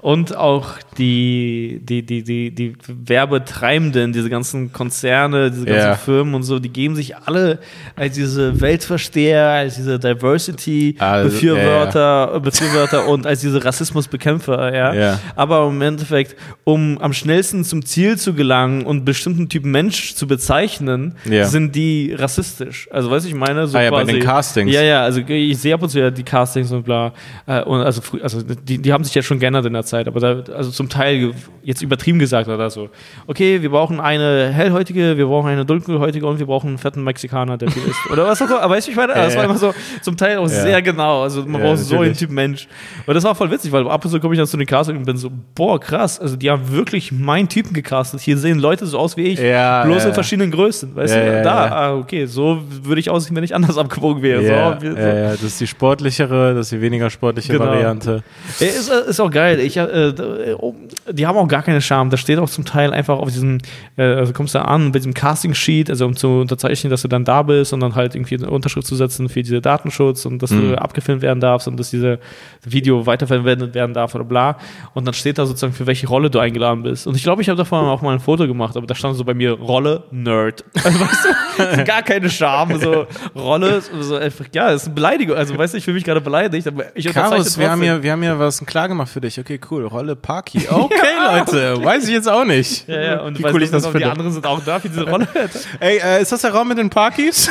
und 0.02 0.36
auch 0.36 0.74
die, 0.98 1.80
die, 1.82 2.02
die, 2.04 2.22
die, 2.22 2.50
die 2.50 2.74
Werbetreibenden, 2.88 4.12
diese 4.12 4.28
ganzen 4.30 4.72
Konzerne, 4.72 5.50
diese 5.50 5.64
ganzen 5.66 5.86
Ja. 5.88 5.94
Firmen 5.94 6.34
und 6.34 6.42
so, 6.42 6.58
die 6.58 6.68
geben 6.70 6.96
sich 6.96 7.16
alle 7.16 7.58
als 7.96 8.14
diese 8.14 8.60
Weltversteher, 8.60 9.48
als 9.48 9.76
diese 9.76 9.92
Also, 9.92 10.08
Diversity-Befürworter 10.08 12.40
Befürworter 12.40 13.08
und 13.08 13.26
als 13.26 13.40
diese 13.40 13.64
Rassismusbekämpfer, 13.64 14.74
ja. 14.74 14.94
Ja. 14.94 15.20
Aber 15.36 15.66
im 15.68 15.80
Endeffekt, 15.82 16.36
um 16.64 16.98
am 16.98 17.12
schnellsten 17.12 17.64
zum 17.64 17.84
Ziel 17.84 18.16
zu 18.18 18.34
gelangen 18.34 18.84
und 18.86 19.04
bestimmten 19.04 19.48
Typen 19.48 19.70
Mensch 19.70 20.14
zu 20.14 20.26
bezeichnen, 20.26 21.14
Ja. 21.28 21.44
sind 21.44 21.74
die 21.76 22.14
rassistisch. 22.16 22.88
Also, 22.90 23.10
weißt 23.10 23.26
du, 23.26 23.30
ich 23.30 23.34
meine, 23.34 23.66
so 23.66 23.76
Ah 23.78 23.82
ja, 23.82 23.90
bei 23.90 24.04
den 24.04 24.20
Castings. 24.20 24.72
Ja, 24.72 24.82
ja, 24.82 25.02
also 25.02 25.20
ich 25.26 25.58
sehe 25.58 25.74
ab 25.74 25.82
und 25.82 25.88
zu 25.88 25.98
ja 25.98 26.10
die 26.10 26.22
Castings 26.22 26.70
und 26.72 26.84
bla. 26.84 27.12
Äh, 27.46 27.62
und 27.62 27.80
also, 27.80 28.00
also 28.22 28.42
die, 28.42 28.78
die 28.78 28.92
haben 28.92 29.04
sich 29.04 29.14
jetzt 29.14 29.26
schon 29.26 29.38
geändert 29.38 29.66
in 29.66 29.72
der 29.72 29.84
Zeit, 29.84 29.89
aber 29.92 30.20
da, 30.20 30.52
also 30.52 30.70
zum 30.70 30.88
Teil 30.88 31.32
jetzt 31.62 31.82
übertrieben 31.82 32.18
gesagt 32.18 32.48
oder 32.48 32.70
so. 32.70 32.88
Okay, 33.26 33.60
wir 33.60 33.70
brauchen 33.70 34.00
eine 34.00 34.48
hellhäutige, 34.50 35.16
wir 35.16 35.26
brauchen 35.26 35.48
eine 35.50 35.64
dunkelhäutige 35.64 36.26
und 36.26 36.38
wir 36.38 36.46
brauchen 36.46 36.68
einen 36.68 36.78
fetten 36.78 37.04
Mexikaner, 37.04 37.58
der 37.58 37.70
viel 37.70 37.82
isst. 37.82 38.10
Oder 38.10 38.26
was 38.26 38.40
auch 38.40 38.48
immer. 38.48 38.62
Aber 38.62 38.74
weißt 38.74 38.86
du, 38.86 38.90
ich 38.92 38.96
meine, 38.96 39.12
das 39.14 39.36
war 39.36 39.44
immer 39.44 39.58
so 39.58 39.74
zum 40.02 40.16
Teil 40.16 40.38
auch 40.38 40.42
Ja. 40.44 40.48
sehr 40.48 40.82
genau. 40.82 41.22
Also 41.22 41.42
man 41.44 41.60
Ja, 41.60 41.66
braucht 41.68 41.78
so 41.80 41.94
einen 41.96 42.02
natürlich. 42.02 42.18
Typ 42.18 42.30
Mensch. 42.30 42.66
Und 43.06 43.14
das 43.14 43.24
war 43.24 43.34
voll 43.34 43.50
witzig, 43.50 43.72
weil 43.72 43.86
ab 43.88 44.04
und 44.04 44.10
zu 44.10 44.18
komme 44.20 44.34
ich 44.34 44.38
dann 44.38 44.46
zu 44.46 44.56
den 44.56 44.66
Castings 44.66 44.98
und 44.98 45.04
bin 45.04 45.16
so, 45.16 45.30
boah, 45.54 45.78
krass. 45.78 46.18
Also 46.18 46.36
die 46.36 46.50
haben 46.50 46.70
wirklich 46.72 47.12
meinen 47.12 47.48
Typen 47.48 47.72
gecastet. 47.74 48.20
Hier 48.20 48.38
sehen 48.38 48.58
Leute 48.58 48.86
so 48.86 48.98
aus 48.98 49.16
wie 49.16 49.24
ich, 49.24 49.38
Ja, 49.40 49.84
bloß 49.84 50.06
in 50.06 50.14
verschiedenen 50.14 50.50
Größen. 50.50 50.96
Weißt 50.96 51.14
du, 51.14 51.42
da, 51.42 51.66
ah, 51.66 51.94
okay, 51.96 52.26
so 52.26 52.60
würde 52.82 53.00
ich 53.00 53.10
aussehen, 53.10 53.36
wenn 53.36 53.44
ich 53.44 53.54
anders 53.54 53.76
abgewogen 53.76 54.22
wäre. 54.22 54.40
So, 54.80 54.90
so. 54.90 54.96
ja, 54.98 55.30
das 55.32 55.42
ist 55.42 55.60
die 55.60 55.66
sportlichere, 55.66 56.54
das 56.54 56.66
ist 56.66 56.72
die 56.72 56.80
weniger 56.80 57.10
sportliche 57.10 57.52
Genau. 57.52 57.66
Variante. 57.66 58.22
Ist, 58.58 58.88
ist 58.90 59.20
auch 59.20 59.30
geil. 59.30 59.60
Ich, 59.60 59.79
äh, 59.86 60.12
d- 60.12 60.56
oh, 60.60 60.74
die 61.12 61.26
haben 61.26 61.36
auch 61.36 61.48
gar 61.48 61.62
keine 61.62 61.80
Scham. 61.80 62.10
Da 62.10 62.16
steht 62.16 62.38
auch 62.38 62.48
zum 62.48 62.64
Teil 62.64 62.92
einfach 62.92 63.18
auf 63.18 63.28
diesem, 63.28 63.58
äh, 63.96 64.02
also 64.02 64.32
kommst 64.32 64.54
du 64.54 64.64
an 64.64 64.92
bei 64.92 64.98
diesem 64.98 65.14
Casting-Sheet, 65.14 65.90
also 65.90 66.06
um 66.06 66.16
zu 66.16 66.40
unterzeichnen, 66.40 66.90
dass 66.90 67.02
du 67.02 67.08
dann 67.08 67.24
da 67.24 67.42
bist 67.42 67.72
und 67.72 67.80
dann 67.80 67.94
halt 67.94 68.14
irgendwie 68.14 68.36
eine 68.36 68.50
Unterschrift 68.50 68.86
zu 68.86 68.96
setzen 68.96 69.28
für 69.28 69.42
diese 69.42 69.60
Datenschutz 69.60 70.26
und 70.26 70.42
dass 70.42 70.50
Mhm. 70.50 70.70
du 70.70 70.80
abgefilmt 70.80 71.22
werden 71.22 71.40
darfst 71.40 71.68
und 71.68 71.78
dass 71.78 71.90
diese 71.90 72.18
Video 72.64 73.06
weiterverwendet 73.06 73.74
werden 73.74 73.94
darf 73.94 74.14
oder 74.14 74.24
bla. 74.24 74.56
Und 74.94 75.04
dann 75.06 75.14
steht 75.14 75.38
da 75.38 75.46
sozusagen, 75.46 75.72
für 75.72 75.86
welche 75.86 76.06
Rolle 76.08 76.30
du 76.30 76.38
eingeladen 76.38 76.82
bist. 76.82 77.06
Und 77.06 77.16
ich 77.16 77.22
glaube, 77.22 77.42
ich 77.42 77.48
habe 77.48 77.56
davon 77.58 77.84
auch 77.86 78.02
mal 78.02 78.12
ein 78.14 78.20
Foto 78.20 78.46
gemacht, 78.46 78.76
aber 78.76 78.86
da 78.86 78.94
stand 78.94 79.16
so 79.16 79.24
bei 79.24 79.34
mir 79.34 79.52
Rolle 79.52 80.04
Nerd. 80.10 80.64
Also, 80.84 81.00
weißt 81.58 81.76
du, 81.78 81.84
gar 81.84 82.02
keine 82.02 82.28
Scham. 82.30 82.78
So 82.80 83.06
Rolle, 83.34 83.80
so 84.00 84.16
einfach, 84.16 84.44
ja, 84.54 84.70
ist 84.70 84.86
eine 84.86 84.94
Beleidigung. 84.94 85.36
Also, 85.36 85.56
weißt 85.56 85.74
du, 85.74 85.78
ich 85.78 85.84
fühle 85.84 85.94
mich 85.96 86.04
gerade 86.04 86.20
beleidigt, 86.20 86.66
aber 86.66 86.84
ich 86.94 87.06
Karus, 87.12 87.58
wir 87.58 87.70
haben, 87.70 87.82
hier, 87.82 88.02
wir 88.02 88.12
haben 88.12 88.22
hier 88.22 88.38
was 88.38 88.64
klar 88.64 88.88
gemacht 88.88 89.08
für 89.10 89.20
dich. 89.20 89.38
Okay, 89.38 89.60
cool. 89.70 89.84
Rolle 89.86 90.16
Parky. 90.16 90.60
Okay, 90.70 90.94
Leute. 91.32 91.84
Weiß 91.84 92.04
ich 92.04 92.10
jetzt 92.10 92.28
auch 92.28 92.44
nicht. 92.44 92.88
Ja, 92.88 93.00
ja, 93.00 93.20
und 93.20 93.38
Wie 93.38 93.44
cool 93.44 93.62
ich 93.62 93.70
das 93.70 93.84
Die 93.84 93.90
finde. 93.90 94.10
anderen 94.10 94.32
sind 94.32 94.46
auch 94.46 94.62
da 94.64 94.78
für 94.78 94.88
diese 94.88 95.08
Rolle. 95.08 95.28
Ey, 95.80 95.98
äh, 95.98 96.22
ist 96.22 96.32
das 96.32 96.42
der 96.42 96.52
Raum 96.52 96.68
mit 96.68 96.78
den 96.78 96.90
Parkys? 96.90 97.50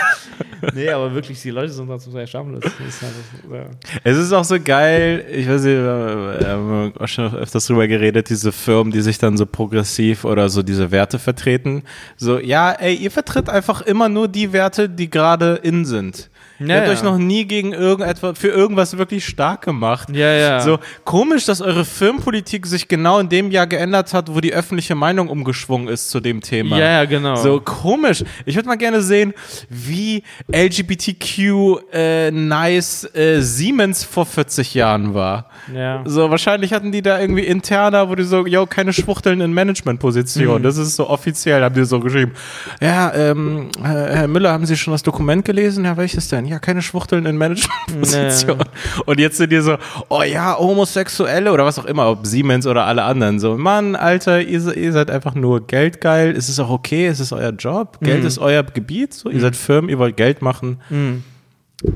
nee, 0.74 0.88
aber 0.90 1.14
wirklich, 1.14 1.40
die 1.40 1.50
Leute 1.50 1.72
sind 1.72 1.88
dazu 1.88 2.10
sehr 2.10 2.26
schamlos. 2.26 2.62
Das 2.62 2.72
ist 2.86 3.02
halt, 3.02 3.12
ja. 3.52 3.66
Es 4.04 4.16
ist 4.16 4.32
auch 4.32 4.44
so 4.44 4.58
geil, 4.60 5.24
ich 5.30 5.48
weiß 5.48 5.62
nicht, 5.62 5.76
wir 5.76 6.48
haben 6.48 6.92
auch 6.98 7.08
schon 7.08 7.34
öfters 7.34 7.66
drüber 7.66 7.88
geredet, 7.88 8.28
diese 8.28 8.52
Firmen, 8.52 8.92
die 8.92 9.00
sich 9.00 9.18
dann 9.18 9.36
so 9.36 9.46
progressiv 9.46 10.24
oder 10.24 10.48
so 10.48 10.62
diese 10.62 10.90
Werte 10.90 11.18
vertreten. 11.18 11.82
So, 12.16 12.38
ja, 12.38 12.72
ey, 12.72 12.94
ihr 12.94 13.10
vertritt 13.10 13.48
einfach 13.48 13.82
immer 13.82 14.08
nur 14.08 14.28
die 14.28 14.52
Werte, 14.52 14.88
die 14.88 15.10
gerade 15.10 15.60
in 15.62 15.84
sind. 15.84 16.30
Ihr 16.60 16.66
Ja, 16.66 16.74
habt 16.76 16.86
ja. 16.86 16.92
euch 16.92 17.02
noch 17.02 17.18
nie 17.18 17.44
gegen 17.46 17.72
irgendetwas, 17.72 18.38
für 18.38 18.48
irgendwas 18.48 18.96
wirklich 18.98 19.24
stark 19.26 19.62
gemacht. 19.62 20.08
Ja, 20.12 20.32
ja. 20.32 20.60
So 20.60 20.78
komisch, 21.04 21.44
dass 21.46 21.60
eure 21.60 21.84
Firmenpolitik 21.84 22.66
sich 22.66 22.88
genau 22.88 23.18
in 23.18 23.28
dem 23.28 23.50
Jahr 23.50 23.66
geändert 23.66 24.12
hat, 24.14 24.34
wo 24.34 24.40
die 24.40 24.52
öffentliche 24.52 24.94
Meinung 24.94 25.28
umgeschwungen 25.28 25.88
ist 25.88 26.10
zu 26.10 26.20
dem 26.20 26.40
Thema. 26.40 26.78
Ja, 26.78 26.86
ja, 26.86 27.04
genau. 27.04 27.36
So 27.36 27.60
komisch. 27.60 28.24
Ich 28.44 28.54
würde 28.54 28.68
mal 28.68 28.76
gerne 28.76 29.02
sehen, 29.02 29.32
wie 29.68 30.22
LGBTQ 30.52 31.92
äh, 31.92 32.30
nice 32.30 33.04
äh, 33.14 33.40
Siemens 33.40 34.04
vor 34.04 34.26
40 34.26 34.74
Jahren 34.74 35.14
war. 35.14 35.50
Ja. 35.74 36.02
So, 36.04 36.30
wahrscheinlich 36.30 36.72
hatten 36.72 36.92
die 36.92 37.02
da 37.02 37.20
irgendwie 37.20 37.44
interner, 37.44 38.08
wo 38.08 38.14
die 38.14 38.22
so, 38.24 38.46
yo, 38.46 38.66
keine 38.66 38.92
Schwuchteln 38.92 39.40
in 39.40 39.50
Mhm. 39.50 39.54
Managementposition. 39.56 40.62
Das 40.62 40.76
ist 40.76 40.96
so 40.96 41.08
offiziell, 41.08 41.62
haben 41.62 41.74
die 41.74 41.84
so 41.84 41.98
geschrieben. 42.00 42.32
Ja, 42.80 43.12
ähm, 43.14 43.68
Herr 43.82 44.14
Herr 44.14 44.28
Müller, 44.28 44.52
haben 44.52 44.66
Sie 44.66 44.76
schon 44.76 44.92
das 44.92 45.02
Dokument 45.02 45.44
gelesen? 45.44 45.84
Ja, 45.84 45.96
welches 45.96 46.28
denn? 46.28 46.45
Ja, 46.46 46.58
keine 46.58 46.82
Schwuchteln 46.82 47.26
in 47.26 47.36
Managementposition. 47.36 48.58
Und 49.04 49.18
jetzt 49.20 49.36
sind 49.38 49.50
die 49.52 49.60
so, 49.60 49.76
oh 50.08 50.22
ja, 50.22 50.56
Homosexuelle 50.58 51.52
oder 51.52 51.64
was 51.64 51.78
auch 51.78 51.84
immer, 51.84 52.08
ob 52.10 52.26
Siemens 52.26 52.66
oder 52.66 52.84
alle 52.84 53.02
anderen. 53.04 53.38
So, 53.40 53.56
Mann, 53.56 53.96
Alter, 53.96 54.40
ihr, 54.42 54.76
ihr 54.76 54.92
seid 54.92 55.10
einfach 55.10 55.34
nur 55.34 55.66
geldgeil. 55.66 56.34
Es 56.36 56.48
ist 56.48 56.58
auch 56.60 56.70
okay, 56.70 57.06
es 57.06 57.20
ist 57.20 57.32
euer 57.32 57.50
Job. 57.52 57.98
Geld 58.00 58.20
Mhm. 58.20 58.26
ist 58.26 58.38
euer 58.38 58.62
Gebiet. 58.62 59.14
So, 59.14 59.30
ihr 59.30 59.40
seid 59.40 59.56
Firmen, 59.56 59.88
ihr 59.90 59.98
wollt 59.98 60.16
Geld 60.16 60.42
machen. 60.42 60.80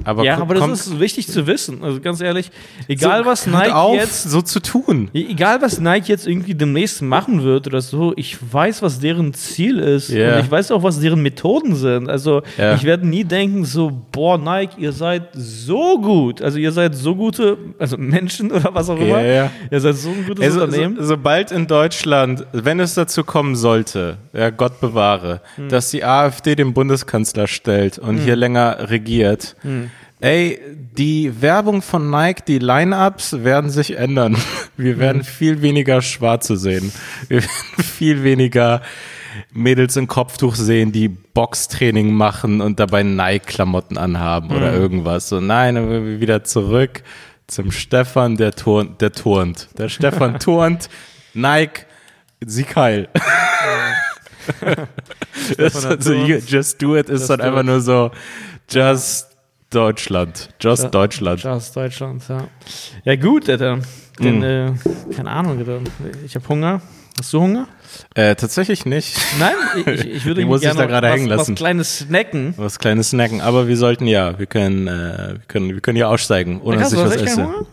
Aber 0.05 0.25
ja, 0.25 0.37
aber 0.39 0.55
das 0.55 0.69
ist 0.87 1.01
wichtig 1.01 1.27
zu 1.27 1.47
wissen. 1.47 1.83
Also 1.83 2.01
ganz 2.01 2.21
ehrlich, 2.21 2.51
egal 2.87 3.25
was 3.25 3.47
hört 3.47 3.57
Nike 3.65 3.73
auf, 3.75 3.95
jetzt 3.97 4.25
so 4.25 4.43
zu 4.43 4.61
tun. 4.61 5.09
Egal, 5.15 5.63
was 5.63 5.81
Nike 5.81 6.09
jetzt 6.09 6.27
irgendwie 6.27 6.55
demnächst 6.55 7.01
machen 7.01 7.43
wird 7.45 7.67
oder 7.67 7.81
so, 7.81 8.13
ich 8.17 8.37
weiß, 8.53 8.83
was 8.83 9.01
deren 9.01 9.33
Ziel 9.33 9.79
ist. 9.79 10.11
Ja. 10.11 10.35
Und 10.37 10.45
ich 10.45 10.51
weiß 10.51 10.71
auch, 10.73 10.83
was 10.83 11.01
deren 11.01 11.23
Methoden 11.23 11.75
sind. 11.77 12.11
Also, 12.11 12.43
Ja. 12.59 12.75
ich 12.75 12.85
werde 12.85 13.09
nie 13.09 13.25
denken, 13.25 13.65
so, 13.65 13.91
boah, 14.13 14.37
Nike, 14.37 14.75
ihr 14.83 14.93
seid 14.93 15.29
so 15.33 15.99
gut. 15.99 16.43
Also, 16.43 16.59
ihr 16.59 16.73
seid 16.73 16.95
so 16.95 17.15
gute, 17.17 17.57
also 17.79 17.97
Menschen 17.97 18.53
oder 18.53 18.75
was 18.75 18.91
auch 18.91 18.99
immer. 18.99 19.23
ja. 19.23 19.51
Ihr 19.71 19.81
seid 19.81 19.97
so 19.97 20.11
ein 20.11 20.27
gutes 20.27 20.45
Also, 20.45 20.65
Unternehmen. 20.65 20.97
so, 20.99 21.05
sobald 21.05 21.53
in 21.53 21.67
Deutschland, 21.67 22.45
wenn 22.53 22.81
es 22.81 22.93
dazu 22.95 23.25
kommen 23.25 23.57
sollte, 23.57 24.19
ja, 24.35 24.51
Gott 24.51 24.79
bewahre, 24.81 25.41
Hm. 25.57 25.71
dass 25.71 25.91
die 25.91 26.05
AfD 26.05 26.55
den 26.55 26.75
Bundeskanzler 26.75 27.47
stellt 27.47 27.99
und 27.99 28.19
hier 28.19 28.37
länger 28.37 28.91
regiert, 28.91 29.57
Hm. 29.63 29.70
Ey, 30.21 30.61
die 30.97 31.41
Werbung 31.41 31.83
von 31.83 32.11
Nike, 32.11 32.43
die 32.47 32.59
Line-Ups 32.59 33.43
werden 33.45 33.71
sich 33.71 33.97
ändern. 33.97 34.37
Wir 34.77 34.93
Hm. 34.95 34.99
werden 35.01 35.25
viel 35.25 35.63
weniger 35.63 36.03
Schwarze 36.03 36.57
sehen. 36.57 36.93
Wir 37.29 37.43
werden 37.43 37.85
viel 37.85 38.23
weniger 38.25 38.83
Mädels 39.53 39.97
im 39.97 40.09
Kopftuch 40.09 40.55
sehen, 40.57 40.91
die 40.93 41.09
Boxtraining 41.09 42.13
machen 42.13 42.61
und 42.61 42.81
dabei 42.81 43.03
Nike-Klamotten 43.05 43.97
anhaben 43.97 44.51
oder 44.51 44.73
Hm. 44.73 44.81
irgendwas. 44.81 45.29
So, 45.29 45.41
nein, 45.41 46.21
wieder 46.21 46.45
zurück 46.45 47.03
zum 47.47 47.71
Stefan, 47.73 48.37
der 48.37 48.53
turnt, 48.53 49.01
der 49.01 49.13
turnt. 49.13 49.69
Der 49.79 49.89
Stefan 49.89 50.39
turnt, 50.41 50.89
Nike, 51.35 51.83
Sieg 52.45 52.75
heil. 52.77 53.09
so, 56.01 56.13
just 56.47 56.81
do 56.83 56.97
it 56.97 57.09
ist 57.09 57.21
Just 57.21 57.31
dann 57.31 57.41
einfach 57.41 57.63
nur 57.63 57.81
so, 57.81 58.11
just 58.69 59.27
Deutschland. 59.71 60.51
Just 60.61 60.83
Ja. 60.85 60.89
Deutschland. 60.89 61.43
Just 61.43 61.77
Deutschland, 61.77 62.23
ja. 62.29 62.45
Ja, 63.05 63.17
gut, 63.17 63.49
Alter. 63.49 63.79
Denn, 64.19 64.39
Mhm. 64.39 64.45
äh, 64.45 65.15
keine 65.15 65.31
Ahnung, 65.31 65.59
Alter. 65.59 65.81
Ich 66.25 66.35
habe 66.35 66.47
Hunger. 66.49 66.83
Hast 67.19 67.33
du 67.33 67.41
Hunger? 67.41 67.67
Äh, 68.15 68.35
tatsächlich 68.35 68.87
nicht. 68.87 69.19
Nein, 69.39 69.53
ich, 69.87 70.07
ich 70.07 70.25
würde 70.25 70.45
muss 70.47 70.61
ich 70.63 70.69
gerne 70.69 70.79
da 70.81 70.87
gerade 70.87 71.07
was, 71.09 71.15
hängen 71.15 71.27
lassen. 71.27 71.53
was 71.53 71.59
kleines 71.59 71.99
snacken. 71.99 72.55
Was 72.57 72.79
kleines 72.79 73.11
Snacken. 73.11 73.41
Aber 73.41 73.69
wir 73.69 73.77
sollten 73.77 74.07
ja, 74.07 74.39
wir 74.39 74.47
können, 74.47 74.87
äh, 74.89 75.35
wir 75.35 75.41
können, 75.49 75.71
wir 75.75 75.81
können 75.81 75.99
ja 75.99 76.09
aussteigen, 76.09 76.61
ohne 76.63 76.79
dass 76.79 76.93
ich 76.93 76.99
was 76.99 77.17
esse. 77.17 77.45
Hunger? 77.47 77.67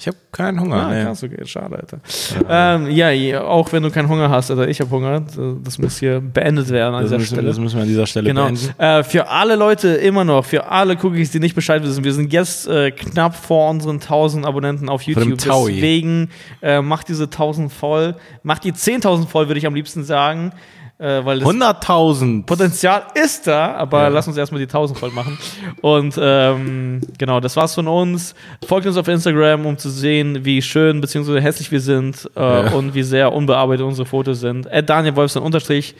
Ich 0.00 0.06
habe 0.06 0.16
keinen 0.32 0.58
Hunger. 0.58 0.76
Ah, 0.76 0.90
nee. 0.94 1.02
krass, 1.04 1.22
okay, 1.22 1.44
schade, 1.44 1.76
Alter. 1.76 2.00
Ähm, 2.48 2.90
ja, 2.90 3.10
ja, 3.10 3.42
auch 3.42 3.70
wenn 3.70 3.82
du 3.82 3.90
keinen 3.90 4.08
Hunger 4.08 4.30
hast, 4.30 4.50
Alter, 4.50 4.66
ich 4.66 4.80
habe 4.80 4.90
Hunger. 4.90 5.22
Das 5.62 5.76
muss 5.76 5.98
hier 5.98 6.20
beendet 6.20 6.70
werden 6.70 6.94
an 6.94 7.02
Das 7.02 7.10
dieser 7.10 7.18
müssen, 7.18 7.34
Stelle. 7.34 7.48
das 7.48 7.58
müssen 7.58 7.76
wir 7.76 7.82
an 7.82 7.88
dieser 7.88 8.06
Stelle 8.06 8.28
Genau. 8.28 8.46
beenden. 8.46 8.80
Äh, 8.80 9.02
für 9.04 9.28
alle 9.28 9.56
Leute 9.56 9.88
immer 9.88 10.24
noch, 10.24 10.46
für 10.46 10.66
alle 10.68 10.94
Cookies, 11.02 11.32
die 11.32 11.38
nicht 11.38 11.54
Bescheid 11.54 11.82
wissen, 11.82 12.02
wir 12.02 12.14
sind 12.14 12.32
jetzt 12.32 12.66
äh, 12.66 12.92
knapp 12.92 13.36
vor 13.36 13.68
unseren 13.68 13.96
1000 14.00 14.46
Abonnenten 14.46 14.88
auf 14.88 15.02
YouTube. 15.02 15.36
Deswegen 15.36 16.30
äh, 16.62 16.80
macht 16.80 17.08
diese 17.08 17.24
1000 17.24 17.70
voll. 17.70 18.14
Macht 18.42 18.64
die 18.64 18.72
10.000 18.72 19.26
voll, 19.26 19.48
würde 19.48 19.58
ich 19.58 19.66
am 19.66 19.74
liebsten 19.74 20.02
sagen. 20.02 20.52
Äh, 21.00 21.24
weil 21.24 21.38
das 21.40 21.48
100.000. 21.48 22.44
Potenzial 22.44 23.04
ist 23.14 23.46
da, 23.46 23.72
aber 23.74 24.02
Ja. 24.02 24.08
lass 24.08 24.28
uns 24.28 24.36
erstmal 24.36 24.58
die 24.60 24.66
1000 24.66 24.98
voll 24.98 25.10
machen. 25.12 25.38
Und 25.80 26.14
ähm, 26.20 27.00
genau, 27.16 27.40
das 27.40 27.56
war's 27.56 27.74
von 27.74 27.88
uns. 27.88 28.34
Folgt 28.66 28.86
uns 28.86 28.98
auf 28.98 29.08
Instagram, 29.08 29.64
um 29.64 29.78
zu 29.78 29.88
sehen, 29.88 30.44
wie 30.44 30.60
schön 30.60 31.00
bzw. 31.00 31.40
hässlich 31.40 31.72
wir 31.72 31.80
sind 31.80 32.30
äh, 32.36 32.40
Ja. 32.66 32.72
und 32.72 32.92
wie 32.94 33.02
sehr 33.02 33.32
unbearbeitet 33.32 33.86
unsere 33.86 34.04
Fotos 34.06 34.40
sind. 34.40 34.70
At 34.70 34.90
Daniel 34.90 35.16
Wolfson 35.16 35.42
unterstrich 35.42 35.94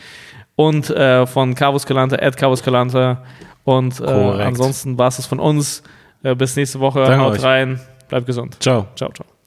und 0.55 0.91
äh, 0.91 1.27
von 1.27 1.55
Carvus 1.55 1.87
Calanta, 1.87 2.17
at 2.17 2.37
Carvus 2.37 2.63
Calanta. 2.63 3.23
Und 3.65 4.01
äh, 4.01 4.05
ansonsten 4.05 4.99
war's 4.99 5.19
es 5.19 5.25
von 5.25 5.39
uns. 5.41 5.83
Äh, 6.23 6.35
bis 6.35 6.57
nächste 6.57 6.79
Woche. 6.81 7.05
Danke 7.05 7.25
Haut 7.25 7.33
euch. 7.39 7.43
rein. 7.45 7.81
Bleibt 8.11 8.27
gesund. 8.27 8.57
Ciao. 8.61 8.87
Ciao, 8.97 9.11
ciao. 9.13 9.40